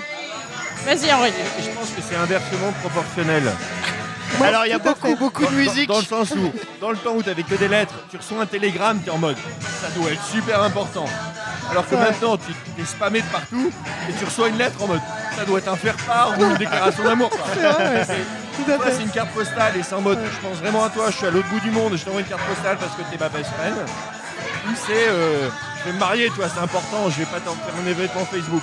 Vas-y, 0.87 1.13
Henri. 1.13 1.29
Et 1.31 1.63
je 1.63 1.71
pense 1.71 1.89
que 1.91 2.03
c'est 2.07 2.17
inversement 2.17 2.73
proportionnel. 2.83 3.45
Ouais, 4.41 4.49
Alors 4.49 4.67
il 4.67 4.71
y 4.71 4.73
a 4.73 4.79
beaucoup, 4.79 5.07
fait. 5.09 5.15
beaucoup 5.17 5.43
de 5.43 5.47
Dans- 5.47 5.53
musique. 5.53 5.89
Dans, 5.89 5.99
le 5.99 6.05
sens 6.05 6.31
où, 6.33 6.53
dans 6.81 6.91
le 6.91 6.97
temps 6.97 7.13
où 7.15 7.23
t'avais 7.23 7.43
que 7.43 7.55
des 7.55 7.69
lettres, 7.69 7.95
tu 8.11 8.17
reçois 8.17 8.43
un 8.43 8.47
télégramme, 8.47 9.01
t'es 9.01 9.11
en 9.11 9.19
mode 9.19 9.37
ça 9.81 9.89
doit 9.99 10.11
être 10.11 10.25
super 10.25 10.63
important. 10.63 11.07
Alors 11.71 11.89
que 11.89 11.95
Ouais. 11.95 12.01
maintenant, 12.01 12.37
tu 12.37 12.53
es 12.83 12.85
spammé 12.85 13.21
de 13.23 13.27
partout 13.27 13.71
et 14.09 14.13
tu 14.19 14.25
reçois 14.25 14.49
une 14.49 14.59
lettre 14.59 14.83
en 14.83 14.87
mode 14.89 15.01
ça 15.37 15.45
doit 15.45 15.59
être 15.59 15.69
un 15.69 15.77
faire-part 15.77 16.39
ou 16.39 16.45
une 16.45 16.57
déclaration 16.57 17.05
d'amour. 17.05 17.31
Toi, 17.31 18.79
c'est 18.97 19.03
une 19.03 19.11
carte 19.11 19.31
postale 19.31 19.77
et 19.79 19.83
c'est 19.83 19.95
en 19.95 20.01
mode 20.01 20.19
je 20.25 20.47
pense 20.49 20.59
vraiment 20.59 20.85
à 20.85 20.91
toi, 20.91 21.07
je 21.11 21.17
suis 21.17 21.27
à 21.27 21.31
l'autre 21.31 21.49
bout 21.49 21.61
du 21.61 21.71
monde 21.71 21.95
et 21.95 21.97
je 21.97 22.05
t'envoie 22.05 22.21
une 22.21 22.27
carte 22.27 22.43
postale 22.43 22.77
parce 22.79 22.93
que 22.93 23.03
t'es 23.11 23.19
ma 23.19 23.29
best 23.29 23.51
friend. 23.59 23.75
Ou 24.67 24.71
c'est 24.87 25.09
euh, 25.09 25.49
je 25.81 25.85
vais 25.91 25.93
me 25.95 25.99
marier, 25.99 26.29
toi, 26.31 26.47
c'est 26.53 26.61
important, 26.63 27.11
je 27.11 27.19
vais 27.19 27.25
pas 27.27 27.41
t'en 27.41 27.53
faire 27.53 27.75
un 27.85 27.87
événement 27.89 28.25
Facebook. 28.31 28.63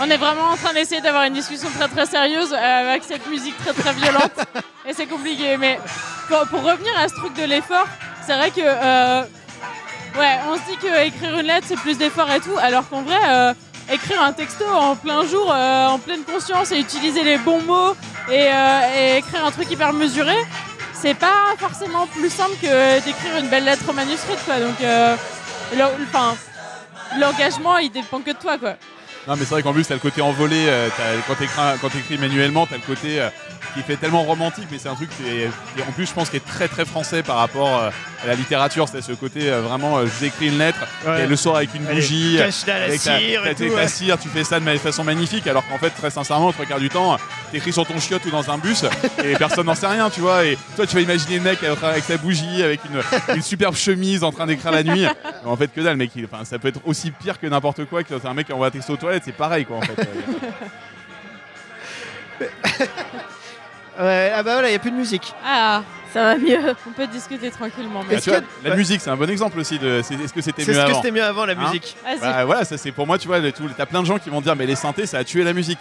On 0.00 0.10
est 0.10 0.16
vraiment 0.16 0.50
en 0.50 0.56
train 0.56 0.72
d'essayer 0.72 1.00
d'avoir 1.00 1.24
une 1.24 1.34
discussion 1.34 1.68
très 1.78 1.88
très 1.88 2.06
sérieuse 2.06 2.52
euh, 2.52 2.90
avec 2.90 3.04
cette 3.04 3.26
musique 3.28 3.56
très 3.58 3.72
très 3.72 3.92
violente. 3.92 4.32
et 4.86 4.92
c'est 4.92 5.06
compliqué. 5.06 5.56
Mais 5.56 5.78
pour, 6.28 6.40
pour 6.48 6.62
revenir 6.62 6.92
à 6.98 7.08
ce 7.08 7.14
truc 7.14 7.34
de 7.34 7.44
l'effort, 7.44 7.86
c'est 8.26 8.34
vrai 8.34 8.50
que. 8.50 8.60
euh, 8.62 9.22
ouais, 10.18 10.38
on 10.48 10.54
se 10.56 10.62
dit 10.70 10.76
que 10.78 11.06
écrire 11.06 11.38
une 11.38 11.46
lettre 11.46 11.66
c'est 11.68 11.76
plus 11.78 11.98
d'effort 11.98 12.30
et 12.32 12.40
tout, 12.40 12.56
alors 12.60 12.88
qu'en 12.88 13.02
vrai. 13.02 13.18
euh, 13.28 13.54
Écrire 13.90 14.22
un 14.22 14.32
texto 14.32 14.64
en 14.64 14.94
plein 14.94 15.26
jour, 15.26 15.50
euh, 15.52 15.88
en 15.88 15.98
pleine 15.98 16.22
conscience 16.22 16.70
et 16.70 16.78
utiliser 16.78 17.24
les 17.24 17.36
bons 17.36 17.60
mots 17.62 17.96
et, 18.30 18.48
et 18.96 19.16
écrire 19.18 19.44
un 19.44 19.50
truc 19.50 19.68
hyper 19.72 19.92
mesuré, 19.92 20.36
c'est 20.94 21.14
pas 21.14 21.52
forcément 21.58 22.06
plus 22.06 22.30
simple 22.30 22.54
que 22.62 23.00
d'écrire 23.04 23.36
une 23.38 23.48
belle 23.48 23.64
lettre 23.64 23.92
manuscrite 23.92 24.38
quoi. 24.46 24.60
Donc, 24.60 24.80
euh, 24.82 25.16
l'engagement 27.18 27.76
il 27.78 27.90
dépend 27.90 28.20
que 28.20 28.30
de 28.30 28.36
toi 28.38 28.56
quoi. 28.56 28.74
Non 29.28 29.34
mais 29.36 29.44
c'est 29.44 29.50
vrai 29.50 29.62
qu'en 29.62 29.72
plus 29.72 29.84
t'as 29.86 29.94
le 29.94 30.00
côté 30.00 30.20
envolé, 30.20 30.64
euh, 30.66 30.88
quand 31.28 31.88
t'écris 31.88 32.18
manuellement 32.18 32.66
t'as 32.66 32.74
le 32.76 32.82
côté 32.82 33.20
euh, 33.20 33.28
qui 33.74 33.82
fait 33.82 33.96
tellement 33.96 34.24
romantique 34.24 34.66
mais 34.70 34.78
c'est 34.78 34.88
un 34.88 34.96
truc 34.96 35.10
qui 35.16 35.28
est, 35.28 35.48
qui 35.76 35.82
en 35.88 35.92
plus 35.92 36.06
je 36.06 36.12
pense 36.12 36.28
qui 36.28 36.36
est 36.38 36.44
très 36.44 36.66
très 36.66 36.84
français 36.84 37.22
par 37.22 37.36
rapport 37.36 37.78
euh, 37.78 37.90
à 38.24 38.26
la 38.26 38.34
littérature, 38.34 38.88
c'est 38.88 39.00
ce 39.00 39.12
côté 39.12 39.48
euh, 39.48 39.60
vraiment 39.60 39.98
euh, 39.98 40.06
je 40.06 40.10
vous 40.10 40.24
écris 40.24 40.48
une 40.48 40.58
lettre 40.58 40.78
Ouais. 41.06 41.24
et 41.24 41.26
le 41.28 41.36
soir 41.36 41.56
avec 41.56 41.70
une 41.74 41.86
Allez, 41.86 41.96
bougie, 41.96 42.34
cache 42.38 42.66
la 42.66 42.74
avec 42.76 43.00
ta, 43.02 43.18
cire 43.18 43.46
et 43.46 43.54
ta- 43.54 43.64
tout. 43.64 43.70
ta 43.70 43.76
ouais. 43.76 43.88
cire, 43.88 44.18
tu 44.18 44.28
fais 44.28 44.42
ça 44.44 44.58
de 44.58 44.78
façon 44.78 45.04
magnifique 45.04 45.46
alors 45.46 45.66
qu'en 45.68 45.78
fait 45.78 45.90
très 45.90 46.10
sincèrement 46.10 46.50
trois 46.52 46.64
quarts 46.66 46.80
du 46.80 46.88
temps 46.88 47.16
t'écris 47.52 47.72
sur 47.72 47.86
ton 47.86 48.00
chiotte 48.00 48.24
ou 48.24 48.30
dans 48.30 48.50
un 48.50 48.58
bus 48.58 48.84
et 49.24 49.36
personne 49.36 49.66
n'en 49.66 49.74
sait 49.74 49.86
rien 49.86 50.10
tu 50.10 50.20
vois 50.20 50.44
et 50.44 50.58
toi 50.74 50.86
tu 50.86 50.96
vas 50.96 51.02
imaginer 51.02 51.36
le 51.36 51.42
mec 51.42 51.58
avec 51.62 52.02
sa 52.02 52.16
bougie 52.16 52.62
avec 52.62 52.80
une, 52.86 53.36
une 53.36 53.42
superbe 53.42 53.76
chemise 53.76 54.24
en 54.24 54.32
train 54.32 54.46
d'écrire 54.46 54.72
la 54.72 54.82
nuit 54.82 55.06
mais 55.44 55.50
en 55.50 55.56
fait 55.56 55.68
que 55.68 55.80
dalle 55.80 55.96
mec 55.96 56.10
il- 56.16 56.26
ça 56.44 56.58
peut 56.58 56.68
être 56.68 56.80
aussi 56.84 57.10
pire 57.12 57.38
que 57.38 57.46
n'importe 57.46 57.84
quoi 57.84 58.02
que 58.02 58.18
c'est 58.18 58.26
un 58.28 58.34
mec 58.34 58.46
qui 58.46 58.52
envoie 58.52 58.66
un 58.68 58.70
texto 58.70 58.94
aux 58.94 58.96
toilettes 58.96 59.22
c'est 59.24 59.36
pareil 59.36 59.64
quoi 59.66 59.76
en 59.76 59.80
fait 59.82 60.08
Ouais, 64.00 64.32
ah 64.34 64.42
bah 64.42 64.54
voilà, 64.54 64.68
il 64.68 64.70
n'y 64.72 64.76
a 64.76 64.78
plus 64.78 64.90
de 64.90 64.96
musique. 64.96 65.34
Ah, 65.44 65.82
Ça 66.14 66.22
va 66.22 66.38
mieux. 66.38 66.58
on 66.88 66.92
peut 66.92 67.06
discuter 67.06 67.50
tranquillement. 67.50 68.00
Bah, 68.00 68.06
Mais... 68.08 68.14
Est-ce 68.16 68.24
tu 68.24 68.30
vois, 68.30 68.40
que- 68.40 68.46
la 68.64 68.70
ouais. 68.70 68.76
musique 68.76 69.00
c'est 69.02 69.10
un 69.10 69.16
bon 69.16 69.28
exemple 69.28 69.58
aussi 69.60 69.78
de 69.78 69.98
est-ce 70.00 70.32
que 70.32 70.40
c'était 70.40 70.64
C'est 70.64 70.70
mieux 70.72 70.78
ce 70.78 70.84
que 70.84 70.90
avant? 70.90 71.02
c'était 71.02 71.10
mieux 71.10 71.22
avant 71.22 71.44
la 71.44 71.52
Hein? 71.52 71.56
musique. 71.66 71.94
Bah 72.20 72.44
voilà 72.46 72.64
ça 72.64 72.78
c'est 72.78 72.90
pour 72.90 73.06
moi 73.06 73.18
tu 73.18 73.28
vois 73.28 73.38
le 73.38 73.52
tout- 73.52 73.68
t'as 73.76 73.84
plein 73.86 74.00
de 74.00 74.06
gens 74.06 74.18
qui 74.18 74.30
vont 74.30 74.40
dire 74.40 74.56
mais 74.56 74.64
les 74.66 74.76
synthés 74.76 75.04
ça 75.06 75.18
a 75.18 75.24
tué 75.24 75.44
la 75.44 75.52
musique 75.52 75.78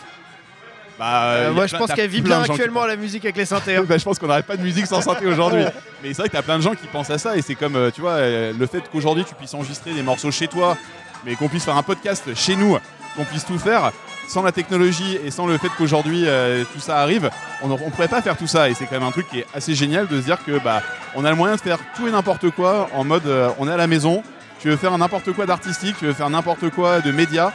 bah 1.02 1.24
Euh, 1.24 1.50
a 1.50 1.52
moi 1.52 1.68
je 1.68 1.76
pense 1.76 1.92
qu'elle 1.92 2.10
vit 2.10 2.22
bien 2.22 2.44
qui 2.44 2.52
actuellement 2.52 2.86
la 2.86 2.96
musique 2.96 3.26
avec 3.26 3.38
les 3.38 3.46
synthés. 3.46 3.76
hein. 3.76 3.84
bah, 3.88 3.98
je 3.98 4.04
pense 4.04 4.20
qu'on 4.20 4.28
n'arrête 4.28 4.46
pas 4.46 4.58
de 4.58 4.62
musique 4.62 4.86
sans 4.86 5.02
synthé 5.02 5.26
aujourd'hui. 5.26 5.64
Mais 6.04 6.10
c'est 6.14 6.22
vrai 6.22 6.30
que 6.30 6.34
t'as 6.34 6.42
plein 6.44 6.58
de 6.58 6.64
gens 6.64 6.76
qui 6.76 6.88
pensent 6.88 7.10
à 7.10 7.18
ça 7.18 7.36
et 7.36 7.42
c'est 7.42 7.56
comme, 7.56 7.76
euh, 7.76 7.92
tu 7.92 8.02
vois, 8.02 8.12
euh, 8.14 8.54
le 8.58 8.66
fait 8.68 8.84
qu'aujourd'hui 8.92 9.26
tu 9.26 9.36
puisses 9.36 9.54
enregistrer 9.54 9.94
des 9.94 10.04
morceaux 10.04 10.32
chez 10.32 10.48
toi, 10.48 10.78
mais 11.26 11.36
qu'on 11.36 11.48
puisse 11.48 11.66
faire 11.66 11.78
un 11.78 11.84
podcast 11.84 12.34
chez 12.36 12.56
nous, 12.56 12.78
qu'on 13.16 13.26
puisse 13.26 13.46
tout 13.46 13.58
faire 13.60 13.92
sans 14.28 14.44
la 14.44 14.52
technologie 14.52 15.18
et 15.26 15.32
sans 15.32 15.46
le 15.46 15.58
fait 15.58 15.68
qu'aujourd'hui 15.78 16.24
euh, 16.26 16.64
tout 16.72 16.80
ça 16.80 17.00
arrive, 17.02 17.30
on 17.62 17.68
ne 17.68 17.76
pourrait 17.76 18.08
pas 18.08 18.22
faire 18.22 18.38
tout 18.38 18.48
ça 18.48 18.70
et 18.70 18.74
c'est 18.74 18.86
quand 18.86 18.96
même 19.00 19.08
un 19.08 19.12
truc 19.12 19.28
qui 19.28 19.40
est 19.40 19.48
assez 19.54 19.76
génial 19.76 20.08
de 20.08 20.16
se 20.22 20.26
dire 20.26 20.38
que 20.46 20.58
bah 20.60 20.82
on 21.16 21.26
a 21.26 21.30
le 21.32 21.36
moyen 21.36 21.56
de 21.56 21.62
faire 21.62 21.80
tout 21.98 22.08
et 22.08 22.12
n'importe 22.12 22.50
quoi 22.52 22.90
en 22.94 23.04
mode 23.04 23.26
euh, 23.26 23.50
on 23.60 23.68
est 23.68 23.74
à 23.74 23.78
la 23.78 23.88
maison, 23.88 24.24
tu 24.60 24.70
veux 24.70 24.78
faire 24.78 24.98
n'importe 24.98 25.34
quoi 25.34 25.46
d'artistique, 25.48 25.96
tu 26.00 26.06
veux 26.06 26.14
faire 26.14 26.30
n'importe 26.30 26.70
quoi 26.70 27.02
de 27.02 27.12
média, 27.12 27.52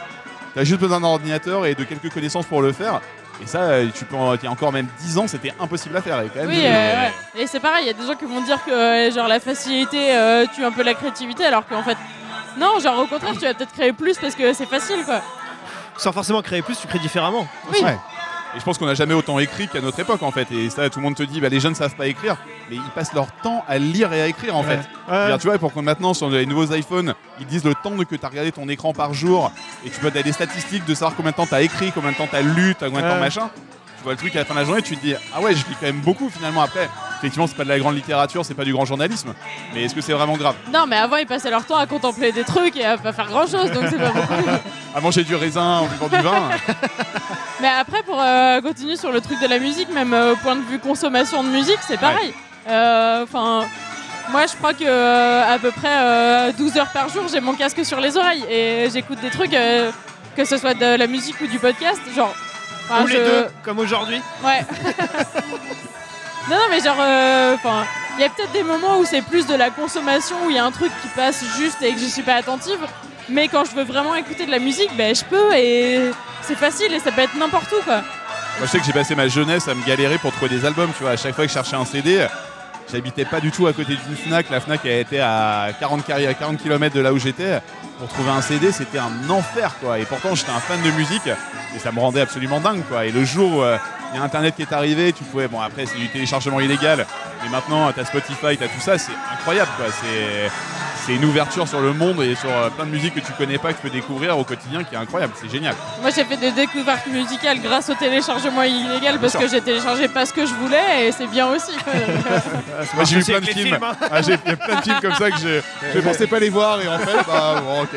t'as 0.53 0.65
juste 0.65 0.79
besoin 0.79 0.99
d'un 0.99 1.07
ordinateur 1.07 1.65
et 1.65 1.73
de 1.73 1.83
quelques 1.83 2.11
connaissances 2.13 2.45
pour 2.45 2.61
le 2.61 2.71
faire. 2.73 3.01
Et 3.41 3.45
ça, 3.45 3.69
tu 3.93 4.05
peux, 4.05 4.15
il 4.15 4.43
y 4.43 4.47
a 4.47 4.51
encore 4.51 4.71
même 4.71 4.87
10 4.99 5.17
ans, 5.19 5.27
c'était 5.27 5.53
impossible 5.59 5.95
à 5.95 6.01
faire. 6.01 6.19
Et 6.21 6.27
quand 6.29 6.39
même, 6.39 6.47
Oui, 6.49 6.61
euh, 6.65 6.69
euh, 6.69 7.03
ouais. 7.35 7.43
et 7.43 7.47
c'est 7.47 7.59
pareil, 7.59 7.83
il 7.83 7.87
y 7.87 7.89
a 7.91 7.93
des 7.93 8.05
gens 8.05 8.15
qui 8.15 8.25
vont 8.25 8.41
dire 8.41 8.63
que 8.65 8.71
euh, 8.71 9.11
genre 9.11 9.27
la 9.27 9.39
facilité 9.39 10.15
euh, 10.15 10.45
tue 10.55 10.65
un 10.65 10.71
peu 10.71 10.81
la 10.83 10.93
créativité, 10.95 11.45
alors 11.45 11.67
qu'en 11.67 11.83
fait, 11.83 11.97
non, 12.57 12.79
genre 12.79 12.97
au 12.99 13.05
contraire, 13.07 13.33
tu 13.33 13.41
vas 13.45 13.53
peut-être 13.53 13.73
créer 13.73 13.93
plus 13.93 14.17
parce 14.17 14.33
que 14.35 14.53
c'est 14.53 14.65
facile 14.65 15.03
quoi. 15.05 15.21
Sans 15.97 16.11
forcément 16.11 16.41
créer 16.41 16.61
plus, 16.61 16.79
tu 16.79 16.87
crées 16.87 16.99
différemment. 16.99 17.47
Oui. 17.71 17.79
Ouais. 17.83 17.97
Et 18.57 18.59
je 18.59 18.65
pense 18.65 18.79
qu'on 18.79 18.87
n'a 18.87 18.95
jamais 18.95 19.13
autant 19.13 19.37
écrit 19.37 19.67
qu'à 19.67 19.81
notre 19.81 19.99
époque 19.99 20.23
en 20.23 20.31
fait. 20.31 20.51
Et 20.51 20.71
ça, 20.71 20.89
tout 20.89 20.97
le 20.97 21.03
monde 21.03 21.13
te 21.13 21.21
dit, 21.21 21.39
bah, 21.39 21.47
les 21.47 21.59
jeunes 21.59 21.75
savent 21.75 21.95
pas 21.95 22.07
écrire, 22.07 22.37
mais 22.71 22.77
ils 22.77 22.91
passent 22.95 23.13
leur 23.13 23.31
temps 23.43 23.63
à 23.67 23.77
lire 23.77 24.11
et 24.13 24.21
à 24.23 24.27
écrire 24.27 24.55
en 24.55 24.63
fait. 24.63 24.79
Ouais. 25.07 25.37
Tu 25.37 25.47
vois, 25.47 25.59
pour 25.59 25.71
que 25.71 25.79
maintenant 25.79 26.15
sur 26.15 26.27
les 26.27 26.47
nouveaux 26.47 26.73
iPhones, 26.73 27.13
ils 27.39 27.45
disent 27.45 27.63
le 27.63 27.75
temps 27.75 27.95
que 27.95 28.15
tu 28.15 28.25
as 28.25 28.29
regardé 28.29 28.51
ton 28.51 28.67
écran 28.67 28.93
par 28.93 29.13
jour, 29.13 29.51
et 29.85 29.91
tu 29.91 29.99
peux 29.99 30.07
avoir 30.07 30.23
des 30.23 30.31
statistiques 30.31 30.85
de 30.85 30.95
savoir 30.95 31.15
combien 31.15 31.29
de 31.31 31.35
temps 31.35 31.45
tu 31.45 31.53
as 31.53 31.61
écrit, 31.61 31.91
combien 31.91 32.11
de 32.13 32.17
temps 32.17 32.25
tu 32.27 32.35
as 32.35 32.41
lu, 32.41 32.73
combien 32.79 33.01
de 33.03 33.07
temps 33.07 33.19
machin. 33.19 33.51
Tu 33.97 34.03
vois 34.03 34.13
le 34.13 34.17
truc 34.17 34.35
à 34.35 34.39
la 34.39 34.45
fin 34.45 34.53
de 34.53 34.59
la 34.59 34.65
journée, 34.65 34.81
tu 34.81 34.95
te 34.95 35.01
dis 35.01 35.13
ah 35.33 35.41
ouais, 35.41 35.53
je 35.53 35.59
lis 35.59 35.75
quand 35.79 35.85
même 35.87 36.01
beaucoup 36.01 36.29
finalement. 36.29 36.61
Après, 36.61 36.89
effectivement, 37.17 37.47
c'est 37.47 37.55
pas 37.57 37.63
de 37.63 37.69
la 37.69 37.79
grande 37.79 37.95
littérature, 37.95 38.45
c'est 38.45 38.53
pas 38.53 38.63
du 38.63 38.73
grand 38.73 38.85
journalisme, 38.85 39.33
mais 39.73 39.83
est-ce 39.83 39.95
que 39.95 40.01
c'est 40.01 40.13
vraiment 40.13 40.37
grave? 40.37 40.55
Non, 40.73 40.85
mais 40.87 40.97
avant, 40.97 41.17
ils 41.17 41.25
passaient 41.27 41.49
leur 41.49 41.65
temps 41.65 41.77
à 41.77 41.85
contempler 41.87 42.31
des 42.31 42.43
trucs 42.43 42.75
et 42.77 42.85
à 42.85 42.97
pas 42.97 43.13
faire 43.13 43.27
grand 43.27 43.47
chose, 43.47 43.71
donc 43.71 43.85
c'est 43.89 43.97
pas 43.97 44.11
beaucoup. 44.11 44.33
À 44.95 44.99
manger 44.99 45.23
du 45.23 45.35
raisin 45.35 45.79
en 45.79 45.85
buvant 45.85 46.07
du 46.07 46.21
vin 46.23 46.49
Mais 47.61 47.67
après, 47.67 48.01
pour 48.03 48.19
euh, 48.19 48.61
continuer 48.61 48.95
sur 48.95 49.11
le 49.11 49.21
truc 49.21 49.39
de 49.39 49.47
la 49.47 49.59
musique, 49.59 49.89
même 49.93 50.13
euh, 50.13 50.33
au 50.33 50.35
point 50.37 50.55
de 50.55 50.61
vue 50.63 50.79
consommation 50.79 51.43
de 51.43 51.49
musique, 51.49 51.77
c'est 51.87 51.99
pareil. 51.99 52.33
Euh, 52.67 53.23
Enfin, 53.23 53.65
moi, 54.31 54.45
je 54.47 54.55
crois 54.55 54.73
que 54.73 54.83
euh, 54.85 55.53
à 55.53 55.59
peu 55.59 55.71
près 55.71 55.87
euh, 55.91 56.51
12 56.51 56.77
heures 56.77 56.91
par 56.91 57.09
jour, 57.09 57.23
j'ai 57.31 57.39
mon 57.39 57.53
casque 57.53 57.85
sur 57.85 57.99
les 57.99 58.17
oreilles 58.17 58.43
et 58.49 58.89
j'écoute 58.91 59.19
des 59.21 59.29
trucs, 59.29 59.53
euh, 59.53 59.91
que 60.35 60.45
ce 60.45 60.57
soit 60.57 60.73
de 60.73 60.95
la 60.97 61.07
musique 61.07 61.39
ou 61.41 61.47
du 61.47 61.59
podcast, 61.59 62.01
genre. 62.15 62.33
Enfin, 62.89 63.03
Ou 63.03 63.07
les 63.07 63.17
deux, 63.17 63.47
comme 63.63 63.79
aujourd'hui. 63.79 64.21
Ouais. 64.43 64.65
non, 66.49 66.55
non, 66.55 66.67
mais 66.69 66.79
genre, 66.79 66.97
euh, 66.99 67.55
enfin, 67.55 67.85
il 68.17 68.21
y 68.21 68.25
a 68.25 68.29
peut-être 68.29 68.51
des 68.51 68.63
moments 68.63 68.99
où 68.99 69.05
c'est 69.05 69.21
plus 69.21 69.45
de 69.45 69.55
la 69.55 69.69
consommation, 69.69 70.35
où 70.45 70.49
il 70.49 70.55
y 70.55 70.59
a 70.59 70.65
un 70.65 70.71
truc 70.71 70.91
qui 71.01 71.07
passe 71.09 71.43
juste 71.57 71.81
et 71.81 71.93
que 71.93 71.99
je 71.99 72.05
suis 72.05 72.23
pas 72.23 72.35
attentive. 72.35 72.79
Mais 73.29 73.47
quand 73.47 73.65
je 73.65 73.75
veux 73.75 73.83
vraiment 73.83 74.15
écouter 74.15 74.45
de 74.45 74.51
la 74.51 74.59
musique, 74.59 74.95
ben 74.95 75.13
je 75.13 75.23
peux 75.25 75.53
et 75.53 76.11
c'est 76.41 76.55
facile 76.55 76.93
et 76.93 76.99
ça 76.99 77.11
peut 77.11 77.21
être 77.21 77.35
n'importe 77.35 77.71
où 77.73 77.83
quoi. 77.83 78.01
Moi, 78.57 78.65
je 78.65 78.71
sais 78.71 78.79
que 78.79 78.85
j'ai 78.85 78.93
passé 78.93 79.13
ma 79.15 79.27
jeunesse 79.27 79.67
à 79.67 79.75
me 79.75 79.85
galérer 79.85 80.17
pour 80.17 80.31
trouver 80.31 80.49
des 80.49 80.65
albums. 80.65 80.91
Tu 80.95 81.03
vois, 81.03 81.11
à 81.11 81.17
chaque 81.17 81.35
fois 81.35 81.43
que 81.43 81.49
je 81.49 81.53
cherchais 81.53 81.75
un 81.75 81.85
CD, 81.85 82.25
j'habitais 82.91 83.25
pas 83.25 83.39
du 83.39 83.51
tout 83.51 83.67
à 83.67 83.73
côté 83.73 83.95
d'une 83.95 84.15
Fnac. 84.15 84.49
La 84.49 84.59
Fnac 84.59 84.81
elle 84.85 84.99
était 84.99 85.19
à 85.19 85.69
40, 85.79 86.05
carré- 86.05 86.27
à 86.27 86.33
40 86.33 86.57
km 86.61 86.95
de 86.95 87.01
là 87.01 87.13
où 87.13 87.17
j'étais. 87.19 87.59
Pour 87.99 88.07
trouver 88.09 88.29
un 88.29 88.41
CD, 88.41 88.71
c'était 88.71 88.99
un 88.99 89.29
enfer, 89.29 89.73
quoi. 89.81 89.97
Et 89.97 90.05
pourtant, 90.05 90.35
j'étais 90.35 90.51
un 90.51 90.59
fan 90.59 90.79
de 90.83 90.91
musique 90.91 91.25
et 91.75 91.79
ça 91.79 91.91
me 91.91 91.99
rendait 91.99 92.21
absolument 92.21 92.59
dingue, 92.59 92.83
quoi. 92.87 93.05
Et 93.05 93.11
le 93.11 93.25
jour 93.25 93.55
où 93.57 93.61
euh, 93.63 93.77
il 94.13 94.17
y 94.17 94.21
a 94.21 94.23
Internet 94.23 94.55
qui 94.55 94.61
est 94.61 94.71
arrivé, 94.71 95.11
tu 95.13 95.23
pouvais. 95.23 95.47
Bon, 95.47 95.59
après, 95.59 95.87
c'est 95.87 95.97
du 95.97 96.07
téléchargement 96.07 96.59
illégal, 96.59 97.07
mais 97.43 97.49
maintenant, 97.49 97.91
t'as 97.91 98.05
Spotify, 98.05 98.55
t'as 98.55 98.67
tout 98.67 98.79
ça, 98.79 98.97
c'est 98.99 99.11
incroyable, 99.33 99.71
quoi. 99.77 99.87
C'est. 99.91 100.51
C'est 101.07 101.13
une 101.15 101.23
ouverture 101.23 101.65
sur 101.69 101.79
le 101.79 101.93
monde 101.93 102.21
et 102.21 102.35
sur 102.35 102.49
euh, 102.49 102.69
plein 102.69 102.85
de 102.85 102.91
musiques 102.91 103.13
que 103.15 103.21
tu 103.21 103.31
connais 103.31 103.57
pas, 103.57 103.69
que 103.71 103.77
tu 103.77 103.83
peux 103.83 103.89
découvrir 103.89 104.37
au 104.37 104.43
quotidien, 104.43 104.83
qui 104.83 104.93
est 104.93 104.97
incroyable, 104.97 105.31
c'est 105.41 105.49
génial. 105.49 105.73
Moi 106.01 106.09
j'ai 106.13 106.25
fait 106.25 106.35
des 106.35 106.51
découvertes 106.51 107.07
musicales 107.07 107.61
grâce 107.61 107.89
au 107.89 107.93
téléchargement 107.93 108.63
illégal 108.63 109.17
parce 109.17 109.31
sûr. 109.31 109.39
que 109.39 109.47
j'ai 109.47 109.61
téléchargé 109.61 110.09
pas 110.09 110.25
ce 110.25 110.33
que 110.33 110.45
je 110.45 110.53
voulais 110.55 111.07
et 111.07 111.11
c'est 111.13 111.27
bien 111.27 111.47
aussi. 111.47 111.71
quoi. 111.81 111.93
Moi 112.95 113.05
j'ai 113.05 113.19
vu 113.19 113.23
plein 113.23 113.39
de 113.39 113.45
films. 113.45 113.67
films, 113.67 113.79
hein. 113.81 113.95
Ah, 114.11 114.21
j'ai- 114.21 114.37
plein 114.37 114.75
de 114.75 114.81
films 114.81 114.99
comme 115.01 115.13
ça 115.13 115.31
que 115.31 115.37
je, 115.37 115.61
je 115.93 115.99
pensais 116.01 116.27
pas 116.27 116.39
les 116.39 116.49
voir 116.49 116.81
et 116.81 116.89
en 116.89 116.99
fait, 116.99 117.17
bah 117.25 117.61
bon, 117.63 117.83
ok. 117.83 117.89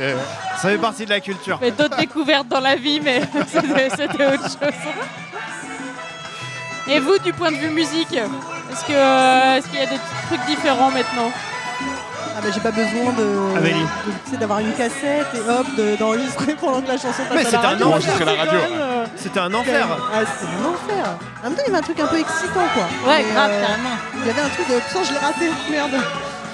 Ça 0.62 0.68
fait 0.68 0.78
partie 0.78 1.04
de 1.04 1.10
la 1.10 1.18
culture. 1.18 1.58
Mais 1.60 1.72
d'autres 1.72 1.96
découvertes 1.96 2.46
dans 2.46 2.60
la 2.60 2.76
vie, 2.76 3.00
mais 3.00 3.22
c'était 3.48 4.26
autre 4.26 4.44
chose. 4.44 4.72
Et 6.86 7.00
vous, 7.00 7.18
du 7.18 7.32
point 7.32 7.50
de 7.50 7.56
vue 7.56 7.70
musique, 7.70 8.12
est-ce 8.12 8.84
euh, 8.92 9.56
est-ce 9.56 9.66
qu'il 9.68 9.80
y 9.80 9.82
a 9.82 9.86
des 9.86 9.98
trucs 10.28 10.46
différents 10.46 10.92
maintenant? 10.92 11.32
Ah 12.40 12.44
bah 12.46 12.50
j'ai 12.54 12.60
pas 12.60 12.70
besoin 12.70 13.12
de, 13.12 13.58
Amélie. 13.58 13.80
de- 13.80 14.12
tu 14.24 14.30
sais, 14.30 14.36
d'avoir 14.38 14.60
une 14.60 14.72
cassette 14.72 15.26
et 15.34 15.40
hop 15.50 15.66
de- 15.76 15.96
d'enregistrer 15.96 16.54
pendant 16.54 16.80
que 16.80 16.88
la 16.88 16.96
chanson 16.96 17.22
passe 17.28 17.34
Mais 17.34 17.40
à 17.40 17.44
c'était 17.44 17.56
la 17.56 17.60
un 17.60 17.70
radio. 17.72 17.90
la 17.90 18.00
C'est 18.00 18.24
radio, 18.24 18.36
quand 18.38 18.50
même, 18.70 18.80
euh, 18.80 19.04
C'était 19.16 19.40
un 19.40 19.52
enfer. 19.54 19.86
Ah, 19.90 20.18
c'est 20.24 20.46
un 20.46 20.64
enfer. 20.72 21.04
En 21.40 21.44
même 21.48 21.54
temps, 21.54 21.62
il 21.66 21.70
y 21.70 21.74
avait 21.74 21.78
un 21.78 21.82
truc 21.82 22.00
un 22.00 22.06
peu 22.06 22.18
excitant 22.18 22.66
quoi. 22.74 22.84
Ouais, 23.06 23.24
Mais, 23.26 23.32
grave, 23.34 23.50
euh, 23.52 23.60
carrément. 23.66 23.96
Il 24.22 24.26
y 24.26 24.30
avait 24.30 24.40
un 24.40 24.48
truc 24.48 24.68
de 24.68 24.74
putain, 24.80 25.02
je 25.04 25.12
l'ai 25.12 25.18
raté, 25.18 25.50
merde. 25.70 25.90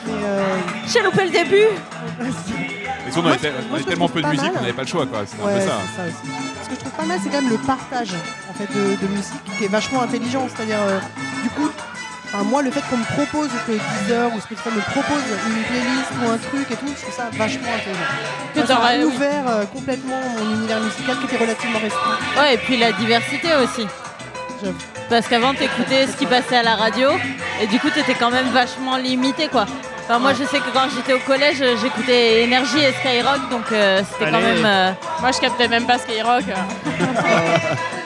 Mais 0.07 0.13
euh, 0.25 0.45
J'ai 0.87 1.03
loupé 1.03 1.25
le 1.25 1.31
début 1.31 1.67
Mais 2.19 2.31
sinon, 2.45 2.57
on 3.19 3.23
Moi, 3.23 3.33
avait, 3.33 3.39
je- 3.43 3.49
on 3.49 3.53
moi, 3.53 3.61
avait 3.75 3.83
je 3.83 3.87
tellement 3.89 4.09
peu 4.09 4.19
de 4.21 4.25
pas 4.25 4.31
musique 4.31 4.45
mal. 4.45 4.53
qu'on 4.55 4.61
n'avait 4.61 4.73
pas 4.73 4.83
le 4.83 4.89
choix, 4.89 5.07
quoi. 5.07 5.21
C'est 5.27 5.41
un 5.43 5.47
ouais, 5.47 5.55
peu 5.55 5.61
c'est 5.61 5.67
ça. 5.67 5.73
ça 5.97 6.03
aussi. 6.03 6.33
Ce 6.65 6.69
que 6.69 6.75
je 6.75 6.81
trouve 6.81 6.93
pas 6.93 7.05
mal, 7.05 7.19
c'est 7.23 7.29
quand 7.31 7.43
même 7.43 7.51
le 7.51 7.59
partage 7.59 8.11
en 8.51 8.55
fait 8.55 8.69
de, 8.77 8.97
de 8.97 9.07
musique 9.13 9.45
qui 9.59 9.65
est 9.65 9.69
vachement 9.69 10.03
intelligent. 10.03 10.49
C'est-à-dire, 10.55 10.79
euh, 10.81 10.99
du 11.43 11.51
coup, 11.51 11.71
enfin, 12.27 12.45
moi, 12.45 12.63
le 12.63 12.71
fait 12.71 12.83
qu'on 12.91 12.97
me 12.99 13.05
propose 13.05 13.49
que 13.67 13.73
Deezer 13.73 14.33
ou 14.35 14.41
Spotify 14.41 14.69
me 14.71 14.81
propose 14.93 15.23
une 15.49 15.63
playlist 15.65 16.11
ou 16.23 16.31
un 16.31 16.39
truc 16.39 16.71
et 16.71 16.77
tout, 16.77 16.87
je 16.97 17.03
trouve 17.03 17.15
ça 17.15 17.29
vachement 17.33 17.69
intelligent. 17.75 18.01
Que 18.55 18.59
Moi, 18.59 18.67
ça 18.67 18.75
t'aurais- 18.75 18.95
a 18.95 18.99
oui. 18.99 19.05
ouvert 19.05 19.45
euh, 19.49 19.65
complètement 19.67 20.21
mon 20.37 20.55
univers 20.57 20.81
musical 20.81 21.17
qui 21.19 21.25
était 21.27 21.37
relativement 21.45 21.79
restreint. 21.79 22.19
Ouais, 22.43 22.55
et 22.55 22.59
puis 22.59 22.77
la 22.77 22.93
diversité 22.93 23.49
aussi. 23.63 23.87
Parce 25.09 25.29
qu'avant, 25.29 25.55
t'écoutais 25.55 26.07
ce 26.07 26.17
qui 26.17 26.27
passait 26.27 26.57
à 26.57 26.63
la 26.63 26.75
radio, 26.77 27.11
et 27.63 27.67
du 27.69 27.79
coup, 27.79 27.91
t'étais 27.91 28.15
quand 28.15 28.31
même 28.31 28.49
vachement 28.49 28.97
limité, 28.97 29.49
quoi. 29.49 29.67
Enfin, 30.05 30.19
moi, 30.19 30.33
je 30.35 30.45
sais 30.45 30.59
que 30.59 30.71
quand 30.73 30.89
j'étais 30.95 31.13
au 31.13 31.19
collège, 31.21 31.63
j'écoutais 31.83 32.43
Énergie 32.45 32.79
et 32.79 32.93
Skyrock, 32.93 33.49
donc 33.51 33.71
euh, 33.73 34.03
c'était 34.11 34.31
quand 34.31 34.41
même. 34.41 34.65
euh, 34.65 34.93
Moi 35.21 35.31
je 35.33 35.41
captais 35.41 35.67
même 35.69 35.85
pas 35.85 35.99
Skyrock. 35.99 36.45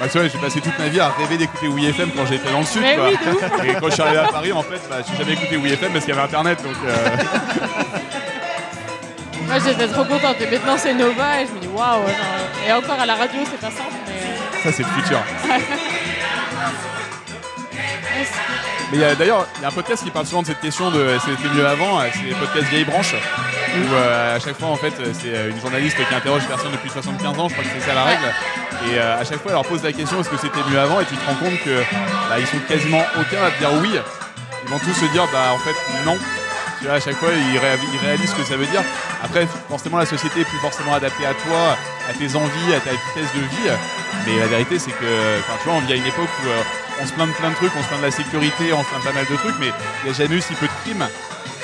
Vrai, 0.00 0.08
j'ai 0.32 0.38
passé 0.38 0.60
toute 0.60 0.78
ma 0.78 0.88
vie 0.88 1.00
à 1.00 1.10
rêver 1.10 1.36
d'écouter 1.36 1.68
WeFM 1.68 2.10
quand 2.16 2.24
j'étais 2.26 2.50
dans 2.50 2.60
le 2.60 2.64
sud, 2.66 2.80
Mais 2.80 2.96
quoi. 2.96 3.08
oui, 3.10 3.18
de 3.24 3.30
ouf. 3.32 3.42
Et 3.64 3.74
quand 3.80 3.86
je 3.88 3.92
suis 3.92 4.02
arrivé 4.02 4.18
à 4.18 4.28
Paris, 4.28 4.52
en 4.52 4.62
fait, 4.62 4.80
bah, 4.88 4.96
j'ai 5.06 5.16
jamais 5.16 5.32
écouté 5.34 5.56
WeFM 5.56 5.92
parce 5.92 6.04
qu'il 6.04 6.14
y 6.14 6.16
avait 6.16 6.26
Internet, 6.26 6.62
donc. 6.62 6.74
euh, 6.86 7.06
Moi 9.46 9.56
j'étais 9.64 9.88
trop 9.88 10.04
contente 10.04 10.36
et 10.40 10.46
maintenant 10.50 10.76
c'est 10.78 10.94
Nova 10.94 11.42
et 11.42 11.46
je 11.46 11.52
me 11.52 11.58
dis 11.60 11.66
waouh. 11.66 12.06
genre, 12.06 12.14
Et 12.68 12.72
encore 12.72 13.00
à 13.00 13.06
la 13.06 13.16
radio 13.16 13.40
c'est 13.50 13.60
pas 13.60 13.70
simple 13.70 13.90
mais. 14.06 14.12
euh, 14.12 14.62
Ça, 14.62 14.70
c'est 14.72 14.84
le 14.84 14.88
futur. 15.02 15.18
Mais 18.92 18.98
d'ailleurs, 19.14 19.46
il 19.58 19.62
y 19.62 19.64
a 19.64 19.68
un 19.68 19.70
podcast 19.70 20.02
qui 20.02 20.10
parle 20.10 20.26
souvent 20.26 20.42
de 20.42 20.48
cette 20.48 20.60
question 20.60 20.90
de 20.90 20.98
euh, 20.98 21.18
c'était 21.20 21.48
mieux 21.54 21.64
avant, 21.66 22.00
euh, 22.00 22.06
c'est 22.12 22.28
le 22.28 22.34
podcast 22.34 22.66
Vieille 22.70 22.84
Branche, 22.84 23.14
où 23.14 23.94
euh, 23.94 24.36
à 24.36 24.40
chaque 24.40 24.58
fois, 24.58 24.66
en 24.68 24.74
fait, 24.76 24.92
euh, 24.98 25.12
c'est 25.12 25.28
euh, 25.32 25.50
une 25.50 25.60
journaliste 25.60 25.96
qui 25.96 26.12
interroge 26.14 26.42
une 26.42 26.48
personne 26.48 26.72
depuis 26.72 26.90
75 26.90 27.38
ans, 27.38 27.48
je 27.48 27.54
crois 27.54 27.64
que 27.64 27.70
c'est 27.78 27.86
ça 27.88 27.94
la 27.94 28.02
règle, 28.02 28.24
et 28.88 28.98
euh, 28.98 29.20
à 29.20 29.24
chaque 29.24 29.40
fois, 29.42 29.50
elle 29.52 29.52
leur 29.60 29.64
pose 29.66 29.82
la 29.82 29.92
question 29.92 30.20
est-ce 30.20 30.30
que 30.30 30.36
c'était 30.38 30.62
mieux 30.70 30.78
avant, 30.78 31.00
et 31.00 31.04
tu 31.04 31.16
te 31.16 31.26
rends 31.26 31.36
compte 31.36 31.58
que 31.64 31.80
bah, 32.28 32.38
ils 32.38 32.46
sont 32.46 32.58
quasiment 32.68 33.02
aucun 33.20 33.42
à 33.44 33.50
te 33.50 33.58
dire 33.58 33.72
oui, 33.82 33.90
ils 34.64 34.70
vont 34.70 34.78
tous 34.78 34.94
se 34.94 35.06
dire 35.12 35.26
bah 35.32 35.52
en 35.52 35.58
fait 35.58 35.76
non. 36.04 36.16
Tu 36.78 36.86
vois, 36.86 36.94
à 36.94 37.00
chaque 37.00 37.16
fois, 37.16 37.28
ils, 37.30 37.58
ré- 37.58 37.76
ils 37.92 38.06
réalisent 38.06 38.30
ce 38.30 38.36
que 38.36 38.44
ça 38.44 38.56
veut 38.56 38.64
dire. 38.64 38.80
Après, 39.22 39.46
forcément, 39.68 39.98
la 39.98 40.06
société 40.06 40.40
est 40.40 40.44
plus 40.44 40.56
forcément 40.60 40.94
adaptée 40.94 41.26
à 41.26 41.34
toi, 41.34 41.76
à 42.08 42.14
tes 42.14 42.34
envies, 42.34 42.72
à 42.74 42.80
ta 42.80 42.88
vitesse 42.92 43.30
de 43.36 43.40
vie. 43.40 43.68
Mais 44.26 44.38
la 44.40 44.46
vérité, 44.46 44.78
c'est 44.78 44.92
que, 44.92 44.96
tu 45.04 45.64
vois, 45.68 45.74
on 45.74 45.80
vit 45.80 45.92
à 45.92 45.96
une 45.96 46.06
époque 46.06 46.30
où 46.42 46.48
euh, 46.48 46.62
on 47.02 47.06
se 47.06 47.12
plaint 47.12 47.28
de 47.28 47.34
plein 47.34 47.50
de 47.50 47.54
trucs, 47.56 47.72
on 47.78 47.82
se 47.82 47.88
plaint 47.88 48.00
de 48.00 48.06
la 48.06 48.10
sécurité, 48.10 48.72
on 48.72 48.82
se 48.82 48.88
plaint 48.88 49.04
pas 49.04 49.12
mal 49.12 49.26
de 49.30 49.36
trucs, 49.36 49.56
mais 49.60 49.70
il 50.02 50.04
n'y 50.10 50.16
a 50.16 50.18
jamais 50.18 50.36
eu 50.36 50.40
si 50.40 50.54
peu 50.54 50.64
de 50.64 50.72
crimes 50.84 51.06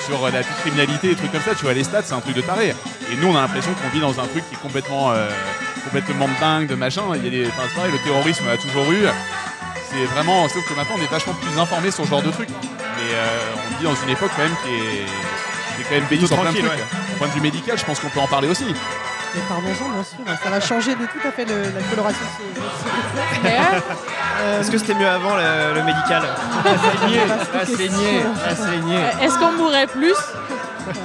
sur 0.07 0.24
euh, 0.24 0.30
la 0.30 0.42
petite 0.42 0.57
criminalité, 0.61 1.09
des 1.09 1.16
trucs 1.16 1.32
comme 1.32 1.42
ça. 1.42 1.54
Tu 1.54 1.62
vois, 1.62 1.74
les 1.74 1.84
stats, 1.84 2.02
c'est 2.04 2.14
un 2.14 2.20
truc 2.20 2.34
de 2.34 2.40
taré. 2.40 2.68
Et 2.68 3.16
nous, 3.20 3.28
on 3.28 3.36
a 3.36 3.40
l'impression 3.40 3.72
qu'on 3.74 3.88
vit 3.88 4.00
dans 4.00 4.18
un 4.20 4.26
truc 4.26 4.48
qui 4.48 4.54
est 4.54 4.62
complètement, 4.62 5.12
euh, 5.12 5.28
complètement 5.84 6.28
dingue, 6.40 6.68
de 6.68 6.74
machin. 6.74 7.02
Il 7.16 7.24
y 7.24 7.28
a 7.28 7.30
des, 7.30 7.48
enfin, 7.48 7.62
pareil, 7.74 7.92
le 7.92 7.98
terrorisme 7.98 8.44
on 8.46 8.50
l'a 8.50 8.57
toujours 8.57 8.90
eu. 8.92 9.07
C'est 9.90 10.04
vraiment, 10.14 10.48
sauf 10.48 10.66
que 10.68 10.74
maintenant, 10.74 10.96
on 10.98 11.02
est 11.02 11.11
vachement 11.11 11.34
plus 11.34 11.59
informé 11.59 11.90
sur 11.90 12.04
ce 12.04 12.11
genre 12.11 12.22
de 12.22 12.30
trucs. 12.30 12.48
Mais 12.48 13.14
euh, 13.14 13.54
on 13.54 13.78
vit 13.78 13.84
dans 13.84 13.94
une 13.94 14.11
époque 14.11 14.30
quand 14.36 14.42
même 14.42 14.57
qui 14.64 14.70
est, 14.70 15.07
qui 15.76 15.82
est 15.82 15.84
quand 15.84 15.94
même 16.00 16.09
bénie 16.09 16.26
sur 16.26 16.40
plein 16.40 16.52
de 16.52 16.59
trucs. 16.59 16.70
Au 16.70 17.18
point 17.18 17.28
de 17.28 17.32
vue 17.32 17.40
médical, 17.40 17.78
je 17.78 17.84
pense 17.84 18.00
qu'on 18.00 18.09
peut 18.09 18.20
en 18.20 18.28
parler 18.28 18.48
aussi. 18.48 18.66
Et 19.35 19.41
parlons-en, 19.49 19.89
bien 19.91 20.05
sûr. 20.05 20.18
Ça 20.43 20.51
va 20.51 20.61
changer 20.61 20.95
de 20.95 21.05
tout 21.07 21.27
à 21.27 21.31
fait 21.31 21.45
le- 21.45 21.62
la 21.62 21.83
coloration 21.91 22.20
de 22.24 22.55
ce, 22.55 22.61
de 22.61 22.66
ce 22.66 22.85
podcast. 22.85 23.41
Mais, 23.43 23.59
euh, 23.59 23.81
Euh, 24.39 24.61
Est-ce 24.61 24.70
que 24.70 24.77
c'était 24.77 24.95
mieux 24.95 25.09
avant 25.09 25.35
le, 25.35 25.74
le 25.74 25.83
médical 25.83 26.22
à 26.24 27.64
saigner, 27.66 28.22
à 28.51 28.55
saigner. 28.55 29.01
Est-ce 29.22 29.39
qu'on 29.39 29.53
mourrait 29.53 29.87
plus 29.87 30.14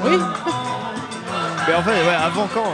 Oui, 0.04 0.20
Mais 1.68 1.74
en 1.76 1.82
fait, 1.82 1.92
ouais, 1.92 2.16
avant 2.26 2.48
quand? 2.54 2.74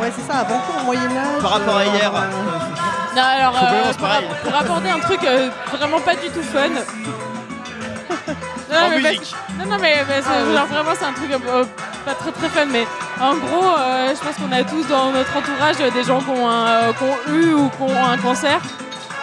Ouais, 0.00 0.10
c'est 0.16 0.26
ça, 0.32 0.38
avant 0.40 0.58
quoi, 0.60 0.80
au 0.80 0.84
Moyen-Âge 0.86 1.42
Par 1.42 1.50
rapport 1.50 1.76
à 1.76 1.80
euh, 1.80 1.84
hier. 1.94 2.10
euh, 2.14 3.16
Non, 3.16 3.22
alors, 3.22 3.54
euh, 3.62 3.92
pour, 3.92 4.08
pour 4.50 4.60
apporter 4.60 4.90
un 4.90 4.98
truc 5.00 5.20
euh, 5.24 5.50
vraiment 5.72 6.00
pas 6.00 6.14
du 6.14 6.28
tout 6.30 6.42
fun. 6.42 6.68
Non, 8.70 8.76
En 8.86 8.90
mais 8.90 9.00
parce- 9.00 9.18
musique. 9.18 9.36
non, 9.58 9.64
non, 9.66 9.76
mais, 9.80 9.94
Ah, 10.08 10.12
oui. 10.46 10.54
genre, 10.56 10.66
vraiment, 10.66 10.90
c'est 10.98 11.04
un 11.06 11.12
truc 11.12 11.30
euh, 11.32 11.64
pas 12.04 12.14
très 12.14 12.32
très 12.32 12.48
fun. 12.50 12.66
Mais 12.70 12.86
en 13.20 13.34
gros, 13.36 13.64
euh, 13.78 14.14
je 14.14 14.20
pense 14.24 14.36
qu'on 14.36 14.52
a 14.52 14.62
tous 14.64 14.86
dans 14.88 15.10
notre 15.10 15.36
entourage 15.36 15.76
des 15.76 16.04
gens 16.04 16.20
qui 16.20 16.30
ont, 16.30 16.48
un, 16.48 16.66
euh, 16.66 16.92
qui 16.92 17.02
ont 17.04 17.32
eu 17.34 17.52
ou 17.54 17.68
qui 17.70 17.82
ont 17.82 18.04
un 18.04 18.16
cancer. 18.18 18.60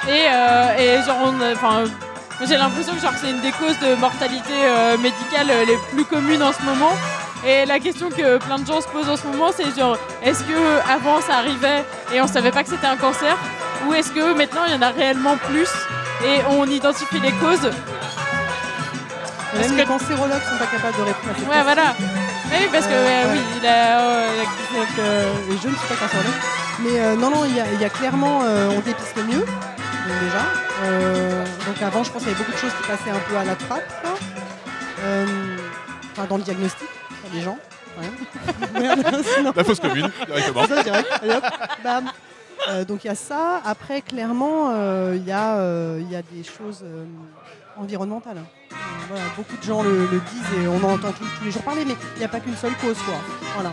Et, 0.07 0.11
euh, 0.31 0.77
et 0.77 1.03
genre, 1.05 1.33
enfin, 1.53 1.83
j'ai 2.45 2.57
l'impression 2.57 2.93
que 2.93 2.99
genre, 3.01 3.13
c'est 3.19 3.29
une 3.31 3.41
des 3.41 3.51
causes 3.51 3.79
de 3.79 3.95
mortalité 3.95 4.53
euh, 4.65 4.97
médicale 4.97 5.47
les 5.67 5.77
plus 5.93 6.05
communes 6.05 6.43
en 6.43 6.51
ce 6.51 6.61
moment. 6.63 6.91
Et 7.47 7.65
la 7.65 7.79
question 7.79 8.09
que 8.09 8.37
plein 8.37 8.57
de 8.59 8.65
gens 8.65 8.81
se 8.81 8.87
posent 8.87 9.09
en 9.09 9.17
ce 9.17 9.25
moment, 9.27 9.51
c'est 9.55 9.75
genre, 9.79 9.97
est-ce 10.23 10.43
que 10.43 10.91
avant 10.91 11.21
ça 11.21 11.37
arrivait 11.37 11.83
et 12.13 12.19
on 12.21 12.27
savait 12.27 12.51
pas 12.51 12.63
que 12.63 12.69
c'était 12.69 12.87
un 12.87 12.97
cancer, 12.97 13.37
ou 13.87 13.93
est-ce 13.93 14.11
que 14.11 14.33
maintenant 14.33 14.61
il 14.67 14.73
y 14.73 14.77
en 14.77 14.81
a 14.81 14.89
réellement 14.89 15.37
plus 15.37 15.69
et 16.25 16.41
on 16.49 16.65
identifie 16.65 17.19
les 17.19 17.31
causes? 17.33 17.69
Est-ce 19.53 19.59
Même 19.61 19.71
que- 19.71 19.75
les 19.77 19.85
cancérologues 19.85 20.41
sont 20.49 20.57
pas 20.57 20.65
capables 20.65 20.97
de 20.97 21.03
répondre 21.03 21.31
à 21.31 21.39
cette 21.39 21.47
Ouais, 21.47 21.55
question. 21.55 21.63
voilà. 21.63 22.24
Ah 22.55 22.59
oui, 22.61 22.67
parce 22.71 22.85
que 22.87 22.93
Euh, 22.93 22.95
euh, 22.95 23.33
oui, 23.33 23.39
il 23.61 23.67
a, 23.67 23.99
euh, 23.99 24.43
euh, 24.99 25.33
et 25.51 25.57
je 25.61 25.67
ne 25.67 25.75
suis 25.75 25.87
pas 25.87 25.95
cancérologue. 25.95 26.31
Mais 26.79 26.99
euh, 26.99 27.15
non, 27.15 27.29
non, 27.29 27.45
il 27.45 27.55
y, 27.55 27.59
a- 27.59 27.71
il 27.73 27.81
y 27.81 27.85
a 27.85 27.89
clairement, 27.89 28.41
euh, 28.43 28.69
on 28.69 28.79
dépiste 28.79 29.17
mieux, 29.17 29.39
donc 29.45 30.19
déjà. 30.21 30.45
Euh, 30.83 31.45
donc 31.65 31.81
avant, 31.81 32.03
je 32.03 32.11
pense 32.11 32.21
qu'il 32.23 32.31
y 32.31 32.35
avait 32.35 32.43
beaucoup 32.43 32.53
de 32.53 32.57
choses 32.57 32.71
qui 32.81 32.87
passaient 32.87 33.09
un 33.11 33.19
peu 33.29 33.35
à 33.37 33.43
la 33.43 33.55
trappe, 33.55 34.01
quoi. 34.01 34.11
Euh, 35.03 35.25
Enfin, 36.17 36.27
dans 36.29 36.37
le 36.37 36.43
diagnostic, 36.43 36.87
les 37.33 37.41
gens. 37.41 37.57
Ouais. 37.99 38.81
La 39.55 39.63
fausse 39.65 39.81
commune, 39.81 40.09
directement. 40.25 40.65
Ça, 40.65 40.81
direct. 40.81 41.07
Allez, 41.21 41.33
hop, 41.35 41.43
bam. 41.83 42.05
Euh, 42.69 42.85
donc 42.85 43.03
il 43.03 43.07
y 43.07 43.09
a 43.09 43.15
ça. 43.15 43.61
Après, 43.65 44.01
clairement, 44.01 44.71
euh, 44.73 45.13
il 45.17 45.27
y, 45.27 45.31
a, 45.33 45.57
euh, 45.57 45.99
il 46.01 46.09
y 46.09 46.15
a 46.15 46.21
des 46.21 46.43
choses 46.45 46.83
environnementales. 47.77 48.37
Euh, 48.37 48.75
voilà, 49.09 49.23
beaucoup 49.37 49.55
de 49.57 49.63
gens 49.63 49.83
le, 49.83 50.07
le 50.11 50.19
disent 50.31 50.63
et 50.63 50.67
on 50.67 50.83
en 50.83 50.93
entend 50.93 51.11
tous, 51.11 51.25
tous 51.37 51.45
les 51.45 51.51
jours 51.51 51.61
parler, 51.63 51.85
mais 51.85 51.95
il 52.15 52.19
n'y 52.19 52.25
a 52.25 52.27
pas 52.27 52.39
qu'une 52.39 52.55
seule 52.55 52.73
cause. 52.77 52.97
Quoi. 53.05 53.15
Voilà. 53.55 53.71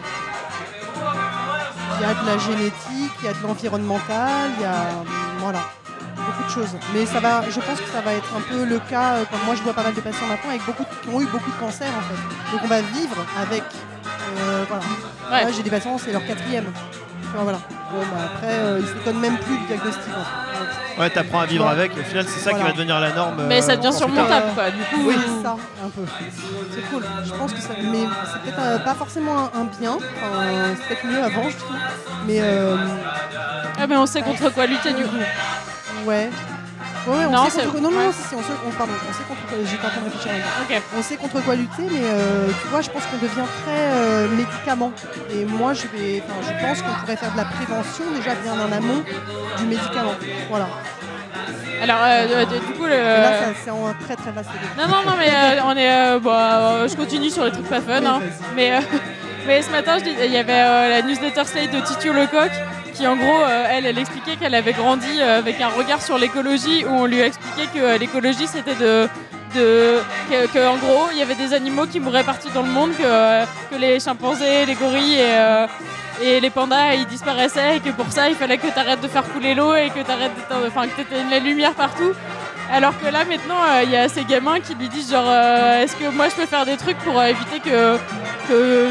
Il 1.98 2.02
y 2.02 2.04
a 2.04 2.14
de 2.14 2.26
la 2.26 2.38
génétique, 2.38 3.12
il 3.20 3.26
y 3.26 3.28
a 3.28 3.32
de 3.32 3.42
l'environnemental, 3.42 4.50
il 4.56 4.62
y 4.62 4.64
a 4.64 4.86
voilà, 5.38 5.60
beaucoup 6.16 6.42
de 6.44 6.50
choses. 6.50 6.76
Mais 6.94 7.06
ça 7.06 7.20
va, 7.20 7.42
je 7.48 7.60
pense 7.60 7.80
que 7.80 7.88
ça 7.90 8.00
va 8.00 8.12
être 8.14 8.28
un 8.36 8.40
peu 8.40 8.64
le 8.64 8.78
cas, 8.80 9.14
euh, 9.16 9.24
comme 9.30 9.40
moi 9.46 9.54
je 9.54 9.62
vois 9.62 9.72
pas 9.72 9.82
mal 9.84 9.94
de 9.94 10.00
patients 10.00 10.26
maintenant 10.26 10.50
avec 10.50 10.64
beaucoup 10.66 10.82
de- 10.84 10.88
qui 11.02 11.08
ont 11.14 11.20
eu 11.20 11.26
beaucoup 11.26 11.50
de 11.50 11.56
cancers 11.56 11.92
en 11.96 12.00
fait. 12.02 12.52
Donc 12.52 12.60
on 12.64 12.68
va 12.68 12.80
vivre 12.82 13.16
avec. 13.40 13.62
euh, 14.38 14.64
voilà. 14.68 15.44
Ouais. 15.46 15.52
J'ai 15.52 15.62
des 15.62 15.70
patients, 15.70 15.96
c'est 15.98 16.12
leur 16.12 16.26
quatrième. 16.26 16.66
Voilà. 17.34 17.58
Bon, 17.92 17.98
bah, 18.00 18.22
après, 18.34 18.52
euh, 18.52 18.80
ils 18.80 18.86
s'étonnent 18.86 19.20
même 19.20 19.38
plus 19.38 19.56
du 19.58 19.64
diagnostic. 19.66 20.02
en 20.08 20.24
fait. 20.24 21.00
Ouais, 21.00 21.08
t'apprends 21.10 21.40
à 21.40 21.46
vivre 21.46 21.66
avec, 21.66 21.96
et 21.96 22.00
au 22.00 22.02
final, 22.04 22.24
c'est 22.28 22.40
ça 22.40 22.52
qui 22.52 22.62
va 22.62 22.72
devenir 22.72 23.00
la 23.00 23.12
norme. 23.12 23.42
Mais 23.48 23.58
euh, 23.58 23.62
ça 23.62 23.76
devient 23.76 23.88
ensuite. 23.88 23.98
surmontable, 24.12 24.46
quoi. 24.54 24.70
Du 24.70 24.82
coup, 24.82 25.08
Oui, 25.08 25.16
c'est 25.18 25.42
ça, 25.42 25.56
un 25.84 25.88
peu. 25.88 26.02
C'est 26.74 26.82
cool. 26.90 27.02
Je 27.24 27.32
pense 27.32 27.52
que 27.52 27.60
ça. 27.60 27.70
Mais 27.82 28.04
c'est 28.32 28.42
peut-être 28.42 28.58
euh, 28.60 28.78
pas 28.78 28.94
forcément 28.94 29.38
un, 29.54 29.60
un 29.60 29.64
bien. 29.80 29.92
Enfin, 29.92 30.74
c'est 30.76 30.88
peut-être 30.88 31.06
mieux 31.06 31.22
avant, 31.22 31.48
je 31.48 31.56
trouve. 31.56 31.76
Mais 32.26 32.38
euh, 32.40 32.76
ah, 33.80 33.86
mais 33.86 33.96
on 33.96 34.06
sait 34.06 34.20
contre 34.22 34.50
quoi 34.52 34.66
lutter, 34.66 34.92
du 34.92 35.04
coup. 35.04 35.16
ouais. 36.06 36.28
Ouais, 37.06 37.16
ouais, 37.18 37.24
on 37.26 37.30
Non, 37.32 37.50
sait 37.50 37.62
contre... 37.64 37.80
non, 37.80 37.90
non, 37.90 37.98
ouais. 37.98 38.04
non, 38.06 38.12
si, 38.12 38.22
si, 38.28 38.34
on 38.34 38.42
sait, 38.42 38.52
on, 38.66 38.70
pardon, 38.70 38.92
on 39.08 39.12
sait 39.12 39.24
contre 39.26 39.40
quoi, 39.48 39.58
j'étais 39.64 39.84
en 39.86 39.90
train 39.90 40.00
de 40.00 40.04
réfléchir 40.04 40.30
à 40.32 40.34
ça. 40.38 40.76
Ok. 40.76 40.82
On 40.96 41.02
sait 41.02 41.16
contre 41.16 41.42
quoi 41.44 41.54
lutter, 41.56 41.82
mais 41.90 42.00
euh, 42.04 42.46
tu 42.62 42.68
vois, 42.68 42.80
je 42.80 42.90
pense 42.90 43.02
qu'on 43.06 43.16
devient 43.18 43.48
très 43.64 43.90
euh, 43.92 44.28
médicament. 44.28 44.92
Et 45.32 45.44
moi, 45.44 45.72
je 45.74 45.82
vais, 45.88 46.22
je 46.22 46.66
pense 46.66 46.82
qu'on 46.82 46.94
pourrait 47.00 47.16
faire 47.16 47.32
de 47.32 47.36
la 47.38 47.44
prévention 47.44 48.04
déjà 48.14 48.34
bien 48.36 48.52
en 48.54 48.70
amont 48.70 49.02
du 49.58 49.64
médicament. 49.64 50.14
Voilà. 50.48 50.68
Alors, 51.82 51.96
euh, 52.04 52.26
euh, 52.30 52.44
du 52.44 52.72
coup, 52.74 52.84
le. 52.84 52.90
Là, 52.96 53.32
c'est 53.64 53.70
en 53.70 53.92
très 54.04 54.14
très 54.14 54.30
vaste. 54.30 54.50
Non, 54.78 54.86
non, 54.86 55.02
non, 55.04 55.16
mais 55.18 55.28
euh, 55.28 55.60
on 55.64 55.76
est. 55.76 56.20
bon, 56.20 56.30
euh, 56.32 56.86
je 56.86 56.94
continue 56.94 57.28
sur 57.30 57.44
les 57.44 57.50
trucs 57.50 57.68
pas 57.68 57.80
fun. 57.80 57.98
Oui, 58.00 58.06
hein. 58.06 58.20
Mais, 58.54 58.78
mais 59.46 59.62
ce 59.62 59.70
matin, 59.70 59.98
il 59.98 60.32
y 60.32 60.36
avait 60.36 60.52
euh, 60.52 60.88
la 60.88 61.02
newsletter 61.02 61.44
Slate 61.44 61.72
de 61.72 61.80
Titio 61.80 62.12
Lecoq 62.12 62.50
qui, 62.94 63.06
en 63.06 63.16
gros, 63.16 63.42
euh, 63.42 63.66
elle, 63.70 63.86
elle 63.86 63.98
expliquait 63.98 64.36
qu'elle 64.36 64.54
avait 64.54 64.72
grandi 64.72 65.20
euh, 65.20 65.38
avec 65.38 65.60
un 65.60 65.68
regard 65.68 66.02
sur 66.02 66.18
l'écologie 66.18 66.84
où 66.84 66.90
on 66.90 67.06
lui 67.06 67.20
expliquait 67.20 67.66
que 67.74 67.98
l'écologie 67.98 68.46
c'était 68.46 68.74
de. 68.74 69.08
De, 69.54 69.98
que, 70.30 70.66
en 70.66 70.78
gros 70.78 71.08
il 71.12 71.18
y 71.18 71.20
avait 71.20 71.34
des 71.34 71.52
animaux 71.52 71.84
qui 71.84 72.00
mouraient 72.00 72.24
partout 72.24 72.48
dans 72.54 72.62
le 72.62 72.70
monde 72.70 72.92
que, 72.96 73.76
les 73.76 74.00
chimpanzés, 74.00 74.64
les 74.64 74.72
gorilles 74.72 75.20
et, 76.22 76.40
les 76.40 76.48
pandas 76.48 76.94
ils 76.94 77.04
disparaissaient 77.04 77.76
et 77.76 77.80
que 77.80 77.90
pour 77.90 78.10
ça 78.10 78.30
il 78.30 78.34
fallait 78.34 78.56
que 78.56 78.68
tu 78.68 78.78
arrêtes 78.78 79.02
de 79.02 79.08
faire 79.08 79.24
couler 79.24 79.54
l'eau 79.54 79.74
et 79.74 79.90
que 79.90 80.00
tu 80.00 80.10
arrêtes 80.10 80.32
enfin 80.66 80.88
que 80.88 80.96
t'éteignes 80.96 81.28
la 81.28 81.38
lumière 81.38 81.74
partout 81.74 82.14
alors 82.72 82.98
que 82.98 83.12
là 83.12 83.26
maintenant 83.26 83.60
il 83.84 83.90
y 83.90 83.96
a 83.96 84.08
ces 84.08 84.24
gamins 84.24 84.58
qui 84.58 84.74
lui 84.74 84.88
disent 84.88 85.10
genre 85.10 85.30
est-ce 85.30 85.96
que 85.96 86.08
moi 86.08 86.30
je 86.30 86.36
peux 86.36 86.46
faire 86.46 86.64
des 86.64 86.78
trucs 86.78 86.96
pour 87.00 87.22
éviter 87.22 87.60
que, 87.60 87.98
que 88.48 88.88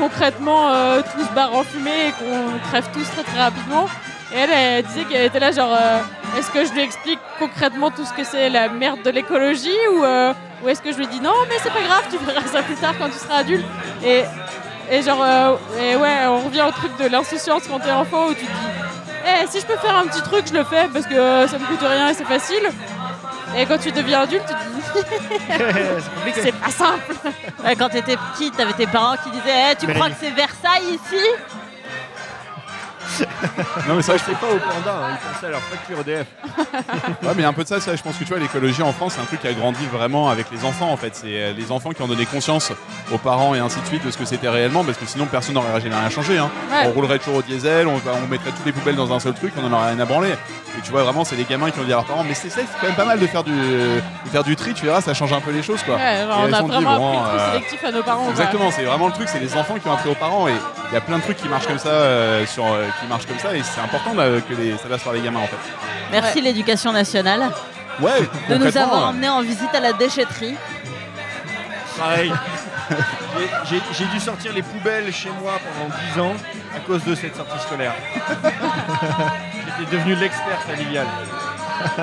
concrètement 0.00 0.70
euh, 0.70 1.02
tout 1.12 1.22
se 1.22 1.32
barre 1.34 1.54
en 1.54 1.62
fumée 1.62 2.08
et 2.08 2.12
qu'on 2.12 2.58
crève 2.68 2.88
tous 2.92 3.04
très 3.14 3.22
très 3.22 3.38
rapidement. 3.38 3.86
Et 4.32 4.38
elle, 4.38 4.50
elle 4.50 4.84
disait 4.84 5.04
qu'elle 5.04 5.26
était 5.26 5.40
là 5.40 5.52
genre 5.52 5.72
euh, 5.72 6.00
est-ce 6.38 6.50
que 6.50 6.64
je 6.64 6.72
lui 6.72 6.80
explique 6.80 7.18
concrètement 7.38 7.90
tout 7.90 8.04
ce 8.04 8.12
que 8.12 8.24
c'est 8.24 8.48
la 8.48 8.68
merde 8.68 9.02
de 9.02 9.10
l'écologie 9.10 9.82
ou, 9.92 10.04
euh, 10.04 10.32
ou 10.62 10.68
est-ce 10.68 10.80
que 10.82 10.92
je 10.92 10.98
lui 10.98 11.06
dis 11.08 11.20
non 11.20 11.34
mais 11.48 11.56
c'est 11.62 11.72
pas 11.72 11.82
grave 11.82 12.04
tu 12.10 12.16
verras 12.24 12.46
ça 12.46 12.62
plus 12.62 12.76
tard 12.76 12.94
quand 12.98 13.08
tu 13.08 13.18
seras 13.18 13.38
adulte. 13.38 13.66
Et, 14.04 14.22
et 14.90 15.02
genre 15.02 15.22
euh, 15.22 15.56
et 15.80 15.96
ouais 15.96 16.16
on 16.26 16.40
revient 16.46 16.64
au 16.66 16.72
truc 16.72 16.96
de 16.98 17.06
l'insouciance 17.08 17.62
quand 17.68 17.80
t'es 17.80 17.92
enfant 17.92 18.26
où 18.28 18.34
tu 18.34 18.46
te 18.46 18.50
dis 18.50 18.70
eh 19.26 19.46
si 19.48 19.60
je 19.60 19.66
peux 19.66 19.76
faire 19.76 19.96
un 19.96 20.06
petit 20.06 20.22
truc 20.22 20.44
je 20.48 20.54
le 20.54 20.64
fais 20.64 20.88
parce 20.92 21.06
que 21.06 21.46
ça 21.46 21.58
me 21.58 21.66
coûte 21.66 21.82
rien 21.82 22.08
et 22.08 22.14
c'est 22.14 22.24
facile 22.24 22.62
et 23.56 23.66
quand 23.66 23.78
tu 23.78 23.90
deviens 23.92 24.20
adulte 24.22 24.44
tu 24.46 24.54
te 24.54 24.64
dis 26.24 26.32
c'est 26.42 26.52
pas 26.54 26.70
simple. 26.70 27.14
Quand 27.78 27.88
t'étais 27.88 28.16
petite, 28.16 28.56
t'avais 28.56 28.72
tes 28.72 28.86
parents 28.86 29.16
qui 29.22 29.30
disaient 29.30 29.72
Eh, 29.72 29.76
Tu 29.76 29.86
crois 29.92 30.08
que 30.10 30.16
c'est 30.20 30.30
Versailles 30.30 30.94
ici? 30.94 31.24
Non, 33.88 33.94
mais 33.96 34.02
ça, 34.02 34.16
je 34.16 34.22
C'est 34.26 34.38
pas 34.38 34.46
au 34.46 34.58
panda, 34.58 34.94
hein, 34.94 35.10
ils 35.12 35.32
pensaient 35.32 35.46
à 35.46 35.50
leur 35.50 35.60
facture 35.60 36.00
EDF. 36.00 36.26
Ouais, 37.22 37.32
mais 37.36 37.44
un 37.44 37.52
peu 37.52 37.62
de 37.62 37.68
ça, 37.68 37.80
ça, 37.80 37.94
je 37.96 38.02
pense 38.02 38.16
que 38.16 38.24
tu 38.24 38.30
vois, 38.30 38.38
l'écologie 38.38 38.82
en 38.82 38.92
France, 38.92 39.14
c'est 39.14 39.20
un 39.20 39.24
truc 39.24 39.40
qui 39.40 39.48
a 39.48 39.52
grandi 39.52 39.84
vraiment 39.86 40.28
avec 40.28 40.50
les 40.50 40.64
enfants 40.64 40.90
en 40.90 40.96
fait. 40.96 41.14
C'est 41.14 41.26
euh, 41.26 41.52
les 41.52 41.70
enfants 41.72 41.90
qui 41.90 42.02
ont 42.02 42.06
donné 42.06 42.26
conscience 42.26 42.72
aux 43.12 43.18
parents 43.18 43.54
et 43.54 43.58
ainsi 43.58 43.80
de 43.80 43.86
suite 43.86 44.04
de 44.04 44.10
ce 44.10 44.18
que 44.18 44.24
c'était 44.24 44.48
réellement, 44.48 44.84
parce 44.84 44.98
que 44.98 45.06
sinon 45.06 45.26
personne 45.26 45.54
n'aurait 45.54 45.80
jamais 45.80 45.96
rien 45.96 46.10
changé. 46.10 46.38
Hein. 46.38 46.50
Ouais. 46.70 46.86
On 46.86 46.92
roulerait 46.92 47.18
toujours 47.18 47.36
au 47.36 47.42
diesel, 47.42 47.86
on, 47.86 48.00
mettrait 48.28 48.50
toutes 48.50 48.66
les 48.66 48.72
poubelles 48.72 48.96
dans 48.96 49.12
un 49.12 49.20
seul 49.20 49.34
truc, 49.34 49.52
on 49.60 49.66
en 49.66 49.72
aurait 49.72 49.90
rien 49.90 50.00
à 50.00 50.04
branler. 50.04 50.32
Et 50.78 50.82
tu 50.82 50.92
vois, 50.92 51.02
vraiment, 51.02 51.24
c'est 51.24 51.36
les 51.36 51.44
gamins 51.44 51.70
qui 51.70 51.80
ont 51.80 51.84
dit 51.84 51.92
à 51.92 51.96
leurs 51.96 52.04
parents, 52.04 52.24
mais 52.24 52.34
c'est 52.34 52.48
ça, 52.48 52.60
c'est 52.60 52.80
quand 52.80 52.86
même 52.86 52.96
pas 52.96 53.04
mal 53.04 53.18
de 53.18 53.26
faire 53.26 53.42
du, 53.42 53.52
de 53.52 54.30
faire 54.30 54.44
du 54.44 54.54
tri, 54.54 54.72
tu 54.72 54.86
verras, 54.86 55.00
ça 55.00 55.14
change 55.14 55.32
un 55.32 55.40
peu 55.40 55.50
les 55.50 55.62
choses 55.62 55.82
quoi. 55.82 55.96
Ouais, 55.96 56.24
genre, 56.26 56.44
on 56.48 56.52
a 56.52 56.62
vraiment 56.62 56.96
bon, 56.96 57.22
appris 57.22 57.34
le 57.34 57.40
euh, 57.40 57.52
sélectif 57.52 57.84
à 57.84 57.90
nos 57.90 58.02
parents. 58.02 58.30
Exactement, 58.30 58.70
c'est 58.70 58.84
vraiment 58.84 59.06
le 59.06 59.12
truc, 59.12 59.28
c'est 59.28 59.40
les 59.40 59.56
enfants 59.56 59.74
qui 59.78 59.88
ont 59.88 59.92
appris 59.92 60.10
aux 60.10 60.14
parents 60.14 60.46
et 60.48 60.54
il 60.90 60.94
y 60.94 60.96
a 60.96 61.00
plein 61.00 61.18
de 61.18 61.22
trucs 61.22 61.36
qui 61.36 61.48
marchent 61.48 61.66
comme 61.66 61.78
ça, 61.78 61.88
euh, 61.88 62.46
sur, 62.46 62.64
euh, 62.64 62.86
qui 63.00 63.06
marchent 63.10 63.26
comme 63.26 63.38
ça 63.38 63.54
et 63.54 63.62
c'est 63.62 63.80
important 63.80 64.14
là, 64.14 64.40
que 64.40 64.54
les, 64.54 64.76
ça 64.78 64.88
passe 64.88 65.02
par 65.02 65.12
les 65.12 65.20
gamins 65.20 65.40
en 65.40 65.46
fait. 65.46 65.56
Merci 66.12 66.40
l'éducation 66.40 66.92
nationale 66.92 67.50
Ouais, 68.00 68.20
de 68.48 68.54
nous 68.56 68.78
avoir 68.78 69.08
emmenés 69.08 69.28
en 69.28 69.42
visite 69.42 69.74
à 69.74 69.80
la 69.80 69.92
déchetterie. 69.92 70.54
Pareil. 71.98 72.32
J'ai- 73.94 74.04
dû 74.06 74.18
sortir 74.18 74.52
les 74.54 74.62
poubelles 74.62 75.12
chez 75.12 75.28
moi 75.42 75.52
pendant 75.62 75.94
10 76.14 76.20
ans 76.20 76.34
à 76.74 76.80
cause 76.80 77.04
de 77.04 77.14
cette 77.14 77.36
sortie 77.36 77.58
scolaire. 77.60 77.92
J'étais 79.78 79.90
devenu 79.96 80.14
l'expert 80.14 80.60
familial. 80.66 81.06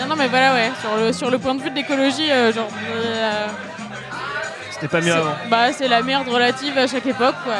Non, 0.00 0.06
non, 0.06 0.14
mais 0.16 0.28
voilà, 0.28 0.52
ouais. 0.54 0.70
Sur 0.80 0.96
le, 0.96 1.12
sur 1.12 1.28
le 1.28 1.38
point 1.40 1.56
de 1.56 1.60
vue 1.62 1.70
de 1.70 1.74
l'écologie, 1.74 2.30
euh, 2.30 2.52
genre. 2.52 2.68
euh, 2.88 3.46
C'était 4.70 4.86
pas 4.86 5.00
mieux 5.00 5.06
c'est- 5.10 5.18
avant. 5.18 5.34
Bah, 5.50 5.72
c'est 5.72 5.88
la 5.88 6.02
merde 6.02 6.28
relative 6.28 6.78
à 6.78 6.86
chaque 6.86 7.04
époque, 7.06 7.34
quoi. 7.42 7.56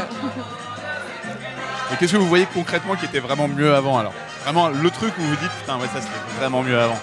Et 1.92 1.96
qu'est-ce 1.96 2.12
que 2.12 2.18
vous 2.18 2.26
voyez 2.28 2.46
concrètement 2.52 2.94
qui 2.96 3.04
était 3.06 3.20
vraiment 3.20 3.48
mieux 3.48 3.74
avant 3.74 3.98
alors? 3.98 4.12
Vraiment 4.44 4.68
le 4.68 4.90
truc 4.90 5.12
où 5.18 5.22
vous 5.22 5.28
vous 5.30 5.36
dites 5.36 5.50
putain 5.60 5.76
ouais 5.76 5.86
ça 5.92 6.00
c'était 6.00 6.40
vraiment 6.40 6.62
mieux 6.62 6.78
avant. 6.78 6.98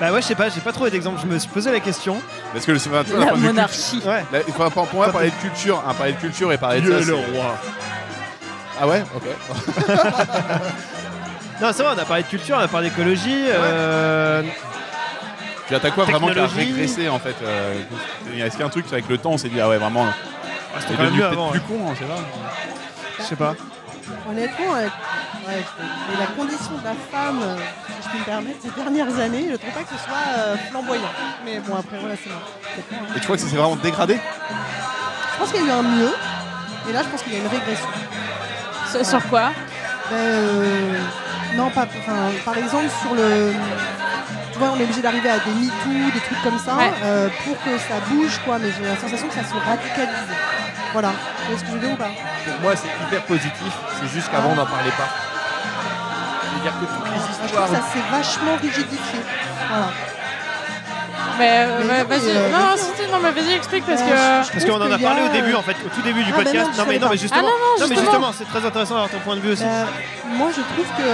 Bah 0.00 0.12
ouais, 0.12 0.22
je 0.22 0.26
sais 0.28 0.36
pas, 0.36 0.48
j'ai 0.48 0.60
pas 0.60 0.70
trouvé 0.72 0.90
d'exemple. 0.92 1.18
Je 1.20 1.26
me 1.26 1.36
suis 1.40 1.48
posé 1.48 1.72
la 1.72 1.80
question. 1.80 2.20
Parce 2.52 2.64
que 2.64 2.78
c'est 2.78 2.88
enfin, 2.88 3.02
tu 3.04 3.10
vois, 3.14 3.24
d'un 3.24 3.30
La 3.32 3.36
monarchie. 3.36 4.00
Ouais. 4.06 4.24
il 4.46 4.52
faut- 4.54 4.70
pour 4.70 4.86
pour 4.86 4.94
moi 5.00 5.10
parler 5.10 5.30
de 5.30 5.34
culture, 5.36 5.82
hein, 5.84 5.92
parler 5.94 6.12
de 6.12 6.18
culture 6.18 6.52
et 6.52 6.56
parler 6.58 6.80
de 6.80 6.86
Dieu 6.86 7.00
ça. 7.02 7.10
le 7.10 7.16
c'est- 7.16 7.36
roi. 7.36 7.56
Ah 8.80 8.86
ouais, 8.86 9.02
ok. 9.16 9.24
Non, 11.60 11.70
c'est 11.72 11.82
vrai, 11.82 11.92
on 11.96 11.98
a 11.98 12.04
parlé 12.04 12.22
de 12.22 12.28
culture, 12.28 12.56
on 12.56 12.60
a 12.62 12.68
parlé 12.68 12.90
d'écologie. 12.90 13.46
euh, 13.48 14.42
Tu 15.66 15.74
attaques 15.74 15.94
quoi 15.96 16.04
vraiment 16.04 16.28
qui 16.28 16.38
a 16.38 16.42
Technologie. 16.46 16.72
régressé 16.72 17.08
en 17.08 17.18
fait 17.18 17.34
euh, 17.42 17.74
Est-ce 18.36 18.50
qu'il 18.52 18.60
y 18.60 18.62
a 18.62 18.66
un 18.66 18.70
truc 18.70 18.86
avec 18.92 19.08
le 19.08 19.18
temps 19.18 19.30
on 19.32 19.38
s'est 19.38 19.48
dit 19.48 19.60
ah 19.60 19.68
ouais 19.68 19.78
vraiment 19.78 20.06
C'était 20.78 20.92
c'est 20.92 20.96
quand 20.96 21.02
même 21.02 21.06
devenu 21.12 21.18
mieux 21.22 21.28
peut-être 21.28 21.32
avant. 21.40 21.50
plus 21.50 21.58
ouais. 21.58 21.64
con, 21.68 21.90
hein, 21.90 21.94
je 21.94 21.98
sais 21.98 22.06
pas. 22.06 22.20
Je 23.18 23.24
sais 23.24 23.36
pas. 23.36 23.54
Honnêtement, 24.28 24.74
euh, 24.74 24.88
ouais, 25.46 25.64
la 26.18 26.26
condition 26.26 26.72
de 26.78 26.84
la 26.84 26.94
femme, 27.10 27.40
euh, 27.42 27.56
si 27.56 28.02
je 28.04 28.08
puis 28.08 28.18
me 28.20 28.24
permettre, 28.24 28.58
ces 28.62 28.70
dernières 28.70 29.18
années, 29.18 29.48
je 29.50 29.56
trouve 29.56 29.72
pas 29.72 29.82
que 29.82 29.90
ce 29.90 30.04
soit 30.04 30.38
euh, 30.38 30.56
flamboyant. 30.70 31.12
Mais 31.44 31.60
bon, 31.60 31.74
après, 31.74 31.98
voilà, 31.98 32.14
c'est 32.22 32.30
moi. 32.30 32.42
Et 33.14 33.18
tu 33.20 33.24
crois 33.24 33.36
que 33.36 33.42
ça 33.42 33.48
s'est 33.48 33.56
vraiment 33.56 33.76
dégradé? 33.76 34.18
Je 35.32 35.38
pense 35.38 35.52
qu'il 35.52 35.64
y 35.64 35.64
a 35.64 35.66
eu 35.66 35.70
un 35.70 35.82
mieux, 35.82 36.14
et 36.88 36.92
là, 36.92 37.02
je 37.02 37.08
pense 37.08 37.22
qu'il 37.22 37.32
y 37.32 37.36
a 37.36 37.38
une 37.40 37.46
régression. 37.46 37.88
Sur, 38.90 39.04
sur 39.04 39.28
quoi? 39.28 39.50
Ben, 40.10 40.16
euh, 40.16 40.98
non, 41.56 41.70
pas, 41.70 41.86
enfin, 41.98 42.30
par 42.44 42.56
exemple, 42.56 42.88
sur 43.02 43.14
le. 43.14 43.52
Tu 44.58 44.64
vois, 44.64 44.74
on 44.74 44.80
est 44.80 44.82
obligé 44.82 45.00
d'arriver 45.02 45.30
à 45.30 45.38
des 45.38 45.52
MeToo, 45.54 46.10
des 46.12 46.18
trucs 46.20 46.42
comme 46.42 46.58
ça, 46.58 46.74
Ouais. 46.74 46.90
euh, 47.04 47.28
pour 47.44 47.54
que 47.62 47.78
ça 47.78 47.94
bouge, 48.10 48.40
quoi. 48.44 48.58
Mais 48.58 48.70
j'ai 48.76 48.82
la 48.88 48.96
sensation 48.96 49.28
que 49.28 49.34
ça 49.34 49.44
se 49.44 49.54
radicalise. 49.54 50.34
Voilà. 50.92 51.12
Tu 51.46 51.52
vois 51.52 51.58
ce 51.60 51.62
que 51.62 51.68
je 51.68 51.72
veux 51.74 51.78
dire 51.78 51.92
ou 51.92 51.96
pas? 51.96 52.10
Pour 52.44 52.60
moi, 52.62 52.72
c'est 52.74 52.88
hyper 53.06 53.22
positif. 53.22 53.72
C'est 54.00 54.08
juste 54.08 54.28
qu'avant, 54.32 54.50
on 54.50 54.56
n'en 54.56 54.66
parlait 54.66 54.90
pas. 54.98 55.06
C'est-à-dire 56.42 56.72
que 56.80 56.86
toutes 56.90 57.06
les 57.06 57.14
Ah, 57.14 57.22
Je 57.24 57.44
histoires. 57.46 57.66
trouve 57.66 57.78
que 57.78 57.84
ça 57.84 57.92
s'est 57.92 58.06
vachement 58.10 58.56
rigidifié. 58.60 59.20
Voilà. 59.70 59.88
Mais, 61.38 61.66
vas-y. 62.02 62.30
euh, 62.34 62.50
non, 62.50 62.58
vas-y, 62.58 62.78
si, 62.78 62.84
si, 63.04 63.12
non, 63.12 63.18
mais 63.22 63.30
vas-y, 63.30 63.52
explique 63.52 63.86
parce 63.86 64.00
Euh, 64.00 64.42
que. 64.42 64.52
Parce 64.52 64.64
qu'on 64.64 64.80
en 64.82 64.90
a 64.90 64.98
parlé 64.98 65.22
au 65.22 65.28
début, 65.28 65.54
en 65.54 65.62
fait, 65.62 65.76
au 65.86 65.88
tout 65.94 66.02
début 66.02 66.24
du 66.24 66.32
Ah, 66.34 66.36
bah 66.38 66.42
podcast. 66.42 66.70
non, 66.76 66.84
mais, 66.88 66.98
non, 66.98 67.08
mais 67.10 67.16
justement, 67.16 67.42
Ah, 67.46 67.78
non, 67.78 67.86
non, 67.86 67.86
mais 67.88 67.94
justement. 67.96 68.32
c'est 68.36 68.44
très 68.48 68.66
intéressant 68.66 68.94
d'avoir 68.94 69.10
ton 69.10 69.20
point 69.20 69.36
de 69.36 69.40
vue 69.40 69.52
aussi. 69.52 69.62
Euh, 69.62 69.84
moi, 70.34 70.48
je 70.50 70.62
trouve 70.74 70.86
que 70.98 71.06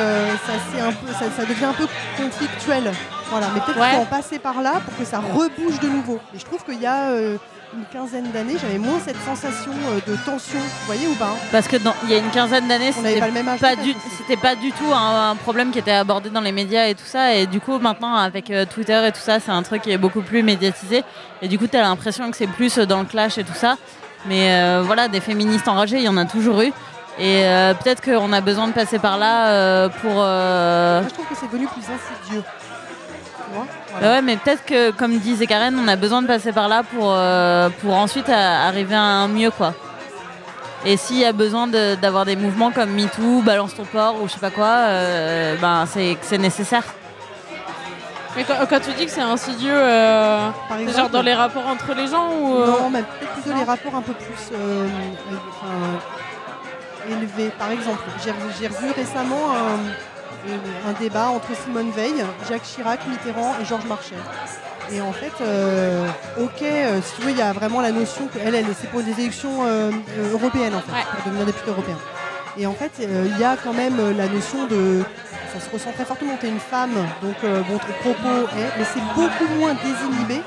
ça, 0.47 0.55
c'est 0.73 0.81
un 0.81 0.93
peu, 0.93 1.13
ça, 1.13 1.27
ça 1.37 1.45
devient 1.45 1.67
un 1.67 1.75
peu 1.75 1.87
conflictuel. 2.17 2.91
Voilà, 3.35 3.49
mais 3.55 3.61
peut-être 3.61 3.79
Ouais. 3.81 3.89
qu'il 3.91 3.97
faut 3.97 4.03
en 4.03 4.07
passer 4.07 4.39
par 4.39 4.61
là 4.63 4.75
pour 4.85 4.97
que 4.97 5.05
ça 5.05 5.19
rebouge 5.19 5.81
de 5.81 5.89
nouveau. 5.89 6.21
Et 6.35 6.39
je 6.39 6.45
trouve 6.45 6.63
qu'il 6.65 6.81
y 6.81 6.87
a 6.87 7.09
euh, 7.11 7.37
une 7.77 7.85
quinzaine 7.93 8.31
d'années, 8.31 8.55
j'avais 8.61 8.79
moins 8.79 9.01
cette 9.05 9.21
sensation 9.25 9.73
euh, 9.89 9.99
de 10.09 10.17
tension. 10.25 10.61
Vous 10.61 10.87
voyez 10.87 11.09
ou 11.09 11.15
pas 11.15 11.27
hein? 11.31 11.37
Parce 11.51 11.67
que 11.67 11.77
dans- 11.77 11.95
il 12.05 12.11
y 12.11 12.15
a 12.15 12.19
une 12.19 12.31
quinzaine 12.31 12.69
d'années, 12.69 12.93
c'était 12.93 13.19
pas 13.19 13.27
le 13.27 13.33
même 13.33 13.49
âge. 13.49 13.59
pas 13.61 13.75
du, 13.75 13.91
aussi. 13.91 13.99
c'était 14.19 14.37
pas 14.41 14.55
du 14.55 14.71
tout 14.71 14.93
un, 14.95 15.31
un 15.31 15.35
problème 15.35 15.73
qui 15.73 15.81
était 15.81 15.91
abordé 15.91 16.31
dans 16.31 16.41
les 16.41 16.53
médias 16.53 16.87
et 16.87 16.95
tout 16.95 17.05
ça. 17.07 17.35
Et 17.35 17.47
du 17.47 17.61
coup, 17.61 17.79
maintenant, 17.81 18.15
avec 18.15 18.49
euh, 18.51 18.65
Twitter 18.65 19.05
et 19.09 19.11
tout 19.11 19.21
ça, 19.21 19.41
c'est 19.41 19.51
un 19.51 19.63
truc 19.65 19.83
qui 19.83 19.91
est 19.91 19.99
beaucoup 19.99 20.23
plus 20.23 20.45
médiatisé. 20.45 21.03
Et 21.43 21.49
du 21.49 21.59
coup, 21.59 21.67
tu 21.67 21.77
as 21.77 21.83
l'impression 21.83 22.31
que 22.31 22.37
c'est 22.37 22.47
plus 22.47 22.79
dans 22.79 23.01
le 23.01 23.07
clash 23.07 23.37
et 23.39 23.43
tout 23.45 23.55
ça. 23.55 23.77
Mais 24.27 24.55
euh, 24.55 24.83
voilà, 24.87 25.09
des 25.09 25.21
féministes 25.21 25.67
enragées, 25.67 25.97
il 25.99 26.05
y 26.05 26.09
en 26.09 26.17
a 26.17 26.25
toujours 26.27 26.61
eu. 26.63 26.73
Et 27.19 27.45
euh, 27.45 27.75
peut-être 27.75 28.03
qu'on 28.03 28.33
a 28.33 28.41
besoin 28.41 28.67
de 28.69 28.73
passer 28.73 28.99
par 28.99 29.19
là 29.19 29.89
pour. 29.89 30.11
je 30.13 31.09
trouve 31.13 31.27
que 31.27 31.35
c'est 31.39 31.47
devenu 31.47 31.67
plus 31.67 31.83
insidieux. 31.83 32.43
Bah 33.61 33.67
Voilà. 33.93 34.09
ouais, 34.15 34.23
mais 34.23 34.37
peut-être 34.37 34.65
que, 34.65 34.91
comme 34.91 35.19
disait 35.19 35.47
Karen, 35.47 35.79
on 35.79 35.87
a 35.89 35.97
besoin 35.97 36.23
de 36.23 36.27
passer 36.27 36.53
par 36.53 36.69
là 36.69 36.83
pour, 36.83 37.13
euh, 37.13 37.69
pour 37.81 37.95
ensuite 37.95 38.29
à- 38.29 38.65
arriver 38.67 38.95
à 38.95 39.01
un 39.03 39.29
mieux, 39.29 39.51
quoi. 39.51 39.73
Et 40.87 40.97
s'il 40.97 41.17
y 41.19 41.25
a 41.25 41.33
besoin 41.33 41.67
de- 41.67 41.95
d'avoir 41.95 42.25
des 42.27 42.37
mouvements 42.37 42.71
comme 42.71 42.91
MeToo, 42.91 43.41
Balance 43.43 43.75
ton 43.75 43.85
port 43.85 44.17
ou 44.23 44.29
je 44.29 44.33
sais 44.35 44.39
pas 44.41 44.51
quoi, 44.51 44.67
euh, 44.67 45.57
ben 45.61 45.87
c'est 45.87 46.39
nécessaire. 46.39 46.85
Mais 48.37 48.43
quand, 48.45 48.55
quand 48.69 48.81
tu 48.81 48.93
dis 48.95 49.07
que 49.07 49.11
c'est 49.13 49.21
insidieux, 49.21 49.71
euh, 49.73 50.49
Par 50.69 50.77
c'est 50.77 50.83
exemple, 50.83 50.99
genre 51.01 51.09
dans 51.11 51.23
les 51.23 51.35
rapports 51.35 51.67
entre 51.69 51.95
les 51.95 52.09
gens 52.09 52.29
ou. 52.33 52.57
euh, 52.59 52.67
Non, 52.67 52.91
mais 52.91 53.03
peut-être 53.03 53.33
plutôt 53.35 53.57
les 53.57 53.65
rapports 53.65 53.95
un 53.95 54.03
peu 54.03 54.13
plus 54.13 54.51
euh, 54.53 54.87
euh, 54.87 55.37
enfin, 55.51 55.73
élevés. 57.09 57.51
Par 57.59 57.71
exemple, 57.71 58.03
j'ai 58.25 58.33
j'ai 58.61 58.67
revu 58.67 58.91
récemment 58.91 59.53
un, 59.53 59.55
euh, 59.79 59.93
un 60.87 60.93
débat 61.01 61.29
entre 61.29 61.55
Simone 61.57 61.91
Veil, 61.91 62.15
Jacques 62.49 62.63
Chirac, 62.63 63.01
Mitterrand 63.09 63.55
et 63.61 63.65
Georges 63.65 63.87
Marchais. 63.87 64.15
Et 64.93 65.01
en 65.01 65.13
fait, 65.13 65.33
euh, 65.41 66.07
ok, 66.39 66.63
euh, 66.63 67.01
si 67.03 67.17
tu 67.17 67.23
veux, 67.23 67.31
il 67.31 67.39
y 67.39 67.43
a 67.43 67.53
vraiment 67.53 67.81
la 67.81 67.91
notion 67.91 68.27
qu'elle, 68.29 68.55
elle, 68.55 68.67
c'est 68.79 68.91
pour 68.91 69.03
des 69.03 69.13
élections 69.13 69.65
euh, 69.67 69.91
européennes, 70.33 70.75
en 70.75 70.81
fait, 70.81 70.93
Ouais. 70.93 71.05
pour 71.17 71.25
devenir 71.31 71.47
député 71.47 71.71
européen. 71.71 71.97
Et 72.59 72.67
en 72.67 72.75
fait, 72.75 72.93
il 73.01 73.39
y 73.41 73.45
a 73.45 73.57
quand 73.57 73.73
même 73.73 73.97
la 74.17 74.29
notion 74.29 74.67
de. 74.67 75.03
Ça 75.53 75.61
se 75.61 75.71
ressent 75.73 75.91
très 75.93 76.05
fortement, 76.05 76.37
tu 76.39 76.47
es 76.47 76.49
une 76.51 76.61
femme, 76.61 76.95
donc 77.23 77.37
bon, 77.43 77.79
ton 77.79 77.93
propos 78.01 78.47
est. 78.59 78.79
Mais 78.79 78.85
c'est 78.85 79.03
beaucoup 79.15 79.53
moins 79.59 79.75
désinhibé 79.75 80.41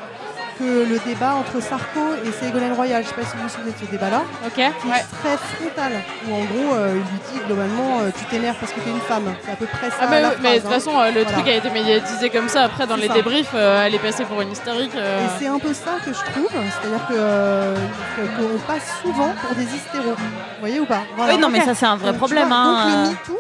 que 0.60 0.64
le 0.90 1.00
débat 1.06 1.36
entre 1.36 1.62
Sarko 1.62 2.00
et 2.26 2.32
Ségolène 2.32 2.74
Royal. 2.74 3.04
Je 3.04 3.10
ne 3.10 3.16
sais 3.16 3.22
pas 3.22 3.28
si 3.30 3.38
vous 3.38 3.44
vous 3.44 3.50
souvenez 3.50 3.72
de 3.72 3.78
ce 3.86 3.92
débat-là, 3.92 4.22
Ok, 4.46 4.54
qui 4.54 4.62
ouais. 4.62 4.68
est 4.98 5.18
très 5.22 5.38
frontal. 5.38 5.92
Où 6.28 6.34
en 6.34 6.40
gros, 6.46 6.76
euh, 6.76 6.94
il 6.96 7.00
lui 7.00 7.20
dit 7.34 7.46
globalement, 7.46 8.00
euh, 8.02 8.10
tu 8.18 8.26
t'énerves 8.26 8.58
parce 8.60 8.72
que 8.74 8.80
tu 8.80 8.90
es 8.90 8.92
une 8.92 9.00
femme. 9.02 9.34
C'est 9.46 9.52
à 9.52 9.56
peu 9.56 9.66
près 9.66 9.90
ça. 9.90 9.96
Ah 10.02 10.08
mais, 10.10 10.22
la 10.22 10.32
mais 10.42 10.56
de 10.56 10.60
toute 10.62 10.68
hein. 10.68 10.74
façon, 10.74 10.92
euh, 11.00 11.08
le 11.12 11.22
Voilà. 11.24 11.32
truc 11.38 11.48
a 11.48 11.56
été 11.56 11.70
médiatisé 11.70 12.30
comme 12.30 12.50
ça. 12.50 12.64
Après, 12.64 12.88
dans 12.88 12.96
les 12.96 13.08
ça. 13.08 13.14
débriefs, 13.14 13.52
euh, 13.54 13.84
elle 13.86 13.96
est 13.96 14.00
passée 14.00 14.26
pour 14.26 14.42
une 14.42 14.52
hystérique. 14.52 14.92
euh. 14.96 15.26
Et 15.26 15.30
c'est 15.40 15.48
un 15.48 15.60
peu 15.60 15.74
ça 15.74 15.92
que 16.04 16.12
je 16.12 16.20
trouve, 16.32 16.50
c'est-à-dire 16.52 17.08
que, 17.08 17.14
euh, 17.16 17.76
que- 18.16 18.42
qu'on 18.42 18.58
passe 18.60 18.94
souvent 19.02 19.34
pour 19.42 19.56
des 19.56 19.64
hystéros. 19.64 20.16
Vous 20.18 20.60
voyez 20.60 20.80
ou 20.80 20.86
pas? 20.86 21.02
Voilà. 21.16 21.34
oui, 21.34 21.40
non, 21.40 21.50
mais 21.50 21.62
ça 21.62 21.76
c'est 21.76 21.86
un 21.86 21.96
vrai 21.98 22.10
Donc, 22.10 22.18
problème. 22.18 22.48
vois, 22.48 22.58
hein, 22.58 22.86
Donc 22.86 22.94
euh. 22.96 23.04
le 23.04 23.10
MeToo, 23.12 23.38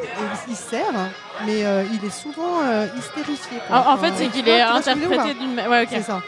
il 0.49 0.55
sert, 0.55 0.83
mais 1.45 1.65
euh, 1.65 1.83
il 1.93 2.03
est 2.05 2.11
souvent 2.11 2.61
euh, 2.63 2.87
hystérifié. 2.97 3.57
quoi. 3.67 3.85
En, 3.89 3.97
fait, 3.97 4.13
c'est 4.15 4.25
tu 4.25 4.31
qu'il 4.31 4.49
est 4.49 4.61
interprété 4.61 5.33
d'une. 5.35 5.59
Ouais, 5.69 5.83
ok. 5.83 5.89
C'est 5.91 6.01
ça. 6.03 6.21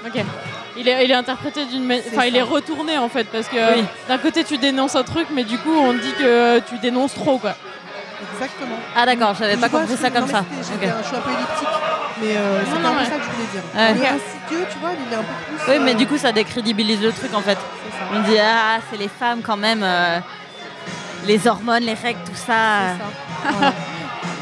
Il 0.78 0.88
est, 0.88 1.04
il 1.06 1.12
est 1.12 1.16
interprété 1.16 1.66
d'une. 1.66 1.90
C'est 1.90 2.16
Enfin, 2.16 2.26
il 2.26 2.36
est 2.36 2.42
retourné 2.42 2.98
en 2.98 3.10
fait, 3.10 3.26
parce 3.26 3.48
que 3.48 3.76
Oui. 3.78 3.84
d'un 4.08 4.18
côté 4.18 4.44
tu 4.44 4.58
dénonces 4.58 4.96
un 4.96 5.04
truc, 5.04 5.28
mais 5.34 5.44
du 5.44 5.58
coup 5.58 5.74
on 5.76 5.94
dit 5.94 6.14
que 6.18 6.60
tu 6.60 6.78
dénonces 6.78 7.14
trop 7.16 7.38
quoi. 7.38 7.56
Exactement. 8.34 8.76
Ah 8.96 9.06
d'accord, 9.06 9.34
j'avais 9.38 9.58
pas 9.58 9.70
compris 9.70 9.98
ça 9.98 10.10
comme 10.10 10.26
non, 10.26 10.28
ça. 10.32 10.40
un- 10.40 10.46
Je 10.60 10.64
suis 10.66 10.74
un 11.16 11.20
peu 11.22 11.30
elliptique, 11.32 11.68
mais 12.22 12.36
euh, 12.38 12.62
non, 12.82 12.90
un 12.90 12.92
peu 12.94 13.00
ouais. 13.00 13.06
ça 13.06 13.12
que 13.12 13.24
je 13.24 13.30
voulais 13.30 13.48
dire. 13.52 13.62
Ouais. 13.76 13.92
Il 13.96 13.98
est 13.98 14.08
Ok. 14.08 14.14
insidieux, 14.16 14.68
tu 14.72 14.78
vois, 14.80 14.90
il 14.94 15.14
est 15.14 15.16
un 15.16 15.20
peu 15.20 15.26
plus. 15.66 15.72
Oui, 15.74 15.80
mais 15.84 15.92
euh, 15.92 15.96
du 15.96 16.08
coup 16.08 16.18
ça 16.18 16.32
décrédibilise 16.32 17.02
le 17.02 17.12
truc 17.12 17.34
en 17.34 17.42
fait. 17.42 17.58
c'est 17.58 17.98
ça. 17.98 18.04
On 18.14 18.20
dit 18.30 18.38
ah 18.40 18.80
c'est 18.90 18.98
les 18.98 19.08
femmes 19.10 19.42
quand 19.42 19.58
même, 19.58 19.82
euh, 19.84 20.20
les 21.26 21.48
hormones, 21.48 21.84
les 21.84 21.94
règles, 21.94 22.20
tout 22.26 22.36
ça. 22.36 22.94
C'est 22.96 23.48
ça. 23.48 23.52
Voilà. 23.52 23.74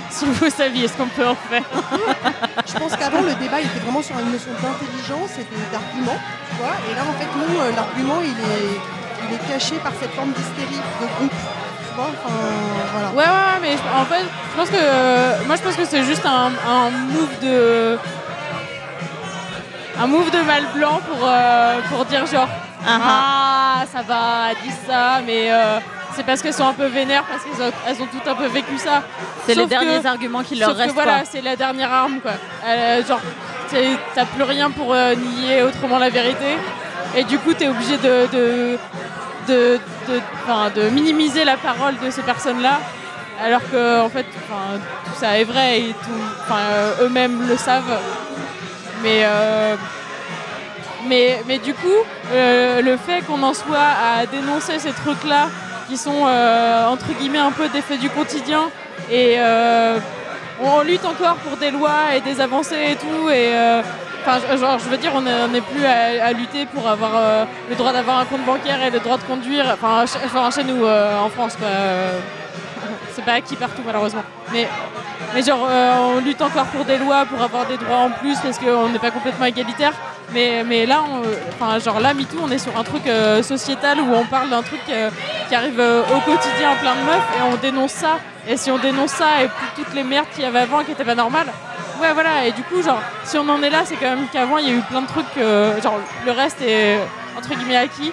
Si 0.17 0.25
vous 0.25 0.49
saviez 0.49 0.87
ce 0.87 0.93
qu'on 0.93 1.07
peut 1.07 1.27
en 1.27 1.35
faire. 1.35 1.63
Je 2.67 2.73
pense 2.79 2.95
qu'avant, 2.95 3.21
le 3.21 3.33
débat 3.35 3.59
il 3.61 3.67
était 3.67 3.79
vraiment 3.79 4.01
sur 4.01 4.17
une 4.19 4.31
notion 4.31 4.51
d'intelligence 4.61 5.31
et 5.39 5.45
d'argument, 5.71 6.17
tu 6.49 6.55
vois. 6.57 6.75
Et 6.89 6.95
là, 6.95 7.01
en 7.07 7.13
fait, 7.19 7.27
nous, 7.37 7.59
euh, 7.59 7.71
l'argument, 7.75 8.19
il 8.23 8.29
est, 8.31 8.79
il 9.29 9.35
est 9.35 9.47
caché 9.51 9.75
par 9.83 9.91
cette 10.01 10.11
forme 10.13 10.31
d'hystérie 10.31 10.81
de 11.01 11.05
groupe, 11.17 11.31
tu 11.31 11.95
vois. 11.95 12.09
Enfin, 12.13 12.35
voilà. 12.93 13.09
Ouais, 13.09 13.15
ouais, 13.17 13.45
ouais, 13.53 13.59
mais 13.61 13.71
je- 13.77 14.01
en 14.01 14.05
fait, 14.05 14.23
je 14.51 14.57
pense 14.57 14.69
que. 14.69 14.75
euh, 14.79 15.43
moi, 15.45 15.55
je 15.57 15.61
pense 15.61 15.75
que 15.75 15.85
c'est 15.85 16.03
juste 16.03 16.25
un, 16.25 16.51
un 16.67 16.89
move 16.89 17.39
de. 17.41 17.97
Un 19.99 20.07
move 20.07 20.29
de 20.31 20.41
mal 20.41 20.63
blanc 20.75 20.99
pour, 21.09 21.27
euh, 21.27 21.79
pour 21.89 22.05
dire 22.05 22.25
genre. 22.27 22.47
Ah, 22.87 22.99
Ah, 23.79 23.85
ça 23.91 24.01
va, 24.03 24.53
dit 24.63 24.71
ça, 24.87 25.21
mais 25.25 25.51
euh, 25.51 25.79
c'est 26.17 26.23
parce 26.25 26.41
qu'elles 26.41 26.53
sont 26.53 26.67
un 26.67 26.73
peu 26.73 26.87
vénères, 26.87 27.23
parce 27.23 27.43
qu'elles 27.43 27.65
ont, 27.65 27.71
elles 27.87 28.01
ont 28.01 28.07
toutes 28.07 28.27
un 28.27 28.35
peu 28.35 28.47
vécu 28.47 28.77
ça. 28.77 29.03
C'est 29.45 29.55
les 29.55 29.65
derniers 29.67 30.01
que- 30.01 30.07
arguments 30.07 30.43
qui 30.43 30.55
leur 30.55 30.69
Sauf 30.69 30.77
que 30.77 30.81
restent. 30.83 30.93
voilà, 30.95 31.23
c'est 31.31 31.41
la 31.41 31.55
dernière 31.55 31.93
arme, 31.93 32.19
quoi. 32.19 32.31
Euh, 32.65 33.05
genre, 33.05 33.21
t'as 34.15 34.25
plus 34.25 34.43
rien 34.43 34.69
pour 34.71 34.93
euh, 34.93 35.15
nier 35.15 35.61
autrement 35.63 35.99
la 35.99 36.09
vérité. 36.09 36.57
Et 37.15 37.23
du 37.23 37.37
coup, 37.39 37.53
t'es 37.53 37.67
obligé 37.69 37.95
de, 37.97 38.27
de, 38.33 38.77
de, 39.47 39.79
de- 40.75 40.89
minimiser 40.89 41.45
la 41.45 41.55
parole 41.57 41.95
de 42.03 42.09
ces 42.11 42.21
personnes-là. 42.23 42.79
Alors 43.45 43.61
que, 43.71 44.01
en 44.01 44.09
fait, 44.09 44.23
tout 44.23 45.15
ça 45.19 45.37
est 45.39 45.43
vrai 45.43 45.79
et 45.79 45.93
tout, 46.03 46.53
euh, 46.53 47.05
eux-mêmes 47.05 47.47
le 47.47 47.55
savent. 47.55 47.99
Mais, 49.03 49.21
euh, 49.23 49.75
mais, 51.07 51.41
mais 51.47 51.59
du 51.59 51.73
coup, 51.73 51.87
euh, 52.33 52.81
le 52.81 52.97
fait 52.97 53.21
qu'on 53.25 53.41
en 53.43 53.53
soit 53.53 53.77
à 53.77 54.25
dénoncer 54.25 54.79
ces 54.79 54.91
trucs-là, 54.91 55.49
qui 55.87 55.97
sont 55.97 56.25
euh, 56.25 56.87
entre 56.87 57.07
guillemets 57.17 57.37
un 57.39 57.51
peu 57.51 57.67
des 57.69 57.81
faits 57.81 57.99
du 57.99 58.09
quotidien, 58.09 58.69
et 59.11 59.35
euh, 59.37 59.99
on 60.61 60.81
lutte 60.81 61.05
encore 61.05 61.35
pour 61.37 61.57
des 61.57 61.71
lois 61.71 62.15
et 62.15 62.21
des 62.21 62.41
avancées 62.41 62.91
et 62.91 62.95
tout, 62.95 63.29
et 63.29 63.55
euh, 63.55 63.81
enfin, 64.21 64.39
genre, 64.57 64.79
je 64.79 64.89
veux 64.89 64.97
dire, 64.97 65.11
on 65.15 65.21
n'est 65.21 65.61
plus 65.61 65.85
à, 65.85 66.31
lutter 66.33 66.65
pour 66.65 66.87
avoir 66.87 67.47
le 67.69 67.75
droit 67.75 67.93
d'avoir 67.93 68.19
un 68.19 68.25
compte 68.25 68.45
bancaire 68.45 68.83
et 68.83 68.89
le 68.89 68.99
droit 68.99 69.17
de 69.17 69.23
conduire, 69.23 69.65
enfin, 69.73 70.05
chez, 70.51 70.63
nous 70.63 70.85
en 70.85 71.29
France. 71.29 71.57
C'est 73.13 73.23
pas 73.25 73.33
acquis 73.33 73.55
partout 73.55 73.81
malheureusement, 73.85 74.23
mais 74.51 74.67
mais 75.33 75.41
genre, 75.41 75.65
euh, 75.67 76.13
on 76.15 76.19
lutte 76.21 76.41
encore 76.41 76.65
pour 76.65 76.85
des 76.85 76.97
lois, 76.97 77.25
pour 77.25 77.41
avoir 77.41 77.65
des 77.65 77.77
droits 77.77 77.97
en 77.97 78.09
plus, 78.11 78.37
parce 78.39 78.57
qu'on 78.59 78.87
n'est 78.89 78.99
pas 78.99 79.11
complètement 79.11 79.45
égalitaire. 79.45 79.91
Mais, 80.33 80.63
mais 80.65 80.85
là, 80.85 81.01
on- 81.61 81.79
genre 81.79 81.99
là, 81.99 82.13
MeToo, 82.13 82.37
on 82.43 82.49
est 82.51 82.57
sur 82.59 82.77
un 82.77 82.83
truc 82.83 83.05
euh, 83.07 83.41
sociétal 83.43 83.99
où 83.99 84.13
on 84.13 84.25
parle 84.25 84.49
d'un 84.49 84.61
truc 84.61 84.79
euh, 84.89 85.09
qui 85.49 85.55
arrive 85.55 85.79
au 85.79 86.19
quotidien 86.19 86.71
à 86.71 86.75
plein 86.75 86.95
de 86.95 87.01
meufs 87.01 87.27
et 87.39 87.41
on 87.51 87.55
dénonce 87.57 87.91
ça. 87.93 88.19
Et 88.47 88.57
si 88.57 88.69
on 88.71 88.77
dénonce 88.77 89.11
ça 89.11 89.43
et 89.43 89.49
toutes 89.75 89.93
les 89.93 90.03
merdes 90.03 90.27
qu'il 90.33 90.43
y 90.43 90.47
avait 90.47 90.59
avant 90.59 90.83
qui 90.83 90.91
étaient 90.91 91.03
pas 91.03 91.15
normales, 91.15 91.47
ouais, 92.01 92.13
voilà. 92.13 92.45
Et 92.45 92.51
du 92.51 92.61
coup, 92.63 92.81
genre, 92.81 93.01
si 93.23 93.37
on 93.37 93.47
en 93.49 93.61
est 93.63 93.69
là, 93.69 93.79
c'est 93.85 93.95
quand 93.95 94.09
même 94.15 94.27
qu'avant, 94.31 94.57
il 94.59 94.67
y 94.67 94.71
a 94.71 94.75
eu 94.75 94.81
plein 94.81 95.01
de 95.01 95.07
trucs, 95.07 95.35
genre, 95.83 95.99
le 96.25 96.31
reste 96.31 96.61
est 96.61 96.99
entre 97.37 97.49
guillemets 97.55 97.77
acquis. 97.77 98.11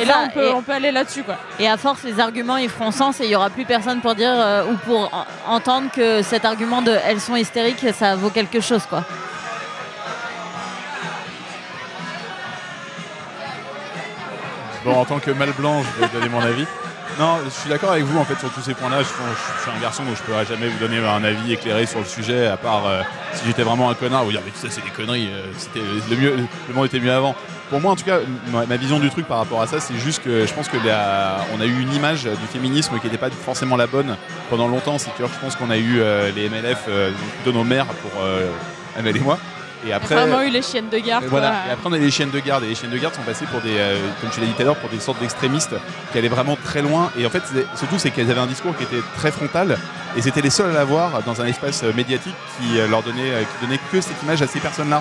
Et 0.00 0.04
là, 0.04 0.20
on 0.26 0.28
peut, 0.30 0.46
et- 0.48 0.52
on 0.52 0.62
peut 0.62 0.72
aller 0.72 0.92
là-dessus, 0.92 1.22
quoi. 1.24 1.36
Et 1.58 1.68
à 1.68 1.76
force, 1.76 2.02
les 2.04 2.20
arguments 2.20 2.56
ils 2.56 2.68
feront 2.68 2.90
sens 2.92 3.20
et 3.20 3.24
il 3.24 3.30
y 3.30 3.36
aura 3.36 3.50
plus 3.50 3.64
personne 3.64 4.00
pour 4.00 4.14
dire 4.14 4.30
euh, 4.32 4.64
ou 4.70 4.76
pour 4.76 5.10
en- 5.12 5.26
entendre 5.54 5.90
que 5.90 6.22
cet 6.22 6.44
argument 6.44 6.82
de 6.82 6.92
elles 7.04 7.20
sont 7.20 7.36
hystériques, 7.36 7.84
ça 7.98 8.14
vaut 8.16 8.30
quelque 8.30 8.60
chose 8.60 8.84
quoi. 8.88 9.02
Bon, 14.84 14.92
en 14.94 15.04
tant 15.04 15.18
que 15.18 15.30
mal 15.32 15.52
blanc, 15.52 15.82
je 15.82 16.00
vais 16.04 16.08
donner 16.12 16.28
mon 16.28 16.40
avis. 16.40 16.66
Non, 17.18 17.38
je 17.44 17.50
suis 17.50 17.68
d'accord 17.68 17.90
avec 17.92 18.04
vous 18.04 18.16
en 18.18 18.24
fait 18.24 18.38
sur 18.38 18.50
tous 18.50 18.60
ces 18.60 18.74
points-là. 18.74 18.98
Je, 19.02 19.08
je 19.08 19.62
suis 19.62 19.70
un 19.76 19.80
garçon 19.80 20.04
donc 20.04 20.16
je 20.16 20.22
pourrais 20.22 20.46
jamais 20.46 20.68
vous 20.68 20.78
donner 20.78 20.98
un 20.98 21.24
avis 21.24 21.52
éclairé 21.52 21.84
sur 21.84 21.98
le 21.98 22.04
sujet, 22.04 22.46
à 22.46 22.56
part 22.56 22.86
euh, 22.86 23.02
si 23.34 23.44
j'étais 23.46 23.62
vraiment 23.64 23.90
un 23.90 23.94
connard, 23.94 24.24
vous 24.24 24.30
dire 24.30 24.40
mais 24.44 24.52
tout 24.52 24.58
ça 24.58 24.68
c'est 24.70 24.84
des 24.84 24.90
conneries, 24.90 25.28
euh, 25.32 25.46
c'était 25.56 25.80
le 26.10 26.16
mieux, 26.16 26.36
le 26.68 26.74
monde 26.74 26.86
était 26.86 27.00
mieux 27.00 27.12
avant. 27.12 27.34
Pour 27.70 27.80
moi 27.80 27.92
en 27.92 27.96
tout 27.96 28.04
cas, 28.04 28.18
ma, 28.50 28.76
vision 28.76 28.98
du 28.98 29.10
truc 29.10 29.26
par 29.26 29.38
rapport 29.38 29.60
à 29.60 29.66
ça, 29.66 29.78
c'est 29.78 29.96
juste 29.98 30.22
que 30.22 30.46
je 30.46 30.54
pense 30.54 30.68
que 30.68 30.78
la- 30.86 31.38
on 31.56 31.60
a 31.60 31.66
eu 31.66 31.80
une 31.80 31.92
image 31.92 32.24
du 32.24 32.46
féminisme 32.50 32.98
qui 32.98 33.06
n'était 33.06 33.18
pas 33.18 33.30
forcément 33.30 33.76
la 33.76 33.86
bonne 33.86 34.16
pendant 34.48 34.68
longtemps. 34.68 34.96
C'est 34.98 35.10
que 35.16 35.24
je 35.26 35.38
pense 35.40 35.54
qu'on 35.56 35.70
a 35.70 35.76
eu 35.76 36.00
euh, 36.00 36.30
les 36.34 36.48
MLF 36.48 36.84
euh, 36.88 37.10
de 37.44 37.52
nos 37.52 37.64
mères 37.64 37.86
pour 37.86 38.22
euh, 38.22 38.48
Amel 38.98 39.16
et 39.16 39.20
moi. 39.20 39.38
Et 39.84 39.86
Il 39.86 39.90
y 39.90 39.92
a 39.92 39.96
après, 39.96 40.14
vraiment 40.16 40.40
eu 40.42 40.48
les 40.50 40.62
chiennes 40.62 40.88
de 40.88 40.98
garde. 40.98 41.24
et 41.24 41.28
voilà. 41.28 41.50
quoi. 41.50 41.56
Et 41.68 41.72
après, 41.72 41.88
on 41.90 41.92
a 41.92 41.98
les 41.98 42.10
chiennes 42.10 42.30
de 42.30 42.40
garde. 42.40 42.64
Et 42.64 42.68
les 42.68 42.74
chiennes 42.74 42.90
de 42.90 42.96
garde 42.98 43.14
sont 43.14 43.22
passées 43.22 43.44
pour 43.46 43.60
des, 43.60 43.76
euh, 43.78 43.96
comme 44.20 44.30
tu 44.30 44.40
l'as 44.40 44.46
dit 44.46 44.52
tout 44.54 44.62
à 44.62 44.64
l'heure, 44.64 44.76
pour 44.76 44.88
des 44.90 44.98
sortes 44.98 45.20
d'extrémistes 45.20 45.74
qui 46.10 46.18
allaient 46.18 46.26
vraiment 46.28 46.56
très 46.64 46.80
loin. 46.82 47.10
Et 47.18 47.24
en 47.26 47.30
fait, 47.30 47.42
surtout, 47.76 47.98
c'est 47.98 48.10
qu'elles 48.10 48.30
avaient 48.30 48.40
un 48.40 48.46
discours 48.46 48.74
qui 48.76 48.82
était 48.84 49.02
très 49.16 49.30
frontal. 49.30 49.78
Et 50.16 50.22
c'était 50.22 50.40
les 50.40 50.50
seuls 50.50 50.70
à 50.70 50.74
l'avoir 50.74 51.22
dans 51.22 51.40
un 51.42 51.46
espace 51.46 51.82
médiatique 51.94 52.34
qui 52.58 52.78
leur 52.90 53.02
donnait, 53.02 53.30
qui 53.60 53.66
donnait 53.66 53.78
que 53.92 54.00
cette 54.00 54.20
image 54.22 54.40
à 54.42 54.46
ces 54.48 54.58
personnes-là. 54.58 55.00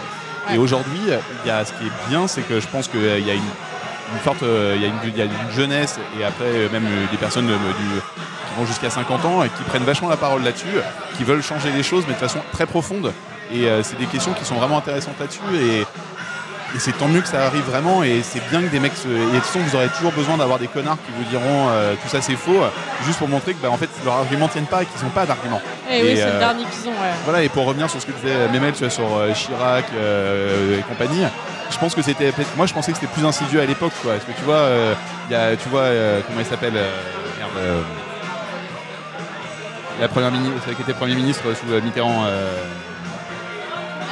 Ouais. 0.49 0.56
Et 0.56 0.57
aujourd'hui, 0.57 0.99
euh, 1.10 1.18
il 1.44 1.48
y 1.48 1.52
a, 1.52 1.64
ce 1.65 1.72
qui 1.74 1.86
est 1.86 2.10
bien, 2.10 2.28
c'est 2.28 2.41
que 2.41 2.60
je 2.60 2.68
pense 2.68 2.88
qu'il 2.88 3.02
y 3.02 3.30
a 3.32 3.34
une, 3.34 3.41
une 4.14 4.19
forte, 4.24 4.44
euh, 4.44 4.74
il 4.76 4.82
y 4.82 4.86
a 4.86 4.88
une, 4.88 4.95
il 5.06 5.18
y 5.18 5.22
a 5.22 5.26
une 5.26 5.52
jeunesse 5.56 5.99
et 6.19 6.24
après 6.24 6.45
euh, 6.45 6.69
même 6.72 6.86
euh, 6.86 7.06
des 7.11 7.18
personnes 7.18 7.49
euh, 7.49 7.56
du- 7.57 8.02
qui 8.02 8.60
vont 8.60 8.65
jusqu'à 8.65 8.90
50 8.90 9.26
ans 9.26 9.44
et 9.44 9.49
qui 9.49 9.64
prennent 9.64 9.84
vachement 9.84 10.10
la 10.10 10.18
parole 10.18 10.44
là-dessus, 10.44 10.68
qui 11.18 11.24
veulent 11.24 11.44
changer 11.44 11.72
les 11.72 11.84
choses, 11.84 12.06
mais 12.07 12.14
de 12.14 12.19
façon 12.19 12.40
très 12.53 12.65
profonde. 12.65 13.11
Et 13.53 13.68
euh, 13.68 13.82
c'est 13.84 13.98
des 13.98 14.06
questions 14.07 14.34
qui 14.34 14.45
sont 14.45 14.56
vraiment 14.56 14.78
intéressantes 14.80 15.19
là-dessus. 15.19 15.40
Et, 15.56 15.86
et 16.76 16.80
c'est 16.80 16.91
tant 16.91 17.07
mieux 17.07 17.22
que 17.22 17.27
ça 17.27 17.45
arrive 17.45 17.64
vraiment. 17.64 18.03
Et 18.03 18.22
c'est 18.23 18.41
bien 18.49 18.61
que 18.61 18.68
des 18.68 18.80
mecs. 18.80 18.95
Se... 18.95 19.07
Et 19.07 19.11
de 19.11 19.35
toute 19.35 19.44
façon, 19.44 19.60
vous 19.60 19.76
aurez 19.76 19.88
toujours 19.89 20.11
besoin 20.11 20.38
d'avoir 20.38 20.60
des 20.60 20.68
connards 20.68 20.98
qui 21.06 21.11
vous 21.18 21.23
diront 21.30 21.69
euh, 21.69 21.95
tout 22.02 22.10
ça 22.10 22.22
c'est 22.22 22.35
faux, 22.35 22.61
juste 23.06 23.19
pour 23.19 23.27
montrer 23.27 23.53
que 23.53 23.61
bah, 23.61 23.69
en 23.72 23.77
fait 23.77 23.89
leurs 24.03 24.15
arguments 24.15 24.48
tiennent 24.48 24.65
pas 24.65 24.84
et 24.84 24.85
qu'ils 24.85 25.03
n'ont 25.03 25.11
pas 25.11 25.26
d'arguments. 25.26 25.61
Et, 25.89 26.03
oui, 26.03 26.14
c'est 26.15 26.23
euh, 26.23 26.34
le 26.34 26.39
dernier 26.39 26.64
qu'ils 26.65 26.89
ont, 26.89 26.91
ouais. 26.91 27.14
Voilà, 27.23 27.44
et 27.44 27.49
pour 27.49 27.65
revenir 27.65 27.89
sur 27.89 28.02
ce 28.02 28.06
que 28.06 28.11
disait 28.11 28.48
Memel 28.52 28.73
tu 28.73 28.80
vois, 28.80 28.89
sur 28.89 29.18
euh, 29.18 29.34
Chirac 29.34 29.85
euh, 29.95 30.80
et 30.80 30.84
compagnie, 30.84 31.23
je 31.69 31.77
pense 31.77 31.95
que 31.95 32.02
c'était. 32.02 32.34
Moi, 32.56 32.65
je 32.65 32.73
pensais 32.73 32.91
que 32.91 32.98
c'était 32.98 33.11
plus 33.11 33.26
insidieux 33.26 33.61
à 33.61 33.65
l'époque, 33.65 33.94
quoi. 34.02 34.14
Parce 34.14 34.26
que 34.26 34.31
tu 34.31 34.44
vois, 34.44 34.56
euh, 34.56 34.94
il 35.30 35.34
y 35.34 35.35
a, 35.35 35.56
tu 35.56 35.69
vois, 35.69 35.81
euh, 35.81 36.22
comment 36.27 36.39
il 36.39 36.45
s'appelle 36.45 36.76
euh, 36.76 36.91
merde, 37.38 37.52
euh, 37.57 37.81
La 39.99 40.07
première 40.07 40.31
ministre, 40.31 40.73
qui 40.76 40.81
était 40.81 40.94
Premier 40.94 41.15
ministre 41.15 41.44
sous 41.53 41.73
euh, 41.73 41.81
Mitterrand, 41.81 42.26
euh, 42.26 42.52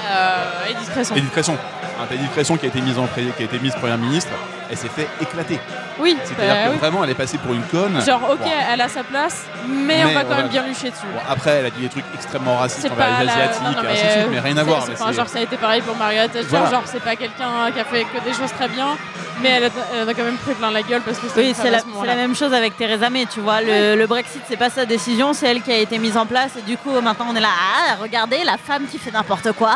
Euh, 0.07 0.69
et 0.69 0.73
discrétion. 0.76 1.15
Edith 1.15 1.32
Cresson. 1.32 1.57
Hein, 2.00 2.06
t'as 2.10 2.16
Cresson 2.34 2.58
qui 2.58 2.66
a 2.66 2.70
été 2.70 2.82
mise 2.82 2.98
en 3.00 3.08
qui 3.08 3.42
a 3.42 3.46
été 3.46 3.60
mise 3.60 3.74
Première 3.76 3.98
ministre, 3.98 4.32
elle 4.70 4.78
s'est 4.78 4.90
fait 4.90 5.08
éclater. 5.22 5.60
Oui, 5.98 6.18
C'est-à-dire 6.26 6.54
bah 6.56 6.64
que 6.66 6.72
oui. 6.72 6.78
vraiment 6.78 7.04
elle 7.06 7.10
est 7.12 7.14
passée 7.16 7.38
pour 7.38 7.54
une 7.54 7.64
conne. 7.64 8.02
Genre, 8.06 8.22
ok, 8.32 8.46
elle 8.72 8.82
a 8.82 8.90
sa 8.90 9.04
place, 9.04 9.46
mais, 9.68 10.04
on 10.04 10.08
va 10.10 10.22
quand 10.22 10.26
on 10.26 10.30
va- 10.32 10.36
même 10.38 10.48
bien 10.50 10.64
lui 10.68 10.76
chier 10.76 10.92
dessus. 10.92 11.06
Bon, 11.14 11.22
après, 11.30 11.52
elle 11.52 11.66
a 11.68 11.70
dit 11.70 11.82
des 11.82 11.88
trucs 11.90 12.04
extrêmement 12.14 12.58
racistes 12.58 12.92
envers 12.92 13.20
les 13.22 13.26
la- 13.26 13.32
Asiatiques, 13.32 13.62
non, 13.64 13.72
non, 13.72 13.84
et 13.84 13.88
ainsi 13.94 14.04
de 14.06 14.10
suite, 14.10 14.24
euh, 14.26 14.30
mais 14.32 14.40
rien 14.42 14.58
à 14.58 14.60
c'est- 14.60 14.66
voir. 14.66 14.86
mais 14.90 14.94
enfin, 14.94 15.12
genre 15.14 15.30
ça 15.30 15.40
a 15.40 15.42
été 15.44 15.56
pareil 15.56 15.82
pour 15.82 15.96
Thatcher, 15.98 16.42
Voilà. 16.50 16.70
genre 16.70 16.84
c'est 16.86 17.00
pas 17.04 17.16
quelqu'un 17.16 17.72
qui 17.74 17.80
a 17.80 17.86
fait 17.86 18.04
que 18.04 18.20
des 18.26 18.34
choses 18.34 18.52
très 18.52 18.68
bien, 18.68 18.98
mais 19.41 19.49
elle, 19.49 19.64
a- 19.66 19.70
elle 19.94 20.03
en 20.03 20.07
a 20.07 20.14
quand 20.14 20.24
même 20.24 20.38
pris 20.38 20.53
plein 20.53 20.72
la 20.72 20.82
gueule 20.82 21.02
parce 21.02 21.18
que 21.20 21.26
Oui, 21.38 21.53
c'est 21.56 21.70
la, 21.72 22.16
même 22.16 22.36
chose 22.36 22.53
avec 22.53 22.78
Theresa 22.78 23.10
May, 23.10 23.26
tu 23.26 23.40
vois. 23.41 23.62
Le, 23.62 23.95
le 23.95 24.07
Brexit, 24.07 24.41
c'est 24.48 24.57
pas 24.57 24.70
sa 24.70 24.86
décision, 24.86 25.34
c'est 25.34 25.48
elle 25.48 25.62
qui 25.62 25.72
a 25.72 25.78
été 25.78 25.98
mise 25.98 26.18
en 26.18 26.26
place. 26.26 26.52
Et 26.57 26.62
du 26.62 26.78
coup, 26.78 26.91
maintenant, 27.02 27.28
on 27.32 27.36
est 27.36 27.40
là, 27.41 27.49
ah, 27.52 27.95
regardez, 28.02 28.44
la 28.44 28.57
femme 28.57 28.86
qui 28.90 28.98
fait 28.98 29.12
n'importe 29.12 29.52
quoi. 29.53 29.76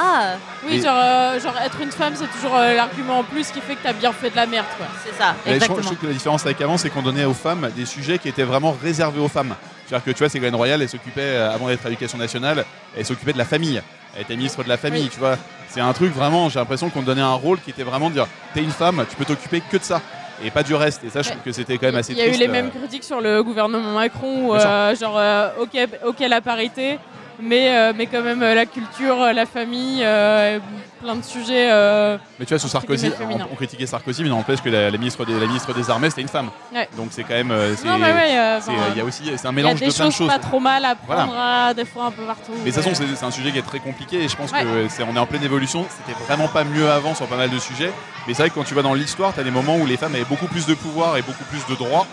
Oui, 0.68 0.76
Et- 0.78 0.82
genre, 0.82 0.98
euh, 0.98 1.40
genre 1.40 1.56
être 1.64 1.80
une 1.82 1.92
femme, 1.92 2.14
c'est 2.16 2.28
toujours 2.32 2.56
euh, 2.58 2.74
l'argument 2.74 3.20
en 3.20 3.24
plus 3.24 3.48
qui 3.52 3.62
fait 3.62 3.76
que 3.76 3.84
t'as 3.84 3.94
bien 3.94 4.12
fait 4.14 4.30
de 4.30 4.36
la 4.36 4.46
merde, 4.46 4.66
quoi. 4.78 4.88
C'est 5.06 5.18
ça, 5.18 5.36
je, 5.46 5.58
trouve, 5.66 5.96
que 5.98 6.08
la 6.08 6.14
différence 6.14 6.46
avec 6.46 6.62
avant, 6.62 6.78
c'est 6.78 6.90
qu'on 6.90 7.02
donnait 7.02 7.26
aux 7.26 7.34
femmes 7.34 7.70
des 7.76 7.86
sujets 7.86 8.18
qui 8.20 8.30
étaient 8.30 8.44
vraiment 8.44 8.76
réservés 8.82 9.20
aux 9.22 9.28
femmes. 9.28 9.56
C'est-à-dire 9.88 10.06
que 10.06 10.12
tu 10.12 10.20
vois, 10.20 10.30
Ségolène 10.30 10.56
Royal, 10.56 10.82
elle 10.82 10.90
s'occupait, 10.90 11.22
euh, 11.22 11.52
avant 11.54 11.68
d'être 11.68 11.86
à 11.86 11.90
l'éducation 11.90 12.18
nationale, 12.18 12.64
elle 12.96 13.06
s'occupait 13.06 13.34
de 13.34 13.38
la 13.40 13.46
famille. 13.46 13.82
Elle 14.16 14.22
était 14.24 14.36
ministre 14.36 14.64
de 14.64 14.70
la 14.70 14.78
famille, 14.78 15.04
Oui. 15.04 15.10
tu 15.12 15.20
vois. 15.20 15.38
C'est 15.70 15.82
un 15.82 15.94
truc 15.94 16.14
vraiment, 16.14 16.50
j'ai 16.50 16.60
l'impression 16.60 16.90
qu'on 16.90 17.04
donnait 17.04 17.22
un 17.22 17.34
rôle 17.34 17.60
qui 17.62 17.70
était 17.70 17.84
vraiment 17.84 18.10
de 18.10 18.16
dire 18.16 18.28
t'es 18.54 18.64
une 18.64 18.72
femme, 18.72 19.06
tu 19.08 19.16
peux 19.16 19.26
t'occuper 19.26 19.62
que 19.62 19.78
de 19.78 19.84
ça. 19.84 20.02
Et 20.44 20.52
pas 20.52 20.64
du 20.64 20.74
reste. 20.74 21.04
Et 21.04 21.10
ça, 21.10 21.22
je 21.22 21.30
trouve 21.30 21.42
que 21.42 21.52
c'était 21.52 21.78
quand 21.78 21.88
même 21.88 21.98
assez 21.98 22.14
Il 22.14 22.18
y 22.18 22.22
a 22.22 22.26
eu 22.26 22.28
triste, 22.30 22.40
les 22.42 22.48
euh. 22.48 22.52
mêmes 22.52 22.72
critiques 22.72 23.04
sur 23.04 23.20
le 23.20 23.44
gouvernement 23.44 23.94
Macron, 23.94 24.48
où, 24.48 24.56
euh, 24.56 24.96
genre, 24.96 25.18
euh, 25.18 25.50
ok, 25.60 25.78
ok 26.06 26.20
la 26.22 26.42
parité, 26.42 26.98
mais, 27.42 27.70
euh, 27.76 27.94
mais 27.96 28.06
quand 28.08 28.22
même 28.22 28.42
euh, 28.44 28.54
la 28.56 28.66
culture, 28.66 29.22
euh, 29.22 29.34
la 29.34 29.46
famille, 29.46 30.02
euh, 30.04 30.60
plein 31.02 31.16
de 31.16 31.24
sujets. 31.24 31.70
euh, 31.72 32.18
Mais 32.40 32.46
tu 32.46 32.54
vois, 32.54 32.60
sous 32.60 32.68
Sarkozy, 32.68 33.12
on, 33.22 33.54
on 33.54 33.56
critiquait 33.56 33.86
Sarkozy, 33.86 34.24
mais 34.24 34.30
n'empêche 34.30 34.62
que 34.62 34.70
la, 34.70 34.90
la 34.92 34.98
ministre 34.98 35.24
des, 35.26 35.40
la 35.40 35.46
ministre 35.48 35.74
des 35.74 35.90
Armées, 35.90 36.10
c'était 36.10 36.22
une 36.22 36.28
femme. 36.28 36.50
Ouais. 36.74 36.88
Donc 36.98 37.08
c'est 37.12 37.24
quand 37.24 37.34
même. 37.36 37.48
Non, 37.48 37.98
mais 37.98 38.12
ouais, 38.14 38.60
c'est, 38.62 38.98
y 38.98 39.02
a 39.02 39.06
aussi, 39.06 39.24
c'est 39.24 39.32
un 39.32 39.36
il 39.38 39.44
y 39.44 39.48
a 39.48 39.52
mélange 39.52 39.80
des 39.80 39.88
de 39.88 39.94
plein 39.94 40.08
de 40.08 40.12
choses 40.14 40.28
pas 40.28 40.40
trop 40.40 40.60
mal 40.60 40.84
à 40.84 40.96
Voilà. 41.06 41.24
prendre 41.24 41.38
à- 41.40 41.74
des 41.74 41.86
fois 41.86 42.06
un 42.08 42.12
peu 42.12 42.24
partout. 42.24 42.52
Mais 42.64 42.72
de 42.72 42.76
toute 42.76 42.84
façon, 42.84 42.94
c'est 42.96 43.16
c'est 43.16 43.26
un 43.26 43.32
sujet 43.32 43.52
qui 43.52 43.58
est 43.60 43.62
très 43.64 43.80
compliqué 43.80 44.24
et 44.24 44.28
je 44.28 44.36
pense 44.36 44.52
Ouais. 44.52 44.64
que 44.64 44.88
c'est, 44.90 45.04
on 45.04 45.16
est 45.16 45.20
en 45.20 45.26
pleine 45.26 45.44
évolution. 45.44 45.86
C'était 46.06 46.20
vraiment 46.26 46.48
pas 46.50 46.64
mieux 46.66 46.90
avant 46.92 47.16
sur 47.16 47.28
pas 47.28 47.38
mal 47.38 47.50
de 47.50 47.60
sujets. 47.60 47.92
Mais 48.28 48.34
c'est 48.34 48.44
vrai 48.44 48.50
que 48.50 48.56
quand 48.56 48.64
tu 48.66 48.74
vas 48.76 48.82
dans 48.82 48.94
l'histoire, 48.94 49.34
tu 49.34 49.40
as 49.40 49.44
des 49.44 49.52
moments 49.52 49.78
où 49.78 49.86
les 49.86 49.98
femmes 49.98 50.14
avaient 50.16 50.26
beaucoup 50.26 50.48
plus 50.48 50.66
de 50.66 50.74
pouvoir 50.74 51.16
et 51.18 51.22
beaucoup 51.22 51.44
plus 51.46 51.66
de 51.68 51.76
droits. 51.78 52.06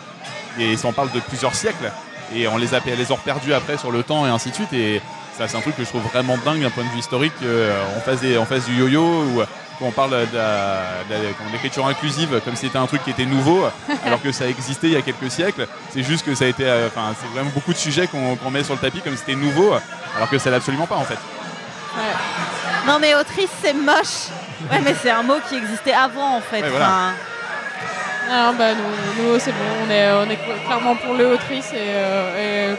Et 0.59 0.77
ça, 0.77 0.89
on 0.89 0.93
parle 0.93 1.11
de 1.13 1.21
plusieurs 1.21 1.55
siècles. 1.55 1.91
Et 2.35 2.49
on 2.49 2.57
les 2.57 2.75
a, 2.75 2.81
les 2.85 3.05
reperdus 3.05 3.55
après 3.55 3.77
sur 3.77 3.91
le 3.91 4.03
temps 4.03 4.27
et 4.27 4.31
ainsi 4.31 4.51
de 4.51 4.55
suite. 4.55 4.73
Et 4.73 5.01
ça, 5.37 5.47
c'est 5.49 5.57
un 5.57 5.61
truc 5.61 5.77
que 5.77 5.85
je 5.85 5.89
trouve 5.89 6.03
vraiment 6.03 6.37
dingue 6.45 6.63
d'un 6.63 6.71
point 6.71 6.85
de 6.85 6.89
vue 6.91 6.99
historique. 6.99 7.33
euh, 7.43 7.73
on, 7.97 8.01
fasse 8.01 8.21
des, 8.21 8.39
on 8.39 8.47
fasse 8.47 8.65
du 8.65 8.75
yo-yo 8.77 9.03
ou 9.03 9.43
qu'on 9.79 9.91
parle 9.91 10.11
de, 10.11 11.53
l'écriture 11.53 11.87
inclusive 11.87 12.41
comme 12.45 12.57
si 12.57 12.67
c'était 12.67 12.79
un 12.79 12.87
truc 12.87 13.05
qui 13.05 13.11
était 13.11 13.27
nouveau, 13.27 13.67
alors 14.07 14.23
que 14.23 14.33
ça 14.33 14.49
existait 14.49 14.87
il 14.87 14.95
y 14.95 14.97
a 14.97 15.03
quelques 15.03 15.31
siècles. 15.31 15.69
C'est 15.91 16.03
juste 16.03 16.25
que 16.25 16.35
ça 16.35 16.45
a 16.45 16.49
été. 16.49 16.65
euh, 16.65 16.89
Enfin, 16.89 17.15
c'est 17.21 17.29
vraiment 17.29 17.51
beaucoup 17.55 17.73
de 17.73 17.79
sujets 17.79 18.07
qu'on 18.09 18.51
met 18.51 18.65
sur 18.65 18.75
le 18.75 18.81
tapis 18.81 19.01
comme 19.01 19.13
si 19.13 19.19
c'était 19.19 19.35
nouveau, 19.35 19.75
alors 20.17 20.31
que 20.31 20.39
ça 20.39 20.51
l'est 20.51 20.57
absolument 20.57 20.87
pas 20.87 20.97
en 20.97 21.05
fait. 21.05 21.19
Non, 22.87 22.99
mais 23.01 23.15
autrice, 23.15 23.51
c'est 23.63 23.73
moche. 23.73 24.29
Ouais, 24.71 24.81
mais 24.85 24.95
c'est 25.03 25.11
un 25.11 25.23
mot 25.23 25.37
qui 25.49 25.57
existait 25.57 25.93
avant, 25.93 26.37
en 26.37 26.41
fait. 26.41 26.63
Ouais, 26.63 26.71
voilà. 26.71 26.87
Enfin, 26.87 27.13
Non, 28.29 28.53
bah 28.59 28.73
nous, 28.75 29.23
nous, 29.33 29.39
c'est 29.39 29.53
bon, 29.53 29.59
on 29.87 29.91
est, 29.91 30.11
on 30.13 30.31
est 30.31 30.39
clairement 30.67 30.97
pour 30.97 31.15
le 31.15 31.35
autrice 31.35 31.73
et, 31.73 31.77
euh, 31.79 32.73
et 32.73 32.77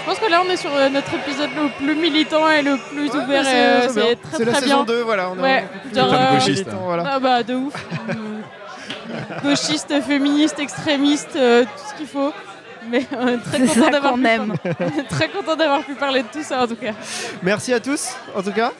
je 0.00 0.04
pense 0.06 0.18
que 0.18 0.30
là 0.30 0.40
on 0.46 0.48
est 0.50 0.56
sur 0.56 0.74
euh, 0.74 0.88
notre 0.88 1.12
épisode 1.14 1.50
le 1.56 1.68
plus 1.84 1.94
militant 1.96 2.48
et 2.48 2.62
le 2.62 2.76
plus 2.76 3.10
Ouais, 3.10 3.16
ouvert 3.16 3.42
euh, 3.46 3.88
c'est 3.88 3.94
bien. 3.94 4.04
c'est 4.10 4.16
très 4.22 4.36
C'est 4.38 4.44
la 4.44 4.52
très 4.52 4.60
saison 4.62 4.84
bien. 4.84 4.94
2, 4.94 5.02
voilà. 5.02 5.30
On 5.30 5.36
est 5.38 5.42
Ouais, 5.42 5.64
genre, 5.94 6.12
euh, 6.14 6.34
gauchiste. 6.34 6.68
voilà. 6.70 7.04
Ah 7.06 7.18
bah 7.18 7.42
de 7.42 7.54
ouf. 7.54 7.74
Gauchiste, 9.42 9.92
féministe, 10.02 10.58
extrémiste, 10.60 11.34
euh, 11.36 11.64
tout 11.64 11.82
ce 11.90 11.94
qu'il 11.96 12.06
faut. 12.06 12.32
Mais 12.88 13.04
on 13.18 13.28
est 13.28 13.38
très 13.38 13.60
content 13.66 13.90
d'avoir 13.90 14.14
pu, 14.14 14.26
aime. 14.26 14.54
très 15.10 15.28
content 15.28 15.56
d'avoir 15.56 15.82
pu 15.82 15.94
parler 15.94 16.22
de 16.22 16.28
tout 16.28 16.42
ça 16.42 16.62
en 16.62 16.66
tout 16.68 16.76
cas. 16.76 16.92
Merci 17.42 17.72
à 17.74 17.80
tous, 17.80 18.10
en 18.34 18.42
tout 18.42 18.52
cas. 18.52 18.70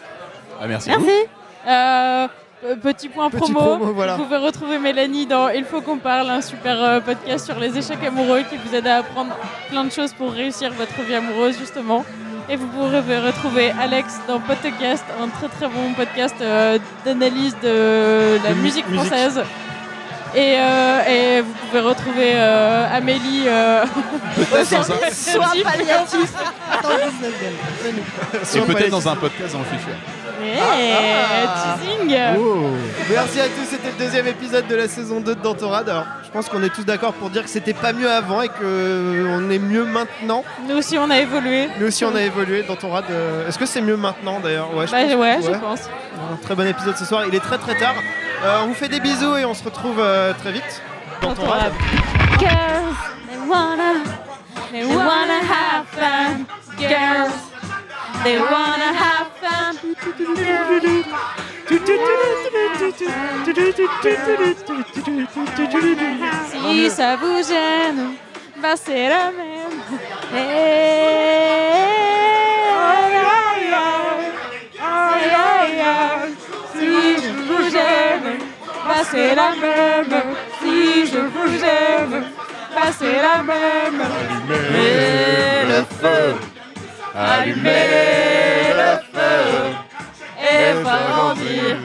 Ah, 0.60 0.66
merci. 0.68 0.89
Merci. 0.90 2.31
Euh, 2.65 2.77
petit 2.77 3.09
point 3.09 3.31
Petit 3.31 3.53
promo, 3.53 3.77
promo, 3.77 3.93
voilà. 3.95 4.16
vous 4.16 4.24
pouvez 4.24 4.37
retrouver 4.37 4.78
Mélanie 4.78 5.24
dans 5.27 5.49
Il 5.49 5.65
faut 5.65 5.81
qu'on 5.81 5.97
parle, 5.97 6.28
un 6.28 6.43
super 6.43 6.82
euh, 6.82 7.01
podcast 7.01 7.47
sur 7.47 7.59
les 7.59 7.78
échecs 7.78 8.05
amoureux 8.05 8.43
qui 8.51 8.57
vous 8.57 8.74
aide 8.74 8.87
à 8.87 8.99
apprendre 8.99 9.35
plein 9.70 9.85
de 9.85 9.91
choses 9.91 10.12
pour 10.12 10.31
réussir 10.31 10.70
votre 10.73 11.01
vie 11.03 11.15
amoureuse 11.15 11.59
justement. 11.59 12.05
Et 12.51 12.57
vous 12.57 12.66
pourrez 12.66 12.99
retrouver 13.19 13.70
Alex 13.81 14.19
dans 14.28 14.41
Podcast, 14.41 15.05
un 15.23 15.28
très 15.28 15.49
très 15.49 15.69
bon 15.69 15.95
podcast 15.97 16.35
euh, 16.43 16.78
d'analyse 17.05 17.57
de 17.62 18.39
la 18.45 18.51
De 18.51 18.55
musique 18.61 18.89
musique. 18.89 19.11
Et, 20.35 20.55
euh, 20.59 21.39
et 21.39 21.40
vous 21.40 21.52
pouvez 21.66 21.81
retrouver 21.81 22.32
euh, 22.35 22.86
Amélie 22.97 23.44
euh, 23.47 23.85
dans 24.52 24.57
un, 24.77 25.11
Soins 25.12 25.52
palliatifs. 25.65 26.32
Attends, 26.73 26.89
19e. 26.89 27.82
Venez. 27.82 28.62
et 28.65 28.66
peut-être 28.74 28.90
dans 28.90 29.09
un 29.09 29.16
podcast 29.16 29.52
dans 29.52 29.59
le 29.59 29.65
futur. 29.65 29.94
hey, 30.43 30.94
Ah. 31.47 31.77
teasing 31.78 32.16
Oh. 32.39 32.70
Merci 33.11 33.40
à 33.40 33.44
tous, 33.48 33.65
c'était 33.69 33.89
le 33.89 34.05
deuxième 34.05 34.27
épisode 34.28 34.66
de 34.69 34.74
la 34.77 34.86
saison 34.89 35.20
2 35.20 35.35
de 35.35 35.40
Dantorade. 35.40 35.89
Alors, 35.89 36.07
je 36.24 36.31
pense 36.31 36.48
qu'on 36.48 36.62
est 36.62 36.69
tous 36.73 36.85
d'accord 36.85 37.12
pour 37.15 37.31
dire 37.31 37.43
que 37.43 37.51
c'était 37.51 37.74
pas 37.74 37.93
mieux 37.93 38.11
avant 38.11 38.40
et 38.43 38.48
qu'on 38.48 39.51
est 39.51 39.59
mieux 39.59 39.85
maintenant. 39.85 40.44
Nous 40.69 40.77
aussi 40.77 40.97
on 40.97 41.11
a 41.11 41.19
évolué. 41.19 41.69
Nous 41.81 41.89
aussi, 41.89 42.05
on 42.05 42.15
a 42.15 42.23
évolué. 42.23 42.62
Dantorade, 42.62 43.05
euh, 43.11 43.48
est-ce 43.48 43.59
que 43.59 43.66
c'est 43.66 43.81
mieux 43.81 43.97
maintenant 43.97 44.39
d'ailleurs? 44.39 44.73
Ouais, 44.77 44.86
je 44.86 44.93
Bah 44.93 44.98
pense 45.02 45.15
ouais, 45.16 45.39
je 45.43 45.59
pense. 45.59 45.81
Un 46.32 46.36
très 46.36 46.55
bon 46.55 46.66
épisode 46.69 46.97
ce 46.97 47.05
soir. 47.05 47.24
Il 47.27 47.35
est 47.35 47.40
très 47.40 47.59
très 47.59 47.74
tard. 47.77 47.94
Euh, 48.42 48.62
on 48.62 48.68
vous 48.68 48.74
fait 48.74 48.88
des 48.88 49.00
bisous 49.00 49.36
et 49.36 49.44
on 49.44 49.54
se 49.54 49.64
retrouve 49.64 50.00
euh, 50.00 50.32
très 50.34 50.52
vite. 50.52 50.82
Dantorade. 51.20 51.72
Girls, 52.38 52.96
they 53.28 53.38
wanna, 53.48 54.02
They 54.72 54.84
wanna 54.84 55.40
have 55.42 55.86
fun. 55.88 56.46
Girls, 56.78 57.32
they 58.24 58.38
wanna 58.38 58.92
have 58.94 59.28
fun. 59.40 59.76
Si 66.50 66.90
ça 66.90 67.16
vous 67.16 67.42
gêne, 67.46 68.14
bah 68.60 68.74
c'est 68.76 69.08
la 69.08 69.30
même. 69.30 69.80
Si 76.72 76.86
je 77.22 77.30
vous 77.46 77.70
gêne, 77.70 78.19
c'est 79.10 79.34
la 79.34 79.50
même. 79.50 80.22
Si 80.60 81.06
je 81.06 81.18
vous 81.18 81.48
bah 82.74 82.90
c'est 82.96 83.20
la 83.20 83.42
même. 83.42 84.00
Allumez 84.40 85.64
le 85.68 85.84
feu 86.00 86.36
Allumez 87.14 88.72
le 88.80 88.92
feu 89.12 89.40
et 90.38 90.84
faire 90.84 91.02
grandir 91.10 91.76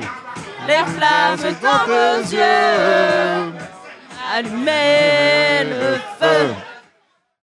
les 0.67 0.83
flammes 0.93 1.55
dans 1.61 1.85
vos 1.87 2.17
yeux. 2.31 3.53
Allumez 4.35 5.63
le 5.63 5.97
feu 6.19 6.55